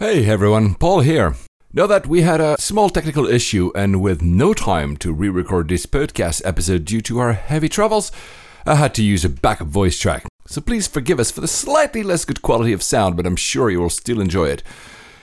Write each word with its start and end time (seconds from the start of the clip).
Hey 0.00 0.26
everyone, 0.26 0.76
Paul 0.76 1.00
here. 1.00 1.34
Know 1.72 1.88
that 1.88 2.06
we 2.06 2.22
had 2.22 2.40
a 2.40 2.56
small 2.60 2.88
technical 2.88 3.26
issue, 3.26 3.72
and 3.74 4.00
with 4.00 4.22
no 4.22 4.54
time 4.54 4.96
to 4.98 5.12
re 5.12 5.28
record 5.28 5.66
this 5.66 5.86
podcast 5.86 6.40
episode 6.44 6.84
due 6.84 7.00
to 7.00 7.18
our 7.18 7.32
heavy 7.32 7.68
travels, 7.68 8.12
I 8.64 8.76
had 8.76 8.94
to 8.94 9.02
use 9.02 9.24
a 9.24 9.28
backup 9.28 9.66
voice 9.66 9.98
track. 9.98 10.24
So 10.46 10.60
please 10.60 10.86
forgive 10.86 11.18
us 11.18 11.32
for 11.32 11.40
the 11.40 11.48
slightly 11.48 12.04
less 12.04 12.24
good 12.24 12.42
quality 12.42 12.72
of 12.72 12.80
sound, 12.80 13.16
but 13.16 13.26
I'm 13.26 13.34
sure 13.34 13.70
you 13.70 13.80
will 13.80 13.90
still 13.90 14.20
enjoy 14.20 14.50
it. 14.50 14.62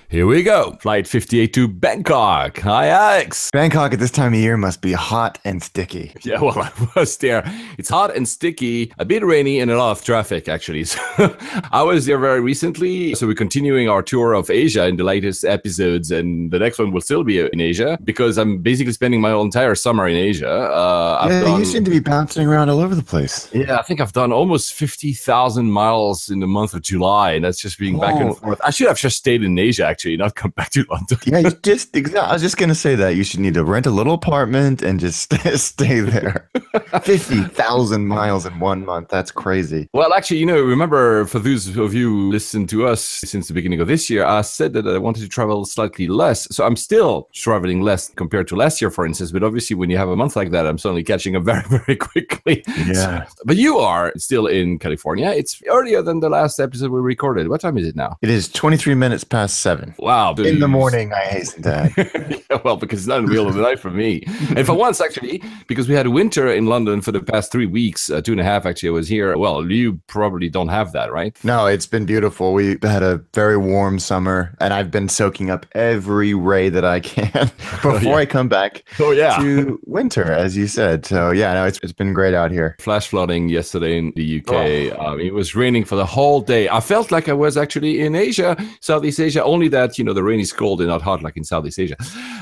Here 0.07 0.27
we 0.27 0.43
go. 0.43 0.77
Flight 0.81 1.07
58 1.07 1.51
to 1.55 1.67
Bangkok. 1.67 2.59
Hi, 2.59 2.87
Alex. 2.89 3.49
Bangkok 3.51 3.91
at 3.91 3.99
this 3.99 4.11
time 4.11 4.33
of 4.33 4.39
year 4.39 4.55
must 4.55 4.79
be 4.81 4.93
hot 4.93 5.39
and 5.43 5.61
sticky. 5.61 6.13
Yeah, 6.25 6.39
well, 6.41 6.57
I 6.59 6.71
was 6.95 7.17
there. 7.17 7.43
It's 7.77 7.89
hot 7.89 8.15
and 8.15 8.27
sticky, 8.27 8.91
a 8.97 9.05
bit 9.05 9.23
rainy, 9.23 9.59
and 9.59 9.69
a 9.69 9.77
lot 9.77 9.91
of 9.91 10.03
traffic, 10.03 10.47
actually. 10.47 10.85
So 11.17 11.35
I 11.71 11.81
was 11.83 12.05
there 12.05 12.17
very 12.19 12.39
recently. 12.39 13.13
So 13.15 13.25
we're 13.27 13.33
continuing 13.35 13.89
our 13.89 14.01
tour 14.03 14.33
of 14.33 14.49
Asia 14.49 14.85
in 14.87 14.95
the 14.97 15.03
latest 15.03 15.43
episodes, 15.43 16.11
and 16.11 16.51
the 16.51 16.59
next 16.59 16.77
one 16.79 16.91
will 16.91 17.01
still 17.01 17.23
be 17.23 17.39
in 17.39 17.59
Asia 17.59 17.97
because 18.03 18.37
I'm 18.37 18.59
basically 18.59 18.93
spending 18.93 19.21
my 19.21 19.33
entire 19.35 19.75
summer 19.75 20.07
in 20.07 20.15
Asia. 20.15 20.49
Uh, 20.49 21.27
yeah, 21.29 21.41
done- 21.41 21.59
you 21.59 21.65
seem 21.65 21.83
to 21.83 21.91
be 21.91 21.99
bouncing 21.99 22.47
around 22.47 22.69
all 22.69 22.79
over 22.79 22.95
the 22.95 23.03
place. 23.03 23.49
yeah, 23.53 23.77
I 23.77 23.81
think 23.83 24.01
I've 24.01 24.13
done 24.13 24.31
almost 24.31 24.73
50,000 24.73 25.71
miles 25.71 26.29
in 26.29 26.39
the 26.41 26.47
month 26.47 26.73
of 26.73 26.81
July, 26.81 27.33
and 27.33 27.43
that's 27.45 27.59
just 27.59 27.77
being 27.79 27.99
back 27.99 28.15
Oh. 28.15 28.27
and 28.27 28.37
forth. 28.37 28.59
I 28.63 28.69
should 28.71 28.87
have 28.87 28.97
just 28.99 29.17
stayed 29.17 29.43
in 29.43 29.57
Asia, 29.57 29.87
actually, 29.95 30.17
not 30.17 30.35
come 30.35 30.51
back 30.51 30.71
to 30.71 30.85
London. 30.89 31.17
Yeah, 31.25 31.39
you 31.39 31.51
just 31.63 31.95
I 31.95 32.33
was 32.33 32.41
just 32.41 32.57
gonna 32.57 32.75
say 32.75 32.95
that 32.95 33.15
you 33.15 33.23
should 33.23 33.39
need 33.39 33.53
to 33.53 33.63
rent 33.63 33.85
a 33.85 33.91
little 33.91 34.13
apartment 34.13 34.81
and 34.81 34.99
just 34.99 35.21
stay, 35.55 36.01
there. 36.01 36.49
Fifty 37.01 37.41
thousand 37.43 38.07
miles 38.07 38.45
in 38.45 38.59
one 38.59 38.83
month. 38.83 39.07
That's 39.07 39.31
crazy. 39.31 39.87
Well, 39.93 40.13
actually, 40.13 40.39
you 40.39 40.45
know, 40.45 40.61
remember 40.61 41.25
for 41.27 41.39
those 41.39 41.77
of 41.77 41.93
you 41.93 42.09
who 42.09 42.29
listen 42.29 42.67
to 42.67 42.85
us 42.85 43.01
since 43.01 43.47
the 43.47 43.53
beginning 43.53 43.79
of 43.79 43.87
this 43.87 44.09
year, 44.09 44.25
I 44.25 44.41
said 44.41 44.73
that 44.73 44.85
I 44.85 44.97
wanted 44.97 45.21
to 45.21 45.29
travel 45.29 45.63
slightly 45.63 46.07
less. 46.07 46.45
So 46.53 46.65
I'm 46.65 46.75
still 46.75 47.29
traveling 47.31 47.81
less 47.81 48.09
compared 48.09 48.49
to 48.49 48.57
last 48.57 48.81
year, 48.81 48.91
for 48.91 49.05
instance. 49.05 49.31
But 49.31 49.43
obviously, 49.43 49.77
when 49.77 49.89
you 49.89 49.97
have 49.97 50.09
a 50.09 50.15
month 50.17 50.35
like 50.35 50.51
that, 50.51 50.67
I'm 50.67 50.77
suddenly 50.77 51.03
catching 51.03 51.37
up 51.37 51.43
very, 51.43 51.63
very 51.69 51.95
quickly. 51.95 52.63
Yeah. 52.85 53.27
But 53.45 53.55
you 53.55 53.77
are 53.77 54.11
still 54.17 54.47
in 54.47 54.77
California. 54.79 55.29
It's 55.29 55.61
earlier 55.69 56.01
than 56.01 56.19
the 56.19 56.29
last 56.29 56.59
episode 56.59 56.91
we 56.91 56.99
recorded. 56.99 57.47
What 57.47 57.61
time 57.61 57.77
is 57.77 57.87
it 57.87 57.95
now? 57.95 58.17
It 58.21 58.29
is 58.29 58.49
twenty 58.49 58.75
three 58.77 58.95
minutes 58.95 59.23
past 59.23 59.59
seven. 59.59 59.84
Wow. 59.99 60.33
In 60.35 60.59
the 60.59 60.67
morning, 60.67 61.13
I 61.13 61.21
hasten 61.21 61.63
to 61.63 61.73
add. 61.75 62.41
Yeah, 62.49 62.61
well, 62.63 62.77
because 62.77 62.99
it's 62.99 63.07
not 63.07 63.19
in 63.19 63.25
the 63.25 63.31
middle 63.31 63.47
of 63.47 63.55
the 63.55 63.61
night 63.61 63.79
for 63.79 63.89
me. 63.89 64.23
And 64.55 64.65
for 64.67 64.75
once, 64.75 65.01
actually, 65.01 65.41
because 65.67 65.87
we 65.89 65.95
had 65.95 66.07
winter 66.09 66.47
in 66.47 66.67
London 66.67 67.01
for 67.01 67.11
the 67.11 67.19
past 67.19 67.51
three 67.51 67.65
weeks, 67.65 68.09
uh, 68.11 68.21
two 68.21 68.33
and 68.33 68.39
a 68.39 68.43
half, 68.43 68.65
actually, 68.67 68.89
I 68.89 68.91
was 68.91 69.07
here. 69.07 69.35
Well, 69.35 69.69
you 69.71 69.99
probably 70.07 70.47
don't 70.47 70.67
have 70.67 70.91
that, 70.91 71.11
right? 71.11 71.35
No, 71.43 71.65
it's 71.65 71.87
been 71.87 72.05
beautiful. 72.05 72.53
We 72.53 72.77
had 72.83 73.01
a 73.01 73.17
very 73.33 73.57
warm 73.57 73.97
summer, 73.97 74.55
and 74.59 74.73
I've 74.75 74.91
been 74.91 75.09
soaking 75.09 75.49
up 75.49 75.65
every 75.73 76.35
ray 76.35 76.69
that 76.69 76.85
I 76.85 76.99
can 76.99 77.31
before 77.81 77.93
yeah. 78.01 78.15
I 78.15 78.25
come 78.27 78.47
back 78.47 78.83
Oh, 78.99 79.09
yeah. 79.11 79.37
to 79.39 79.79
winter, 79.85 80.31
as 80.31 80.55
you 80.55 80.67
said. 80.67 81.05
So 81.05 81.31
yeah, 81.31 81.53
no, 81.55 81.65
it's, 81.65 81.79
it's 81.81 81.93
been 81.93 82.13
great 82.13 82.35
out 82.35 82.51
here. 82.51 82.75
Flash 82.79 83.07
flooding 83.07 83.49
yesterday 83.49 83.97
in 83.97 84.13
the 84.15 84.39
UK. 84.41 84.99
Um, 84.99 85.19
it 85.19 85.33
was 85.33 85.55
raining 85.55 85.83
for 85.83 85.95
the 85.95 86.05
whole 86.05 86.41
day. 86.41 86.69
I 86.69 86.79
felt 86.79 87.11
like 87.11 87.27
I 87.27 87.33
was 87.33 87.57
actually 87.57 88.01
in 88.01 88.15
Asia, 88.15 88.55
Southeast 88.81 89.19
Asia, 89.19 89.43
only 89.43 89.67
that, 89.75 89.97
you 89.97 90.03
know, 90.03 90.13
the 90.13 90.23
rain 90.23 90.39
is 90.39 90.51
cold 90.51 90.81
and 90.81 90.89
not 90.89 91.01
hot 91.01 91.21
like 91.21 91.37
in 91.37 91.43
Southeast 91.43 91.79
Asia. 91.79 91.97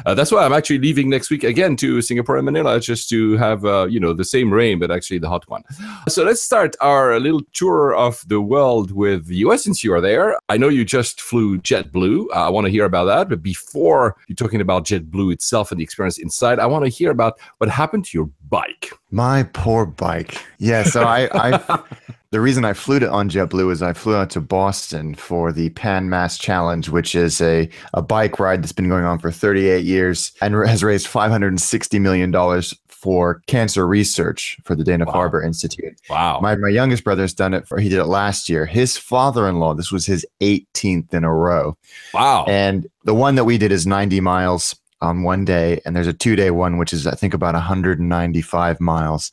Uh, 0.06 0.14
that's 0.14 0.32
why 0.32 0.46
I'm 0.46 0.54
actually 0.54 0.80
leaving 0.80 1.10
next 1.10 1.30
week 1.30 1.44
again 1.44 1.76
to 1.78 2.02
Singapore 2.02 2.38
and 2.38 2.46
Manila 2.46 2.80
just 2.80 3.10
to 3.10 3.36
have, 3.38 3.66
uh, 3.66 3.86
you 3.90 4.00
know, 4.00 4.14
the 4.14 4.26
same 4.26 4.54
rain, 4.54 4.80
but 4.80 4.92
actually 4.92 5.20
the 5.20 5.30
hot 5.30 5.48
one. 5.50 5.64
So 6.08 6.24
let's 6.24 6.42
start 6.42 6.76
our 6.82 7.20
little 7.20 7.42
tour 7.54 7.96
of 7.96 8.24
the 8.28 8.42
world 8.42 8.92
with 8.92 9.28
the 9.28 9.38
US 9.46 9.64
since 9.64 9.84
you 9.84 9.94
are 9.94 10.02
there. 10.02 10.38
I 10.50 10.58
know 10.58 10.70
you 10.70 10.86
just 10.86 11.22
flew 11.22 11.58
JetBlue. 11.60 12.28
Uh, 12.34 12.48
I 12.48 12.50
want 12.50 12.66
to 12.66 12.72
hear 12.72 12.86
about 12.86 13.06
that. 13.06 13.30
But 13.30 13.42
before 13.42 14.16
you're 14.28 14.36
talking 14.36 14.62
about 14.62 14.86
JetBlue 14.86 15.34
itself 15.34 15.72
and 15.72 15.80
the 15.80 15.84
experience 15.84 16.18
inside, 16.18 16.60
I 16.60 16.68
want 16.68 16.86
to 16.86 16.90
hear 16.90 17.12
about 17.12 17.40
what 17.58 17.70
happened 17.70 18.06
to 18.06 18.18
your 18.18 18.30
bike. 18.54 18.92
My 19.10 19.44
poor 19.54 19.86
bike. 19.86 20.38
Yeah, 20.60 20.84
so 20.84 21.04
I, 21.04 21.28
I 21.34 21.84
the 22.32 22.40
reason 22.40 22.66
I 22.66 22.74
flew 22.74 23.00
to 23.00 23.10
on 23.10 23.30
JetBlue 23.30 23.72
is 23.72 23.82
I 23.82 23.94
flew 23.94 24.16
out 24.16 24.30
to 24.32 24.42
Boston 24.42 25.16
for 25.16 25.52
the 25.52 25.70
Pan 25.72 26.10
Mass 26.10 26.38
Challenge, 26.38 26.88
which 26.90 27.16
is 27.16 27.42
a, 27.42 27.68
a 27.96 28.02
bike 28.04 28.40
ride 28.40 28.62
that's 28.64 28.72
been 28.72 28.90
going 28.90 29.06
on 29.06 29.18
for 29.18 29.32
38 29.32 29.84
years 29.84 30.32
and 30.42 30.54
has 30.68 30.84
raised 30.84 31.08
560 31.08 31.98
million 32.00 32.30
dollars 32.32 32.74
for 32.88 33.42
cancer 33.48 33.86
research 33.86 34.58
for 34.64 34.76
the 34.76 34.84
Dana 34.84 35.04
Wow. 35.06 35.14
Farber 35.14 35.44
Institute. 35.46 36.00
Wow. 36.10 36.40
My 36.42 36.56
my 36.56 36.70
youngest 36.70 37.04
brother's 37.04 37.34
done 37.34 37.54
it 37.54 37.68
for 37.68 37.80
he 37.80 37.90
did 37.90 38.00
it 38.00 38.06
last 38.06 38.50
year. 38.50 38.66
His 38.66 38.98
father-in-law, 38.98 39.74
this 39.74 39.92
was 39.92 40.06
his 40.06 40.26
18th 40.42 41.14
in 41.14 41.24
a 41.26 41.34
row. 41.34 41.76
wow. 42.14 42.46
And 42.48 42.88
the 43.04 43.14
one 43.16 43.36
that 43.36 43.44
we 43.46 43.58
did 43.58 43.72
is 43.74 43.86
90 43.86 44.22
miles 44.22 44.76
on 45.04 45.24
one 45.24 45.46
day. 45.46 45.80
And 45.86 45.96
there's 45.96 46.08
a 46.08 46.14
two 46.14 46.36
day 46.36 46.50
one, 46.50 46.78
which 46.78 46.94
is, 46.94 47.06
I 47.06 47.14
think, 47.14 47.34
about 47.34 47.54
195 47.54 48.80
miles. 48.80 49.32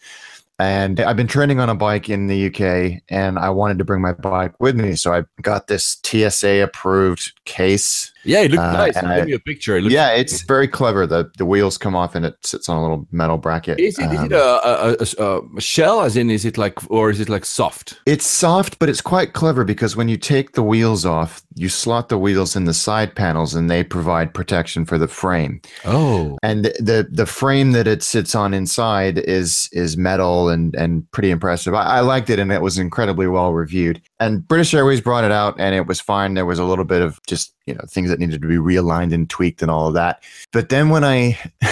And 0.59 1.01
I've 1.01 1.17
been 1.17 1.27
training 1.27 1.59
on 1.59 1.71
a 1.71 1.75
bike 1.75 2.11
in 2.11 2.27
the 2.27 2.49
UK 2.49 3.03
and 3.09 3.39
I 3.39 3.49
wanted 3.49 3.79
to 3.79 3.85
bring 3.85 4.03
my 4.03 4.13
bike 4.13 4.53
with 4.61 4.77
me. 4.77 4.95
So 4.95 5.15
I 5.15 5.23
got 5.41 5.69
this 5.69 5.99
TSA 6.05 6.63
approved 6.63 7.33
case. 7.47 8.13
Yeah, 8.25 8.41
it 8.41 8.51
looked 8.51 8.63
Uh, 8.63 8.73
nice. 8.73 9.01
Give 9.01 9.27
me 9.27 9.33
a 9.33 9.39
picture. 9.39 9.77
It 9.77 9.85
yeah, 9.91 10.11
it's 10.11 10.43
very 10.43 10.69
clever. 10.69 11.07
The 11.07 11.31
the 11.39 11.47
wheels 11.47 11.79
come 11.79 11.95
off 11.97 12.15
and 12.15 12.25
it 12.27 12.35
sits 12.45 12.69
on 12.69 12.77
a 12.77 12.83
little 12.83 13.07
metal 13.13 13.39
bracket. 13.39 13.81
Is 13.81 13.99
it, 13.99 14.13
is 14.13 14.19
Um, 14.19 14.27
it 14.27 14.33
a, 14.33 14.47
a, 15.23 15.25
a, 15.25 15.41
a 15.57 15.61
shell, 15.61 16.03
as 16.03 16.17
in, 16.17 16.31
is 16.31 16.45
it 16.45 16.59
like, 16.59 16.79
or 16.91 17.11
is 17.11 17.21
it 17.21 17.29
like 17.29 17.45
soft? 17.45 18.01
It's 18.07 18.27
soft, 18.27 18.79
but 18.79 18.89
it's 18.89 19.01
quite 19.01 19.33
clever 19.33 19.65
because 19.65 19.97
when 19.97 20.09
you 20.09 20.17
take 20.17 20.53
the 20.53 20.63
wheels 20.63 21.07
off, 21.07 21.43
you 21.55 21.69
slot 21.69 22.09
the 22.09 22.19
wheels 22.19 22.57
in 22.57 22.65
the 22.65 22.75
side 22.75 23.15
panels 23.15 23.55
and 23.55 23.71
they 23.71 23.83
provide 23.83 24.35
protection 24.35 24.85
for 24.85 24.99
the 24.99 25.09
frame. 25.09 25.61
Oh, 25.85 26.39
and 26.43 26.65
the, 26.65 26.75
the 26.79 27.09
the 27.11 27.27
frame 27.27 27.73
that 27.73 27.87
it 27.87 28.03
sits 28.03 28.35
on 28.35 28.55
inside 28.55 29.19
is 29.19 29.69
is 29.73 29.97
metal 29.97 30.49
and 30.49 30.75
and 30.77 31.11
pretty 31.13 31.31
impressive. 31.31 31.75
I, 31.75 31.85
I 31.85 32.01
liked 32.01 32.31
it 32.31 32.39
and 32.39 32.53
it 32.53 32.63
was 32.63 32.79
incredibly 32.79 33.27
well 33.27 33.53
reviewed. 33.53 34.01
And 34.21 34.47
British 34.47 34.75
Airways 34.75 35.01
brought 35.01 35.25
it 35.25 35.33
out 35.33 35.59
and 35.59 35.75
it 35.75 35.87
was 35.87 36.01
fine. 36.01 36.35
There 36.35 36.47
was 36.47 36.59
a 36.59 36.65
little 36.65 36.85
bit 36.85 37.01
of 37.01 37.19
just 37.27 37.55
you 37.67 37.75
know 37.75 37.81
things 37.89 38.11
that 38.11 38.19
needed 38.19 38.41
to 38.41 38.47
be 38.47 38.57
realigned 38.57 39.15
and 39.15 39.29
tweaked 39.29 39.63
and 39.63 39.71
all 39.71 39.89
of 39.89 39.95
that. 39.95 40.23
But 40.53 40.69
then 40.69 40.91
when 40.91 41.05
I 41.05 41.39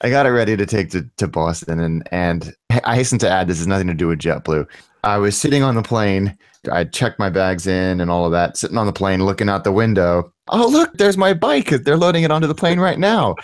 I 0.00 0.08
got 0.08 0.26
it 0.26 0.30
ready 0.30 0.56
to 0.56 0.64
take 0.64 0.90
to, 0.90 1.02
to 1.16 1.26
Boston 1.26 1.80
and 1.80 2.08
and 2.12 2.54
I 2.84 2.94
hasten 2.94 3.18
to 3.18 3.28
add 3.28 3.48
this 3.48 3.58
has 3.58 3.66
nothing 3.66 3.88
to 3.88 3.94
do 3.94 4.08
with 4.08 4.20
JetBlue. 4.20 4.66
I 5.04 5.18
was 5.18 5.36
sitting 5.36 5.64
on 5.64 5.74
the 5.74 5.82
plane. 5.82 6.38
I 6.70 6.84
checked 6.84 7.18
my 7.18 7.28
bags 7.28 7.66
in 7.66 8.00
and 8.00 8.08
all 8.08 8.24
of 8.24 8.30
that, 8.30 8.56
sitting 8.56 8.78
on 8.78 8.86
the 8.86 8.92
plane 8.92 9.24
looking 9.24 9.48
out 9.48 9.64
the 9.64 9.72
window. 9.72 10.32
Oh, 10.46 10.68
look, 10.68 10.92
there's 10.94 11.16
my 11.16 11.34
bike. 11.34 11.70
They're 11.70 11.96
loading 11.96 12.22
it 12.22 12.30
onto 12.30 12.46
the 12.46 12.54
plane 12.54 12.78
right 12.78 13.00
now. 13.00 13.34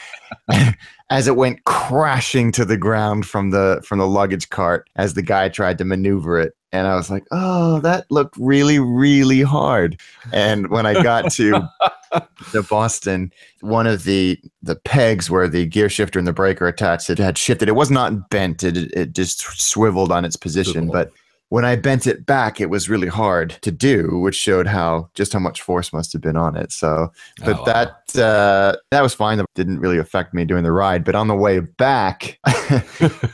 as 1.10 1.26
it 1.26 1.36
went 1.36 1.64
crashing 1.64 2.52
to 2.52 2.64
the 2.64 2.76
ground 2.76 3.26
from 3.26 3.50
the 3.50 3.82
from 3.84 3.98
the 3.98 4.06
luggage 4.06 4.50
cart 4.50 4.88
as 4.96 5.14
the 5.14 5.22
guy 5.22 5.48
tried 5.48 5.78
to 5.78 5.84
maneuver 5.84 6.38
it. 6.38 6.54
And 6.70 6.86
I 6.86 6.96
was 6.96 7.10
like, 7.10 7.24
oh, 7.30 7.80
that 7.80 8.10
looked 8.10 8.36
really, 8.36 8.78
really 8.78 9.40
hard. 9.40 9.98
And 10.32 10.69
when 10.69 10.84
I 10.84 11.02
got 11.02 11.32
to 11.32 11.66
the 12.52 12.62
Boston, 12.62 13.32
one 13.60 13.87
of 13.87 14.04
the 14.04 14.38
the 14.62 14.76
pegs 14.76 15.31
where 15.31 15.48
the 15.48 15.64
gear 15.66 15.88
shifter 15.88 16.19
and 16.19 16.28
the 16.28 16.32
brake 16.32 16.60
are 16.60 16.69
attached, 16.69 17.08
it 17.08 17.19
had 17.19 17.38
shifted. 17.38 17.69
It 17.69 17.76
was 17.76 17.90
not 17.90 18.28
bent. 18.28 18.62
It 18.62 18.76
it 18.93 19.14
just 19.14 19.40
swiveled 19.58 20.12
on 20.12 20.25
its 20.25 20.37
position. 20.37 20.88
But 20.88 21.10
when 21.50 21.64
I 21.64 21.76
bent 21.76 22.06
it 22.06 22.26
back, 22.26 22.60
it 22.60 22.68
was 22.68 22.90
really 22.90 23.08
hard 23.08 23.50
to 23.62 23.70
do, 23.70 24.18
which 24.18 24.34
showed 24.34 24.66
how 24.66 25.08
just 25.14 25.32
how 25.32 25.38
much 25.38 25.62
force 25.62 25.92
must 25.92 26.12
have 26.12 26.20
been 26.20 26.36
on 26.36 26.56
it. 26.56 26.72
So, 26.72 27.10
but 27.44 27.56
Oh, 27.56 27.58
wow. 27.60 27.64
that 27.64 28.22
uh, 28.22 28.76
that 28.90 29.00
was 29.02 29.14
fine. 29.14 29.38
That 29.38 29.46
didn't 29.54 29.80
really 29.80 29.98
affect 29.98 30.34
me 30.34 30.44
during 30.44 30.64
the 30.64 30.72
ride. 30.72 31.04
But 31.04 31.14
on 31.14 31.28
the 31.28 31.34
way 31.34 31.60
back, 31.60 32.38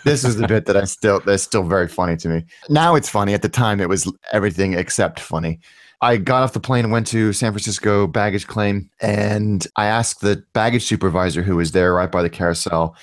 this 0.05 0.25
was 0.25 0.37
the 0.37 0.46
bit 0.46 0.66
that 0.66 0.76
I 0.76 0.84
still 0.84 1.20
that's 1.20 1.43
still 1.43 1.64
very 1.64 1.88
funny 1.88 2.16
to 2.19 2.28
me. 2.28 2.44
Now 2.69 2.94
it's 2.94 3.08
funny. 3.08 3.34
At 3.34 3.43
the 3.43 3.49
time, 3.49 3.81
it 3.81 3.88
was 3.88 4.11
everything 4.32 4.75
except 4.75 5.19
funny. 5.20 5.61
I 6.00 6.19
got 6.19 6.43
off 6.43 6.52
the 6.52 6.61
plane 6.61 6.84
and 6.84 6.93
went 6.93 7.06
to 7.08 7.32
San 7.32 7.50
Francisco 7.52 8.06
baggage 8.06 8.46
claim, 8.46 8.90
and 9.00 9.66
I 9.76 9.87
asked 9.87 10.20
the 10.20 10.44
baggage 10.52 10.84
supervisor 10.84 11.43
who 11.43 11.56
was 11.56 11.72
there 11.72 11.94
right 11.94 12.11
by 12.12 12.22
the 12.22 12.28
carousel, 12.31 12.94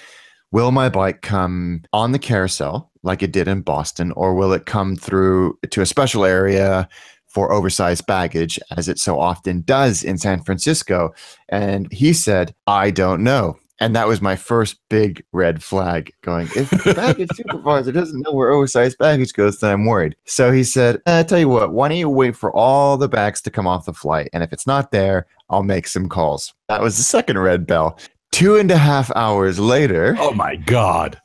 "Will 0.51 0.71
my 0.71 0.87
bike 0.87 1.21
come 1.21 1.81
on 1.93 2.11
the 2.11 2.19
carousel 2.19 2.90
like 3.03 3.23
it 3.23 3.31
did 3.31 3.47
in 3.47 3.61
Boston, 3.61 4.11
or 4.13 4.33
will 4.35 4.53
it 4.53 4.65
come 4.65 4.95
through 4.95 5.57
to 5.71 5.81
a 5.81 5.85
special 5.85 6.25
area 6.25 6.87
for 7.31 7.51
oversized 7.53 8.05
baggage, 8.05 8.59
as 8.75 8.89
it 8.89 8.99
so 8.99 9.19
often 9.19 9.61
does 9.61 10.03
in 10.03 10.17
San 10.17 10.43
Francisco. 10.43 11.13
And 11.47 11.91
he 11.91 12.11
said, 12.11 12.53
I 12.67 12.91
don't 12.91 13.23
know. 13.23 13.57
And 13.79 13.95
that 13.95 14.07
was 14.07 14.21
my 14.21 14.35
first 14.35 14.77
big 14.89 15.23
red 15.31 15.63
flag 15.63 16.11
going, 16.21 16.47
if 16.55 16.69
the 16.69 16.93
baggage 16.95 17.29
supervisor 17.33 17.91
doesn't 17.91 18.21
know 18.21 18.31
where 18.31 18.51
oversized 18.51 18.99
baggage 18.99 19.33
goes, 19.33 19.59
then 19.59 19.71
I'm 19.71 19.85
worried. 19.85 20.15
So 20.25 20.51
he 20.51 20.63
said, 20.63 21.01
I 21.07 21.23
tell 21.23 21.39
you 21.39 21.49
what, 21.49 21.73
why 21.73 21.87
don't 21.87 21.97
you 21.97 22.09
wait 22.09 22.35
for 22.35 22.55
all 22.55 22.97
the 22.97 23.09
bags 23.09 23.41
to 23.41 23.49
come 23.49 23.65
off 23.65 23.85
the 23.85 23.93
flight? 23.93 24.29
And 24.33 24.43
if 24.43 24.53
it's 24.53 24.67
not 24.67 24.91
there, 24.91 25.25
I'll 25.49 25.63
make 25.63 25.87
some 25.87 26.09
calls. 26.09 26.53
That 26.69 26.81
was 26.81 26.97
the 26.97 27.03
second 27.03 27.39
red 27.39 27.65
bell. 27.65 27.97
Two 28.31 28.55
and 28.55 28.69
a 28.69 28.77
half 28.77 29.11
hours 29.15 29.57
later, 29.57 30.15
Oh 30.19 30.33
my 30.33 30.57
god. 30.57 31.19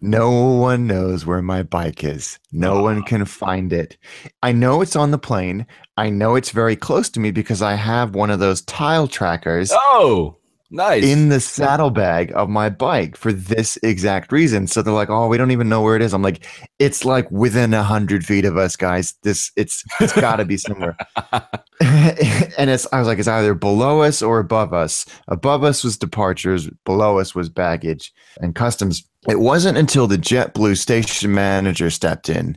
No 0.00 0.30
one 0.30 0.86
knows 0.86 1.26
where 1.26 1.42
my 1.42 1.62
bike 1.62 2.02
is. 2.04 2.38
No 2.52 2.82
one 2.82 3.02
can 3.02 3.24
find 3.24 3.72
it. 3.72 3.98
I 4.42 4.52
know 4.52 4.80
it's 4.80 4.96
on 4.96 5.10
the 5.10 5.18
plane. 5.18 5.66
I 5.96 6.10
know 6.10 6.36
it's 6.36 6.50
very 6.50 6.76
close 6.76 7.10
to 7.10 7.20
me 7.20 7.30
because 7.30 7.60
I 7.60 7.74
have 7.74 8.14
one 8.14 8.30
of 8.30 8.38
those 8.38 8.62
tile 8.62 9.06
trackers 9.06 9.70
Oh, 9.74 10.36
nice. 10.70 11.04
in 11.04 11.28
the 11.28 11.40
saddlebag 11.40 12.32
of 12.34 12.48
my 12.48 12.68
bike 12.68 13.16
for 13.16 13.32
this 13.32 13.78
exact 13.82 14.32
reason. 14.32 14.66
So 14.66 14.82
they're 14.82 14.94
like, 14.94 15.10
"Oh, 15.10 15.28
we 15.28 15.36
don't 15.36 15.50
even 15.50 15.68
know 15.68 15.82
where 15.82 15.96
it 15.96 16.02
is." 16.02 16.12
I'm 16.12 16.22
like, 16.22 16.46
"It's 16.78 17.04
like 17.04 17.30
within 17.30 17.74
a 17.74 17.82
hundred 17.82 18.24
feet 18.24 18.44
of 18.44 18.56
us, 18.56 18.76
guys. 18.76 19.14
This 19.22 19.50
it's 19.56 19.84
it's 20.00 20.12
got 20.12 20.36
to 20.36 20.44
be 20.44 20.56
somewhere." 20.56 20.96
and 21.80 22.70
it's 22.70 22.86
I 22.92 22.98
was 22.98 23.08
like, 23.08 23.18
"It's 23.18 23.28
either 23.28 23.54
below 23.54 24.02
us 24.02 24.22
or 24.22 24.38
above 24.38 24.72
us." 24.72 25.06
Above 25.28 25.64
us 25.64 25.84
was 25.84 25.96
departures. 25.96 26.68
Below 26.84 27.18
us 27.18 27.34
was 27.34 27.48
baggage 27.48 28.12
and 28.40 28.54
customs. 28.54 29.04
It 29.28 29.40
wasn't 29.40 29.78
until 29.78 30.06
the 30.06 30.16
JetBlue 30.16 30.78
station 30.78 31.34
manager 31.34 31.90
stepped 31.90 32.28
in 32.28 32.56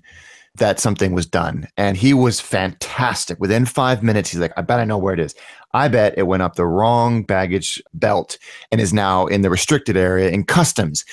that 0.56 0.80
something 0.80 1.14
was 1.14 1.26
done. 1.26 1.68
And 1.78 1.98
he 1.98 2.14
was 2.14 2.40
fantastic. 2.40 3.40
Within 3.40 3.66
five 3.66 4.04
minutes, 4.04 4.30
he's 4.30 4.40
like, 4.40 4.54
I 4.56 4.62
bet 4.62 4.80
I 4.80 4.86
know 4.86 4.98
where 4.98 5.14
it 5.14 5.20
is. 5.20 5.36
I 5.74 5.88
bet 5.88 6.14
it 6.18 6.24
went 6.24 6.44
up 6.44 6.56
the 6.56 6.66
wrong 6.66 7.24
baggage 7.24 7.82
belt 7.94 8.38
and 8.72 8.80
is 8.80 8.94
now 8.94 9.26
in 9.28 9.42
the 9.42 9.50
restricted 9.50 9.98
area 9.98 10.30
in 10.30 10.44
customs. 10.44 11.04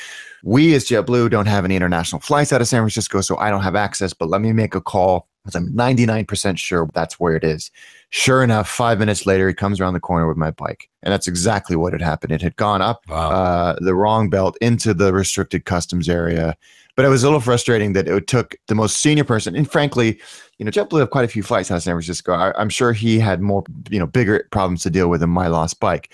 We 0.43 0.75
as 0.75 0.87
JetBlue 0.87 1.31
don't 1.31 1.47
have 1.47 1.65
any 1.65 1.77
international 1.77 2.21
flights 2.21 2.53
out 2.53 2.61
of 2.61 2.69
San 2.69 2.81
Francisco, 2.81 3.21
so 3.21 3.37
I 3.37 3.51
don't 3.51 3.62
have 3.62 3.77
access, 3.77 4.12
but 4.15 4.29
let 4.31 4.41
me 4.41 4.53
make 4.53 4.75
a 4.75 4.81
call 4.81 5.29
because 5.45 5.55
I'm 5.55 5.73
99% 5.75 6.59
sure 6.59 6.89
that's 6.95 7.19
where 7.19 7.35
it 7.35 7.45
is. 7.45 7.71
Sure 8.11 8.43
enough, 8.43 8.69
five 8.69 8.99
minutes 8.99 9.25
later, 9.27 9.49
he 9.49 9.55
comes 9.55 9.81
around 9.81 9.95
the 9.95 10.01
corner 10.01 10.27
with 10.29 10.37
my 10.37 10.51
bike. 10.51 10.89
And 11.03 11.13
that's 11.13 11.27
exactly 11.29 11.77
what 11.77 11.93
had 11.95 12.03
happened. 12.03 12.33
It 12.33 12.43
had 12.43 12.56
gone 12.56 12.83
up 12.83 13.03
Wow. 13.09 13.31
uh, 13.31 13.77
the 13.81 13.95
wrong 13.95 14.29
belt 14.29 14.56
into 14.61 14.93
the 14.93 15.13
restricted 15.15 15.65
customs 15.65 16.09
area. 16.11 16.56
But 17.00 17.06
it 17.06 17.08
was 17.08 17.23
a 17.23 17.26
little 17.29 17.41
frustrating 17.41 17.94
that 17.94 18.06
it 18.06 18.26
took 18.26 18.55
the 18.69 18.75
most 18.75 18.99
senior 18.99 19.25
person, 19.25 19.56
and 19.56 19.67
frankly, 19.73 20.20
you 20.58 20.67
know, 20.67 20.70
JetBlue 20.70 20.99
have 20.99 21.08
quite 21.08 21.25
a 21.25 21.29
few 21.29 21.43
flights 21.43 21.70
out 21.70 21.76
of 21.76 21.82
San 21.82 21.94
Francisco. 21.94 22.35
I, 22.35 22.52
I'm 22.61 22.69
sure 22.69 22.93
he 22.93 23.19
had 23.19 23.41
more, 23.41 23.64
you 23.88 23.99
know, 23.99 24.06
bigger 24.06 24.47
problems 24.52 24.82
to 24.82 24.91
deal 24.91 25.08
with 25.08 25.20
than 25.23 25.31
my 25.31 25.47
lost 25.47 25.81
bike. 25.81 26.12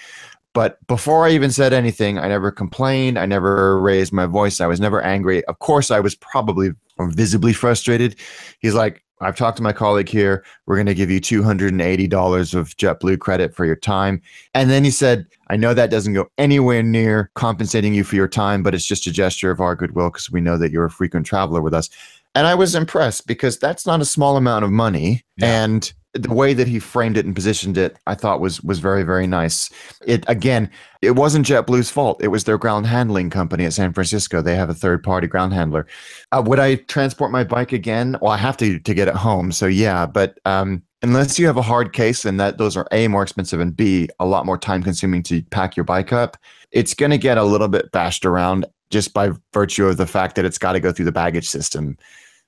But 0.53 0.79
before 0.87 1.27
I 1.27 1.31
even 1.33 1.51
said 1.51 1.73
anything, 1.73 2.21
I 2.21 2.29
never 2.29 2.53
complained. 2.53 3.19
I 3.19 3.27
never 3.27 3.81
raised 3.81 4.13
my 4.13 4.27
voice. 4.27 4.61
I 4.61 4.69
was 4.69 4.79
never 4.79 5.03
angry. 5.03 5.45
Of 5.47 5.59
course, 5.59 5.91
I 5.91 5.99
was 5.99 6.15
probably 6.15 6.71
visibly 7.01 7.53
frustrated. 7.53 8.15
He's 8.61 8.75
like, 8.75 9.03
I've 9.21 9.37
talked 9.37 9.57
to 9.57 9.63
my 9.63 9.73
colleague 9.73 10.09
here. 10.09 10.45
We're 10.67 10.77
going 10.77 10.87
to 10.87 10.95
give 10.95 11.11
you 11.11 11.21
$280 11.21 12.55
of 12.55 12.77
JetBlue 12.77 13.19
credit 13.19 13.55
for 13.55 13.65
your 13.65 13.77
time. 13.77 14.21
And 14.55 14.69
then 14.71 14.85
he 14.85 14.91
said, 14.91 15.27
I 15.49 15.57
know 15.57 15.73
that 15.75 15.91
doesn't 15.91 16.13
go 16.13 16.31
anywhere 16.37 16.83
near 16.83 17.31
compensating 17.35 17.95
you 17.95 18.05
for 18.05 18.17
your 18.17 18.29
time, 18.29 18.63
but 18.63 18.75
it's 18.75 18.87
just 18.87 19.07
a 19.07 19.13
gesture 19.13 19.51
of 19.51 19.61
our 19.61 19.75
goodwill 19.75 20.11
because 20.11 20.31
we 20.31 20.41
know 20.41 20.59
that 20.59 20.71
you're 20.71 20.85
a 20.85 20.91
frequent 20.91 21.27
traveler 21.27 21.63
with 21.63 21.73
us. 21.73 21.89
And 22.35 22.47
I 22.47 22.55
was 22.55 22.75
impressed 22.75 23.27
because 23.27 23.59
that's 23.59 23.87
not 23.87 24.03
a 24.03 24.05
small 24.05 24.37
amount 24.37 24.65
of 24.65 24.71
money. 24.71 25.25
Yeah. 25.39 25.65
And 25.65 25.93
the 26.15 26.33
way 26.33 26.55
that 26.55 26.67
he 26.67 26.79
framed 26.79 27.17
it 27.17 27.27
and 27.27 27.35
positioned 27.35 27.77
it, 27.77 27.99
I 28.07 28.15
thought 28.15 28.41
was 28.41 28.63
was 28.63 28.79
very 28.79 29.03
very 29.03 29.27
nice. 29.27 29.71
It 30.07 30.25
again, 30.29 30.71
it 31.03 31.13
wasn't 31.13 31.47
JetBlue's 31.47 31.91
fault. 31.91 32.23
It 32.23 32.29
was 32.29 32.45
their 32.45 32.59
ground 32.59 32.87
handling 32.87 33.31
company 33.31 33.65
at 33.65 33.73
San 33.73 33.93
Francisco. 33.93 34.41
They 34.41 34.57
have 34.57 34.71
a 34.71 34.75
third 34.75 35.03
party 35.03 35.27
ground 35.27 35.53
handler. 35.53 35.87
Uh, 36.33 36.43
would 36.47 36.59
I 36.59 36.77
transport 36.77 37.31
my 37.31 37.45
bike 37.45 37.73
again? 37.73 38.17
Well, 38.21 38.33
I 38.33 38.39
have 38.39 38.57
to 38.59 38.79
to 38.79 38.95
get 38.95 39.09
it 39.09 39.15
home. 39.15 39.53
So 39.53 39.67
yeah, 39.67 40.07
but 40.07 40.39
um, 40.45 40.83
unless 41.03 41.39
you 41.39 41.47
have 41.47 41.57
a 41.57 41.63
hard 41.63 41.93
case 41.93 42.25
and 42.25 42.41
that 42.41 42.59
those 42.59 42.77
are 42.77 42.87
a 42.93 43.09
more 43.09 43.23
expensive 43.23 43.61
and 43.61 43.77
b 43.77 44.09
a 44.19 44.27
lot 44.27 44.47
more 44.47 44.59
time 44.59 44.83
consuming 44.83 45.23
to 45.25 45.43
pack 45.45 45.77
your 45.77 45.85
bike 45.85 46.13
up, 46.13 46.37
it's 46.73 46.95
going 46.95 47.11
to 47.11 47.19
get 47.19 47.39
a 47.39 47.45
little 47.45 47.69
bit 47.69 47.93
bashed 47.93 48.25
around 48.25 48.67
just 48.91 49.13
by 49.13 49.31
virtue 49.53 49.87
of 49.87 49.97
the 49.97 50.07
fact 50.07 50.37
that 50.37 50.45
it's 50.45 50.59
got 50.59 50.73
to 50.73 50.81
go 50.81 50.93
through 50.93 51.05
the 51.05 51.13
baggage 51.13 51.49
system. 51.49 51.97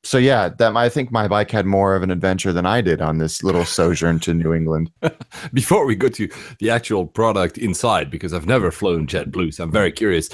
So 0.09 0.17
yeah, 0.17 0.49
that 0.49 0.75
I 0.75 0.89
think 0.89 1.13
my 1.13 1.29
bike 1.29 1.51
had 1.51 1.67
more 1.67 1.95
of 1.95 2.03
an 2.03 2.11
adventure 2.11 2.51
than 2.51 2.65
I 2.65 2.81
did 2.81 3.03
on 3.03 3.19
this 3.19 3.43
little 3.43 3.67
sojourn 3.67 4.21
to 4.21 4.33
New 4.33 4.55
England. 4.55 4.91
Before 5.53 5.85
we 5.85 5.97
go 5.97 6.09
to 6.09 6.27
the 6.61 6.71
actual 6.71 7.05
product 7.07 7.59
inside, 7.59 8.11
because 8.11 8.33
I've 8.33 8.47
never 8.47 8.71
flown 8.71 9.07
JetBlue, 9.07 9.53
so 9.53 9.65
I'm 9.65 9.71
very 9.71 9.93
curious. 9.93 10.31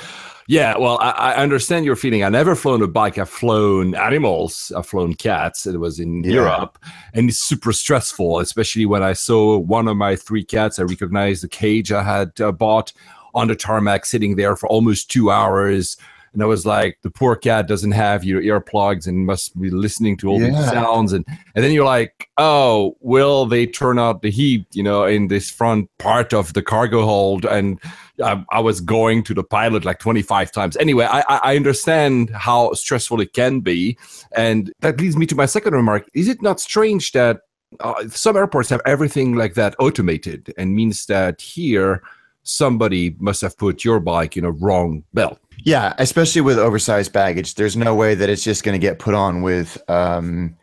Yeah, 0.46 0.78
well, 0.78 0.98
I, 1.00 1.10
I 1.10 1.34
understand 1.42 1.86
your 1.86 1.96
feeling. 1.96 2.22
I 2.22 2.28
never 2.28 2.54
flown 2.54 2.82
a 2.82 2.86
bike. 2.86 3.18
I've 3.18 3.28
flown 3.28 3.96
animals. 3.96 4.70
I've 4.76 4.86
flown 4.86 5.14
cats. 5.14 5.66
It 5.66 5.80
was 5.80 5.98
in 5.98 6.22
Yeah. 6.22 6.34
Europe, 6.34 6.78
and 7.12 7.28
it's 7.28 7.40
super 7.40 7.72
stressful, 7.72 8.38
especially 8.38 8.86
when 8.86 9.02
I 9.02 9.12
saw 9.12 9.58
one 9.58 9.88
of 9.88 9.96
my 9.96 10.14
three 10.14 10.44
cats. 10.44 10.78
I 10.78 10.82
recognized 10.82 11.42
the 11.42 11.48
cage 11.48 11.90
I 11.90 12.04
had 12.04 12.40
uh, 12.40 12.52
bought 12.52 12.92
on 13.34 13.48
the 13.48 13.56
tarmac, 13.56 14.06
sitting 14.06 14.36
there 14.36 14.54
for 14.54 14.68
almost 14.68 15.10
two 15.10 15.32
hours. 15.32 15.96
And 16.34 16.42
I 16.42 16.46
was 16.46 16.66
like, 16.66 16.98
the 17.02 17.10
poor 17.10 17.36
cat 17.36 17.68
doesn't 17.68 17.92
have 17.92 18.24
your 18.24 18.42
earplugs 18.42 19.06
and 19.06 19.24
must 19.24 19.58
be 19.58 19.70
listening 19.70 20.16
to 20.18 20.28
all 20.28 20.38
these 20.38 20.52
sounds. 20.66 21.12
And 21.12 21.24
and 21.54 21.64
then 21.64 21.72
you're 21.72 21.84
like, 21.84 22.28
oh, 22.36 22.96
will 23.00 23.46
they 23.46 23.66
turn 23.66 23.98
out 23.98 24.22
the 24.22 24.30
heat, 24.30 24.66
you 24.72 24.82
know, 24.82 25.04
in 25.04 25.28
this 25.28 25.48
front 25.50 25.88
part 25.98 26.34
of 26.34 26.52
the 26.52 26.62
cargo 26.62 27.04
hold? 27.04 27.44
And 27.44 27.80
I, 28.22 28.44
I 28.50 28.60
was 28.60 28.80
going 28.80 29.22
to 29.24 29.34
the 29.34 29.44
pilot 29.44 29.84
like 29.84 30.00
25 30.00 30.52
times. 30.52 30.76
Anyway, 30.76 31.04
I, 31.04 31.20
I 31.20 31.40
I 31.44 31.56
understand 31.56 32.30
how 32.30 32.72
stressful 32.72 33.20
it 33.20 33.32
can 33.32 33.60
be. 33.60 33.96
And 34.36 34.72
that 34.80 35.00
leads 35.00 35.16
me 35.16 35.26
to 35.26 35.36
my 35.36 35.46
second 35.46 35.72
remark. 35.74 36.08
Is 36.14 36.28
it 36.28 36.42
not 36.42 36.60
strange 36.60 37.12
that 37.12 37.42
uh, 37.80 38.08
some 38.08 38.36
airports 38.36 38.70
have 38.70 38.80
everything 38.84 39.34
like 39.34 39.54
that 39.54 39.74
automated 39.78 40.52
and 40.58 40.74
means 40.74 41.06
that 41.06 41.40
here 41.40 42.02
somebody 42.42 43.16
must 43.18 43.40
have 43.40 43.56
put 43.56 43.84
your 43.84 44.00
bike 44.00 44.36
in 44.36 44.44
a 44.44 44.50
wrong 44.50 45.04
belt? 45.14 45.38
Yeah, 45.64 45.94
especially 45.96 46.42
with 46.42 46.58
oversized 46.58 47.14
baggage, 47.14 47.54
there's 47.54 47.74
no 47.74 47.94
way 47.94 48.14
that 48.14 48.28
it's 48.28 48.44
just 48.44 48.64
going 48.64 48.74
to 48.74 48.78
get 48.78 48.98
put 48.98 49.14
on 49.14 49.40
with 49.40 49.82
um, 49.88 50.58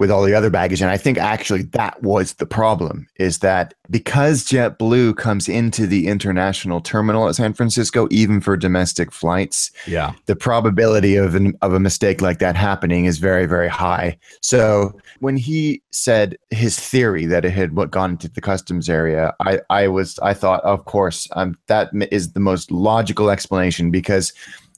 with 0.00 0.10
all 0.10 0.24
the 0.24 0.34
other 0.34 0.48
baggage. 0.50 0.80
And 0.80 0.90
I 0.90 0.96
think 0.96 1.18
actually 1.18 1.62
that 1.62 2.02
was 2.02 2.32
the 2.34 2.46
problem 2.46 3.06
is 3.16 3.38
that 3.40 3.74
because 3.90 4.44
JetBlue 4.46 5.16
comes 5.18 5.46
into 5.46 5.86
the 5.86 6.08
international 6.08 6.80
terminal 6.80 7.28
at 7.28 7.34
San 7.36 7.52
Francisco, 7.52 8.08
even 8.10 8.40
for 8.40 8.56
domestic 8.56 9.12
flights, 9.12 9.70
Yeah. 9.86 10.12
the 10.24 10.34
probability 10.34 11.16
of 11.16 11.34
an, 11.34 11.54
of 11.60 11.74
a 11.74 11.80
mistake 11.80 12.22
like 12.22 12.38
that 12.38 12.56
happening 12.56 13.04
is 13.04 13.18
very 13.18 13.44
very 13.46 13.68
high. 13.68 14.18
So 14.40 14.98
when 15.20 15.36
he 15.36 15.82
said 15.90 16.38
his 16.48 16.78
theory 16.80 17.26
that 17.26 17.44
it 17.44 17.50
had 17.50 17.76
what 17.76 17.90
gone 17.90 18.12
into 18.12 18.28
the 18.28 18.40
customs 18.40 18.88
area, 18.88 19.34
I 19.40 19.60
I 19.68 19.88
was 19.88 20.18
I 20.20 20.32
thought 20.32 20.62
of 20.64 20.86
course 20.86 21.28
um, 21.32 21.58
that 21.66 21.90
is 22.10 22.32
the 22.32 22.40
most 22.40 22.70
logical 22.70 23.28
explanation 23.28 23.90
because 23.90 24.32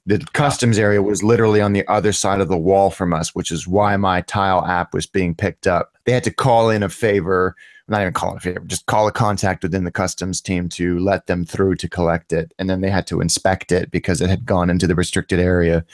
the 0.04 0.18
customs 0.32 0.78
area 0.78 1.02
was 1.02 1.22
literally 1.22 1.60
on 1.60 1.72
the 1.72 1.86
other 1.86 2.12
side 2.12 2.40
of 2.40 2.48
the 2.48 2.58
wall 2.58 2.90
from 2.90 3.12
us, 3.12 3.34
which 3.34 3.50
is 3.50 3.68
why 3.68 3.96
my 3.96 4.20
tile 4.22 4.64
app 4.66 4.92
was 4.92 5.06
being 5.06 5.34
picked 5.34 5.66
up. 5.66 5.96
They 6.04 6.12
had 6.12 6.24
to 6.24 6.32
call 6.32 6.70
in 6.70 6.82
a 6.82 6.88
favor, 6.88 7.54
not 7.86 8.00
even 8.00 8.12
call 8.12 8.34
it 8.34 8.38
a 8.38 8.40
favor, 8.40 8.64
just 8.66 8.86
call 8.86 9.06
a 9.06 9.12
contact 9.12 9.62
within 9.62 9.84
the 9.84 9.92
customs 9.92 10.40
team 10.40 10.68
to 10.70 10.98
let 10.98 11.26
them 11.26 11.44
through 11.44 11.76
to 11.76 11.88
collect 11.88 12.32
it. 12.32 12.52
And 12.58 12.68
then 12.68 12.80
they 12.80 12.90
had 12.90 13.06
to 13.08 13.20
inspect 13.20 13.70
it 13.70 13.92
because 13.92 14.20
it 14.20 14.28
had 14.28 14.44
gone 14.44 14.70
into 14.70 14.88
the 14.88 14.96
restricted 14.96 15.38
area. 15.38 15.84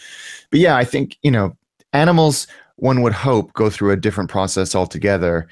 But 0.51 0.61
yeah, 0.61 0.77
I 0.77 0.85
think, 0.85 1.19
you 1.23 1.31
know, 1.31 1.55
animals, 1.93 2.47
one 2.77 3.03
would 3.03 3.13
hope, 3.13 3.53
go 3.53 3.69
through 3.69 3.91
a 3.91 3.97
different 3.97 4.31
process 4.31 4.75
altogether 4.75 5.49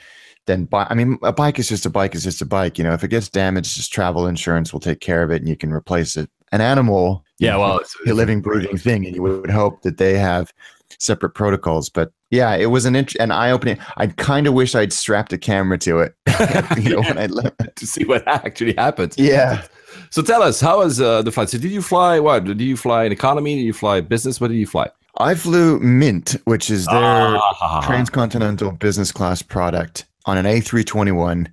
than 0.47 0.65
bi- 0.65 0.87
I 0.89 0.95
mean, 0.95 1.19
a 1.23 1.33
bike 1.33 1.59
is 1.59 1.69
just 1.69 1.85
a 1.85 1.91
bike 1.91 2.15
is 2.15 2.25
just 2.25 2.41
a 2.41 2.47
bike. 2.47 2.79
You 2.79 2.85
know, 2.85 2.95
if 2.95 3.05
it 3.05 3.09
gets 3.09 3.29
damaged, 3.29 3.75
just 3.75 3.93
travel 3.93 4.27
insurance 4.27 4.73
will 4.73 4.81
take 4.81 5.01
care 5.01 5.23
of 5.23 5.31
it 5.31 5.43
and 5.43 5.49
you 5.49 5.57
can 5.57 5.73
replace 5.73 6.17
it. 6.17 6.31
An 6.53 6.63
animal, 6.63 7.26
Yeah, 7.39 7.57
well, 7.57 7.79
it's, 7.79 7.95
a 8.07 8.15
living, 8.15 8.41
breathing 8.41 8.79
thing, 8.79 9.05
and 9.07 9.15
you 9.15 9.23
would 9.23 9.51
hope 9.51 9.83
that 9.83 9.99
they 9.99 10.17
have 10.19 10.53
separate 10.99 11.31
protocols. 11.35 11.89
But 11.91 12.11
yeah, 12.31 12.55
it 12.57 12.67
was 12.67 12.85
an 12.87 12.97
int- 12.97 13.17
an 13.17 13.31
eye 13.31 13.51
opening. 13.51 13.79
I 13.99 14.07
kind 14.09 14.47
of 14.47 14.55
wish 14.55 14.75
I'd 14.75 14.93
strapped 14.93 15.33
a 15.33 15.39
camera 15.39 15.77
to 15.79 15.99
it. 15.99 16.15
you 16.79 16.91
know, 16.91 17.01
when 17.03 17.19
I 17.19 17.27
left. 17.27 17.61
to 17.77 17.87
see 17.87 18.05
what 18.05 18.27
actually 18.27 18.75
happens. 18.75 19.19
Yeah. 19.19 19.65
So 20.11 20.23
tell 20.23 20.43
us, 20.43 20.61
how 20.61 20.79
was 20.79 21.01
uh, 21.01 21.23
the 21.23 21.33
flight? 21.33 21.51
So 21.51 21.59
did 21.59 21.71
you 21.71 21.83
fly 21.83 22.19
what? 22.21 22.45
Did 22.45 22.61
you 22.61 22.77
fly 22.77 23.05
in 23.05 23.13
economy? 23.13 23.57
Did 23.57 23.63
you 23.65 23.73
fly 23.73 24.01
business? 24.01 24.41
What 24.41 24.49
did 24.49 24.57
you 24.57 24.67
fly? 24.67 24.89
I 25.19 25.35
flew 25.35 25.79
Mint, 25.81 26.37
which 26.45 26.71
is 26.71 26.85
their 26.87 26.95
Ah. 27.03 27.83
transcontinental 27.87 28.73
business 28.73 29.13
class 29.13 29.41
product 29.43 30.05
on 30.27 30.37
an 30.37 30.45
A321, 30.47 31.47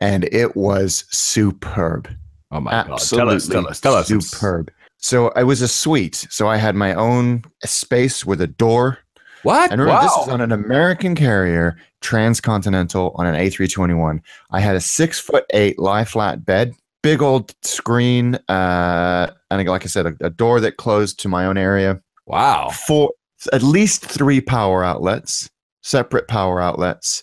and 0.00 0.24
it 0.32 0.56
was 0.56 1.04
superb. 1.10 2.08
oh 2.50 2.60
my 2.60 2.70
god! 2.72 2.90
Absolutely 2.92 3.28
Tell 3.30 3.36
us, 3.36 3.46
tell 3.80 3.94
us, 3.94 4.08
tell 4.08 4.16
us. 4.18 4.28
superb. 4.30 4.70
So 5.04 5.30
I 5.36 5.42
was 5.42 5.60
a 5.60 5.68
suite. 5.68 6.26
So 6.30 6.48
I 6.48 6.56
had 6.56 6.74
my 6.74 6.94
own 6.94 7.42
space 7.62 8.24
with 8.24 8.40
a 8.40 8.46
door, 8.46 8.98
What? 9.42 9.70
And 9.70 9.78
remember, 9.78 10.00
wow. 10.00 10.08
this 10.08 10.26
is 10.26 10.32
on 10.32 10.40
an 10.40 10.50
American 10.50 11.14
carrier, 11.14 11.76
transcontinental, 12.00 13.12
on 13.16 13.26
an 13.26 13.34
A321. 13.34 14.22
I 14.50 14.60
had 14.60 14.76
a 14.76 14.80
six 14.80 15.20
foot 15.20 15.44
eight 15.52 15.78
lie 15.78 16.06
flat 16.06 16.46
bed, 16.46 16.72
big 17.02 17.20
old 17.20 17.54
screen, 17.62 18.36
uh, 18.48 19.30
and 19.50 19.68
like 19.68 19.84
I 19.84 19.88
said, 19.88 20.06
a, 20.06 20.14
a 20.22 20.30
door 20.30 20.58
that 20.60 20.78
closed 20.78 21.20
to 21.20 21.28
my 21.28 21.44
own 21.44 21.58
area. 21.58 22.00
wow. 22.24 22.70
Four, 22.70 23.10
at 23.52 23.62
least 23.62 24.06
three 24.06 24.40
power 24.40 24.82
outlets, 24.82 25.50
separate 25.82 26.28
power 26.28 26.62
outlets, 26.62 27.22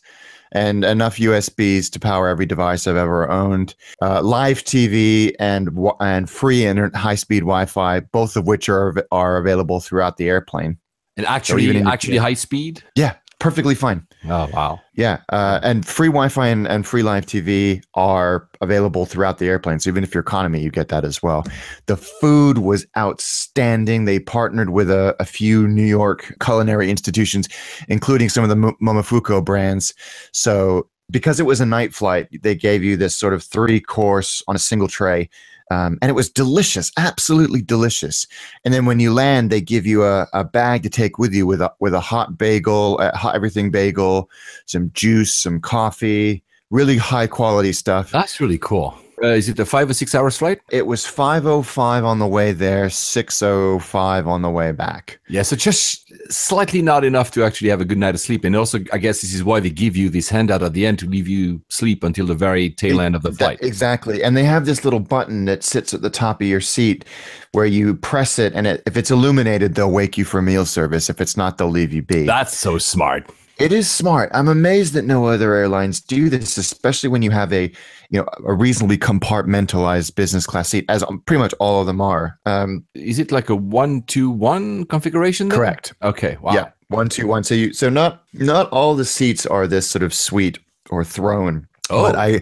and 0.51 0.83
enough 0.83 1.17
USBs 1.17 1.89
to 1.91 1.99
power 1.99 2.27
every 2.27 2.45
device 2.45 2.87
I've 2.87 2.95
ever 2.95 3.29
owned. 3.29 3.75
Uh, 4.01 4.21
live 4.21 4.63
TV 4.63 5.33
and 5.39 5.69
and 5.99 6.29
free 6.29 6.65
internet, 6.65 6.95
high 6.95 7.15
speed 7.15 7.41
Wi-Fi, 7.41 8.01
both 8.01 8.35
of 8.35 8.47
which 8.47 8.69
are 8.69 8.93
are 9.11 9.37
available 9.37 9.79
throughout 9.79 10.17
the 10.17 10.29
airplane. 10.29 10.77
And 11.17 11.25
actually, 11.25 11.69
in- 11.69 11.87
actually 11.87 12.17
high 12.17 12.33
speed. 12.33 12.83
Yeah, 12.95 13.15
perfectly 13.41 13.73
fine. 13.73 14.05
Oh 14.25 14.47
wow. 14.53 14.79
Yeah, 14.93 15.21
uh, 15.29 15.59
and 15.63 15.85
free 15.85 16.09
Wi-Fi 16.09 16.47
and, 16.47 16.67
and 16.67 16.85
free 16.85 17.01
live 17.01 17.25
TV 17.25 17.81
are 17.95 18.47
available 18.61 19.07
throughout 19.07 19.39
the 19.39 19.47
airplane. 19.47 19.79
So 19.79 19.89
even 19.89 20.03
if 20.03 20.13
you're 20.13 20.21
economy, 20.21 20.61
you 20.61 20.69
get 20.69 20.89
that 20.89 21.03
as 21.03 21.23
well. 21.23 21.43
The 21.87 21.97
food 21.97 22.59
was 22.59 22.85
outstanding. 22.95 24.05
They 24.05 24.19
partnered 24.19 24.69
with 24.69 24.91
a, 24.91 25.15
a 25.19 25.25
few 25.25 25.67
New 25.67 25.85
York 25.85 26.35
culinary 26.39 26.91
institutions, 26.91 27.49
including 27.87 28.29
some 28.29 28.43
of 28.43 28.49
the 28.49 28.55
Mo- 28.55 28.77
Momofuku 28.81 29.43
brands. 29.43 29.93
So 30.31 30.87
because 31.09 31.39
it 31.39 31.45
was 31.45 31.59
a 31.59 31.65
night 31.65 31.93
flight, 31.93 32.27
they 32.43 32.55
gave 32.55 32.83
you 32.83 32.95
this 32.95 33.15
sort 33.15 33.33
of 33.33 33.43
three 33.43 33.79
course 33.79 34.43
on 34.47 34.55
a 34.55 34.59
single 34.59 34.87
tray. 34.87 35.29
Um, 35.71 35.97
and 36.01 36.09
it 36.09 36.13
was 36.13 36.29
delicious, 36.29 36.91
absolutely 36.97 37.61
delicious. 37.61 38.27
And 38.65 38.73
then 38.73 38.85
when 38.85 38.99
you 38.99 39.13
land, 39.13 39.49
they 39.49 39.61
give 39.61 39.85
you 39.85 40.03
a, 40.03 40.27
a 40.33 40.43
bag 40.43 40.83
to 40.83 40.89
take 40.89 41.17
with 41.17 41.33
you 41.33 41.47
with 41.47 41.61
a 41.61 41.71
with 41.79 41.93
a 41.93 42.01
hot 42.01 42.37
bagel, 42.37 42.99
a 42.99 43.15
hot 43.15 43.35
everything 43.35 43.71
bagel, 43.71 44.29
some 44.65 44.91
juice, 44.93 45.33
some 45.33 45.61
coffee, 45.61 46.43
really 46.71 46.97
high 46.97 47.27
quality 47.27 47.71
stuff. 47.71 48.11
That's 48.11 48.41
really 48.41 48.57
cool. 48.57 49.00
Uh, 49.23 49.27
is 49.27 49.47
it 49.49 49.59
a 49.59 49.65
five 49.65 49.89
or 49.89 49.93
six 49.93 50.15
hours 50.15 50.37
flight? 50.37 50.59
It 50.71 50.87
was 50.87 51.05
505 51.05 52.03
on 52.05 52.19
the 52.19 52.27
way 52.27 52.53
there, 52.53 52.89
605 52.89 54.27
on 54.27 54.41
the 54.41 54.49
way 54.49 54.71
back. 54.71 55.19
Yeah, 55.29 55.43
so 55.43 55.55
just 55.55 56.11
slightly 56.31 56.81
not 56.81 57.03
enough 57.03 57.31
to 57.31 57.43
actually 57.43 57.69
have 57.69 57.81
a 57.81 57.85
good 57.85 57.97
night 57.97 58.15
of 58.15 58.21
sleep. 58.21 58.43
And 58.43 58.55
also, 58.55 58.79
I 58.91 58.97
guess 58.97 59.21
this 59.21 59.33
is 59.33 59.43
why 59.43 59.59
they 59.59 59.69
give 59.69 59.95
you 59.95 60.09
this 60.09 60.29
handout 60.29 60.63
at 60.63 60.73
the 60.73 60.85
end 60.85 60.99
to 60.99 61.05
leave 61.07 61.27
you 61.27 61.61
sleep 61.69 62.03
until 62.03 62.25
the 62.25 62.33
very 62.35 62.69
tail 62.69 62.99
end 63.01 63.15
of 63.15 63.21
the 63.21 63.29
That- 63.29 63.37
flight. 63.37 63.59
exactly. 63.61 64.23
And 64.23 64.35
they 64.35 64.43
have 64.43 64.65
this 64.65 64.83
little 64.83 64.99
button 64.99 65.45
that 65.45 65.63
sits 65.63 65.93
at 65.93 66.01
the 66.01 66.09
top 66.09 66.41
of 66.41 66.47
your 66.47 66.61
seat 66.61 67.05
where 67.51 67.65
you 67.65 67.95
press 67.95 68.39
it 68.39 68.53
and 68.53 68.65
it, 68.65 68.81
if 68.85 68.97
it's 68.97 69.11
illuminated, 69.11 69.75
they'll 69.75 69.91
wake 69.91 70.17
you 70.17 70.25
for 70.25 70.41
meal 70.41 70.65
service. 70.65 71.09
If 71.09 71.21
it's 71.21 71.37
not, 71.37 71.57
they'll 71.57 71.69
leave 71.69 71.93
you 71.93 72.01
be. 72.01 72.25
That's 72.25 72.57
so 72.57 72.77
smart. 72.77 73.29
It 73.61 73.71
is 73.71 73.89
smart. 73.89 74.31
I'm 74.33 74.47
amazed 74.47 74.93
that 74.93 75.05
no 75.05 75.27
other 75.27 75.53
airlines 75.53 76.01
do 76.01 76.29
this, 76.29 76.57
especially 76.57 77.09
when 77.09 77.21
you 77.21 77.29
have 77.31 77.53
a, 77.53 77.71
you 78.09 78.19
know, 78.19 78.27
a 78.45 78.53
reasonably 78.53 78.97
compartmentalized 78.97 80.15
business 80.15 80.47
class 80.47 80.69
seat, 80.69 80.85
as 80.89 81.03
pretty 81.25 81.39
much 81.39 81.53
all 81.59 81.81
of 81.81 81.87
them 81.87 82.01
are. 82.01 82.39
Um, 82.45 82.83
Is 82.95 83.19
it 83.19 83.31
like 83.31 83.49
a 83.49 83.55
one 83.55 84.01
two 84.03 84.29
one 84.31 84.85
configuration? 84.85 85.49
then? 85.49 85.57
correct. 85.57 85.93
Okay. 86.01 86.37
Wow. 86.41 86.53
Yeah, 86.53 86.71
one, 86.87 87.07
two, 87.07 87.27
one. 87.27 87.43
So 87.43 87.53
you, 87.53 87.71
so 87.73 87.89
not 87.89 88.23
not 88.33 88.69
all 88.71 88.95
the 88.95 89.05
seats 89.05 89.45
are 89.45 89.67
this 89.67 89.89
sort 89.89 90.03
of 90.03 90.13
suite 90.13 90.57
or 90.89 91.03
throne. 91.03 91.67
Oh. 91.89 92.01
But 92.03 92.15
I, 92.15 92.41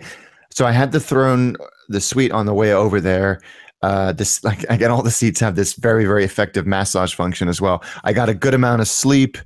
so 0.51 0.65
I 0.65 0.71
had 0.71 0.91
the 0.91 0.99
throne, 0.99 1.55
the 1.89 2.01
suite 2.01 2.31
on 2.31 2.45
the 2.45 2.53
way 2.53 2.73
over 2.73 3.01
there. 3.01 3.41
Uh, 3.81 4.11
this 4.13 4.43
like 4.49 4.63
again, 4.69 4.89
all 4.89 5.03
the 5.03 5.11
seats 5.11 5.39
have 5.39 5.55
this 5.55 5.73
very 5.73 6.05
very 6.05 6.23
effective 6.23 6.65
massage 6.65 7.13
function 7.13 7.47
as 7.49 7.59
well. 7.59 7.83
I 8.03 8.13
got 8.13 8.29
a 8.29 8.33
good 8.33 8.53
amount 8.53 8.81
of 8.81 8.87
sleep. 8.87 9.37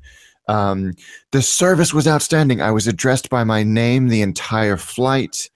Um, 0.48 0.94
the 1.32 1.42
service 1.42 1.94
was 1.94 2.08
outstanding. 2.08 2.62
I 2.62 2.72
was 2.72 2.88
addressed 2.88 3.30
by 3.30 3.44
my 3.44 3.64
name 3.64 4.08
the 4.10 4.22
entire 4.22 4.78
flight. 4.78 5.50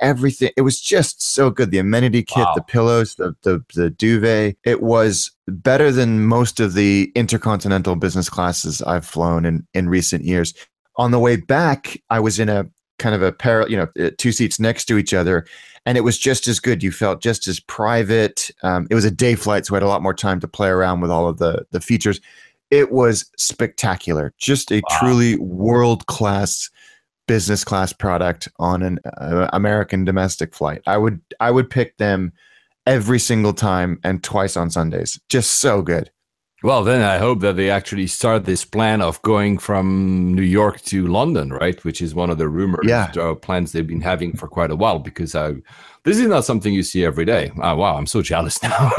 Everything 0.00 0.50
it 0.56 0.62
was 0.62 0.80
just 0.80 1.22
so 1.34 1.50
good. 1.50 1.70
The 1.70 1.78
amenity 1.78 2.22
kit, 2.22 2.44
Wow. 2.44 2.52
the 2.56 2.62
pillows, 2.62 3.14
the, 3.14 3.34
the 3.42 3.64
the 3.74 3.90
duvet. 3.90 4.56
It 4.64 4.82
was 4.82 5.30
better 5.46 5.92
than 5.92 6.26
most 6.26 6.58
of 6.58 6.74
the 6.74 7.12
intercontinental 7.14 7.94
business 7.96 8.28
classes 8.28 8.82
I've 8.82 9.06
flown 9.06 9.44
in 9.44 9.66
in 9.72 9.88
recent 9.88 10.24
years. 10.24 10.52
On 10.96 11.10
the 11.12 11.18
way 11.20 11.36
back, 11.36 11.96
I 12.10 12.18
was 12.20 12.38
in 12.40 12.48
a 12.48 12.66
kind 12.98 13.14
of 13.14 13.22
a 13.22 13.32
pair, 13.32 13.68
you 13.68 13.76
know, 13.76 13.88
uh, 14.04 14.10
two 14.18 14.32
seats 14.32 14.58
next 14.58 14.86
to 14.86 14.98
each 14.98 15.14
other, 15.14 15.46
and 15.86 15.96
it 15.96 16.02
was 16.02 16.18
just 16.18 16.48
as 16.48 16.58
good. 16.58 16.82
You 16.82 16.90
felt 16.90 17.22
just 17.22 17.46
as 17.46 17.60
private. 17.60 18.50
Um, 18.64 18.88
it 18.90 18.96
was 18.96 19.04
a 19.04 19.10
day 19.12 19.36
flight, 19.36 19.64
so 19.64 19.74
I 19.74 19.76
had 19.76 19.84
a 19.84 19.88
lot 19.88 20.02
more 20.02 20.14
time 20.14 20.40
to 20.40 20.48
play 20.48 20.68
around 20.68 21.02
with 21.02 21.10
all 21.12 21.28
of 21.28 21.38
the 21.38 21.64
the 21.70 21.80
features. 21.80 22.20
It 22.74 22.90
was 22.90 23.30
spectacular. 23.38 24.32
Just 24.38 24.72
a 24.72 24.82
Wow. 24.90 24.98
truly 24.98 25.36
world 25.36 26.06
class 26.06 26.70
business 27.28 27.62
class 27.64 27.92
product 27.92 28.48
on 28.58 28.82
an 28.82 28.98
uh, 29.16 29.48
American 29.52 30.04
domestic 30.04 30.54
flight. 30.54 30.82
I 30.86 30.96
would 30.96 31.20
I 31.38 31.50
would 31.52 31.70
pick 31.70 31.96
them 31.98 32.32
every 32.86 33.18
single 33.20 33.52
time 33.54 33.98
and 34.02 34.22
twice 34.22 34.56
on 34.56 34.70
Sundays. 34.70 35.18
Just 35.28 35.56
so 35.56 35.82
good. 35.82 36.10
Well, 36.64 36.82
then 36.82 37.02
I 37.02 37.18
hope 37.18 37.40
that 37.40 37.56
they 37.56 37.68
actually 37.68 38.06
start 38.06 38.46
this 38.46 38.64
plan 38.64 39.02
of 39.02 39.20
going 39.20 39.58
from 39.58 40.32
New 40.34 40.40
York 40.42 40.80
to 40.86 41.06
London, 41.06 41.50
right? 41.52 41.78
Which 41.84 42.00
is 42.00 42.14
one 42.14 42.30
of 42.30 42.38
the 42.38 42.48
rumored 42.48 42.86
Yeah. 42.88 43.12
uh, 43.18 43.34
plans 43.34 43.72
they've 43.72 43.86
been 43.86 44.00
having 44.00 44.34
for 44.34 44.48
quite 44.48 44.70
a 44.70 44.76
while. 44.76 44.98
Because 44.98 45.34
uh, 45.34 45.52
this 46.04 46.16
is 46.18 46.26
not 46.26 46.46
something 46.46 46.72
you 46.72 46.82
see 46.82 47.04
every 47.04 47.26
day. 47.26 47.52
Oh, 47.62 47.76
wow, 47.76 47.96
I'm 47.96 48.06
so 48.06 48.22
jealous 48.22 48.62
now. 48.62 48.90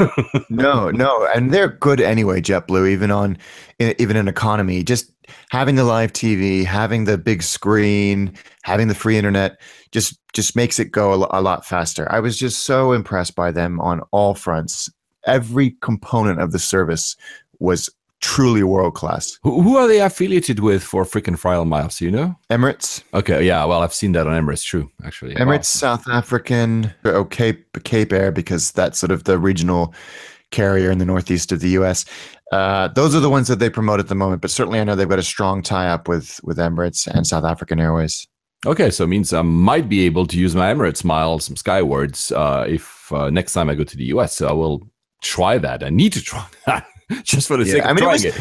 no, 0.48 0.90
no, 0.92 1.28
and 1.34 1.52
they're 1.52 1.66
good 1.66 2.00
anyway. 2.00 2.40
JetBlue, 2.40 2.88
even 2.88 3.10
on 3.10 3.36
even 3.80 4.16
in 4.16 4.28
economy, 4.28 4.84
just 4.84 5.10
having 5.50 5.74
the 5.74 5.82
live 5.82 6.12
TV, 6.12 6.64
having 6.64 7.04
the 7.04 7.18
big 7.18 7.42
screen, 7.42 8.32
having 8.62 8.86
the 8.86 8.94
free 8.94 9.18
internet, 9.18 9.60
just 9.90 10.20
just 10.34 10.54
makes 10.54 10.78
it 10.78 10.92
go 10.92 11.12
a 11.14 11.40
lot 11.42 11.66
faster. 11.66 12.06
I 12.12 12.20
was 12.20 12.38
just 12.38 12.62
so 12.64 12.92
impressed 12.92 13.34
by 13.34 13.50
them 13.50 13.80
on 13.80 14.02
all 14.12 14.34
fronts. 14.34 14.88
Every 15.26 15.74
component 15.82 16.40
of 16.40 16.52
the 16.52 16.60
service 16.60 17.16
was 17.60 17.88
truly 18.20 18.62
world 18.62 18.94
class. 18.94 19.38
who, 19.42 19.76
are 19.76 19.86
they 19.86 20.00
affiliated 20.00 20.60
with 20.60 20.82
for 20.82 21.04
frequent 21.04 21.38
flyer 21.38 21.64
miles? 21.64 22.00
You 22.00 22.10
know? 22.10 22.34
Emirates, 22.50 23.02
Okay, 23.14 23.46
yeah. 23.46 23.64
Well, 23.64 23.82
I've 23.82 23.94
seen 23.94 24.12
that 24.12 24.26
on 24.26 24.32
Emirates. 24.32 24.64
True, 24.64 24.90
actually. 25.04 25.34
Wow. 25.34 25.42
Emirates, 25.42 25.66
South 25.66 26.08
African, 26.08 26.92
or 27.04 27.24
Cape 27.26 27.66
Cape 27.84 28.12
Air 28.12 28.32
because 28.32 28.72
that's 28.72 28.98
sort 28.98 29.12
of 29.12 29.24
the 29.24 29.38
regional 29.38 29.94
carrier 30.50 30.90
in 30.90 30.98
the 30.98 31.04
northeast 31.04 31.52
of 31.52 31.60
the 31.60 31.70
U.S. 31.70 32.04
Uh, 32.52 32.88
those 32.88 33.14
are 33.14 33.20
the 33.20 33.30
ones 33.30 33.48
that 33.48 33.58
they 33.58 33.68
promote 33.68 34.00
at 34.00 34.08
the 34.08 34.14
moment, 34.14 34.40
but 34.40 34.50
certainly 34.50 34.80
I 34.80 34.84
know 34.84 34.94
they've 34.94 35.08
got 35.08 35.18
a 35.18 35.22
strong 35.22 35.62
tie-up 35.62 36.08
with 36.08 36.40
with 36.42 36.58
Emirates 36.58 37.06
and 37.06 37.26
South 37.26 37.44
African 37.44 37.80
Airways. 37.80 38.26
Okay, 38.64 38.90
so 38.90 39.04
it 39.04 39.08
means 39.08 39.32
I 39.32 39.42
might 39.42 39.88
be 39.88 40.06
able 40.06 40.26
to 40.26 40.38
use 40.38 40.56
my 40.56 40.72
Emirates 40.72 41.04
miles, 41.04 41.44
some 41.44 41.56
Skywards, 41.56 42.32
uh, 42.32 42.64
if 42.66 43.12
uh, 43.12 43.30
next 43.30 43.52
time 43.52 43.68
I 43.68 43.74
go 43.74 43.84
to 43.84 43.96
the 43.96 44.04
US. 44.06 44.36
So 44.36 44.48
I 44.48 44.52
will 44.52 44.88
try 45.22 45.58
that. 45.58 45.84
I 45.84 45.90
need 45.90 46.12
to 46.14 46.22
try 46.22 46.44
that 46.66 46.86
just 47.24 47.48
for 47.48 47.56
the 47.56 47.64
Yeah, 47.64 47.72
sake 47.74 47.82
of 47.84 47.88
I 47.88 47.92
mean, 47.92 48.04
it 48.04 48.06
was- 48.08 48.24
it. 48.24 48.34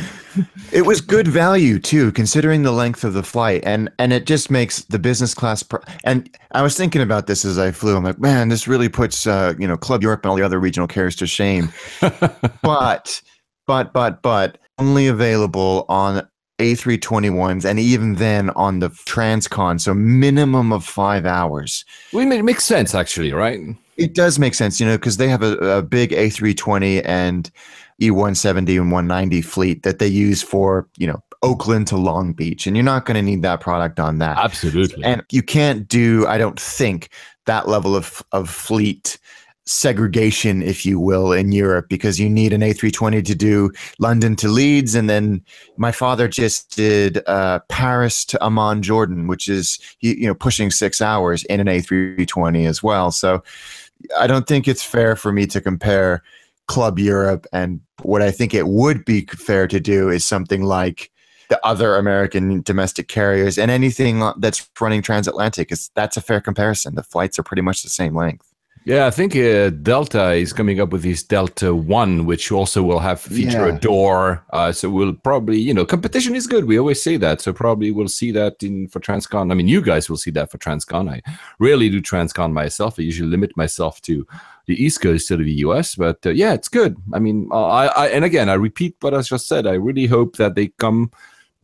It 0.72 0.82
was 0.86 1.00
good 1.00 1.28
value 1.28 1.80
too, 1.80 2.12
considering 2.12 2.64
the 2.64 2.72
length 2.74 3.06
of 3.06 3.14
the 3.14 3.24
flight, 3.24 3.62
and 3.66 3.90
and 4.00 4.12
it 4.12 4.26
just 4.26 4.52
makes 4.52 4.82
the 4.82 5.00
business 5.00 5.34
class. 5.34 5.64
Pr- 5.64 5.78
and 6.04 6.30
I 6.52 6.62
was 6.64 6.76
thinking 6.76 7.02
about 7.02 7.28
this 7.28 7.46
as 7.46 7.58
I 7.58 7.72
flew. 7.72 7.96
I'm 7.96 8.04
like, 8.04 8.20
man, 8.20 8.50
this 8.50 8.68
really 8.68 8.90
puts 8.90 9.26
uh, 9.28 9.54
you 9.58 9.68
know 9.68 9.78
Club 9.78 10.04
Europe 10.04 10.22
and 10.24 10.32
all 10.32 10.36
the 10.36 10.44
other 10.44 10.60
regional 10.60 10.88
carriers 10.88 11.16
to 11.18 11.28
shame. 11.28 11.72
but 12.62 13.22
but 13.68 13.94
but 13.94 14.22
but 14.22 14.58
only 14.78 15.08
available 15.08 15.86
on 15.88 16.28
A321s 16.60 17.64
and 17.66 17.80
even 17.80 18.16
then 18.16 18.50
on 18.52 18.80
the 18.80 18.90
Transcon, 18.90 19.80
so 19.80 19.94
minimum 19.94 20.74
of 20.74 20.84
five 20.84 21.26
hours. 21.26 21.86
Well, 22.12 22.30
it 22.30 22.44
makes 22.44 22.66
sense, 22.66 22.94
actually, 22.94 23.32
right? 23.32 23.60
It 23.98 24.14
does 24.14 24.38
make 24.38 24.56
sense, 24.56 24.80
you 24.80 24.86
know, 24.86 24.98
because 24.98 25.16
they 25.18 25.30
have 25.30 25.42
a, 25.42 25.58
a 25.78 25.82
big 25.82 26.12
A320 26.12 27.02
and 27.06 27.50
E170 28.02 28.82
and 28.82 28.92
190 28.92 29.42
fleet 29.42 29.84
that 29.84 30.00
they 30.00 30.08
use 30.08 30.42
for, 30.42 30.88
you 30.98 31.08
know, 31.08 31.22
Oakland 31.42 31.88
to 31.88 31.98
Long 31.98 32.34
Beach. 32.34 32.68
And 32.68 32.76
you're 32.76 32.84
not 32.84 33.06
going 33.06 33.16
to 33.16 33.22
need 33.22 33.42
that 33.44 33.62
product 33.62 34.00
on 34.00 34.18
that. 34.20 34.38
Absolutely. 34.38 35.04
And 35.04 35.24
you 35.32 35.42
can't 35.42 35.88
do, 35.88 36.26
I 36.28 36.38
don't 36.38 36.60
think, 36.60 37.10
that 37.46 37.68
level 37.68 37.96
of, 37.96 38.24
of 38.32 38.50
fleet 38.50 39.18
segregation, 39.68 40.62
if 40.62 40.86
you 40.86 41.00
will, 41.00 41.32
in 41.32 41.52
Europe 41.52 41.88
because 41.90 42.20
you 42.20 42.30
need 42.30 42.54
an 42.54 42.62
A320 42.62 43.26
to 43.26 43.36
do 43.36 43.72
London 44.00 44.36
to 44.38 44.48
Leeds. 44.48 44.94
And 44.96 45.10
then 45.10 45.44
my 45.78 45.92
father 45.92 46.28
just 46.28 46.76
did 46.76 47.22
uh, 47.28 47.60
Paris 47.70 48.26
to 48.26 48.44
Amman, 48.44 48.84
Jordan, 48.84 49.28
which 49.28 49.48
is, 49.48 49.80
you 50.02 50.14
you 50.14 50.28
know, 50.28 50.36
pushing 50.36 50.70
six 50.70 51.02
hours 51.02 51.44
in 51.46 51.60
an 51.60 51.68
A320 51.68 52.68
as 52.68 52.84
well. 52.84 53.12
So 53.12 53.44
I 54.20 54.28
don't 54.28 54.48
think 54.48 54.68
it's 54.68 54.84
fair 54.84 55.16
for 55.16 55.32
me 55.32 55.48
to 55.48 55.62
compare 55.62 56.22
Club 56.68 57.00
Europe 57.00 57.46
and 57.54 57.82
what 58.02 58.22
I 58.22 58.32
think 58.32 58.54
it 58.54 58.68
would 58.68 59.06
be 59.06 59.26
fair 59.26 59.68
to 59.68 59.80
do 59.80 60.10
is 60.10 60.26
something 60.26 60.64
like 60.64 61.12
the 61.50 61.64
other 61.66 61.96
American 61.96 62.62
domestic 62.64 63.08
carriers 63.08 63.58
and 63.58 63.70
anything 63.70 64.22
that's 64.40 64.68
running 64.82 65.02
transatlantic 65.04 65.72
is 65.72 65.92
that's 65.96 66.18
a 66.18 66.22
fair 66.22 66.42
comparison. 66.42 66.96
The 66.96 67.04
flights 67.04 67.38
are 67.40 67.44
pretty 67.44 67.62
much 67.62 67.84
the 67.84 67.90
same 67.90 68.16
length. 68.16 68.52
Yeah, 68.88 69.08
I 69.08 69.10
think 69.12 69.36
uh, 69.36 69.72
Delta 69.72 70.34
is 70.34 70.54
coming 70.54 70.80
up 70.80 70.92
with 70.92 71.02
this 71.02 71.24
Delta 71.24 71.74
One, 71.74 72.28
which 72.28 72.52
also 72.52 72.84
will 72.84 73.00
have 73.00 73.20
feature 73.20 73.68
Yeah. 73.68 73.76
a 73.76 73.80
door. 73.80 74.46
Uh, 74.52 74.72
so 74.72 74.92
we'll 74.92 75.14
probably, 75.14 75.58
you 75.60 75.74
know, 75.74 75.86
competition 75.86 76.36
is 76.36 76.46
good. 76.46 76.66
We 76.66 76.78
always 76.78 77.02
say 77.02 77.18
that. 77.18 77.42
So 77.42 77.52
probably 77.52 77.90
we'll 77.90 78.08
see 78.10 78.30
that 78.34 78.62
in 78.62 78.88
for 78.90 79.00
Transcon. 79.00 79.52
I 79.52 79.56
mean, 79.56 79.68
you 79.68 79.82
guys 79.82 80.08
will 80.08 80.18
see 80.18 80.30
that 80.32 80.52
for 80.52 80.60
Transcon. 80.60 81.10
I 81.10 81.22
rarely 81.58 81.90
do 81.90 82.00
Transcon 82.00 82.54
myself. 82.54 83.00
I 83.00 83.02
usually 83.02 83.30
limit 83.30 83.58
myself 83.58 84.02
to 84.04 84.28
the 84.68 84.82
East 84.82 85.02
Coast 85.02 85.28
to 85.28 85.38
the 85.38 85.52
US. 85.66 85.96
But 85.96 86.26
uh, 86.26 86.32
yeah, 86.32 86.54
it's 86.54 86.68
good. 86.68 86.98
I 87.14 87.20
mean, 87.20 87.50
I, 87.52 87.88
I 87.88 88.08
and 88.08 88.26
again, 88.26 88.50
I 88.50 88.54
repeat 88.56 88.96
what 89.02 89.14
I 89.14 89.22
just 89.22 89.48
said. 89.48 89.68
I 89.68 89.74
really 89.74 90.08
hope 90.08 90.38
that 90.38 90.56
they 90.56 90.68
come 90.80 91.12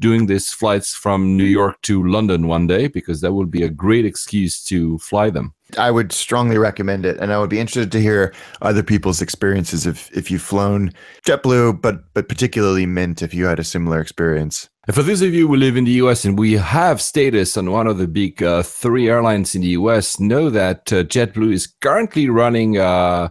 doing 0.01 0.25
these 0.25 0.51
flights 0.51 0.93
from 0.93 1.38
New 1.38 1.46
York 1.46 1.79
to 1.84 2.03
London 2.03 2.48
one 2.48 2.67
day 2.67 2.88
because 2.88 3.22
that 3.22 3.34
will 3.34 3.46
be 3.46 3.63
a 3.63 3.70
great 3.70 4.03
excuse 4.03 4.62
to 4.63 4.98
fly 4.98 5.29
them. 5.29 5.53
I 5.77 5.91
would 5.91 6.12
strongly 6.12 6.58
recommend 6.58 7.05
it, 7.05 7.17
and 7.20 7.31
I 7.31 7.39
would 7.39 7.50
be 7.50 7.60
interested 7.60 7.91
to 7.93 8.01
hear 8.01 8.34
other 8.62 8.84
people's 8.84 9.22
experiences 9.22 9.86
if 9.86 10.12
if 10.12 10.29
you've 10.29 10.41
flown 10.41 10.91
JetBlue, 11.25 11.81
but 11.81 12.13
but 12.13 12.27
particularly 12.27 12.86
Mint 12.86 13.22
if 13.22 13.34
you 13.34 13.46
had 13.46 13.60
a 13.60 13.63
similar 13.63 14.01
experience. 14.01 14.70
And 14.88 14.95
for 14.95 15.03
those 15.03 15.21
of 15.21 15.31
you 15.31 15.47
who 15.47 15.55
live 15.55 15.77
in 15.77 15.83
the 15.83 15.91
US 16.03 16.25
and 16.25 16.39
we 16.39 16.53
have 16.53 17.01
status 17.01 17.55
on 17.55 17.69
one 17.69 17.85
of 17.85 18.00
the 18.00 18.07
big 18.07 18.41
uh, 18.41 18.63
three 18.63 19.07
airlines 19.07 19.53
in 19.53 19.61
the 19.61 19.69
US, 19.69 20.19
know 20.19 20.50
that 20.50 20.91
uh, 20.91 21.03
JetBlue 21.03 21.53
is 21.53 21.67
currently 21.81 22.29
running 22.29 22.79
uh, 22.79 23.29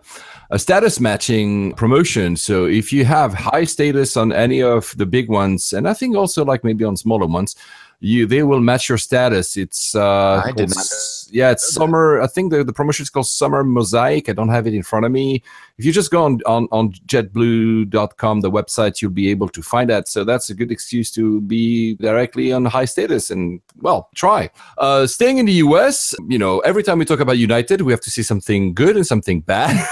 a 0.51 0.59
status 0.61 1.01
matching 1.01 1.73
promotion. 1.75 2.37
So 2.37 2.67
if 2.67 2.93
you 2.93 3.05
have 3.05 3.35
high 3.35 3.65
status 3.65 4.17
on 4.17 4.33
any 4.33 4.63
of 4.63 4.95
the 4.97 5.07
big 5.07 5.29
ones, 5.29 5.73
and 5.73 5.89
I 5.89 5.95
think 5.95 6.17
also 6.17 6.45
like 6.45 6.63
maybe 6.63 6.85
on 6.85 6.97
smaller 6.97 7.27
ones, 7.27 7.57
you 7.99 8.27
they 8.27 8.45
will 8.45 8.61
match 8.61 8.89
your 8.89 8.99
status. 8.99 9.57
It's 9.57 9.95
uh, 9.95 10.43
I 10.45 10.53
did 10.53 10.69
not 10.69 10.87
yeah, 11.33 11.51
it's 11.51 11.73
summer. 11.73 12.21
I 12.21 12.27
think 12.27 12.51
the, 12.53 12.65
the 12.65 12.73
promotion 12.73 13.03
is 13.05 13.11
called 13.11 13.27
Summer 13.27 13.65
Mosaic. 13.65 14.29
I 14.29 14.33
don't 14.33 14.49
have 14.49 14.67
it 14.67 14.75
in 14.75 14.83
front 14.83 15.07
of 15.07 15.13
me. 15.13 15.43
If 15.79 15.85
you 15.85 15.93
just 15.93 16.11
go 16.11 16.25
on, 16.25 16.41
on, 16.47 16.69
on 16.73 16.93
jetblue.com, 17.07 18.41
the 18.41 18.51
website, 18.51 19.01
you'll 19.01 19.11
be 19.11 19.31
able 19.31 19.49
to 19.49 19.63
find 19.63 19.89
that. 19.91 20.09
So 20.09 20.25
that's 20.25 20.51
a 20.51 20.55
good 20.55 20.71
excuse 20.71 21.11
to 21.13 21.41
be 21.43 21.95
directly 21.95 22.53
on 22.53 22.65
high 22.67 22.85
status 22.85 23.31
and, 23.31 23.61
well, 23.81 24.09
try. 24.15 24.51
Uh, 24.79 25.07
staying 25.07 25.39
in 25.39 25.47
the 25.47 25.55
US, 25.55 26.15
you 26.29 26.39
know, 26.39 26.61
every 26.61 26.83
time 26.83 26.99
we 26.99 27.05
talk 27.05 27.21
about 27.21 27.39
United, 27.39 27.81
we 27.83 27.93
have 27.93 28.01
to 28.03 28.11
see 28.11 28.23
something 28.23 28.75
good 28.75 28.97
and 28.97 29.07
something 29.07 29.41
bad. 29.41 29.87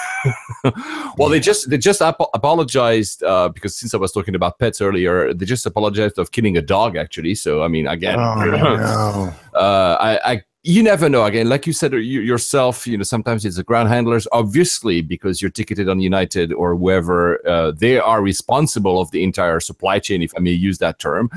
well, 1.17 1.29
they 1.29 1.41
just 1.41 1.71
they 1.71 1.79
just 1.79 2.03
ap- 2.03 2.21
apologized 2.35 3.23
uh, 3.23 3.49
because 3.49 3.77
since 3.77 3.95
I 3.95 3.99
was 3.99 4.13
talking 4.13 4.35
about 4.35 4.59
pets 4.59 4.81
earlier, 4.81 5.33
they 5.33 5.47
just 5.47 5.65
apologized 5.65 6.19
of 6.19 6.33
killing 6.33 6.57
a 6.57 6.63
dog 6.63 6.97
actually. 6.97 7.35
So 7.35 7.63
I 7.63 7.69
mean, 7.69 7.87
again, 7.87 8.19
Oh, 8.19 8.35
no. 8.45 9.35
uh, 9.59 9.97
I, 10.01 10.33
I 10.33 10.43
you 10.69 10.83
never 10.83 11.09
know. 11.09 11.25
Again, 11.25 11.49
like 11.49 11.67
you 11.67 11.73
said 11.73 11.95
you, 11.95 12.21
yourself, 12.21 12.87
you 12.87 12.99
know, 12.99 13.03
sometimes 13.03 13.47
it's 13.47 13.57
the 13.57 13.65
ground 13.65 13.89
handlers, 13.89 14.29
obviously, 14.33 15.01
because 15.01 15.41
you're 15.41 15.51
ticketed 15.51 15.89
on 15.89 15.99
United 15.99 16.53
or 16.53 16.77
whoever, 16.77 17.41
uh, 17.49 17.71
they 17.71 17.99
are 17.99 18.21
responsible 18.21 19.01
of 19.01 19.11
the 19.11 19.25
entire 19.25 19.61
supply 19.61 19.99
chain, 19.99 20.21
if 20.21 20.31
I 20.37 20.41
may 20.41 20.51
use 20.51 20.77
that 20.77 20.99
term. 20.99 21.31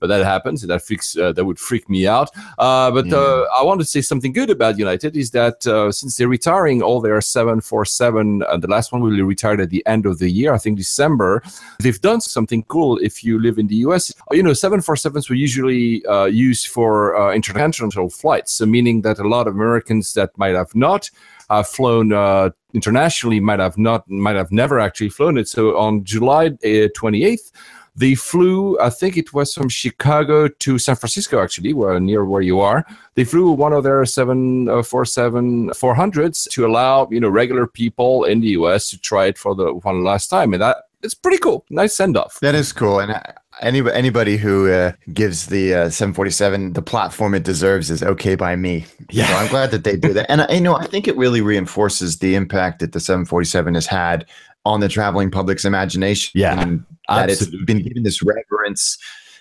But 0.00 0.08
that 0.08 0.24
happens. 0.24 0.62
That 0.62 0.82
freaks. 0.82 1.16
Uh, 1.16 1.32
that 1.32 1.44
would 1.44 1.58
freak 1.58 1.88
me 1.88 2.06
out. 2.06 2.30
Uh, 2.58 2.90
but 2.90 3.12
uh, 3.12 3.46
I 3.56 3.62
want 3.62 3.80
to 3.80 3.84
say 3.84 4.00
something 4.00 4.32
good 4.32 4.50
about 4.50 4.78
United 4.78 5.16
is 5.16 5.30
that 5.32 5.66
uh, 5.66 5.90
since 5.90 6.16
they're 6.16 6.28
retiring 6.28 6.82
all 6.82 7.00
their 7.00 7.20
747, 7.20 8.42
uh, 8.42 8.56
the 8.56 8.68
last 8.68 8.92
one 8.92 9.00
will 9.00 9.10
be 9.10 9.22
retired 9.22 9.60
at 9.60 9.70
the 9.70 9.84
end 9.86 10.06
of 10.06 10.18
the 10.18 10.30
year, 10.30 10.52
I 10.54 10.58
think 10.58 10.78
December. 10.78 11.42
They've 11.80 12.00
done 12.00 12.20
something 12.20 12.62
cool. 12.64 12.98
If 12.98 13.24
you 13.24 13.40
live 13.40 13.58
in 13.58 13.66
the 13.66 13.76
US, 13.86 14.12
you 14.30 14.42
know, 14.42 14.50
747s 14.50 15.28
were 15.28 15.36
usually 15.36 16.04
uh, 16.06 16.26
used 16.26 16.68
for 16.68 17.16
uh, 17.16 17.32
international 17.34 18.10
flights. 18.10 18.52
So 18.52 18.66
meaning 18.66 19.02
that 19.02 19.18
a 19.18 19.28
lot 19.28 19.46
of 19.46 19.54
Americans 19.54 20.14
that 20.14 20.36
might 20.36 20.54
have 20.54 20.74
not 20.74 21.10
uh, 21.50 21.62
flown 21.62 22.12
uh, 22.12 22.50
internationally 22.74 23.40
might 23.40 23.58
have 23.58 23.78
not 23.78 24.08
might 24.08 24.36
have 24.36 24.52
never 24.52 24.78
actually 24.78 25.08
flown 25.08 25.38
it. 25.38 25.48
So 25.48 25.76
on 25.76 26.04
July 26.04 26.46
uh, 26.46 26.88
28th. 26.94 27.50
They 27.98 28.14
flew, 28.14 28.78
I 28.78 28.90
think 28.90 29.16
it 29.16 29.34
was 29.34 29.52
from 29.52 29.68
Chicago 29.68 30.46
to 30.46 30.78
San 30.78 30.94
Francisco, 30.94 31.42
actually, 31.42 31.72
where 31.74 31.98
near 31.98 32.24
where 32.24 32.42
you 32.42 32.60
are. 32.60 32.86
They 33.16 33.24
flew 33.24 33.50
one 33.50 33.72
of 33.72 33.82
their 33.82 34.04
747 34.04 35.70
400s 35.70 36.48
to 36.50 36.64
allow, 36.64 37.08
you 37.10 37.18
know, 37.18 37.28
regular 37.28 37.66
people 37.66 38.22
in 38.22 38.40
the 38.40 38.50
US 38.50 38.88
to 38.90 39.00
try 39.00 39.26
it 39.26 39.36
for 39.36 39.56
the 39.56 39.74
one 39.74 40.04
last 40.04 40.28
time. 40.28 40.52
And 40.52 40.62
that 40.62 40.76
it's 41.02 41.14
pretty 41.14 41.38
cool. 41.38 41.64
Nice 41.70 41.96
send 41.96 42.16
off. 42.16 42.38
That 42.40 42.54
is 42.54 42.72
cool, 42.72 43.00
and 43.00 43.12
uh, 43.12 43.22
any 43.60 43.80
anybody 43.92 44.36
who 44.36 44.70
uh, 44.70 44.92
gives 45.12 45.46
the 45.46 45.74
uh, 45.74 45.90
747 45.90 46.72
the 46.72 46.82
platform 46.82 47.34
it 47.34 47.44
deserves 47.44 47.90
is 47.90 48.02
okay 48.02 48.34
by 48.34 48.56
me. 48.56 48.86
Yeah. 49.10 49.28
so 49.28 49.34
I'm 49.34 49.48
glad 49.48 49.70
that 49.70 49.84
they 49.84 49.96
do 49.96 50.12
that, 50.12 50.30
and 50.30 50.42
I, 50.42 50.52
you 50.52 50.60
know 50.60 50.76
I 50.76 50.86
think 50.86 51.06
it 51.06 51.16
really 51.16 51.40
reinforces 51.40 52.18
the 52.18 52.34
impact 52.34 52.80
that 52.80 52.92
the 52.92 53.00
747 53.00 53.74
has 53.74 53.86
had 53.86 54.26
on 54.68 54.80
the 54.80 54.88
traveling 54.88 55.30
public's 55.30 55.64
imagination. 55.64 56.38
Yeah, 56.38 56.60
and 56.60 56.84
that 57.08 57.30
absolutely. 57.30 57.58
it's 57.58 57.66
been 57.66 57.82
given 57.82 58.02
this 58.02 58.22
reverence 58.22 58.98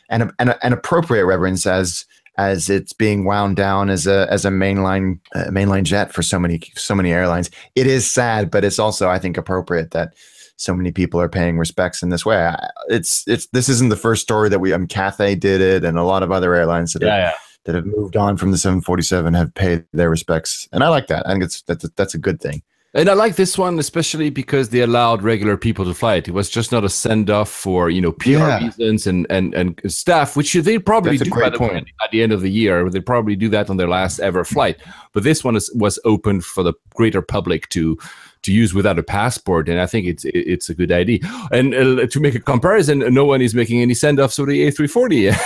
and 0.09 0.31
an 0.39 0.73
appropriate 0.73 1.25
reverence 1.25 1.65
as 1.65 2.05
as 2.37 2.69
it's 2.69 2.93
being 2.93 3.25
wound 3.25 3.55
down 3.55 3.89
as 3.89 4.05
a 4.07 4.27
as 4.31 4.45
a 4.45 4.49
mainline 4.49 5.19
uh, 5.35 5.45
mainline 5.45 5.83
jet 5.83 6.13
for 6.13 6.21
so 6.21 6.39
many 6.39 6.61
so 6.75 6.95
many 6.95 7.11
airlines. 7.11 7.49
It 7.75 7.87
is 7.87 8.09
sad, 8.09 8.49
but 8.49 8.63
it's 8.63 8.79
also 8.79 9.09
I 9.09 9.19
think 9.19 9.37
appropriate 9.37 9.91
that 9.91 10.13
so 10.55 10.73
many 10.73 10.91
people 10.91 11.19
are 11.19 11.29
paying 11.29 11.57
respects 11.57 12.01
in 12.01 12.09
this 12.09 12.25
way. 12.25 12.37
I- 12.37 12.69
It's 12.89 13.27
it's 13.27 13.47
this 13.47 13.69
isn't 13.69 13.89
the 13.89 13.95
first 13.95 14.21
story 14.21 14.49
that 14.49 14.59
we 14.59 14.71
um 14.73 14.87
Cathay 14.87 15.35
did 15.35 15.61
it, 15.61 15.83
and 15.83 15.97
a 15.97 16.03
lot 16.03 16.23
of 16.23 16.31
other 16.31 16.55
airlines 16.55 16.93
that 16.93 17.01
have, 17.01 17.09
yeah. 17.09 17.33
that 17.65 17.75
have 17.75 17.85
moved 17.85 18.15
on 18.15 18.37
from 18.37 18.51
the 18.51 18.57
747 18.57 19.33
have 19.33 19.53
paid 19.53 19.85
their 19.91 20.09
respects, 20.09 20.67
and 20.71 20.83
I 20.83 20.89
like 20.89 21.07
that. 21.07 21.27
I 21.27 21.31
think 21.31 21.43
it's 21.43 21.61
that's 21.63 21.83
a, 21.83 21.89
that's 21.95 22.15
a 22.15 22.19
good 22.19 22.39
thing. 22.39 22.61
And 22.97 23.09
I 23.09 23.13
like 23.13 23.35
this 23.35 23.57
one 23.59 23.77
especially 23.77 24.31
because 24.31 24.69
they 24.69 24.81
allowed 24.81 25.21
regular 25.21 25.55
people 25.55 25.85
to 25.85 25.93
fly 25.93 26.15
it. 26.15 26.27
It 26.27 26.31
was 26.33 26.49
just 26.49 26.71
not 26.71 26.83
a 26.83 26.89
send 26.89 27.29
off 27.29 27.49
for 27.49 27.91
you 27.91 28.01
know 28.01 28.11
PR 28.11 28.29
Yeah. 28.31 28.63
reasons 28.65 29.05
and, 29.05 29.27
and 29.29 29.53
and 29.53 29.79
staff, 29.85 30.35
which 30.35 30.53
they 30.53 30.79
probably 30.79 31.11
That's 31.17 31.21
a 31.21 31.25
do 31.25 31.29
great 31.29 31.43
by 31.43 31.49
the 31.51 31.57
point. 31.59 31.87
at 32.03 32.11
the 32.11 32.23
end 32.23 32.31
of 32.33 32.41
the 32.41 32.49
year. 32.49 32.89
They 32.89 32.99
probably 32.99 33.35
do 33.35 33.49
that 33.49 33.69
on 33.69 33.77
their 33.77 33.87
last 33.87 34.19
ever 34.19 34.43
flight. 34.43 34.77
But 35.13 35.23
this 35.23 35.43
one 35.43 35.55
is, 35.55 35.71
was 35.75 35.99
open 36.05 36.41
for 36.41 36.63
the 36.63 36.73
greater 36.95 37.21
public 37.21 37.69
to 37.69 37.97
to 38.43 38.51
use 38.53 38.73
without 38.73 38.97
a 38.99 39.03
passport, 39.03 39.69
and 39.69 39.79
I 39.79 39.85
think 39.85 40.07
it's 40.07 40.25
it's 40.25 40.67
a 40.69 40.73
good 40.73 40.91
idea. 40.91 41.19
And 41.51 41.75
uh, 41.75 42.07
to 42.07 42.19
make 42.19 42.33
a 42.35 42.39
comparison, 42.39 42.99
no 43.13 43.25
one 43.25 43.41
is 43.43 43.53
making 43.53 43.81
any 43.81 43.93
send 43.93 44.19
offs 44.19 44.37
for 44.37 44.45
the 44.47 44.65
A340. 44.67 45.37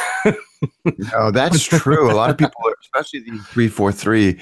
Oh, 1.16 1.32
that's 1.40 1.64
true. 1.64 2.12
A 2.12 2.14
lot 2.14 2.30
of 2.30 2.38
people, 2.38 2.62
especially 2.82 3.20
the 3.22 3.32
343, 3.52 4.40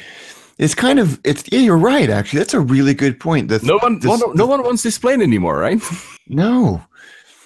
it's 0.59 0.75
kind 0.75 0.99
of 0.99 1.19
it's 1.23 1.43
yeah. 1.51 1.59
You're 1.59 1.77
right. 1.77 2.09
Actually, 2.09 2.39
that's 2.39 2.53
a 2.53 2.59
really 2.59 2.93
good 2.93 3.19
point. 3.19 3.47
The, 3.49 3.59
no 3.63 3.77
one, 3.79 3.99
this- 3.99 4.23
no 4.35 4.45
one 4.45 4.61
wants 4.63 4.83
this 4.83 4.97
plane 4.99 5.21
anymore, 5.21 5.57
right? 5.57 5.81
no, 6.27 6.81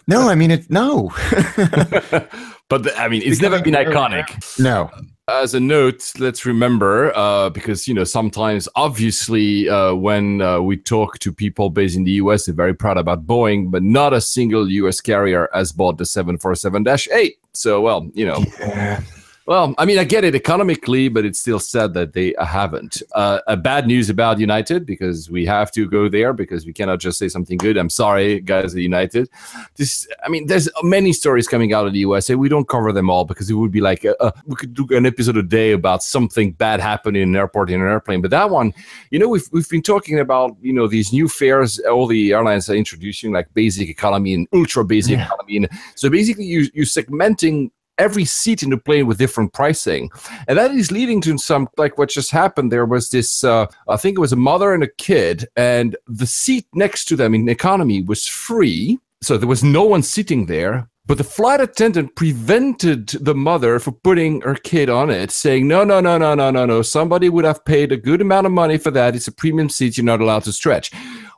no. 0.08 0.28
I 0.30 0.36
mean, 0.36 0.52
it 0.52 0.70
no, 0.70 1.12
but 2.70 2.84
the- 2.84 2.94
I 2.98 3.08
mean, 3.08 3.22
it's 3.24 3.42
never 3.42 3.62
been 3.62 3.74
iconic. 3.76 4.60
no. 4.60 4.90
as 5.30 5.54
a 5.54 5.60
note, 5.60 6.12
let's 6.20 6.46
remember 6.46 7.16
uh, 7.16 7.50
because 7.50 7.88
you 7.88 7.94
know 7.94 8.04
sometimes, 8.04 8.68
obviously, 8.76 9.70
uh, 9.70 9.94
when 9.96 10.42
uh, 10.42 10.60
we 10.60 10.76
talk 10.76 11.18
to 11.20 11.32
people 11.32 11.70
based 11.70 11.96
in 11.96 12.04
the 12.04 12.12
US, 12.24 12.46
they're 12.46 12.56
very 12.56 12.74
proud 12.74 12.98
about 12.98 13.26
Boeing, 13.26 13.72
but 13.72 13.84
not 13.84 14.12
a 14.14 14.20
single 14.20 14.70
US 14.70 15.00
carrier 15.02 15.48
has 15.54 15.72
bought 15.72 15.98
the 15.98 16.04
747-8. 16.04 17.32
So, 17.54 17.80
well, 17.82 18.10
you 18.14 18.26
know, 18.26 18.44
Yeah. 18.60 19.02
Well, 19.46 19.76
I 19.78 19.84
mean, 19.86 20.00
I 20.00 20.06
get 20.06 20.24
it 20.24 20.36
economically, 20.36 21.10
but 21.10 21.26
it's 21.26 21.40
still 21.40 21.60
sad 21.60 21.94
that 21.96 22.14
they 22.14 22.34
haven't. 22.40 23.02
Uh, 23.14 23.40
a 23.48 23.58
bad 23.58 23.88
news 23.88 24.10
about 24.10 24.40
United 24.40 24.86
because 24.86 25.30
we 25.30 25.46
have 25.46 25.70
to 25.74 25.88
go 25.90 26.08
there 26.08 26.32
because 26.32 26.66
we 26.66 26.72
cannot 26.72 27.00
just 27.00 27.20
say 27.20 27.28
something 27.28 27.58
good. 27.58 27.76
I'm 27.76 27.90
sorry, 27.90 28.40
guys 28.40 28.74
at 28.74 28.82
United. 28.82 29.30
This, 29.76 30.08
I 30.26 30.30
mean, 30.30 30.48
there's 30.48 30.70
many 30.82 31.12
stories 31.12 31.48
coming 31.48 31.74
out 31.74 31.86
of 31.86 31.92
the 31.92 32.00
USA. 32.00 32.36
We 32.36 32.48
don't 32.48 32.70
cover 32.70 32.94
them 32.94 33.10
all 33.10 33.26
because 33.26 33.50
it 33.50 33.56
would 33.56 33.72
be 33.72 33.82
like 33.82 34.06
uh, 34.06 34.16
uh, 34.22 34.32
we 34.46 34.56
could 34.56 34.74
do 34.74 34.88
an 34.92 35.06
episode 35.06 35.36
a 35.36 35.44
day 35.44 35.74
about 35.74 36.04
something 36.04 36.54
bad 36.54 36.80
happening 36.80 37.24
in 37.24 37.30
an 37.30 37.36
airport 37.36 37.70
in 37.70 37.82
an 37.82 37.88
airplane. 37.88 38.22
But 38.22 38.32
that 38.32 38.50
one, 38.50 38.74
you 39.12 39.20
know, 39.20 39.28
we've 39.28 39.48
we've 39.52 39.68
been 39.70 39.82
talking 39.82 40.20
about 40.20 40.56
you 40.62 40.72
know 40.72 40.88
these 40.88 41.12
new 41.12 41.28
fares 41.28 41.80
all 41.80 42.08
the 42.08 42.32
airlines 42.32 42.70
are 42.70 42.76
introducing, 42.76 43.34
like 43.34 43.54
basic 43.54 43.90
economy 43.90 44.34
and 44.34 44.48
ultra 44.54 44.86
basic 44.86 45.18
Yeah. 45.18 45.26
economy. 45.26 45.58
And 45.58 45.70
so 45.96 46.10
basically, 46.10 46.46
you 46.46 46.70
you 46.74 46.84
segmenting 46.84 47.72
every 47.98 48.26
seat 48.26 48.64
in 48.64 48.70
the 48.70 48.78
plane 48.78 49.08
with 49.08 49.18
different 49.18 49.54
pricing. 49.54 50.10
And 50.48 50.58
that 50.58 50.72
is 50.72 50.92
leading 50.92 51.22
to 51.22 51.38
some 51.38 51.68
like 51.78 51.98
what 51.98 52.10
just 52.10 52.32
happened 52.32 52.72
there 52.72 52.86
was 52.86 53.10
this 53.10 53.44
uh, 53.44 53.66
i 53.88 53.98
think 53.98 54.18
it 54.18 54.22
was 54.22 54.34
a 54.34 54.38
mother 54.38 54.74
and 54.74 54.84
a 54.84 54.88
kid 54.88 55.46
and 55.56 55.96
the 56.08 56.28
seat 56.28 56.66
next 56.74 57.06
to 57.06 57.16
them 57.16 57.34
in 57.34 57.48
economy 57.50 58.02
was 58.02 58.28
free 58.28 59.00
so 59.22 59.38
there 59.38 59.48
was 59.48 59.64
no 59.64 59.84
one 59.84 60.04
sitting 60.04 60.46
there 60.46 60.90
but 61.06 61.18
the 61.18 61.24
flight 61.24 61.60
attendant 61.60 62.16
prevented 62.16 63.10
the 63.10 63.36
mother 63.36 63.78
from 63.80 63.96
putting 63.96 64.42
her 64.42 64.56
kid 64.56 64.90
on 64.90 65.10
it 65.10 65.32
saying 65.32 65.68
no 65.68 65.84
no 65.84 66.00
no 66.00 66.18
no 66.18 66.34
no 66.34 66.50
no 66.52 66.66
no 66.66 66.82
somebody 66.82 67.30
would 67.30 67.46
have 67.46 67.64
paid 67.66 67.92
a 67.92 67.98
good 67.98 68.22
amount 68.22 68.46
of 68.46 68.54
money 68.54 68.78
for 68.78 68.92
that. 68.92 69.16
It's 69.16 69.28
a 69.28 69.32
premium 69.32 69.70
seat. 69.70 69.98
You're 69.98 70.06
not 70.06 70.22
allowed 70.22 70.46
to 70.46 70.54
stretch 70.54 70.92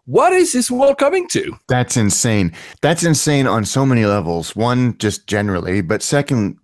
what 0.06 0.34
is 0.34 0.54
this 0.54 0.70
world 0.70 0.98
coming 0.98 1.28
to 1.30 1.58
That's 1.68 1.98
insane. 1.98 2.54
That's 2.82 3.04
insane 3.04 3.48
on 3.48 3.66
so 3.66 3.86
many 3.86 4.06
levels. 4.06 4.56
One, 4.56 4.98
just 4.98 5.28
generally, 5.28 5.82
but 5.82 6.02
second, 6.02 6.58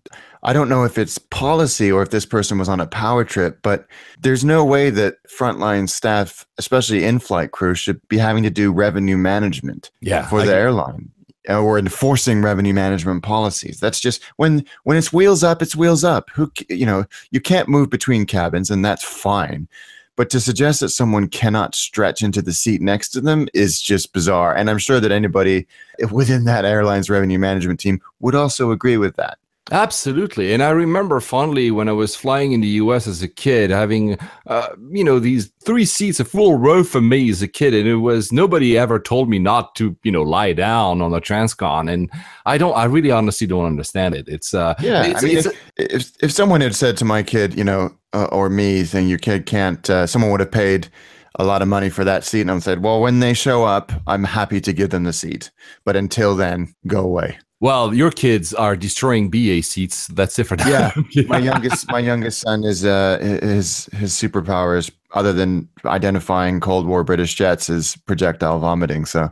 I 0.44 0.54
don't 0.54 0.70
know 0.70 0.84
if 0.84 0.98
it's 0.98 1.18
policy 1.18 1.92
or 1.92 2.02
if 2.02 2.10
this 2.10 2.26
person 2.26 2.58
was 2.58 2.70
on 2.70 2.80
a 2.80 2.88
power 2.88 3.24
trip, 3.24 3.60
but 3.62 3.86
there's 4.20 4.44
no 4.44 4.66
way 4.66 4.90
that 4.90 5.16
frontline 5.28 5.88
staff, 5.90 6.48
especially 6.58 7.04
in-flight 7.04 7.52
crew, 7.52 7.76
should 7.76 8.06
be 8.08 8.18
having 8.18 8.44
to 8.44 8.50
do 8.50 8.72
revenue 8.72 9.18
management 9.18 9.92
Yeah, 10.02 10.28
for 10.28 10.42
I 10.42 10.46
the 10.46 10.56
airline 10.56 11.12
uh, 11.50 11.60
or 11.62 11.78
enforcing 11.78 12.42
revenue 12.42 12.74
management 12.74 13.24
policies. 13.24 13.80
That's 13.80 14.00
just 14.00 14.24
when 14.38 14.66
when 14.84 14.98
it's 14.98 15.14
wheels 15.14 15.44
up, 15.44 15.62
it's 15.62 15.76
wheels 15.76 16.04
up. 16.04 16.30
Who 16.32 16.52
you 16.70 16.86
know 16.86 17.06
you 17.32 17.42
can't 17.42 17.70
move 17.70 17.90
between 17.90 18.26
cabins, 18.26 18.70
and 18.70 18.84
that's 18.84 19.04
fine. 19.04 19.68
But 20.18 20.30
to 20.32 20.40
suggest 20.40 20.82
that 20.82 20.90
someone 20.90 21.28
cannot 21.28 21.74
stretch 21.74 22.22
into 22.22 22.42
the 22.42 22.54
seat 22.54 22.82
next 22.82 23.10
to 23.10 23.22
them 23.22 23.48
is 23.54 23.82
just 23.82 24.14
bizarre. 24.14 24.56
And 24.56 24.70
I'm 24.70 24.78
sure 24.78 25.00
that 25.00 25.12
anybody 25.12 25.68
within 26.12 26.44
that 26.46 26.66
airline's 26.66 27.10
revenue 27.10 27.40
management 27.40 27.80
team 27.80 28.02
would 28.20 28.36
also 28.36 28.72
agree 28.72 28.98
with 28.98 29.16
that. 29.16 29.38
Absolutely. 29.72 30.54
And 30.54 30.62
I 30.62 30.72
remember 30.72 31.22
fondly 31.22 31.72
when 31.72 31.88
I 31.88 31.94
was 31.94 32.14
flying 32.14 32.52
in 32.52 32.60
the 32.60 32.68
US 32.68 33.08
as 33.08 33.22
a 33.22 33.28
kid, 33.28 33.70
having, 33.70 34.18
uh, 34.48 34.70
you 34.90 35.04
know, 35.04 35.18
these 35.18 35.50
three 35.64 35.86
seats, 35.86 36.20
a 36.20 36.26
full 36.26 36.58
row 36.58 36.84
for 36.84 37.00
me 37.00 37.30
as 37.30 37.42
a 37.42 37.48
kid. 37.48 37.74
And 37.74 37.88
it 37.88 37.96
was 37.98 38.34
nobody 38.34 38.78
ever 38.78 39.00
told 39.00 39.30
me 39.30 39.40
not 39.40 39.76
to, 39.76 39.96
you 40.04 40.12
know, 40.12 40.24
lie 40.24 40.52
down 40.52 41.02
on 41.02 41.12
the 41.12 41.22
transcon. 41.22 41.90
And 41.90 42.10
I 42.46 42.58
don't, 42.58 42.76
I 42.76 42.84
really 42.86 43.12
honestly 43.12 43.48
don't 43.48 43.66
understand 43.66 44.14
it. 44.14 44.28
It's, 44.28 44.54
uh, 44.54 44.74
Yeah, 44.82 45.06
it's, 45.06 45.24
I 45.24 45.28
mean, 45.28 45.44
if 45.78 46.12
if 46.22 46.32
someone 46.34 46.60
had 46.60 46.76
said 46.76 46.98
to 46.98 47.06
my 47.06 47.24
kid, 47.24 47.58
you 47.58 47.64
know, 47.64 47.96
uh, 48.14 48.26
or 48.32 48.50
me, 48.50 48.84
saying 48.84 49.08
your 49.08 49.20
kid 49.20 49.46
can't, 49.46 49.90
uh, 49.90 50.06
someone 50.08 50.32
would 50.32 50.40
have 50.40 50.52
paid 50.52 50.88
a 51.36 51.46
lot 51.46 51.62
of 51.62 51.68
money 51.68 51.90
for 51.90 52.04
that 52.04 52.24
seat, 52.26 52.42
and 52.42 52.52
I 52.52 52.60
said, 52.60 52.84
well, 52.84 53.00
when 53.02 53.20
they 53.20 53.34
show 53.34 53.64
up, 53.64 53.92
I'm 54.06 54.24
happy 54.24 54.60
to 54.62 54.74
give 54.74 54.90
them 54.90 55.04
the 55.06 55.14
seat, 55.14 55.50
but 55.86 55.96
until 55.96 56.36
then, 56.36 56.76
go 56.88 57.02
away. 57.02 57.40
well, 57.62 57.94
your 57.94 58.12
kids 58.12 58.54
are 58.54 58.76
destroying 58.76 59.30
BA 59.30 59.62
seats. 59.64 60.08
That's 60.08 60.36
different. 60.36 60.66
Yeah, 60.66 60.92
my 61.28 61.38
youngest 61.38 61.90
my 61.92 62.00
youngest 62.00 62.42
son 62.42 62.64
is 62.64 62.84
uh 62.84 63.20
his 63.42 63.86
his 63.94 64.12
superpowers 64.14 64.92
other 65.14 65.34
than 65.34 65.68
identifying 65.86 66.60
Cold 66.60 66.88
War 66.88 67.04
British 67.04 67.36
jets 67.36 67.70
is 67.70 67.96
projectile 68.06 68.60
vomiting. 68.60 69.06
So 69.06 69.32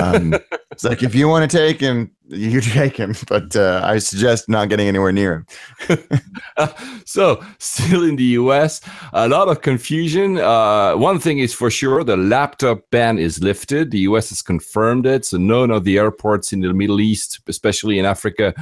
um, 0.00 0.34
it's 0.70 0.84
like 0.84 1.02
if 1.02 1.14
you 1.14 1.28
want 1.28 1.50
to 1.50 1.56
take 1.56 1.80
him, 1.80 2.10
you 2.28 2.60
take 2.60 2.96
him, 2.96 3.14
but 3.26 3.56
uh, 3.56 3.80
I 3.84 3.98
suggest 3.98 4.48
not 4.48 4.68
getting 4.68 4.86
anywhere 4.86 5.12
near 5.12 5.46
him. 5.88 5.98
so 7.04 7.42
still 7.58 8.04
in 8.04 8.16
the 8.16 8.24
us 8.34 8.80
a 9.12 9.28
lot 9.28 9.48
of 9.48 9.62
confusion 9.62 10.38
uh, 10.38 10.94
one 10.94 11.18
thing 11.18 11.38
is 11.38 11.54
for 11.54 11.70
sure 11.70 12.04
the 12.04 12.16
laptop 12.16 12.82
ban 12.90 13.18
is 13.18 13.42
lifted 13.42 13.90
the 13.90 14.00
us 14.00 14.28
has 14.28 14.42
confirmed 14.42 15.06
it 15.06 15.24
so 15.24 15.36
none 15.38 15.70
of 15.70 15.84
the 15.84 15.98
airports 15.98 16.52
in 16.52 16.60
the 16.60 16.72
middle 16.72 17.00
east 17.00 17.40
especially 17.46 17.98
in 17.98 18.04
africa 18.04 18.54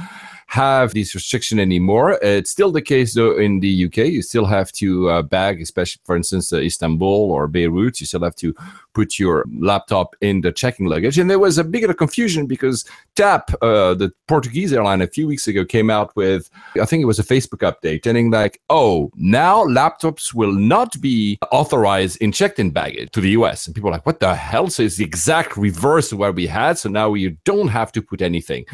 have 0.47 0.93
this 0.93 1.13
restriction 1.13 1.59
anymore 1.59 2.19
it's 2.21 2.49
still 2.49 2.71
the 2.71 2.81
case 2.81 3.13
though 3.13 3.37
in 3.37 3.59
the 3.59 3.85
uk 3.85 3.97
you 3.97 4.21
still 4.21 4.45
have 4.45 4.71
to 4.71 5.09
uh, 5.09 5.21
bag 5.21 5.61
especially 5.61 6.01
for 6.05 6.15
instance 6.15 6.51
uh, 6.51 6.57
istanbul 6.57 7.31
or 7.31 7.47
beirut 7.47 7.99
you 7.99 8.05
still 8.05 8.23
have 8.23 8.35
to 8.35 8.53
put 8.93 9.19
your 9.19 9.45
laptop 9.59 10.15
in 10.21 10.41
the 10.41 10.51
checking 10.51 10.85
luggage 10.85 11.19
and 11.19 11.29
there 11.29 11.39
was 11.39 11.57
a 11.57 11.63
bit 11.63 11.89
of 11.89 11.97
confusion 11.97 12.45
because 12.45 12.85
tap 13.15 13.51
uh, 13.61 13.93
the 13.93 14.11
portuguese 14.27 14.73
airline 14.73 15.01
a 15.01 15.07
few 15.07 15.27
weeks 15.27 15.47
ago 15.47 15.63
came 15.65 15.89
out 15.89 16.15
with 16.15 16.49
I 16.81 16.85
think 16.85 17.01
it 17.01 17.05
was 17.05 17.19
a 17.19 17.23
Facebook 17.23 17.59
update 17.59 18.03
telling 18.03 18.31
like, 18.31 18.61
oh, 18.69 19.11
now 19.15 19.63
laptops 19.65 20.33
will 20.33 20.51
not 20.51 20.99
be 21.01 21.37
authorized 21.51 22.17
in 22.21 22.31
checked-in 22.31 22.71
baggage 22.71 23.11
to 23.11 23.21
the 23.21 23.31
US. 23.31 23.65
And 23.65 23.75
people 23.75 23.89
are 23.89 23.93
like, 23.93 24.05
what 24.05 24.19
the 24.19 24.35
hell? 24.35 24.69
So 24.69 24.83
it's 24.83 24.97
the 24.97 25.05
exact 25.05 25.57
reverse 25.57 26.11
of 26.11 26.19
what 26.19 26.35
we 26.35 26.47
had. 26.47 26.77
So 26.77 26.89
now 26.89 27.13
you 27.13 27.37
don't 27.43 27.67
have 27.67 27.91
to 27.93 28.01
put 28.01 28.21
anything. 28.21 28.65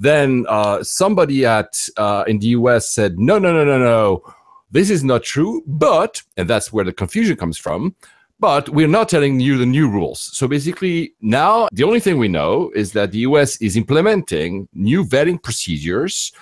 Then 0.00 0.46
uh, 0.48 0.82
somebody 0.82 1.44
at 1.44 1.86
uh, 1.98 2.24
in 2.26 2.38
the 2.38 2.48
US 2.48 2.88
said, 2.88 3.18
no, 3.18 3.38
no, 3.38 3.52
no, 3.52 3.64
no, 3.64 3.78
no. 3.78 4.34
This 4.70 4.88
is 4.88 5.04
not 5.04 5.22
true. 5.22 5.62
But, 5.66 6.22
and 6.38 6.48
that's 6.48 6.72
where 6.72 6.86
the 6.86 6.92
confusion 6.92 7.36
comes 7.36 7.58
from. 7.58 7.94
But 8.38 8.70
we're 8.70 8.88
not 8.88 9.10
telling 9.10 9.38
you 9.38 9.58
the 9.58 9.66
new 9.66 9.90
rules. 9.90 10.30
So 10.32 10.48
basically, 10.48 11.12
now 11.20 11.68
the 11.70 11.84
only 11.84 12.00
thing 12.00 12.16
we 12.16 12.28
know 12.28 12.72
is 12.74 12.92
that 12.92 13.12
the 13.12 13.18
US 13.18 13.60
is 13.60 13.76
implementing 13.76 14.66
new 14.72 15.04
vetting 15.04 15.40
procedures 15.42 16.32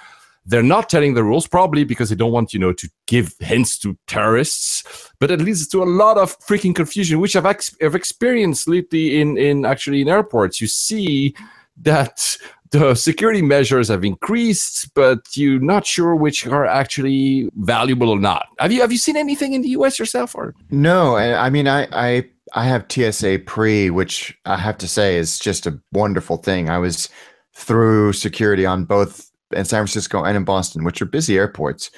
they're 0.48 0.62
not 0.62 0.88
telling 0.88 1.12
the 1.12 1.22
rules 1.22 1.46
probably 1.46 1.84
because 1.84 2.08
they 2.08 2.16
don't 2.16 2.32
want 2.32 2.54
you 2.54 2.58
know 2.58 2.72
to 2.72 2.88
give 3.06 3.34
hints 3.38 3.78
to 3.78 3.96
terrorists 4.06 5.12
but 5.20 5.30
it 5.30 5.40
leads 5.40 5.68
to 5.68 5.82
a 5.82 5.84
lot 5.84 6.16
of 6.16 6.38
freaking 6.40 6.74
confusion 6.74 7.20
which 7.20 7.36
i've, 7.36 7.46
ex- 7.46 7.76
I've 7.82 7.94
experienced 7.94 8.66
lately 8.66 9.20
in 9.20 9.36
in 9.36 9.66
actually 9.66 10.00
in 10.00 10.08
airports 10.08 10.60
you 10.60 10.66
see 10.66 11.34
that 11.82 12.36
the 12.70 12.94
security 12.94 13.42
measures 13.42 13.88
have 13.88 14.04
increased 14.04 14.92
but 14.94 15.18
you're 15.36 15.60
not 15.60 15.86
sure 15.86 16.14
which 16.14 16.46
are 16.46 16.66
actually 16.66 17.48
valuable 17.56 18.10
or 18.10 18.18
not 18.18 18.48
have 18.58 18.72
you 18.72 18.80
have 18.80 18.92
you 18.92 18.98
seen 18.98 19.16
anything 19.16 19.52
in 19.52 19.62
the 19.62 19.70
us 19.70 19.98
yourself 19.98 20.34
or 20.34 20.54
No, 20.70 21.16
I 21.16 21.50
mean 21.50 21.66
I 21.66 21.86
I 21.92 22.24
I 22.54 22.64
have 22.64 22.86
TSA 22.88 23.40
pre, 23.46 23.90
which 23.90 24.36
I 24.44 24.56
have 24.56 24.78
to 24.78 24.88
say 24.88 25.16
is 25.16 25.38
just 25.38 25.66
a 25.66 25.78
wonderful 25.92 26.38
thing. 26.38 26.70
I 26.70 26.78
was 26.78 27.08
through 27.54 28.12
security 28.12 28.64
on 28.64 28.84
both 28.84 29.30
in 29.52 29.64
San 29.64 29.80
Francisco 29.80 30.24
and 30.24 30.36
in 30.36 30.44
Boston, 30.44 30.84
which 30.84 31.02
are 31.02 31.06
busy 31.06 31.36
airports, 31.36 31.90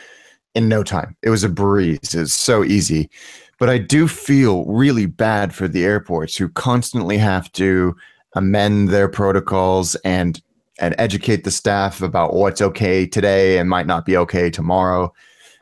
in 0.54 0.68
no 0.68 0.83
time. 0.83 1.16
It 1.22 1.30
was 1.30 1.44
a 1.44 1.48
breeze. 1.48 2.14
It's 2.14 2.35
so 2.35 2.64
easy. 2.64 3.11
But 3.59 3.68
I 3.68 3.78
do 3.78 4.09
feel 4.09 4.64
really 4.64 5.06
bad 5.06 5.54
for 5.54 5.68
the 5.68 5.85
airports 5.85 6.37
who 6.37 6.48
constantly 6.48 7.18
have 7.18 7.52
to 7.52 7.94
amend 8.35 8.88
their 8.88 9.09
protocols 9.09 9.96
and 9.96 10.40
and 10.81 10.95
educate 10.99 11.45
the 11.45 11.51
staff 11.51 12.03
about 12.03 12.35
what's 12.35 12.61
okay 12.61 13.07
today 13.07 13.59
and 13.59 13.69
might 13.69 13.87
not 13.87 14.05
be 14.05 14.16
okay 14.16 14.51
tomorrow. 14.51 15.12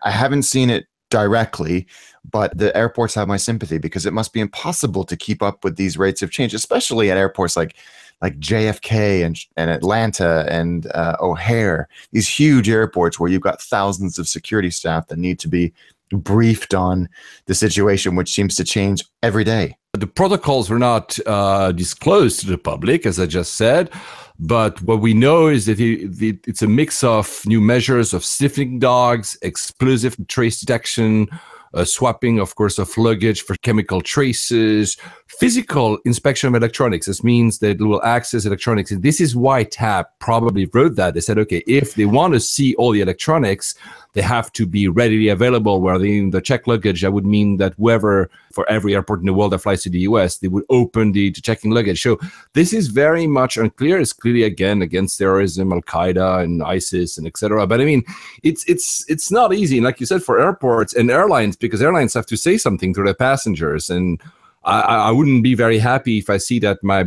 I 0.04 0.10
haven't 0.10 0.44
seen 0.44 0.70
it 0.70 0.86
directly, 1.10 1.86
but 2.30 2.56
the 2.56 2.74
airports 2.76 3.14
have 3.14 3.28
my 3.28 3.36
sympathy 3.36 3.78
because 3.78 4.06
it 4.06 4.12
must 4.12 4.32
be 4.32 4.40
impossible 4.40 5.04
to 5.04 5.16
keep 5.16 5.42
up 5.42 5.64
with 5.64 5.76
these 5.76 5.98
rates 5.98 6.22
of 6.22 6.30
change, 6.30 6.54
especially 6.54 7.10
at 7.10 7.18
airports 7.18 7.56
like 7.56 7.76
like 8.20 8.38
JFK 8.40 9.24
and 9.24 9.38
and 9.56 9.70
Atlanta 9.70 10.46
and 10.48 10.90
uh, 10.94 11.16
O'Hare, 11.20 11.88
these 12.12 12.28
huge 12.28 12.68
airports 12.68 13.18
where 13.18 13.30
you've 13.30 13.42
got 13.42 13.62
thousands 13.62 14.18
of 14.18 14.28
security 14.28 14.70
staff 14.70 15.06
that 15.08 15.18
need 15.18 15.38
to 15.40 15.48
be 15.48 15.72
briefed 16.10 16.74
on 16.74 17.08
the 17.46 17.54
situation, 17.54 18.16
which 18.16 18.32
seems 18.32 18.56
to 18.56 18.64
change 18.64 19.04
every 19.22 19.44
day. 19.44 19.76
The 19.94 20.06
protocols 20.06 20.68
were 20.70 20.78
not 20.78 21.18
uh, 21.26 21.72
disclosed 21.72 22.40
to 22.40 22.46
the 22.46 22.58
public, 22.58 23.06
as 23.06 23.18
I 23.18 23.26
just 23.26 23.54
said. 23.54 23.90
But 24.38 24.80
what 24.82 25.00
we 25.00 25.14
know 25.14 25.48
is 25.48 25.66
that 25.66 25.80
it, 25.80 26.22
it- 26.22 26.46
it's 26.46 26.62
a 26.62 26.68
mix 26.68 27.02
of 27.02 27.42
new 27.46 27.60
measures 27.60 28.12
of 28.14 28.24
sniffing 28.24 28.78
dogs, 28.78 29.36
explosive 29.42 30.16
trace 30.28 30.60
detection, 30.60 31.28
uh, 31.74 31.84
swapping, 31.84 32.38
of 32.38 32.54
course, 32.54 32.78
of 32.78 32.96
luggage 32.96 33.42
for 33.42 33.56
chemical 33.62 34.00
traces, 34.00 34.96
physical 35.28 35.98
inspection 36.04 36.48
of 36.48 36.54
electronics. 36.54 37.06
This 37.06 37.22
means 37.22 37.58
that 37.58 37.80
it 37.80 37.84
will 37.84 38.02
access 38.02 38.46
electronics. 38.46 38.90
And 38.90 39.02
this 39.02 39.20
is 39.20 39.36
why 39.36 39.64
TAP 39.64 40.18
probably 40.20 40.64
wrote 40.72 40.96
that. 40.96 41.12
They 41.12 41.20
said, 41.20 41.38
okay, 41.38 41.62
if 41.66 41.94
they 41.94 42.06
want 42.06 42.32
to 42.32 42.40
see 42.40 42.74
all 42.76 42.92
the 42.92 43.02
electronics, 43.02 43.74
they 44.14 44.22
have 44.22 44.50
to 44.54 44.66
be 44.66 44.88
readily 44.88 45.28
available. 45.28 45.82
Where 45.82 46.02
in 46.02 46.30
the 46.30 46.40
check 46.40 46.66
luggage, 46.66 47.02
that 47.02 47.12
would 47.12 47.26
mean 47.26 47.58
that 47.58 47.74
whoever, 47.76 48.30
for 48.52 48.68
every 48.70 48.94
airport 48.94 49.20
in 49.20 49.26
the 49.26 49.34
world 49.34 49.52
that 49.52 49.58
flies 49.58 49.82
to 49.82 49.90
the 49.90 50.00
US, 50.00 50.38
they 50.38 50.48
would 50.48 50.64
open 50.70 51.12
the, 51.12 51.30
the 51.30 51.42
checking 51.42 51.72
luggage. 51.72 52.02
So 52.02 52.18
this 52.54 52.72
is 52.72 52.88
very 52.88 53.26
much 53.26 53.58
unclear. 53.58 54.00
It's 54.00 54.14
clearly 54.14 54.44
again 54.44 54.80
against 54.80 55.18
terrorism, 55.18 55.72
Al 55.72 55.82
Qaeda, 55.82 56.42
and 56.42 56.62
ISIS, 56.62 57.18
and 57.18 57.26
etc. 57.26 57.66
But 57.66 57.82
I 57.82 57.84
mean, 57.84 58.02
it's 58.42 58.64
it's 58.64 59.04
it's 59.08 59.30
not 59.30 59.52
easy. 59.52 59.76
And 59.76 59.84
like 59.84 60.00
you 60.00 60.06
said, 60.06 60.22
for 60.22 60.40
airports 60.40 60.94
and 60.94 61.10
airlines, 61.10 61.54
because 61.54 61.82
airlines 61.82 62.14
have 62.14 62.26
to 62.26 62.36
say 62.36 62.56
something 62.56 62.94
to 62.94 63.04
their 63.04 63.14
passengers, 63.14 63.90
and 63.90 64.20
I, 64.64 64.80
I 64.80 65.10
wouldn't 65.10 65.42
be 65.42 65.54
very 65.54 65.78
happy 65.78 66.18
if 66.18 66.28
I 66.30 66.36
see 66.36 66.58
that 66.60 66.78
my 66.82 67.06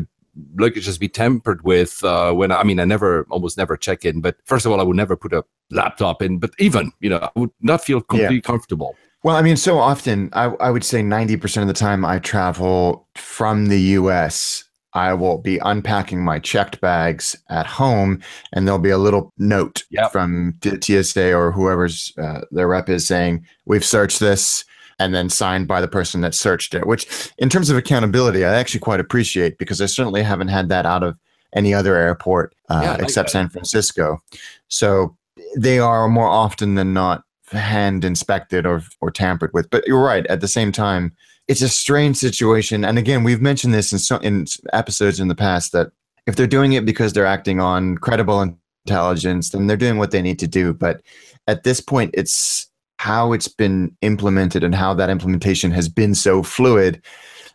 luggage 0.55 0.85
has 0.85 0.97
be 0.97 1.09
tampered 1.09 1.61
with 1.63 2.03
uh, 2.03 2.31
when 2.31 2.51
I 2.51 2.63
mean 2.63 2.79
I 2.79 2.85
never 2.85 3.25
almost 3.29 3.57
never 3.57 3.75
check 3.77 4.05
in. 4.05 4.21
But 4.21 4.37
first 4.45 4.65
of 4.65 4.71
all, 4.71 4.79
I 4.79 4.83
would 4.83 4.95
never 4.95 5.15
put 5.15 5.33
a 5.33 5.43
laptop 5.69 6.21
in. 6.21 6.37
But 6.39 6.51
even 6.59 6.91
you 6.99 7.09
know, 7.09 7.19
I 7.19 7.39
would 7.39 7.51
not 7.61 7.83
feel 7.83 8.01
completely 8.01 8.41
comfortable. 8.41 8.95
Well, 9.23 9.35
I 9.35 9.43
mean, 9.43 9.57
so 9.57 9.77
often, 9.77 10.29
I, 10.33 10.45
I 10.45 10.71
would 10.71 10.83
say 10.83 11.01
90% 11.03 11.61
of 11.61 11.67
the 11.67 11.73
time 11.73 12.03
I 12.03 12.17
travel 12.17 13.07
from 13.15 13.67
the 13.67 13.79
US, 13.79 14.63
I 14.93 15.13
will 15.13 15.37
be 15.37 15.59
unpacking 15.59 16.23
my 16.23 16.39
checked 16.39 16.81
bags 16.81 17.35
at 17.49 17.67
home, 17.67 18.19
and 18.51 18.65
there'll 18.65 18.79
be 18.79 18.89
a 18.89 18.97
little 18.97 19.31
note 19.37 19.83
Yep. 19.91 20.11
from 20.11 20.55
TSA 20.63 21.33
or 21.35 21.51
whoever's 21.51 22.13
uh, 22.17 22.41
their 22.49 22.67
rep 22.67 22.89
is 22.89 23.05
saying, 23.05 23.45
We've 23.65 23.85
searched 23.85 24.19
this, 24.19 24.65
and 25.01 25.13
then 25.15 25.29
signed 25.29 25.67
by 25.67 25.81
the 25.81 25.87
person 25.87 26.21
that 26.21 26.35
searched 26.35 26.73
it, 26.75 26.85
which, 26.85 27.31
in 27.37 27.49
terms 27.49 27.69
of 27.69 27.77
accountability, 27.77 28.45
I 28.45 28.53
actually 28.55 28.81
quite 28.81 28.99
appreciate 28.99 29.57
because 29.57 29.81
I 29.81 29.87
certainly 29.87 30.23
haven't 30.23 30.49
had 30.49 30.69
that 30.69 30.85
out 30.85 31.03
of 31.03 31.17
any 31.53 31.73
other 31.73 31.95
airport 31.95 32.53
uh, 32.69 32.81
Yeah, 32.83 32.91
like 32.91 33.01
except. 33.03 33.29
San 33.31 33.49
Francisco. 33.49 34.21
So 34.67 35.17
they 35.57 35.79
are 35.79 36.07
more 36.07 36.27
often 36.27 36.75
than 36.75 36.93
not 36.93 37.23
hand 37.51 38.05
inspected 38.05 38.65
or 38.65 38.81
or 39.01 39.11
tampered 39.11 39.51
with. 39.53 39.69
But 39.69 39.85
you're 39.87 40.03
right. 40.03 40.25
At 40.27 40.41
the 40.41 40.47
same 40.47 40.71
time, 40.71 41.13
it's 41.47 41.61
a 41.61 41.69
strange 41.69 42.17
situation. 42.17 42.85
And 42.85 42.97
again, 42.97 43.23
we've 43.23 43.41
mentioned 43.41 43.73
this 43.73 43.91
in 43.91 43.99
so 43.99 44.17
in 44.17 44.45
episodes 44.71 45.19
in 45.19 45.27
the 45.27 45.35
past 45.35 45.71
that 45.71 45.91
if 46.27 46.35
they're 46.35 46.47
doing 46.47 46.73
it 46.73 46.85
because 46.85 47.13
they're 47.13 47.25
acting 47.25 47.59
on 47.59 47.97
credible 47.97 48.55
intelligence, 48.85 49.49
then 49.49 49.67
they're 49.67 49.77
doing 49.77 49.97
what 49.97 50.11
they 50.11 50.21
need 50.21 50.39
to 50.39 50.47
do. 50.47 50.73
But 50.73 51.01
at 51.47 51.63
this 51.63 51.81
point, 51.81 52.11
it's 52.13 52.70
how 53.01 53.33
it's 53.33 53.47
been 53.47 53.97
implemented 54.03 54.63
and 54.63 54.75
how 54.75 54.93
that 54.93 55.09
implementation 55.09 55.71
has 55.71 55.89
been 55.89 56.13
so 56.13 56.43
fluid. 56.43 57.01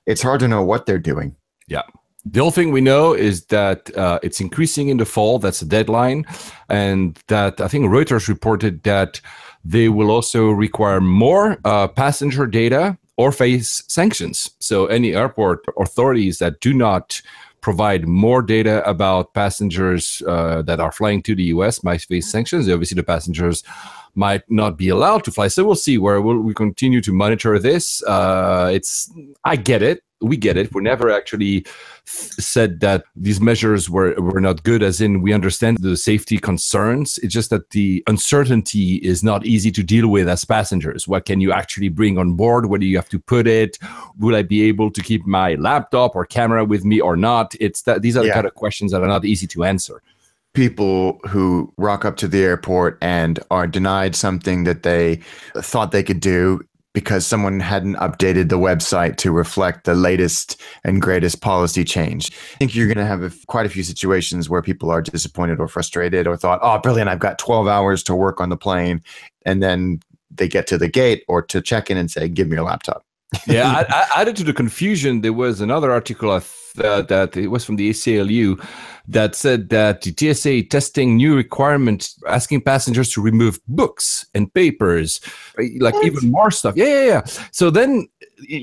It's 0.05 0.21
hard 0.21 0.41
to 0.41 0.49
know 0.49 0.65
what 0.65 0.87
they're 0.87 0.99
doing. 0.99 1.37
Yeah. 1.69 1.83
The 2.25 2.41
only 2.41 2.51
thing 2.51 2.73
we 2.73 2.81
know 2.81 3.15
is 3.15 3.45
that 3.47 3.97
uh, 3.97 4.19
it's 4.25 4.41
increasing 4.41 4.89
in 4.89 4.97
the 4.97 5.05
fall. 5.05 5.39
That's 5.39 5.61
the 5.61 5.67
deadline. 5.67 6.27
And 6.69 7.17
that 7.29 7.61
I 7.61 7.69
think 7.69 7.85
Reuters 7.85 8.27
reported 8.27 8.83
that 8.83 9.21
they 9.65 9.89
will 9.89 10.11
also 10.11 10.51
require 10.51 11.01
more 11.01 11.59
uh, 11.65 11.87
passenger 11.87 12.49
data 12.49 12.99
or 13.17 13.31
face 13.31 13.85
sanctions. 13.87 14.51
So, 14.59 14.87
any 14.87 15.15
airport 15.15 15.65
authorities 15.79 16.39
that 16.41 16.59
do 16.59 16.75
not 16.75 17.23
provide 17.61 18.07
more 18.09 18.43
data 18.43 18.89
about 18.89 19.33
passengers 19.33 20.23
uh, 20.27 20.63
that 20.63 20.81
are 20.81 20.93
flying 20.93 21.23
to 21.23 21.35
the 21.35 21.45
US 21.55 21.85
might 21.85 22.03
face 22.03 22.31
sanctions. 22.31 22.69
Obviously, 22.69 22.97
the 22.97 23.03
passengers 23.03 23.63
might 24.17 24.43
not 24.51 24.77
be 24.77 24.89
allowed 24.89 25.25
to 25.25 25.31
fly. 25.31 25.49
So 25.49 25.65
we'll 25.65 25.75
see 25.75 25.99
where 25.99 26.21
we'll, 26.21 26.39
we 26.39 26.55
continue 26.55 27.01
to 27.03 27.13
monitor 27.13 27.59
this. 27.59 28.03
Uh, 28.05 28.71
it's 28.73 29.11
I 29.45 29.57
get 29.57 29.83
it 29.83 30.03
we 30.21 30.37
get 30.37 30.57
it. 30.57 30.75
We 30.75 30.83
never 30.83 31.11
actually 31.11 31.67
said 32.05 32.81
that 32.81 33.05
these 33.15 33.41
measures 33.41 33.91
were, 33.91 34.15
were 34.15 34.41
not 34.41 34.63
good, 34.63 34.83
as 34.83 35.01
in 35.01 35.21
we 35.21 35.33
understand 35.33 35.79
the 35.79 35.97
safety 35.97 36.39
concerns. 36.39 37.19
It's 37.19 37.35
just 37.35 37.51
that 37.51 37.71
the 37.71 38.03
uncertainty 38.07 38.97
is 38.97 39.23
not 39.23 39.45
easy 39.45 39.71
to 39.73 39.83
deal 39.83 40.09
with 40.09 40.29
as 40.29 40.45
passengers. 40.45 41.07
What 41.07 41.27
can 41.27 41.41
you 41.41 41.53
actually 41.53 41.91
bring 41.91 42.17
on 42.17 42.35
board? 42.35 42.67
Where 42.67 42.79
do 42.79 42.87
you 42.87 42.97
have 42.97 43.11
to 43.11 43.19
put 43.19 43.47
it? 43.47 43.79
Will 44.19 44.35
I 44.35 44.43
be 44.43 44.63
able 44.63 44.91
to 44.91 45.03
keep 45.03 45.27
my 45.27 45.55
laptop 45.57 46.17
or 46.17 46.25
camera 46.25 46.65
with 46.65 46.85
me 46.85 47.01
or 47.01 47.17
not? 47.17 47.55
It's 47.61 47.83
that 47.83 48.03
these 48.03 48.17
are 48.17 48.25
yeah. 48.25 48.29
the 48.29 48.35
kind 48.35 48.47
of 48.47 48.55
questions 48.55 48.93
that 48.93 49.03
are 49.03 49.09
not 49.09 49.25
easy 49.25 49.47
to 49.49 49.65
answer 49.65 50.03
people 50.57 51.21
who 51.29 51.73
rock 51.77 52.05
up 52.05 52.17
to 52.17 52.27
the 52.27 52.43
airport 52.43 52.99
and 53.03 53.39
are 53.51 53.67
denied 53.67 54.17
something 54.17 54.65
that 54.65 54.83
they 54.83 55.21
thought 55.57 55.93
they 55.93 56.03
could 56.03 56.19
do 56.19 56.61
because 56.95 57.27
someone 57.27 57.61
hadn't 57.61 57.95
updated 57.97 58.49
the 58.49 58.59
website 58.59 59.19
to 59.19 59.31
reflect 59.31 59.85
the 59.85 59.95
latest 59.95 60.59
and 60.83 61.03
greatest 61.03 61.43
policy 61.43 61.85
change. 61.85 62.33
I 62.55 62.57
think 62.57 62.75
you're 62.75 62.87
going 62.87 62.97
to 62.97 63.05
have 63.05 63.23
a, 63.23 63.31
quite 63.49 63.67
a 63.67 63.69
few 63.69 63.83
situations 63.83 64.49
where 64.49 64.63
people 64.63 64.91
are 64.91 65.03
disappointed 65.03 65.61
or 65.61 65.69
frustrated 65.69 66.27
or 66.27 66.39
thought, 66.39 66.59
oh, 66.63 66.79
brilliant, 66.79 67.11
I've 67.11 67.19
got 67.19 67.39
12 67.39 67.69
hours 67.69 68.03
to 68.05 68.15
work 68.15 68.41
on 68.41 68.49
the 68.49 68.57
plane. 68.57 69.03
And 69.45 69.63
then 69.63 70.01
they 70.31 70.49
get 70.49 70.67
to 70.69 70.79
the 70.79 70.89
gate 70.89 71.23
or 71.29 71.43
to 71.43 71.61
check 71.61 71.91
in 71.91 71.99
and 71.99 72.11
say, 72.11 72.31
give 72.31 72.49
me 72.49 72.57
your 72.57 72.65
laptop. 72.65 73.05
yeah, 73.47 73.85
I, 73.91 74.07
I 74.17 74.23
added 74.23 74.37
to 74.37 74.45
the 74.45 74.55
confusion, 74.55 75.21
there 75.21 75.35
was 75.35 75.61
another 75.61 75.93
article 75.93 76.31
I 76.31 76.41
uh, 76.79 77.03
that 77.03 77.37
it 77.37 77.49
was 77.49 77.65
from 77.65 77.77
the 77.77 77.91
ACLU 77.91 78.65
that 79.09 79.35
said 79.35 79.69
that 79.69 80.03
the 80.03 80.35
TSA 80.35 80.65
testing 80.65 81.17
new 81.17 81.37
requirements 81.37 82.19
asking 82.29 82.63
passengers 82.63 83.11
to 83.13 83.21
remove 83.21 83.61
books 83.69 84.27
and 84.35 84.53
papers, 84.53 85.21
like 85.79 85.95
what? 85.95 86.05
even 86.05 86.31
more 86.31 86.51
stuff. 86.51 86.77
Yeah, 86.77 86.87
yeah, 86.87 87.05
yeah. 87.05 87.25
So 87.53 87.71
then 87.71 88.09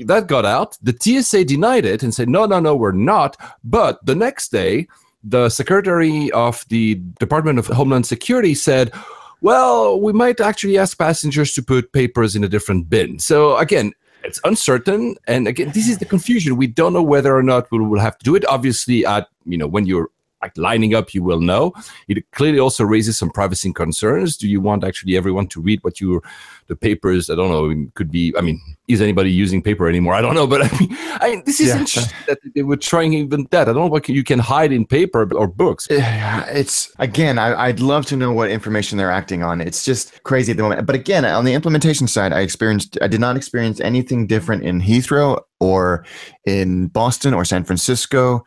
that 0.06 0.26
got 0.26 0.44
out. 0.44 0.76
The 0.82 0.96
TSA 0.98 1.44
denied 1.44 1.84
it 1.84 2.02
and 2.02 2.14
said, 2.14 2.28
no, 2.28 2.46
no, 2.46 2.60
no, 2.60 2.76
we're 2.76 2.92
not. 2.92 3.36
But 3.64 4.04
the 4.04 4.14
next 4.14 4.50
day, 4.50 4.86
the 5.22 5.48
secretary 5.48 6.30
of 6.32 6.64
the 6.68 6.96
Department 7.18 7.58
of 7.58 7.66
Homeland 7.68 8.06
Security 8.06 8.54
said, 8.54 8.92
well, 9.40 10.00
we 10.00 10.12
might 10.12 10.40
actually 10.40 10.78
ask 10.78 10.98
passengers 10.98 11.52
to 11.54 11.62
put 11.62 11.92
papers 11.92 12.36
in 12.36 12.44
a 12.44 12.48
different 12.48 12.88
bin. 12.88 13.18
So 13.18 13.56
again, 13.56 13.92
it's 14.24 14.40
uncertain. 14.44 15.16
And 15.26 15.46
again 15.46 15.70
this 15.74 15.88
is 15.88 15.98
the 15.98 16.04
confusion. 16.04 16.56
We 16.56 16.66
don't 16.66 16.92
know 16.92 17.02
whether 17.02 17.36
or 17.36 17.42
not 17.42 17.70
we 17.70 17.78
will 17.78 18.00
have 18.00 18.18
to 18.18 18.24
do 18.24 18.34
it. 18.34 18.44
Obviously 18.46 19.04
at 19.06 19.28
you 19.44 19.58
know 19.58 19.66
when 19.66 19.86
you're 19.86 20.10
like 20.44 20.56
lining 20.56 20.94
up 20.94 21.14
you 21.14 21.22
will 21.22 21.40
know. 21.40 21.72
It 22.08 22.30
clearly 22.32 22.58
also 22.58 22.84
raises 22.84 23.18
some 23.18 23.30
privacy 23.30 23.72
concerns. 23.72 24.36
Do 24.36 24.46
you 24.48 24.60
want 24.60 24.84
actually 24.84 25.16
everyone 25.16 25.48
to 25.48 25.60
read 25.60 25.82
what 25.82 26.00
your 26.00 26.22
the 26.68 26.76
papers? 26.76 27.30
I 27.30 27.34
don't 27.34 27.50
know 27.50 27.64
could 27.94 28.10
be 28.10 28.34
i 28.38 28.40
mean 28.40 28.60
is 28.86 29.00
anybody 29.00 29.30
using 29.30 29.62
paper 29.62 29.88
anymore? 29.88 30.14
I 30.14 30.20
don't 30.20 30.34
know 30.34 30.46
but 30.54 30.62
i 30.62 30.78
mean, 30.78 30.96
I 31.24 31.30
mean 31.30 31.42
this 31.46 31.60
is 31.60 31.68
yeah. 31.68 31.78
interesting 31.78 32.18
that 32.28 32.38
they 32.54 32.62
were 32.62 32.76
trying 32.76 33.14
even 33.14 33.46
that. 33.50 33.68
I 33.68 33.72
don't 33.72 33.84
know 33.86 33.94
what 33.96 34.08
you 34.08 34.24
can 34.24 34.38
hide 34.38 34.72
in 34.72 34.86
paper 34.86 35.28
or 35.34 35.46
books. 35.46 35.86
It's 35.90 36.92
again 36.98 37.38
I, 37.38 37.48
i'd 37.66 37.80
love 37.80 38.06
to 38.06 38.16
know 38.16 38.32
what 38.32 38.50
information 38.50 38.98
they're 38.98 39.10
acting 39.10 39.42
on. 39.42 39.60
It's 39.60 39.84
just 39.84 40.22
crazy 40.22 40.52
at 40.52 40.56
the 40.56 40.62
moment. 40.62 40.86
But 40.86 40.96
again 40.96 41.24
on 41.24 41.44
the 41.44 41.54
implementation 41.54 42.06
side 42.06 42.32
i 42.32 42.40
experienced 42.40 42.98
i 43.00 43.08
did 43.08 43.20
not 43.20 43.36
experience 43.36 43.80
anything 43.80 44.26
different 44.26 44.62
in 44.62 44.80
heathrow 44.80 45.40
or 45.60 46.04
in 46.46 46.88
boston 46.88 47.32
or 47.34 47.44
san 47.44 47.64
francisco 47.64 48.44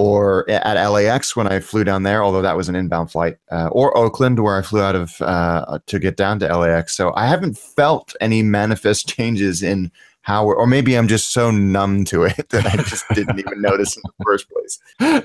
or 0.00 0.48
at 0.48 0.88
LAX 0.88 1.36
when 1.36 1.46
I 1.46 1.60
flew 1.60 1.84
down 1.84 2.04
there, 2.04 2.24
although 2.24 2.40
that 2.40 2.56
was 2.56 2.70
an 2.70 2.74
inbound 2.74 3.10
flight, 3.10 3.36
uh, 3.52 3.68
or 3.70 3.94
Oakland 3.94 4.42
where 4.42 4.56
I 4.56 4.62
flew 4.62 4.80
out 4.80 4.96
of 4.96 5.20
uh, 5.20 5.78
to 5.84 5.98
get 5.98 6.16
down 6.16 6.38
to 6.38 6.56
LAX. 6.56 6.96
So 6.96 7.12
I 7.16 7.26
haven't 7.26 7.58
felt 7.58 8.14
any 8.18 8.42
manifest 8.42 9.08
changes 9.14 9.62
in 9.62 9.92
how, 10.30 10.46
or 10.46 10.66
maybe 10.66 10.96
I'm 10.96 11.08
just 11.08 11.32
so 11.32 11.50
numb 11.50 12.04
to 12.04 12.22
it 12.22 12.48
that 12.50 12.64
I 12.64 12.76
just 12.76 13.04
didn't 13.14 13.38
even 13.38 13.60
notice 13.70 13.96
in 13.96 14.02
the 14.04 14.24
first 14.24 14.46
place. 14.48 14.78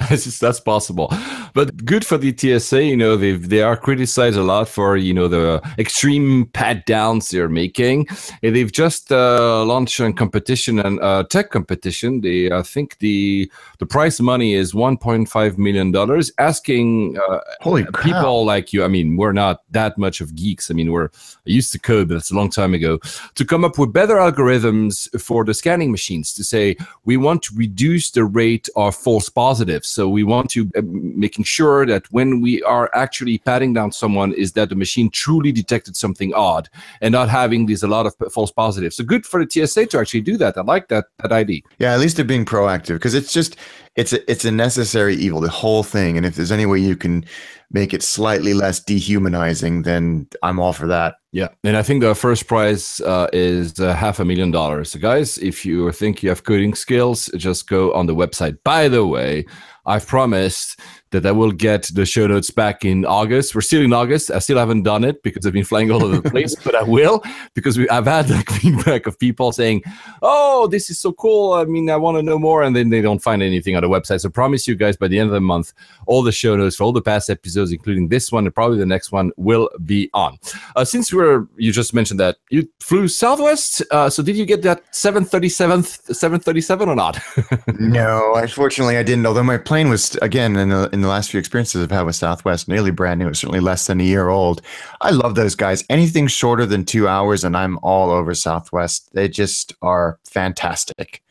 just, 0.10 0.42
that's 0.42 0.60
possible, 0.60 1.14
but 1.54 1.86
good 1.86 2.04
for 2.06 2.18
the 2.18 2.32
TSA. 2.36 2.84
You 2.84 2.98
know, 2.98 3.16
they 3.16 3.34
they 3.34 3.62
are 3.62 3.78
criticized 3.78 4.38
a 4.38 4.44
lot 4.44 4.68
for 4.68 4.98
you 4.98 5.14
know 5.14 5.28
the 5.28 5.62
extreme 5.78 6.48
pat 6.54 6.86
downs 6.86 7.30
they're 7.30 7.50
making. 7.50 8.08
And 8.42 8.56
they've 8.56 8.72
just 8.72 9.12
uh, 9.12 9.64
launched 9.66 10.00
a 10.00 10.12
competition 10.14 10.80
and 10.80 11.00
uh, 11.00 11.24
tech 11.30 11.52
competition. 11.52 12.22
They 12.22 12.52
I 12.52 12.64
think 12.64 12.98
the 13.00 13.52
the 13.80 13.86
prize 13.86 14.20
money 14.20 14.56
is 14.56 14.74
1.5 14.74 15.58
million 15.58 15.92
dollars. 15.92 16.32
Asking 16.40 17.18
uh, 17.18 17.40
holy 17.62 17.86
people 18.04 18.46
like 18.46 18.74
you. 18.74 18.84
I 18.84 18.88
mean, 18.88 19.18
we're 19.18 19.34
not 19.34 19.62
that 19.72 19.98
much 19.98 20.20
of 20.22 20.36
geeks. 20.36 20.72
I 20.72 20.74
mean, 20.74 20.92
we're 20.92 21.10
I 21.48 21.52
used 21.60 21.72
to 21.74 21.80
code, 21.80 22.08
but 22.10 22.18
it's 22.18 22.32
a 22.32 22.36
long 22.36 22.50
time 22.50 22.74
ago. 22.74 23.00
To 23.36 23.46
come 23.46 23.64
up 23.64 23.78
with 23.78 23.94
better 23.94 24.16
algorithms 24.16 24.95
for 25.20 25.44
the 25.44 25.54
scanning 25.54 25.92
machines 25.92 26.34
to 26.34 26.44
say 26.44 26.76
we 27.06 27.18
want 27.18 27.44
to 27.44 27.56
reduce 27.56 28.12
the 28.12 28.26
rate 28.26 28.68
of 28.76 28.96
false 28.96 29.30
positives. 29.30 29.90
So 29.90 30.10
we 30.10 30.24
want 30.24 30.50
to 30.52 30.70
uh, 30.78 30.82
making 30.86 31.46
sure 31.46 31.86
that 31.86 32.12
when 32.12 32.42
we 32.42 32.62
are 32.64 32.90
actually 32.94 33.38
patting 33.40 33.74
down 33.74 33.92
someone, 33.92 34.34
is 34.34 34.54
that 34.54 34.70
the 34.70 34.76
machine 34.76 35.10
truly 35.10 35.52
detected 35.52 35.96
something 35.96 36.34
odd 36.34 36.70
and 37.02 37.12
not 37.12 37.30
having 37.30 37.66
these 37.66 37.84
a 37.84 37.88
lot 37.88 38.06
of 38.06 38.16
false 38.32 38.52
positives. 38.52 38.96
So 38.96 39.04
good 39.04 39.26
for 39.26 39.44
the 39.44 39.50
TSA 39.50 39.88
to 39.88 40.00
actually 40.00 40.22
do 40.22 40.38
that. 40.38 40.58
I 40.58 40.62
like 40.62 40.88
that 40.90 41.06
that 41.20 41.32
idea. 41.32 41.62
Yeah, 41.80 41.94
at 41.94 42.00
least 42.00 42.16
they're 42.18 42.26
being 42.26 42.46
proactive 42.46 42.96
because 42.96 43.14
it's 43.14 43.34
just 43.34 43.58
it's 43.96 44.14
a, 44.14 44.30
it's 44.30 44.46
a 44.46 44.52
necessary 44.52 45.16
evil, 45.16 45.40
the 45.40 45.50
whole 45.50 45.84
thing. 45.84 46.18
And 46.18 46.26
if 46.26 46.36
there's 46.36 46.52
any 46.52 46.66
way 46.66 46.80
you 46.80 46.98
can 46.98 47.26
make 47.72 47.94
it 47.94 48.04
slightly 48.04 48.54
less 48.54 48.80
dehumanizing, 48.80 49.84
then 49.84 50.28
I'm 50.44 50.60
all 50.60 50.74
for 50.74 50.88
that. 50.88 51.16
Yeah, 51.32 51.50
and 51.64 51.76
I 51.76 51.84
think 51.84 52.02
the 52.02 52.16
first 52.16 52.48
prize 52.48 53.02
uh, 53.02 53.28
is 53.34 53.80
uh, 53.80 53.94
half 53.94 54.20
a 54.20 54.26
million 54.26 54.52
dollars. 54.52 54.92
So, 54.92 55.00
guys, 55.00 55.38
if 55.38 55.66
you 55.66 55.92
think 55.92 56.24
you 56.24 56.30
have 56.30 56.44
coding 56.44 56.76
skills, 56.76 57.30
just 57.36 57.68
go 57.68 57.94
on 57.94 58.06
the 58.06 58.16
website. 58.16 58.58
By 58.64 58.88
the 58.88 59.06
way, 59.06 59.46
I've 59.86 60.08
promised 60.08 60.80
that 61.16 61.26
I 61.26 61.32
will 61.32 61.52
get 61.52 61.90
the 61.94 62.06
show 62.06 62.28
notes 62.28 62.52
back 62.52 62.84
in 62.84 63.06
August. 63.06 63.56
We're 63.56 63.62
still 63.62 63.82
in 63.82 63.94
August. 63.94 64.30
I 64.32 64.40
still 64.40 64.58
haven't 64.58 64.84
done 64.84 65.04
it 65.04 65.24
because 65.24 65.46
I've 65.46 65.54
been 65.54 65.64
flying 65.64 65.90
all 65.92 66.04
over 66.04 66.20
the 66.20 66.30
place, 66.30 66.56
but 66.64 66.76
I 66.76 66.84
will 66.84 67.24
because 67.54 67.78
we, 67.78 67.88
I've 67.90 68.06
had 68.06 68.30
like 68.30 68.50
feedback 68.62 69.08
of 69.08 69.18
people 69.18 69.52
saying, 69.52 69.84
"Oh, 70.22 70.68
this 70.68 70.90
is 70.90 71.00
so 71.00 71.14
cool. 71.14 71.54
I 71.54 71.64
mean, 71.66 71.90
I 71.90 71.96
want 71.96 72.18
to 72.18 72.24
know 72.24 72.38
more," 72.38 72.64
and 72.64 72.76
then 72.76 72.90
they 72.90 73.02
don't 73.02 73.20
find 73.20 73.42
anything 73.42 73.76
on 73.76 73.82
the 73.82 73.90
website. 73.90 74.22
So, 74.22 74.30
I 74.30 74.32
promise 74.32 74.68
you 74.68 74.76
guys 74.76 74.98
by 74.98 75.08
the 75.08 75.20
end 75.20 75.30
of 75.30 75.34
the 75.34 75.42
month, 75.42 75.74
all 76.06 76.22
the 76.22 76.32
show 76.32 76.56
notes 76.56 76.76
for 76.76 76.84
all 76.84 76.92
the 76.92 77.02
past 77.02 77.30
episodes, 77.30 77.72
including 77.72 78.10
this 78.10 78.32
one 78.32 78.46
and 78.46 78.54
probably 78.54 78.78
the 78.78 78.86
next 78.86 79.12
one, 79.12 79.32
will 79.38 79.70
be 79.86 80.10
on. 80.14 80.38
Uh, 80.76 80.84
since 80.84 81.14
we're 81.14 81.48
you 81.56 81.72
just 81.72 81.94
mentioned 81.94 82.20
that 82.20 82.38
you 82.50 82.68
flew 82.80 83.08
Southwest, 83.08 83.82
uh, 83.92 84.10
so 84.10 84.22
did 84.22 84.36
you 84.36 84.46
get 84.46 84.62
that 84.64 84.84
737 84.94 85.84
737 85.84 86.90
or 86.90 86.96
not? 86.96 87.20
no, 87.80 88.36
unfortunately, 88.36 88.98
I 88.98 89.04
didn't. 89.04 89.26
Although 89.26 89.44
my 89.44 89.58
plane 89.58 89.90
was 89.90 90.16
again 90.22 90.56
in 90.56 90.70
the 90.70 90.90
in 90.92 91.02
the 91.02 91.05
last 91.08 91.32
few 91.32 91.40
experiences 91.40 91.84
I've 91.84 91.92
had 91.92 92.04
with 92.04 92.16
Southwest, 92.16 92.68
nearly 92.68 92.92
brand 92.92 93.20
new. 93.20 93.28
It's 93.28 93.40
certainly 93.40 93.60
less 93.60 93.88
than 93.88 94.00
a 94.00 94.04
year 94.04 94.30
old. 94.30 94.62
I 95.02 95.12
love 95.12 95.36
those 95.36 95.56
guys. 95.56 95.84
Anything 95.90 96.28
shorter 96.28 96.66
than 96.66 96.86
two 96.86 97.08
hours, 97.08 97.44
and 97.44 97.56
I'm 97.56 97.80
all 97.84 98.12
over 98.12 98.34
Southwest. 98.34 99.14
They 99.14 99.28
just 99.28 99.74
are 99.82 100.20
fantastic. 100.26 101.22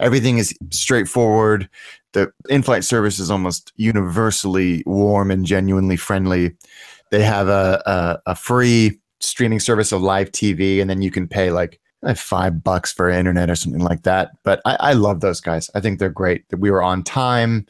Everything 0.00 0.38
is 0.38 0.54
straightforward. 0.70 1.68
The 2.12 2.32
in-flight 2.48 2.84
service 2.84 3.18
is 3.18 3.30
almost 3.30 3.72
universally 3.76 4.82
warm 4.86 5.30
and 5.30 5.46
genuinely 5.46 5.96
friendly. 5.96 6.56
They 7.10 7.22
have 7.22 7.48
a, 7.48 7.82
a, 7.86 8.30
a 8.32 8.34
free 8.34 8.98
streaming 9.20 9.60
service 9.60 9.92
of 9.92 10.02
live 10.02 10.32
TV, 10.32 10.80
and 10.80 10.90
then 10.90 11.02
you 11.02 11.10
can 11.10 11.28
pay 11.28 11.50
like 11.50 11.80
five 12.16 12.64
bucks 12.64 12.92
for 12.92 13.08
internet 13.08 13.48
or 13.48 13.54
something 13.54 13.82
like 13.82 14.02
that. 14.02 14.32
But 14.42 14.60
I, 14.64 14.76
I 14.80 14.92
love 14.94 15.20
those 15.20 15.40
guys. 15.40 15.70
I 15.74 15.80
think 15.80 15.98
they're 15.98 16.10
great. 16.10 16.48
That 16.48 16.58
we 16.58 16.70
were 16.70 16.82
on 16.82 17.02
time. 17.04 17.66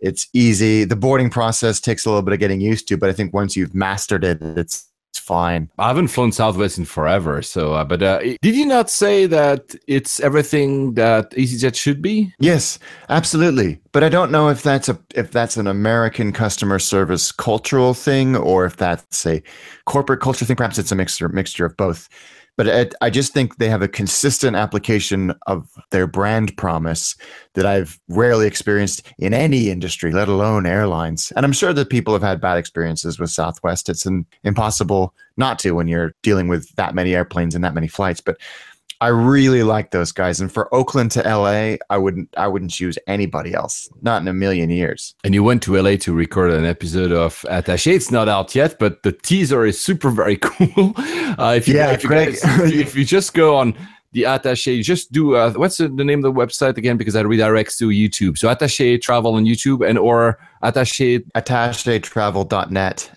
It's 0.00 0.28
easy. 0.32 0.84
The 0.84 0.96
boarding 0.96 1.30
process 1.30 1.80
takes 1.80 2.04
a 2.04 2.10
little 2.10 2.22
bit 2.22 2.34
of 2.34 2.40
getting 2.40 2.60
used 2.60 2.88
to, 2.88 2.96
but 2.96 3.08
I 3.08 3.12
think 3.12 3.32
once 3.32 3.56
you've 3.56 3.74
mastered 3.74 4.24
it, 4.24 4.42
it's 4.42 4.90
it's 5.14 5.20
fine. 5.20 5.70
I 5.78 5.86
haven't 5.86 6.08
flown 6.08 6.32
Southwest 6.32 6.76
in 6.76 6.84
forever, 6.86 7.40
so 7.40 7.72
uh, 7.72 7.84
but 7.84 8.02
uh, 8.02 8.18
did 8.42 8.56
you 8.56 8.66
not 8.66 8.90
say 8.90 9.26
that 9.26 9.76
it's 9.86 10.18
everything 10.18 10.94
that 10.94 11.30
EasyJet 11.30 11.76
should 11.76 12.02
be? 12.02 12.34
Yes, 12.40 12.80
absolutely. 13.08 13.78
But 13.92 14.02
I 14.02 14.08
don't 14.08 14.32
know 14.32 14.48
if 14.48 14.64
that's 14.64 14.88
a 14.88 14.98
if 15.14 15.30
that's 15.30 15.56
an 15.56 15.68
American 15.68 16.32
customer 16.32 16.80
service 16.80 17.30
cultural 17.30 17.94
thing 17.94 18.34
or 18.34 18.66
if 18.66 18.76
that's 18.76 19.24
a 19.24 19.40
corporate 19.86 20.20
culture 20.20 20.44
thing. 20.44 20.56
Perhaps 20.56 20.80
it's 20.80 20.90
a 20.90 20.96
mixture 20.96 21.28
mixture 21.28 21.64
of 21.64 21.76
both. 21.76 22.08
But 22.56 22.68
it, 22.68 22.94
I 23.00 23.10
just 23.10 23.32
think 23.32 23.56
they 23.56 23.68
have 23.68 23.82
a 23.82 23.88
consistent 23.88 24.56
application 24.56 25.34
of 25.46 25.68
their 25.90 26.06
brand 26.06 26.56
promise 26.56 27.16
that 27.54 27.66
I've 27.66 27.98
rarely 28.08 28.46
experienced 28.46 29.06
in 29.18 29.34
any 29.34 29.70
industry, 29.70 30.12
let 30.12 30.28
alone 30.28 30.66
airlines. 30.66 31.32
And 31.34 31.44
I'm 31.44 31.52
sure 31.52 31.72
that 31.72 31.90
people 31.90 32.12
have 32.12 32.22
had 32.22 32.40
bad 32.40 32.58
experiences 32.58 33.18
with 33.18 33.30
Southwest. 33.30 33.88
It's 33.88 34.06
an, 34.06 34.24
impossible 34.44 35.14
not 35.36 35.58
to 35.60 35.72
when 35.72 35.88
you're 35.88 36.14
dealing 36.22 36.46
with 36.48 36.72
that 36.76 36.94
many 36.94 37.14
airplanes 37.14 37.54
and 37.54 37.64
that 37.64 37.74
many 37.74 37.88
flights. 37.88 38.20
But 38.20 38.38
I 39.04 39.08
really 39.08 39.62
like 39.62 39.90
those 39.90 40.12
guys, 40.12 40.40
and 40.40 40.50
for 40.50 40.64
Oakland 40.74 41.10
to 41.12 41.20
LA, 41.22 41.76
I 41.90 41.98
wouldn't 41.98 42.28
I 42.36 42.46
wouldn't 42.48 42.70
choose 42.70 42.96
anybody 43.06 43.52
else, 43.52 43.88
not 44.02 44.22
in 44.22 44.28
a 44.28 44.32
million 44.32 44.70
years. 44.70 45.14
And 45.24 45.34
you 45.34 45.42
went 45.44 45.62
to 45.64 45.76
LA 45.80 45.96
to 45.96 46.14
record 46.14 46.50
an 46.50 46.64
episode 46.64 47.12
of 47.12 47.44
Attaché. 47.50 47.92
It's 47.94 48.10
not 48.10 48.28
out 48.28 48.54
yet, 48.54 48.78
but 48.78 49.02
the 49.02 49.12
teaser 49.12 49.66
is 49.66 49.78
super 49.78 50.10
very 50.10 50.36
cool. 50.48 50.94
Uh, 51.38 51.54
if 51.56 51.68
you, 51.68 51.74
Yeah, 51.76 51.92
if 51.92 52.02
you, 52.02 52.08
Greg- 52.08 52.40
guys- 52.42 52.72
if 52.72 52.96
you 52.96 53.04
just 53.04 53.34
go 53.34 53.56
on 53.56 53.74
the 54.14 54.22
Attaché, 54.22 54.82
just 54.82 55.12
do 55.12 55.34
uh, 55.36 55.52
what's 55.52 55.76
the, 55.76 55.88
name 55.88 56.24
of 56.24 56.34
the 56.34 56.40
website 56.40 56.76
again? 56.78 56.96
Because 56.96 57.14
that 57.14 57.26
redirects 57.26 57.76
to 57.78 57.88
YouTube. 57.88 58.38
So 58.38 58.48
Attaché 58.48 59.00
Travel 59.02 59.34
on 59.34 59.44
YouTube 59.44 59.86
and 59.86 59.98
or 59.98 60.38
Attaché 60.62 61.22
attachetravel.net. 61.34 62.48
Dot 62.48 62.70
net, 62.70 63.10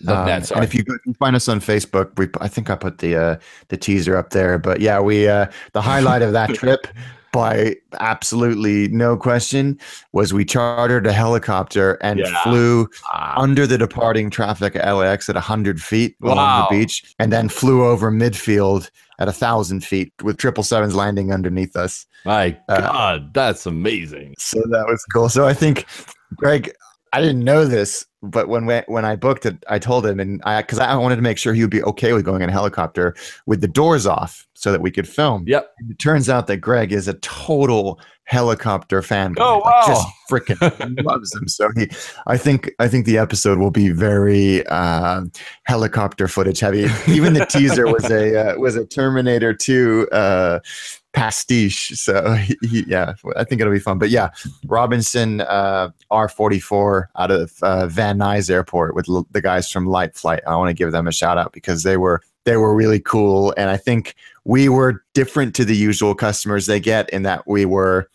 Um, 0.51 0.57
and 0.57 0.63
if 0.65 0.73
you 0.75 0.83
go, 0.83 0.95
find 1.19 1.35
us 1.35 1.47
on 1.47 1.59
Facebook, 1.61 2.17
we 2.17 2.27
I 2.41 2.47
think 2.47 2.69
I 2.69 2.75
put 2.75 2.97
the 2.97 3.15
uh, 3.15 3.35
the 3.69 3.77
teaser 3.77 4.17
up 4.17 4.31
there. 4.31 4.57
But 4.59 4.81
yeah, 4.81 4.99
we 4.99 5.27
uh, 5.27 5.47
the 5.73 5.81
highlight 5.81 6.21
of 6.21 6.33
that 6.33 6.53
trip, 6.55 6.87
by 7.31 7.75
absolutely 7.99 8.87
no 8.89 9.15
question, 9.17 9.77
was 10.13 10.33
we 10.33 10.45
chartered 10.45 11.05
a 11.07 11.13
helicopter 11.13 11.97
and 12.01 12.19
Yeah. 12.19 12.43
flew 12.43 12.87
Ah, 13.13 13.39
under 13.39 13.67
the 13.67 13.77
departing 13.77 14.29
traffic 14.29 14.75
at 14.75 14.91
LAX 14.91 15.29
at 15.29 15.35
100 15.35 15.81
feet 15.81 16.15
along 16.23 16.37
Wow. 16.37 16.67
the 16.69 16.77
beach, 16.77 17.03
and 17.19 17.31
then 17.31 17.49
flew 17.49 17.85
over 17.85 18.11
midfield 18.11 18.89
at 19.19 19.27
a 19.27 19.33
thousand 19.33 19.83
feet 19.83 20.11
with 20.23 20.37
triple 20.37 20.63
sevens 20.63 20.95
landing 20.95 21.33
underneath 21.33 21.75
us. 21.75 22.05
my 22.25 22.57
Uh, 22.69 22.81
God, 22.81 23.33
that's 23.33 23.65
amazing. 23.65 24.35
So 24.37 24.59
that 24.69 24.85
was 24.87 25.03
cool. 25.13 25.29
So 25.29 25.47
I 25.47 25.53
think, 25.53 25.85
Greg, 26.35 26.73
I 27.13 27.21
didn't 27.21 27.43
know 27.43 27.65
this, 27.65 28.05
but 28.21 28.47
when 28.47 28.65
we, 28.65 28.81
when 28.87 29.05
I 29.05 29.15
booked 29.15 29.45
it, 29.45 29.63
I 29.69 29.79
told 29.79 30.05
him, 30.05 30.19
and 30.19 30.41
I 30.43 30.61
because 30.61 30.79
I 30.79 30.95
wanted 30.95 31.17
to 31.17 31.21
make 31.21 31.37
sure 31.37 31.53
he 31.53 31.61
would 31.61 31.71
be 31.71 31.83
okay 31.83 32.13
with 32.13 32.25
going 32.25 32.41
in 32.41 32.49
a 32.49 32.51
helicopter 32.51 33.15
with 33.45 33.61
the 33.61 33.67
doors 33.67 34.05
off 34.05 34.47
so 34.53 34.71
that 34.71 34.81
we 34.81 34.91
could 34.91 35.07
film. 35.07 35.43
Yep. 35.47 35.71
And 35.79 35.91
It 35.91 35.99
turns 35.99 36.29
out 36.29 36.47
that 36.47 36.57
Greg 36.57 36.91
is 36.91 37.07
a 37.07 37.13
total 37.15 37.99
helicopter 38.23 39.01
fan. 39.01 39.35
Oh, 39.39 39.61
Like, 39.63 39.65
wow. 39.65 39.83
Just 39.87 40.07
freaking 40.29 41.03
loves 41.05 41.29
them. 41.31 41.47
So 41.47 41.69
he, 41.75 41.89
I 42.25 42.37
think, 42.37 42.71
I 42.79 42.87
think 42.87 43.05
the 43.05 43.17
episode 43.17 43.57
will 43.59 43.71
be 43.71 43.89
very 43.89 44.65
uh, 44.67 45.21
helicopter 45.63 46.27
footage 46.27 46.59
heavy. 46.59 46.87
Even 47.07 47.33
the 47.33 47.45
teaser 47.45 47.85
was 47.85 48.09
a 48.09 48.53
uh, 48.53 48.57
was 48.57 48.75
a 48.75 48.85
Terminator 48.85 49.53
Two 49.53 50.07
uh, 50.11 50.59
pastiche. 51.13 51.89
So 51.95 52.33
he, 52.61 52.85
yeah, 52.87 53.13
I 53.35 53.43
think 53.43 53.61
it'll 53.61 53.73
be 53.73 53.79
fun. 53.79 53.99
But 53.99 54.09
yeah, 54.09 54.29
Robinson 54.65 55.41
uh, 55.41 55.89
R44 56.11 57.07
out 57.17 57.31
of 57.31 57.53
uh, 57.61 57.87
Van 57.87 58.17
Nuys 58.17 58.49
Airport 58.49 58.95
with 58.95 59.09
l- 59.09 59.27
the 59.31 59.41
guys 59.41 59.71
from 59.71 59.87
Light 59.87 60.15
Flight. 60.15 60.41
I 60.47 60.55
want 60.55 60.69
to 60.69 60.73
give 60.73 60.91
them 60.91 61.07
a 61.07 61.11
shout 61.11 61.37
out 61.37 61.53
because 61.53 61.83
they 61.83 61.97
were 61.97 62.21
they 62.45 62.55
were 62.57 62.73
really 62.73 63.01
cool, 63.01 63.53
and 63.57 63.69
I 63.69 63.77
think 63.77 64.15
we 64.45 64.69
were 64.69 65.03
different 65.13 65.53
to 65.55 65.65
the 65.65 65.75
usual 65.75 66.15
customers 66.15 66.65
they 66.65 66.79
get 66.79 67.09
in 67.09 67.23
that 67.23 67.45
we 67.45 67.65
were 67.65 68.09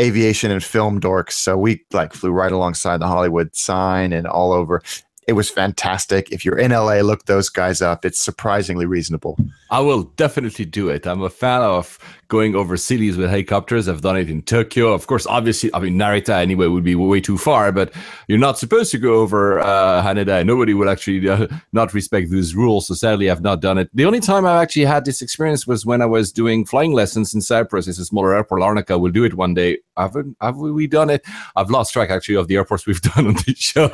aviation 0.00 0.50
and 0.50 0.64
film 0.64 1.00
dorks. 1.00 1.32
So 1.32 1.56
we 1.56 1.84
like 1.92 2.12
flew 2.12 2.30
right 2.30 2.52
alongside 2.52 2.98
the 2.98 3.06
Hollywood 3.06 3.54
sign 3.54 4.12
and 4.12 4.26
all 4.26 4.52
over. 4.52 4.82
It 5.26 5.32
was 5.34 5.48
fantastic. 5.48 6.30
If 6.30 6.44
you're 6.44 6.58
in 6.58 6.70
LA, 6.70 7.00
look 7.00 7.24
those 7.24 7.48
guys 7.48 7.80
up. 7.80 8.04
It's 8.04 8.20
surprisingly 8.20 8.86
reasonable. 8.86 9.38
I 9.70 9.80
will 9.80 10.04
definitely 10.16 10.66
do 10.66 10.88
it. 10.88 11.06
I'm 11.06 11.22
a 11.22 11.30
fan 11.30 11.62
of 11.62 11.98
going 12.28 12.54
over 12.54 12.76
cities 12.76 13.16
with 13.16 13.30
helicopters. 13.30 13.88
I've 13.88 14.00
done 14.00 14.16
it 14.16 14.28
in 14.28 14.42
Tokyo. 14.42 14.92
Of 14.92 15.06
course, 15.06 15.26
obviously, 15.26 15.70
I 15.74 15.78
mean, 15.78 15.94
Narita 15.94 16.30
anyway 16.30 16.66
would 16.66 16.84
be 16.84 16.94
way 16.94 17.20
too 17.20 17.38
far, 17.38 17.70
but 17.72 17.92
you're 18.28 18.38
not 18.38 18.58
supposed 18.58 18.90
to 18.92 18.98
go 18.98 19.14
over 19.14 19.60
uh, 19.60 20.02
Haneda. 20.02 20.44
Nobody 20.44 20.74
would 20.74 20.88
actually 20.88 21.28
uh, 21.28 21.46
not 21.72 21.94
respect 21.94 22.30
those 22.30 22.54
rules. 22.54 22.86
So 22.88 22.94
sadly, 22.94 23.30
I've 23.30 23.42
not 23.42 23.60
done 23.60 23.78
it. 23.78 23.88
The 23.94 24.04
only 24.04 24.20
time 24.20 24.46
I 24.46 24.62
actually 24.62 24.84
had 24.84 25.04
this 25.04 25.22
experience 25.22 25.66
was 25.66 25.86
when 25.86 26.02
I 26.02 26.06
was 26.06 26.32
doing 26.32 26.64
flying 26.64 26.92
lessons 26.92 27.34
in 27.34 27.40
Cyprus. 27.40 27.88
It's 27.88 27.98
a 27.98 28.04
smaller 28.04 28.34
airport. 28.34 28.62
Larnaca 28.62 28.98
will 28.98 29.12
do 29.12 29.24
it 29.24 29.34
one 29.34 29.54
day. 29.54 29.78
Haven't 29.96 30.36
have 30.40 30.56
we 30.56 30.86
done 30.86 31.10
it? 31.10 31.24
I've 31.56 31.70
lost 31.70 31.92
track 31.92 32.10
actually 32.10 32.36
of 32.36 32.48
the 32.48 32.56
airports 32.56 32.86
we've 32.86 33.00
done 33.14 33.28
on 33.28 33.36
this 33.46 33.58
show. 33.58 33.88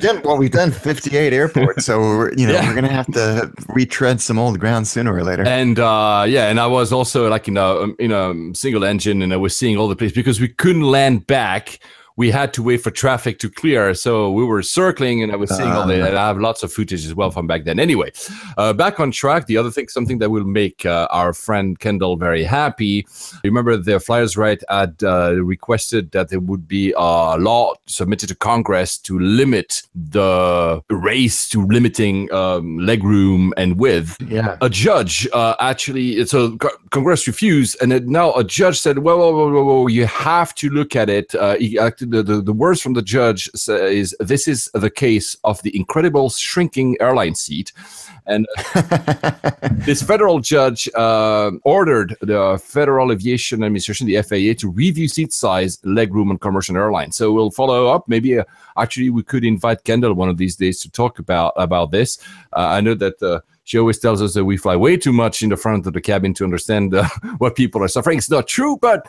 Done, 0.00 0.22
well, 0.22 0.38
we've 0.38 0.50
done 0.50 0.65
58 0.74 1.32
airports, 1.32 1.84
so 1.86 1.98
we're, 2.00 2.32
you 2.34 2.46
know 2.46 2.52
Yeah. 2.54 2.68
we're 2.68 2.74
gonna 2.74 2.88
have 2.88 3.06
to 3.12 3.50
retread 3.68 4.20
some 4.20 4.38
old 4.38 4.58
ground 4.58 4.86
sooner 4.88 5.12
or 5.14 5.22
later. 5.24 5.44
and 5.46 5.78
uh 5.78 6.24
yeah 6.28 6.48
and 6.50 6.58
i 6.60 6.66
was 6.66 6.92
also 6.92 7.28
like 7.28 7.48
in 7.48 7.56
a 7.56 7.64
um, 7.82 7.96
in 7.98 8.12
a 8.12 8.54
single 8.54 8.84
engine 8.84 9.22
and 9.22 9.32
i 9.32 9.36
was 9.36 9.54
seeing 9.56 9.76
all 9.76 9.88
the 9.88 9.96
places 9.96 10.14
because 10.14 10.40
we 10.40 10.48
couldn't 10.48 10.82
land 10.82 11.26
back 11.26 11.78
we 12.16 12.30
had 12.30 12.52
to 12.54 12.62
wait 12.62 12.78
for 12.82 12.90
traffic 12.90 13.38
to 13.40 13.50
clear. 13.50 13.92
So 13.94 14.30
we 14.32 14.44
were 14.44 14.62
circling 14.62 15.22
and 15.22 15.30
i 15.32 15.36
was 15.36 15.50
seeing 15.56 15.70
all 15.70 15.86
the 15.86 16.00
Ah. 16.02 16.06
and 16.08 16.16
i 16.18 16.26
have 16.28 16.38
lots 16.38 16.62
of 16.62 16.72
footage 16.72 17.04
as 17.04 17.14
well 17.14 17.30
from 17.30 17.46
back 17.46 17.64
then. 17.64 17.78
Anyway 17.78 18.10
uh, 18.56 18.72
back 18.72 18.98
on 19.00 19.10
track 19.10 19.46
the 19.46 19.56
other 19.56 19.70
thing 19.70 19.88
something 19.88 20.18
that 20.18 20.30
will 20.30 20.44
make 20.62 20.86
uh, 20.86 21.06
our 21.10 21.32
friend 21.32 21.78
kendall 21.78 22.16
very 22.16 22.44
happy. 22.44 23.06
Remember 23.44 23.76
the 23.76 24.00
flyers 24.00 24.36
right 24.36 24.60
had 24.68 24.94
uh, 25.02 25.34
requested 25.54 26.10
that 26.12 26.28
there 26.30 26.40
would 26.40 26.66
be 26.66 26.92
a 26.96 27.36
law 27.48 27.74
submitted 27.86 28.28
to 28.28 28.34
congress 28.34 28.98
to 28.98 29.18
limit 29.18 29.82
the 29.94 30.82
race 30.90 31.48
to 31.50 31.66
limiting 31.66 32.32
um, 32.32 32.78
leg 32.78 33.02
room 33.04 33.52
and 33.56 33.78
width. 33.78 34.16
Yeah, 34.26 34.56
a 34.60 34.70
judge 34.70 35.28
uh, 35.32 35.54
actually 35.60 36.24
so 36.26 36.56
co- 36.56 36.76
congress 36.90 37.26
refused 37.26 37.76
and 37.82 38.06
now 38.06 38.32
a 38.34 38.44
judge 38.44 38.78
said 38.78 38.98
well, 38.98 39.18
whoa 39.18 39.32
whoa 39.32 39.52
whoa, 39.52 39.64
whoa 39.64 39.86
you 39.86 40.06
have 40.06 40.54
to 40.56 40.70
look 40.70 40.96
at 40.96 41.08
it. 41.10 41.34
Uh, 41.34 41.56
he, 41.56 41.78
acted, 41.78 42.05
the, 42.10 42.22
the, 42.22 42.40
the 42.40 42.52
words 42.52 42.80
from 42.80 42.94
the 42.94 43.02
judge 43.02 43.50
sa- 43.54 43.74
is 43.74 44.14
this 44.20 44.48
is 44.48 44.70
the 44.74 44.90
case 44.90 45.36
of 45.44 45.62
the 45.62 45.76
incredible 45.76 46.30
shrinking 46.30 46.96
airline 47.00 47.34
seat 47.34 47.72
and 48.26 48.46
this 49.70 50.02
federal 50.02 50.40
judge 50.40 50.88
uh, 50.94 51.52
ordered 51.62 52.16
the 52.20 52.60
Federal 52.62 53.12
Aviation 53.12 53.62
Administration, 53.62 54.06
the 54.06 54.20
FAA, 54.20 54.58
to 54.60 54.70
review 54.70 55.08
seat 55.08 55.32
size, 55.32 55.78
leg 55.84 56.12
room 56.12 56.30
on 56.30 56.38
commercial 56.38 56.76
airlines. 56.76 57.16
So 57.16 57.32
we'll 57.32 57.52
follow 57.52 57.86
up. 57.86 58.08
Maybe 58.08 58.38
uh, 58.38 58.44
actually 58.76 59.10
we 59.10 59.22
could 59.22 59.44
invite 59.44 59.84
Kendall 59.84 60.14
one 60.14 60.28
of 60.28 60.38
these 60.38 60.56
days 60.56 60.80
to 60.80 60.90
talk 60.90 61.18
about 61.18 61.52
about 61.56 61.92
this. 61.92 62.18
Uh, 62.52 62.68
I 62.68 62.80
know 62.80 62.94
that. 62.94 63.22
Uh, 63.22 63.40
she 63.64 63.80
always 63.80 63.98
tells 63.98 64.22
us 64.22 64.34
that 64.34 64.44
we 64.44 64.56
fly 64.56 64.76
way 64.76 64.96
too 64.96 65.12
much 65.12 65.42
in 65.42 65.48
the 65.48 65.56
front 65.56 65.88
of 65.88 65.92
the 65.92 66.00
cabin 66.00 66.32
to 66.34 66.44
understand 66.44 66.94
uh, 66.94 67.08
what 67.38 67.56
people 67.56 67.82
are 67.82 67.88
suffering. 67.88 68.16
It's 68.16 68.30
not 68.30 68.46
true, 68.46 68.76
but 68.80 69.08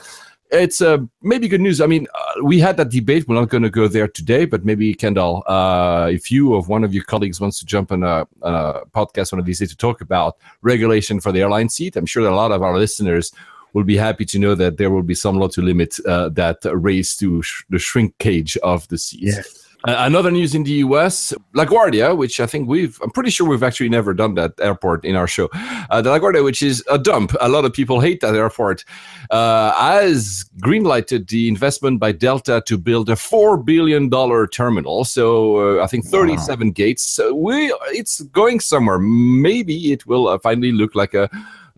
it's 0.52 0.82
uh, 0.82 1.00
maybe 1.22 1.48
good 1.48 1.62
news. 1.62 1.82
I 1.82 1.88
mean, 1.88 2.08
uh, 2.14 2.44
we 2.44 2.60
had 2.60 2.78
that 2.78 2.90
debate. 2.90 3.28
We're 3.28 3.36
not 3.36 3.50
going 3.50 3.64
to 3.64 3.70
go 3.70 3.88
there 3.88 4.08
today, 4.08 4.46
but 4.46 4.66
maybe 4.66 4.94
Kendall, 4.94 5.44
uh, 5.48 6.10
if 6.12 6.32
you 6.32 6.54
or 6.54 6.64
one 6.64 6.84
of 6.84 6.94
your 6.94 7.04
colleagues 7.04 7.42
wants 7.42 7.60
to 7.60 7.66
jump 7.66 7.92
on 7.92 8.04
a, 8.04 8.28
a 8.42 8.86
podcast 8.88 9.32
one 9.32 9.40
of 9.40 9.46
these 9.46 9.60
days 9.60 9.70
to 9.70 9.78
talk 9.78 10.02
about 10.02 10.38
regulation 10.62 11.20
for 11.20 11.32
the 11.32 11.42
airline 11.42 11.70
seat, 11.70 11.96
I'm 11.96 12.06
sure 12.06 12.24
that 12.24 12.32
a 12.32 12.36
lot 12.36 12.52
of 12.52 12.62
our 12.64 12.78
listeners 12.78 13.32
will 13.74 13.84
be 13.84 13.98
happy 13.98 14.26
to 14.26 14.40
know 14.40 14.56
that 14.56 14.78
there 14.78 14.90
will 14.90 15.04
be 15.04 15.14
some 15.14 15.38
law 15.38 15.48
to 15.50 15.62
limit 15.62 15.98
uh, 16.06 16.30
that 16.30 16.60
race 16.64 17.18
to 17.18 17.42
sh- 17.42 17.64
the 17.70 17.80
shrink 17.80 18.18
cage 18.18 18.58
of 18.58 18.88
the 18.88 18.98
seats. 18.98 19.67
Uh, 19.84 19.96
another 20.00 20.32
news 20.32 20.56
in 20.56 20.64
the 20.64 20.72
US, 20.86 21.34
LaGuardia, 21.54 22.18
which 22.18 22.40
I 22.40 22.48
think 22.48 22.68
we've, 22.68 23.00
I'm 23.04 23.12
pretty 23.12 23.30
sure 23.30 23.48
we've 23.48 23.62
actually 23.62 23.90
never 23.90 24.12
done 24.14 24.34
that 24.34 24.54
airport 24.60 25.06
in 25.06 25.16
our 25.16 25.28
show. 25.28 25.50
Uh, 25.92 26.02
the 26.02 26.10
LaGuardia, 26.10 26.44
which 26.44 26.64
is 26.64 26.84
a 26.90 26.98
dump. 26.98 27.36
A 27.40 27.48
lot 27.48 27.64
of 27.64 27.74
people 27.74 28.00
hate 28.00 28.20
that 28.22 28.34
airport, 28.34 28.84
uh, 29.30 29.72
has 29.74 30.50
greenlighted 30.62 31.30
the 31.30 31.48
investment 31.48 32.00
by 32.00 32.12
Delta 32.12 32.64
to 32.66 32.78
build 32.78 33.08
a 33.10 33.14
$4 33.14 33.64
billion 33.64 34.10
terminal. 34.50 35.06
So 35.06 35.80
uh, 35.80 35.84
I 35.84 35.88
think 35.88 36.06
37 36.06 36.72
gates. 36.72 37.08
So 37.08 37.36
we, 37.36 37.72
it's 37.90 38.22
going 38.22 38.60
somewhere. 38.60 38.98
Maybe 38.98 39.92
it 39.92 40.08
will 40.08 40.28
uh, 40.28 40.40
finally 40.40 40.72
look 40.72 40.96
like 40.96 41.14
a 41.14 41.30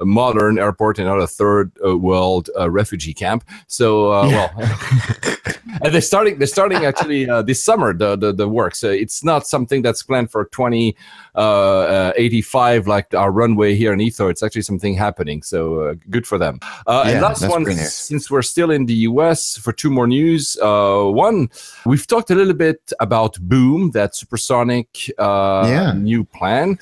modern 0.06 0.60
airport 0.60 1.00
and 1.00 1.08
not 1.08 1.20
a 1.20 1.28
third 1.28 1.72
uh, 1.86 1.98
world 1.98 2.50
uh, 2.58 2.70
refugee 2.70 3.14
camp. 3.14 3.44
So, 3.68 4.12
uh, 4.12 4.28
well, 4.28 4.52
and 5.84 5.94
they're 5.94 6.02
starting. 6.02 6.38
They're 6.38 6.48
starting 6.48 6.86
actually 6.86 7.30
uh, 7.30 7.42
this 7.42 7.64
summer. 7.64 7.94
The 7.94 8.16
the, 8.16 8.34
the 8.34 8.48
work. 8.48 8.76
So 8.76 8.90
it's 8.90 9.24
not 9.24 9.48
something 9.48 9.82
that's 9.82 10.04
planned 10.04 10.32
for 10.32 10.46
20, 10.46 10.96
uh, 11.40 12.12
uh, 12.12 12.14
85 12.18 12.88
like 12.88 13.14
our 13.14 13.32
runway 13.32 13.74
here 13.74 13.94
in 13.94 14.00
Heathrow. 14.00 14.30
It's 14.30 14.44
actually 14.44 14.64
something 14.64 14.94
happening. 14.94 15.42
So 15.42 15.60
uh, 15.82 15.94
good 16.10 16.28
for 16.28 16.38
them. 16.38 16.60
Uh, 16.86 17.04
and 17.08 17.22
last 17.22 17.48
one, 17.48 17.66
since 18.10 18.30
we're 18.30 18.42
still 18.42 18.72
in 18.72 18.86
the 18.88 18.98
US 19.10 19.58
for 19.58 19.72
two 19.72 19.90
more 19.90 20.06
news. 20.08 20.58
Uh, 20.62 21.06
one, 21.06 21.50
we've 21.86 22.06
talked 22.06 22.30
a 22.30 22.36
little 22.36 22.54
bit 22.54 22.92
about 23.00 23.40
Boom, 23.40 23.92
that 23.92 24.16
supersonic 24.16 24.88
uh, 25.18 25.66
Yeah. 25.74 25.94
new 25.94 26.26
plan. 26.26 26.78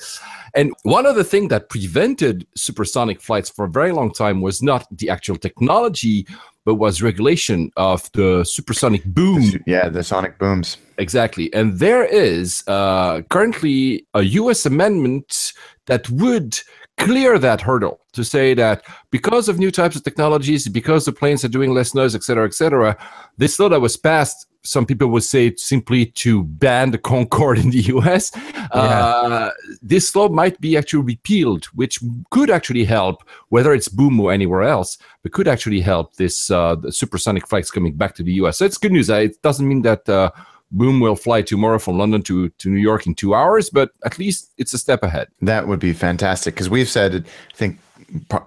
And 0.54 0.72
one 0.82 1.06
of 1.06 1.14
the 1.14 1.24
things 1.24 1.50
that 1.50 1.68
prevented 1.68 2.46
supersonic 2.56 3.20
flights 3.20 3.48
for 3.50 3.64
a 3.66 3.68
very 3.68 3.92
long 3.92 4.10
time 4.12 4.40
was 4.40 4.60
not 4.60 4.86
the 4.90 5.08
actual 5.08 5.36
technology, 5.36 6.26
but 6.64 6.74
was 6.74 7.00
regulation 7.00 7.70
of 7.76 8.10
the 8.12 8.44
supersonic 8.44 9.04
boom. 9.04 9.42
Yeah, 9.66 9.88
the 9.88 10.02
sonic 10.02 10.36
booms. 10.38 10.78
Exactly. 10.98 11.52
And 11.54 11.78
there 11.78 12.04
is 12.04 12.64
uh, 12.66 13.22
currently 13.30 14.06
a 14.14 14.22
US 14.22 14.66
amendment 14.66 15.52
that 15.86 16.10
would 16.10 16.58
clear 16.98 17.38
that 17.38 17.60
hurdle 17.60 18.00
to 18.12 18.24
say 18.24 18.52
that 18.54 18.84
because 19.10 19.48
of 19.48 19.58
new 19.58 19.70
types 19.70 19.94
of 19.94 20.02
technologies, 20.02 20.68
because 20.68 21.04
the 21.04 21.12
planes 21.12 21.44
are 21.44 21.48
doing 21.48 21.72
less 21.72 21.94
noise, 21.94 22.16
et 22.16 22.24
cetera, 22.24 22.44
et 22.44 22.54
cetera, 22.54 22.96
this 23.36 23.60
law 23.60 23.68
that 23.68 23.80
was 23.80 23.96
passed, 23.96 24.46
some 24.64 24.84
people 24.84 25.06
would 25.06 25.22
say 25.22 25.54
simply 25.54 26.06
to 26.06 26.42
ban 26.42 26.90
the 26.90 26.98
Concorde 26.98 27.58
in 27.58 27.70
the 27.70 27.82
US. 27.94 28.32
Uh, 28.72 29.50
this 29.80 30.14
law 30.16 30.28
might 30.28 30.60
be 30.60 30.76
actually 30.76 31.04
repealed, 31.04 31.66
which 31.66 32.00
could 32.30 32.50
actually 32.50 32.84
help, 32.84 33.22
whether 33.50 33.72
it's 33.72 33.88
boom 33.88 34.18
or 34.20 34.32
anywhere 34.32 34.62
else, 34.62 34.98
but 35.22 35.32
could 35.32 35.46
actually 35.46 35.80
help 35.80 36.16
this 36.16 36.50
uh, 36.50 36.74
the 36.74 36.90
supersonic 36.90 37.46
flights 37.46 37.70
coming 37.70 37.94
back 37.94 38.16
to 38.16 38.24
the 38.24 38.32
US. 38.32 38.58
So 38.58 38.64
it's 38.64 38.76
good 38.76 38.92
news. 38.92 39.08
It 39.08 39.40
doesn't 39.42 39.66
mean 39.66 39.82
that. 39.82 40.08
Uh, 40.08 40.32
Boom 40.70 41.00
We'll 41.00 41.16
fly 41.16 41.42
tomorrow 41.42 41.78
from 41.78 41.98
London 41.98 42.22
to, 42.22 42.50
to 42.50 42.68
New 42.68 42.80
York 42.80 43.06
in 43.06 43.14
two 43.14 43.34
hours, 43.34 43.70
but 43.70 43.90
at 44.04 44.18
least 44.18 44.52
it's 44.58 44.74
a 44.74 44.78
step 44.78 45.02
ahead. 45.02 45.28
That 45.40 45.66
would 45.66 45.80
be 45.80 45.92
fantastic 45.92 46.54
because 46.54 46.68
we've 46.68 46.88
said, 46.88 47.24
I 47.52 47.56
think, 47.56 47.78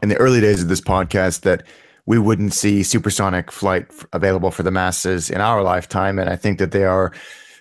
in 0.03 0.09
the 0.09 0.17
early 0.17 0.41
days 0.41 0.61
of 0.61 0.69
this 0.69 0.81
podcast 0.81 1.41
that 1.41 1.63
we 2.05 2.17
wouldn't 2.19 2.53
see 2.53 2.83
supersonic 2.83 3.51
flight 3.51 3.87
available 4.13 4.51
for 4.51 4.63
the 4.63 4.71
masses 4.71 5.29
in 5.29 5.41
our 5.41 5.63
lifetime, 5.63 6.19
and 6.19 6.29
I 6.29 6.35
think 6.35 6.59
that 6.59 6.71
they 6.71 6.83
are 6.83 7.11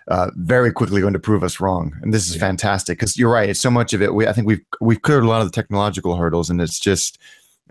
uh, 0.09 0.31
very 0.37 0.73
quickly 0.73 1.01
going 1.01 1.13
to 1.13 1.19
prove 1.19 1.45
us 1.45 1.61
wrong. 1.61 1.95
And 2.03 2.13
this 2.13 2.29
is 2.29 2.37
fantastic 2.37 2.99
because 2.99 3.17
you're 3.17 3.31
right. 3.31 3.49
It's 3.49 3.61
so 3.61 3.71
much 3.71 3.93
of 3.93 4.03
it. 4.03 4.15
We 4.15 4.27
I 4.27 4.33
think 4.33 4.47
we've 4.47 4.65
we've 4.81 5.03
cleared 5.03 5.25
a 5.25 5.29
lot 5.29 5.41
of 5.41 5.47
the 5.47 5.55
technological 5.55 6.17
hurdles, 6.17 6.51
and 6.51 6.61
it's 6.61 6.81
just 6.81 7.19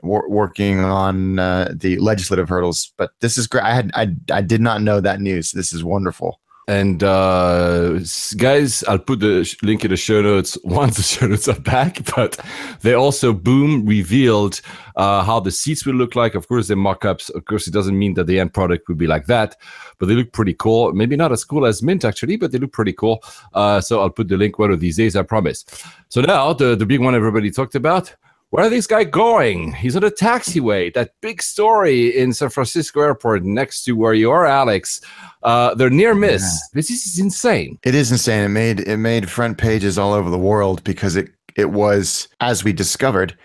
wor- 0.01 0.29
working 0.29 0.79
on 0.79 1.39
uh, 1.39 1.73
the 1.75 1.97
legislative 1.97 2.49
hurdles. 2.49 2.93
But 2.97 3.11
this 3.19 3.37
is 3.37 3.47
great. 3.47 3.63
I 3.63 3.73
had 3.73 3.91
I 3.93 4.15
I 4.31 4.41
did 4.41 4.61
not 4.61 4.81
know 4.81 5.01
that 5.01 5.21
news. 5.21 5.51
This 5.51 5.73
is 5.73 5.83
wonderful. 5.83 6.39
And 6.69 7.01
uh, 7.01 7.97
guys, 8.37 8.83
I'll 8.83 8.99
put 8.99 9.21
the 9.21 9.57
link 9.63 9.83
in 9.83 9.89
the 9.89 9.97
show 9.97 10.21
notes 10.21 10.55
once 10.63 10.97
the 10.97 11.01
show 11.01 11.25
notes 11.25 11.47
are 11.47 11.59
back. 11.59 11.97
But 12.15 12.39
they 12.81 12.93
also, 12.93 13.33
Boom 13.33 13.87
revealed 13.87 14.61
uh, 14.95 15.23
how 15.23 15.39
the 15.39 15.49
seats 15.49 15.83
will 15.83 15.95
look 15.95 16.15
like. 16.15 16.35
Of 16.35 16.47
course, 16.47 16.67
they're 16.67 16.77
mock 16.77 17.05
ups. 17.05 17.29
Of 17.29 17.45
course, 17.45 17.67
it 17.67 17.71
doesn't 17.71 17.97
mean 17.97 18.13
that 18.13 18.27
the 18.27 18.39
end 18.39 18.53
product 18.53 18.87
will 18.87 18.97
be 18.97 19.07
like 19.07 19.25
that, 19.25 19.55
but 19.97 20.09
they 20.09 20.13
look 20.13 20.31
pretty 20.31 20.53
cool. 20.53 20.93
Maybe 20.93 21.15
not 21.15 21.31
as 21.31 21.43
cool 21.43 21.65
as 21.65 21.81
Mint, 21.81 22.05
actually, 22.05 22.35
but 22.35 22.51
they 22.51 22.59
look 22.59 22.71
pretty 22.71 22.93
cool. 22.93 23.23
Uh, 23.55 23.81
so 23.81 24.01
I'll 24.01 24.11
put 24.11 24.27
the 24.27 24.37
link 24.37 24.59
one 24.59 24.69
of 24.69 24.79
these 24.79 24.97
days, 24.97 25.15
I 25.15 25.23
promise. 25.23 25.65
So 26.09 26.21
now, 26.21 26.53
the, 26.53 26.75
the 26.75 26.85
big 26.85 27.01
one 27.01 27.15
everybody 27.15 27.49
talked 27.49 27.73
about. 27.73 28.15
Where 28.51 28.65
is 28.65 28.71
this 28.71 28.87
guy 28.87 29.03
going? 29.03 29.73
He's 29.73 29.95
on 29.95 30.03
a 30.03 30.09
taxiway. 30.09 30.91
That 30.95 31.11
big 31.21 31.41
story 31.41 32.17
in 32.17 32.33
San 32.33 32.49
Francisco 32.49 32.99
airport 33.01 33.43
next 33.43 33.83
to 33.83 33.91
where 33.91 34.15
you 34.15 34.31
are, 34.31 34.45
Alex. 34.47 35.01
Uh, 35.43 35.75
they're 35.75 35.91
near 35.91 36.15
miss. 36.15 36.59
This 36.73 36.89
is 36.89 37.19
insane. 37.19 37.77
It 37.83 37.93
is 37.93 38.11
insane. 38.11 38.43
It 38.43 38.49
made 38.49 38.79
it 38.81 38.97
made 38.97 39.29
front 39.29 39.59
pages 39.59 39.99
all 39.99 40.13
over 40.13 40.31
the 40.31 40.37
world 40.39 40.83
because 40.83 41.15
it 41.15 41.29
it 41.55 41.71
was, 41.71 42.27
as 42.39 42.63
we 42.63 42.73
discovered, 42.73 43.37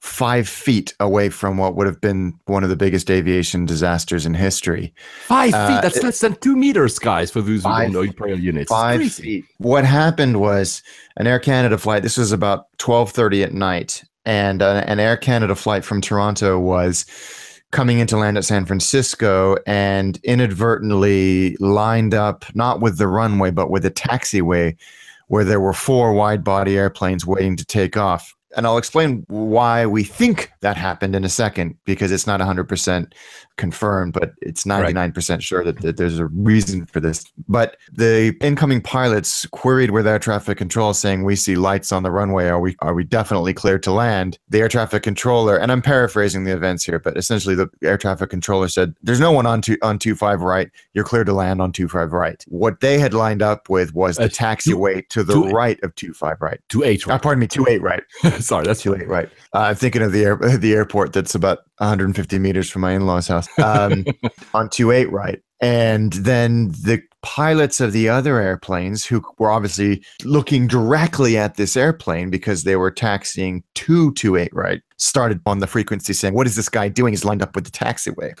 five 0.00 0.48
feet 0.48 0.92
away 0.98 1.28
from 1.28 1.56
what 1.56 1.76
would 1.76 1.86
have 1.86 2.00
been 2.00 2.32
one 2.46 2.64
of 2.64 2.70
the 2.70 2.76
biggest 2.76 3.10
aviation 3.12 3.64
disasters 3.64 4.26
in 4.26 4.34
history. 4.34 4.92
Five 5.26 5.54
Uh, 5.54 5.68
feet. 5.68 5.82
That's 5.82 5.96
it- 5.98 6.04
less 6.04 6.18
than 6.20 6.34
two 6.36 6.56
meters, 6.56 6.98
guys, 6.98 7.30
for 7.30 7.42
those 7.42 7.62
who 7.62 7.68
don't 7.70 7.92
know 7.92 8.02
imperial 8.02 8.38
units. 8.40 8.70
Five 8.72 9.12
feet. 9.12 9.44
What 9.58 9.84
happened 9.84 10.40
was 10.40 10.82
an 11.16 11.28
Air 11.28 11.38
Canada 11.38 11.78
flight. 11.78 12.02
This 12.02 12.16
was 12.16 12.32
about 12.32 12.64
twelve 12.78 13.10
thirty 13.12 13.42
at 13.44 13.52
night, 13.54 14.02
and 14.28 14.60
uh, 14.60 14.84
an 14.86 15.00
Air 15.00 15.16
Canada 15.16 15.54
flight 15.54 15.86
from 15.86 16.02
Toronto 16.02 16.60
was 16.60 17.06
coming 17.70 17.98
into 17.98 18.18
land 18.18 18.36
at 18.36 18.44
San 18.44 18.66
Francisco 18.66 19.56
and 19.66 20.20
inadvertently 20.22 21.56
lined 21.56 22.12
up 22.12 22.44
not 22.54 22.80
with 22.80 22.98
the 22.98 23.08
runway 23.08 23.50
but 23.50 23.70
with 23.70 23.86
a 23.86 23.90
taxiway 23.90 24.76
where 25.28 25.44
there 25.44 25.60
were 25.60 25.72
four 25.72 26.12
wide 26.12 26.44
body 26.44 26.76
airplanes 26.76 27.26
waiting 27.26 27.56
to 27.56 27.64
take 27.64 27.96
off. 27.96 28.34
And 28.56 28.66
I'll 28.66 28.78
explain 28.78 29.24
why 29.28 29.86
we 29.86 30.04
think 30.04 30.50
that 30.60 30.76
happened 30.76 31.16
in 31.16 31.24
a 31.24 31.28
second 31.28 31.76
because 31.84 32.12
it's 32.12 32.26
not 32.26 32.40
100% 32.40 33.12
confirmed, 33.58 34.14
but 34.14 34.32
it's 34.40 34.64
99% 34.64 35.42
sure 35.42 35.62
that, 35.62 35.80
that 35.82 35.96
there's 35.98 36.18
a 36.18 36.26
reason 36.26 36.86
for 36.86 37.00
this. 37.00 37.24
But 37.48 37.76
the 37.92 38.34
incoming 38.40 38.80
pilots 38.80 39.44
queried 39.46 39.90
with 39.90 40.06
air 40.06 40.18
traffic 40.18 40.56
control 40.56 40.94
saying, 40.94 41.24
We 41.24 41.36
see 41.36 41.56
lights 41.56 41.92
on 41.92 42.02
the 42.02 42.10
runway. 42.10 42.46
Are 42.48 42.60
we 42.60 42.76
are 42.80 42.94
we 42.94 43.04
definitely 43.04 43.52
cleared 43.52 43.82
to 43.82 43.92
land? 43.92 44.38
The 44.48 44.60
air 44.60 44.68
traffic 44.68 45.02
controller, 45.02 45.56
and 45.58 45.70
I'm 45.70 45.82
paraphrasing 45.82 46.44
the 46.44 46.52
events 46.52 46.84
here, 46.84 46.98
but 46.98 47.16
essentially 47.18 47.54
the 47.54 47.68
air 47.82 47.98
traffic 47.98 48.30
controller 48.30 48.68
said, 48.68 48.94
There's 49.02 49.20
no 49.20 49.32
one 49.32 49.44
on 49.46 49.60
two 49.60 49.76
on 49.82 49.98
two 49.98 50.14
five 50.14 50.40
right. 50.40 50.70
You're 50.94 51.04
clear 51.04 51.24
to 51.24 51.32
land 51.34 51.60
on 51.60 51.72
two 51.72 51.88
five 51.88 52.12
right. 52.12 52.42
What 52.48 52.80
they 52.80 52.98
had 52.98 53.12
lined 53.12 53.42
up 53.42 53.68
with 53.68 53.92
was 53.94 54.16
the 54.16 54.24
Uh, 54.24 54.28
taxiway 54.28 55.06
to 55.08 55.22
the 55.24 55.34
two- 55.34 55.50
right 55.50 55.78
of 55.82 55.94
two 55.96 56.14
five 56.14 56.40
right. 56.40 56.60
Two 56.68 56.84
eight. 56.84 57.06
Uh, 57.08 57.18
pardon 57.18 57.40
me, 57.40 57.46
two 57.46 57.66
eight 57.68 57.82
right. 57.82 58.02
Sorry, 58.38 58.64
that's 58.64 58.82
Too 58.82 58.92
late, 58.94 59.08
right? 59.08 59.28
Uh, 59.52 59.58
I'm 59.58 59.74
thinking 59.74 60.02
of 60.02 60.12
the 60.12 60.24
air, 60.24 60.36
the 60.58 60.72
airport 60.72 61.12
that's 61.12 61.34
about 61.34 61.58
150 61.78 62.38
meters 62.38 62.70
from 62.70 62.82
my 62.82 62.92
in-laws' 62.92 63.28
house 63.28 63.48
um, 63.58 64.04
on 64.54 64.68
28 64.68 65.10
right, 65.10 65.40
and 65.60 66.12
then 66.14 66.68
the 66.68 67.02
pilots 67.22 67.80
of 67.80 67.92
the 67.92 68.08
other 68.08 68.38
airplanes 68.40 69.04
who 69.04 69.22
were 69.38 69.50
obviously 69.50 70.04
looking 70.24 70.66
directly 70.68 71.36
at 71.36 71.56
this 71.56 71.76
airplane 71.76 72.30
because 72.30 72.62
they 72.62 72.76
were 72.76 72.90
taxiing 72.90 73.64
to 73.74 74.12
28 74.12 74.50
right 74.52 74.80
started 74.98 75.40
on 75.46 75.58
the 75.58 75.66
frequency 75.66 76.12
saying, 76.12 76.34
"What 76.34 76.46
is 76.46 76.56
this 76.56 76.68
guy 76.68 76.88
doing? 76.88 77.12
He's 77.12 77.24
lined 77.24 77.42
up 77.42 77.54
with 77.54 77.64
the 77.64 77.70
taxiway." 77.70 78.38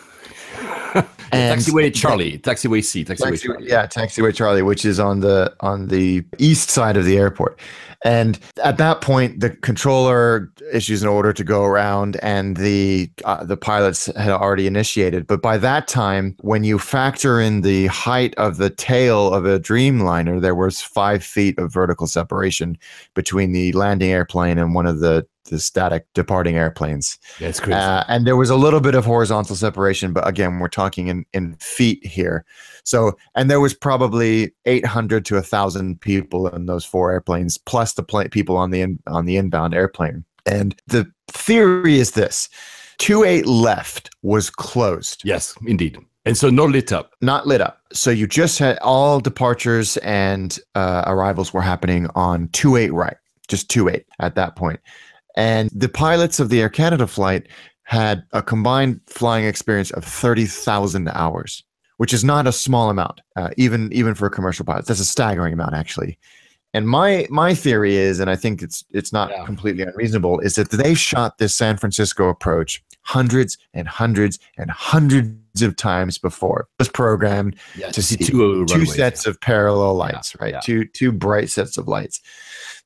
Taxiway 1.32 1.94
Charlie, 1.94 2.38
taxiway 2.38 2.82
C, 2.82 3.04
taxiway 3.04 3.30
Taxi, 3.30 3.46
Charlie. 3.48 3.68
yeah, 3.68 3.86
Taxiway 3.86 4.34
Charlie, 4.34 4.62
which 4.62 4.84
is 4.84 4.98
on 4.98 5.20
the 5.20 5.54
on 5.60 5.88
the 5.88 6.24
east 6.38 6.70
side 6.70 6.96
of 6.96 7.04
the 7.04 7.18
airport. 7.18 7.60
And 8.04 8.38
at 8.62 8.78
that 8.78 9.00
point, 9.00 9.40
the 9.40 9.50
controller 9.50 10.52
issues 10.72 11.02
an 11.02 11.08
order 11.08 11.32
to 11.32 11.44
go 11.44 11.64
around, 11.64 12.16
and 12.22 12.56
the 12.56 13.10
uh, 13.24 13.44
the 13.44 13.56
pilots 13.56 14.06
had 14.16 14.30
already 14.30 14.66
initiated. 14.66 15.26
But 15.26 15.42
by 15.42 15.58
that 15.58 15.88
time, 15.88 16.36
when 16.40 16.64
you 16.64 16.78
factor 16.78 17.40
in 17.40 17.62
the 17.62 17.86
height 17.88 18.34
of 18.36 18.56
the 18.56 18.70
tail 18.70 19.34
of 19.34 19.44
a 19.44 19.58
Dreamliner, 19.58 20.40
there 20.40 20.54
was 20.54 20.80
five 20.80 21.24
feet 21.24 21.58
of 21.58 21.72
vertical 21.72 22.06
separation 22.06 22.78
between 23.14 23.52
the 23.52 23.72
landing 23.72 24.10
airplane 24.10 24.58
and 24.58 24.74
one 24.74 24.86
of 24.86 25.00
the 25.00 25.26
the 25.48 25.58
static 25.58 26.06
departing 26.14 26.56
airplanes. 26.56 27.18
That's 27.40 27.60
crazy. 27.60 27.78
Uh, 27.78 28.04
and 28.08 28.26
there 28.26 28.36
was 28.36 28.50
a 28.50 28.56
little 28.56 28.80
bit 28.80 28.94
of 28.94 29.04
horizontal 29.04 29.56
separation, 29.56 30.12
but 30.12 30.26
again, 30.26 30.58
we're 30.58 30.68
talking 30.68 31.08
in, 31.08 31.24
in 31.32 31.54
feet 31.56 32.04
here. 32.06 32.44
So, 32.84 33.16
and 33.34 33.50
there 33.50 33.60
was 33.60 33.74
probably 33.74 34.54
800 34.64 35.24
to 35.26 35.34
1,000 35.34 36.00
people 36.00 36.48
in 36.48 36.66
those 36.66 36.84
four 36.84 37.12
airplanes, 37.12 37.58
plus 37.58 37.94
the 37.94 38.02
pla- 38.02 38.28
people 38.30 38.56
on 38.56 38.70
the 38.70 38.80
in, 38.80 38.98
on 39.06 39.26
the 39.26 39.36
inbound 39.36 39.74
airplane. 39.74 40.24
And 40.46 40.80
the 40.86 41.10
theory 41.28 41.98
is 41.98 42.12
this: 42.12 42.48
two 42.98 43.24
eight 43.24 43.46
left 43.46 44.10
was 44.22 44.50
closed, 44.50 45.22
yes, 45.24 45.54
indeed. 45.66 45.98
And 46.24 46.36
so 46.36 46.50
not 46.50 46.70
lit 46.70 46.92
up. 46.92 47.12
not 47.20 47.46
lit 47.46 47.60
up. 47.60 47.80
So 47.92 48.10
you 48.10 48.26
just 48.26 48.58
had 48.58 48.78
all 48.78 49.20
departures 49.20 49.96
and 49.98 50.58
uh, 50.74 51.04
arrivals 51.06 51.52
were 51.52 51.62
happening 51.62 52.08
on 52.14 52.48
two 52.48 52.76
eight 52.76 52.92
right, 52.92 53.16
just 53.48 53.70
two 53.70 53.88
eight 53.88 54.06
at 54.20 54.34
that 54.34 54.56
point. 54.56 54.80
And 55.38 55.70
the 55.72 55.88
pilots 55.88 56.40
of 56.40 56.48
the 56.48 56.60
Air 56.60 56.68
Canada 56.68 57.06
flight 57.06 57.46
had 57.84 58.24
a 58.32 58.42
combined 58.42 59.00
flying 59.06 59.44
experience 59.46 59.92
of 59.92 60.04
30,000 60.04 61.08
hours, 61.10 61.62
which 61.98 62.12
is 62.12 62.24
not 62.24 62.48
a 62.48 62.52
small 62.52 62.90
amount, 62.90 63.20
uh, 63.36 63.50
even 63.56 63.90
even 63.92 64.14
for 64.16 64.26
a 64.26 64.30
commercial 64.30 64.64
pilots. 64.66 64.88
That's 64.88 64.98
a 65.00 65.04
staggering 65.04 65.52
amount, 65.52 65.74
actually. 65.74 66.18
And 66.74 66.88
my 66.88 67.26
my 67.30 67.54
theory 67.54 67.94
is, 67.96 68.18
and 68.18 68.28
I 68.28 68.34
think 68.36 68.62
it's 68.62 68.84
it's 68.90 69.12
not 69.12 69.30
Yeah. 69.30 69.44
completely 69.46 69.84
unreasonable, 69.84 70.40
is 70.40 70.56
that 70.56 70.70
they've 70.70 70.98
shot 70.98 71.38
this 71.38 71.54
San 71.54 71.76
Francisco 71.78 72.28
approach 72.28 72.82
hundreds 73.02 73.56
and 73.72 73.86
hundreds 73.86 74.38
and 74.58 74.70
hundreds 74.72 75.62
of 75.62 75.76
times 75.76 76.18
before. 76.18 76.62
It 76.62 76.80
was 76.80 76.88
programmed 76.88 77.54
Yeah, 77.76 77.90
to 77.92 78.02
see 78.02 78.16
two, 78.16 78.66
two 78.66 78.84
sets 78.86 79.24
of 79.24 79.40
parallel 79.40 79.94
Yeah, 79.94 80.04
lights, 80.04 80.36
right? 80.40 80.54
yeah. 80.54 80.60
Two 80.60 80.84
two 80.84 81.12
bright 81.12 81.48
sets 81.48 81.78
of 81.78 81.86
lights. 81.86 82.20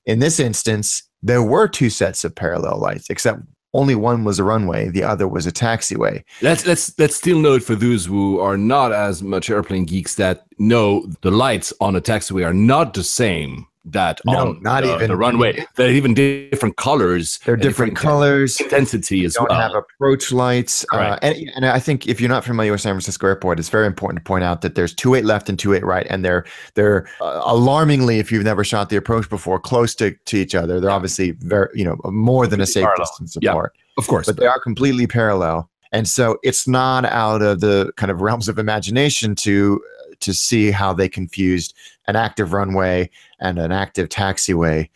In 0.04 0.18
this 0.20 0.38
instance, 0.38 1.02
there 1.22 1.42
were 1.42 1.68
two 1.68 1.90
sets 1.90 2.24
of 2.24 2.34
parallel 2.34 2.78
lights, 2.78 3.10
except 3.10 3.40
only 3.74 3.94
one 3.94 4.24
was 4.24 4.38
a 4.38 4.44
runway, 4.44 4.88
the 4.88 5.02
other 5.02 5.26
was 5.26 5.46
a 5.46 5.52
taxiway. 5.52 6.22
Let's 6.42 6.66
let's 6.66 6.98
let's 6.98 7.16
still 7.16 7.38
note 7.38 7.62
for 7.62 7.74
those 7.74 8.04
who 8.04 8.38
are 8.38 8.58
not 8.58 8.92
as 8.92 9.22
much 9.22 9.48
airplane 9.48 9.86
geeks 9.86 10.14
that 10.16 10.44
know 10.58 11.06
the 11.22 11.30
lights 11.30 11.72
on 11.80 11.96
a 11.96 12.00
taxiway 12.00 12.44
are 12.44 12.52
not 12.52 12.92
the 12.94 13.02
same 13.02 13.66
that 13.84 14.20
No, 14.24 14.48
on 14.50 14.62
not 14.62 14.84
the, 14.84 14.94
even. 14.94 15.08
the 15.08 15.16
runway. 15.16 15.64
They're 15.76 15.90
even 15.90 16.14
different 16.14 16.76
colors. 16.76 17.40
They're 17.44 17.54
and 17.54 17.62
different 17.62 17.96
colors. 17.96 18.60
intensity 18.60 19.24
as 19.24 19.34
don't 19.34 19.48
well. 19.48 19.60
have 19.60 19.74
approach 19.74 20.30
lights. 20.32 20.84
Uh, 20.92 21.18
and, 21.22 21.50
and 21.56 21.66
I 21.66 21.78
think 21.80 22.06
if 22.06 22.20
you're 22.20 22.28
not 22.30 22.44
familiar 22.44 22.70
with 22.72 22.80
San 22.80 22.94
Francisco 22.94 23.26
Airport, 23.26 23.58
it's 23.58 23.68
very 23.68 23.86
important 23.86 24.18
to 24.24 24.28
point 24.28 24.44
out 24.44 24.60
that 24.60 24.76
there's 24.76 24.94
two 24.94 25.14
eight 25.14 25.24
left 25.24 25.48
and 25.48 25.58
two 25.58 25.74
eight 25.74 25.84
right, 25.84 26.06
and 26.10 26.24
they're 26.24 26.44
they're 26.74 27.08
uh, 27.20 27.42
alarmingly, 27.44 28.18
if 28.18 28.30
you've 28.30 28.44
never 28.44 28.62
shot 28.64 28.88
the 28.88 28.96
approach 28.96 29.28
before, 29.28 29.58
close 29.58 29.94
to, 29.96 30.12
to 30.26 30.36
each 30.36 30.54
other. 30.54 30.78
They're 30.80 30.90
obviously 30.90 31.32
very 31.32 31.68
you 31.74 31.84
know 31.84 31.96
more 32.04 32.46
than 32.46 32.60
a 32.60 32.66
safe 32.66 32.84
Parallel. 32.84 33.04
distance 33.06 33.36
Yeah. 33.40 33.50
apart, 33.50 33.72
of 33.98 34.06
course. 34.06 34.26
but 34.26 34.36
they 34.36 34.46
are 34.46 34.60
completely 34.60 35.06
parallel. 35.06 35.68
And 35.94 36.08
so 36.08 36.38
it's 36.42 36.66
not 36.66 37.04
out 37.04 37.42
of 37.42 37.60
the 37.60 37.92
kind 37.98 38.10
of 38.10 38.22
realms 38.22 38.48
of 38.48 38.58
imagination 38.58 39.34
to 39.36 39.82
to 40.22 40.32
see 40.34 40.70
how 40.70 40.92
they 40.92 41.08
confused 41.08 41.74
an 42.08 42.16
active 42.16 42.52
runway 42.52 43.10
and 43.40 43.58
an 43.58 43.72
active 43.72 44.08
taxiway. 44.08 44.88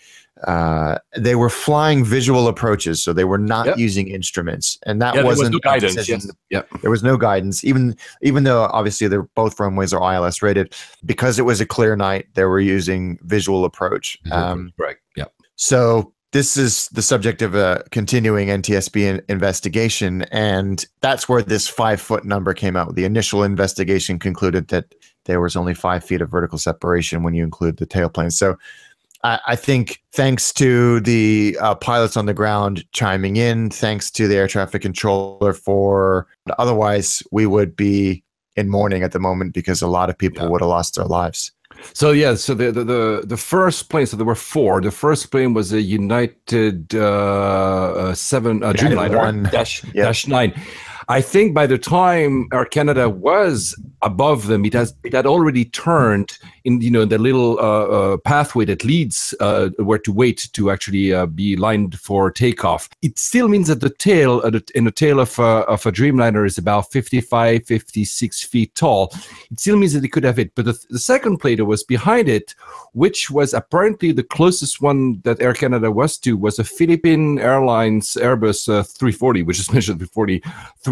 Uh, 0.46 0.98
they 1.16 1.34
were 1.34 1.48
flying 1.48 2.04
visual 2.04 2.46
approaches, 2.46 3.02
so 3.02 3.14
they 3.14 3.24
were 3.24 3.38
not 3.38 3.64
Yep. 3.66 3.78
using 3.78 4.08
instruments, 4.08 4.78
and 4.84 5.00
that 5.00 5.14
yeah, 5.14 5.22
there 5.22 5.28
was 5.30 5.38
wasn't 5.38 5.54
no 5.54 5.58
guidance. 5.60 5.94
decision 5.94 6.20
Yes. 6.50 6.62
Yeah. 6.70 6.78
there 6.82 6.90
was 6.90 7.02
no 7.02 7.16
guidance, 7.16 7.64
even 7.64 7.96
even 8.20 8.44
though 8.44 8.64
obviously 8.64 9.08
they're 9.08 9.22
both 9.34 9.58
runways 9.58 9.94
are 9.94 10.02
ILS 10.14 10.42
rated. 10.42 10.74
Because 11.06 11.38
it 11.38 11.42
was 11.46 11.60
a 11.62 11.66
clear 11.66 11.96
night, 11.96 12.26
they 12.34 12.44
were 12.44 12.60
using 12.60 13.18
visual 13.22 13.64
approach. 13.64 14.18
Um, 14.30 14.72
Correct. 14.76 15.00
Yeah. 15.16 15.24
so 15.54 16.12
this 16.32 16.58
is 16.58 16.88
the 16.88 17.00
subject 17.00 17.40
of 17.40 17.54
a 17.54 17.82
continuing 17.90 18.48
NTSB 18.50 19.06
in- 19.06 19.22
investigation, 19.30 20.22
and 20.32 20.84
that's 21.00 21.30
where 21.30 21.40
this 21.40 21.66
five 21.66 21.98
foot 21.98 22.26
number 22.26 22.52
came 22.52 22.76
out. 22.76 22.94
The 22.94 23.06
initial 23.06 23.42
investigation 23.42 24.18
concluded 24.18 24.68
that 24.68 24.94
there 25.26 25.40
was 25.40 25.54
only 25.56 25.74
five 25.74 26.02
feet 26.02 26.20
of 26.22 26.30
vertical 26.30 26.58
separation 26.58 27.22
when 27.22 27.34
you 27.34 27.44
include 27.44 27.76
the 27.76 27.86
tailplane. 27.86 28.32
So. 28.32 28.56
I 29.24 29.40
I 29.46 29.56
think 29.56 30.02
thanks 30.12 30.52
to 30.54 31.00
the 31.00 31.56
uh, 31.60 31.74
pilots 31.74 32.16
on 32.18 32.26
the 32.26 32.34
ground 32.34 32.84
chiming 32.92 33.36
in, 33.36 33.70
thanks 33.70 34.10
to 34.10 34.28
the 34.28 34.36
air 34.36 34.46
traffic 34.46 34.82
controller 34.82 35.52
for 35.54 36.26
otherwise 36.58 37.22
we 37.32 37.46
would 37.46 37.74
be 37.74 38.22
in 38.56 38.68
mourning 38.68 39.02
at 39.02 39.12
the 39.12 39.18
moment 39.18 39.54
because 39.54 39.80
a 39.82 39.86
lot 39.86 40.10
of 40.10 40.18
people 40.18 40.42
Yeah. 40.44 40.50
would 40.50 40.60
have 40.60 40.68
lost 40.68 40.96
their 40.96 41.06
lives. 41.06 41.50
So 41.94 42.10
yeah, 42.12 42.34
so 42.36 42.54
the, 42.54 42.70
the 42.72 42.84
the 42.84 43.22
the 43.26 43.36
first 43.36 43.88
plane. 43.90 44.06
So 44.06 44.16
there 44.18 44.26
were 44.26 44.34
four. 44.54 44.80
The 44.82 44.90
first 44.90 45.30
plane 45.30 45.54
was 45.54 45.72
a 45.72 45.80
United 45.80 46.94
uh, 46.94 47.00
uh, 47.00 48.14
seven 48.14 48.62
uh, 48.62 48.72
Dreamliner 48.74 49.50
dash 49.50 49.82
Yep. 49.84 49.94
dash 49.94 50.26
nine. 50.26 50.52
I 51.08 51.20
think 51.20 51.54
by 51.54 51.68
the 51.68 51.78
time 51.78 52.48
Air 52.52 52.64
Canada 52.64 53.08
was 53.08 53.80
above 54.02 54.48
them, 54.48 54.64
it 54.64 54.72
has 54.72 54.92
it 55.04 55.12
had 55.12 55.24
already 55.24 55.64
turned 55.64 56.36
in 56.64 56.80
you 56.80 56.90
know 56.90 57.04
the 57.04 57.18
little 57.18 57.58
uh, 57.60 57.62
uh, 57.62 58.16
pathway 58.18 58.64
that 58.64 58.84
leads 58.84 59.32
uh, 59.38 59.68
where 59.76 60.00
to 60.00 60.12
wait 60.12 60.48
to 60.54 60.70
actually 60.70 61.14
uh, 61.14 61.26
be 61.26 61.54
lined 61.56 61.98
for 62.00 62.32
takeoff. 62.32 62.88
It 63.02 63.20
still 63.20 63.46
means 63.46 63.68
that 63.68 63.80
the 63.80 63.90
tail 63.90 64.40
uh, 64.42 64.50
the, 64.50 64.64
in 64.74 64.84
the 64.84 64.90
tail 64.90 65.20
of 65.20 65.38
a, 65.38 65.64
of 65.68 65.86
a 65.86 65.92
Dreamliner 65.92 66.44
is 66.44 66.58
about 66.58 66.90
55, 66.90 67.64
56 67.64 68.42
feet 68.42 68.74
tall. 68.74 69.12
It 69.50 69.60
still 69.60 69.76
means 69.76 69.92
that 69.92 70.04
it 70.04 70.08
could 70.08 70.24
have 70.24 70.40
it, 70.40 70.56
But 70.56 70.64
the, 70.64 70.86
the 70.90 70.98
second 70.98 71.38
plane 71.38 71.58
that 71.58 71.66
was 71.66 71.84
behind 71.84 72.28
it, 72.28 72.56
which 72.94 73.30
was 73.30 73.54
apparently 73.54 74.10
the 74.10 74.24
closest 74.24 74.80
one 74.80 75.20
that 75.22 75.40
Air 75.40 75.54
Canada 75.54 75.92
was 75.92 76.18
to, 76.18 76.36
was 76.36 76.58
a 76.58 76.64
Philippine 76.64 77.38
Airlines 77.38 78.14
Airbus 78.20 78.68
uh, 78.68 78.82
340, 78.82 79.44
which 79.44 79.60
is 79.60 79.72
mentioned 79.72 80.00
340 80.00 80.42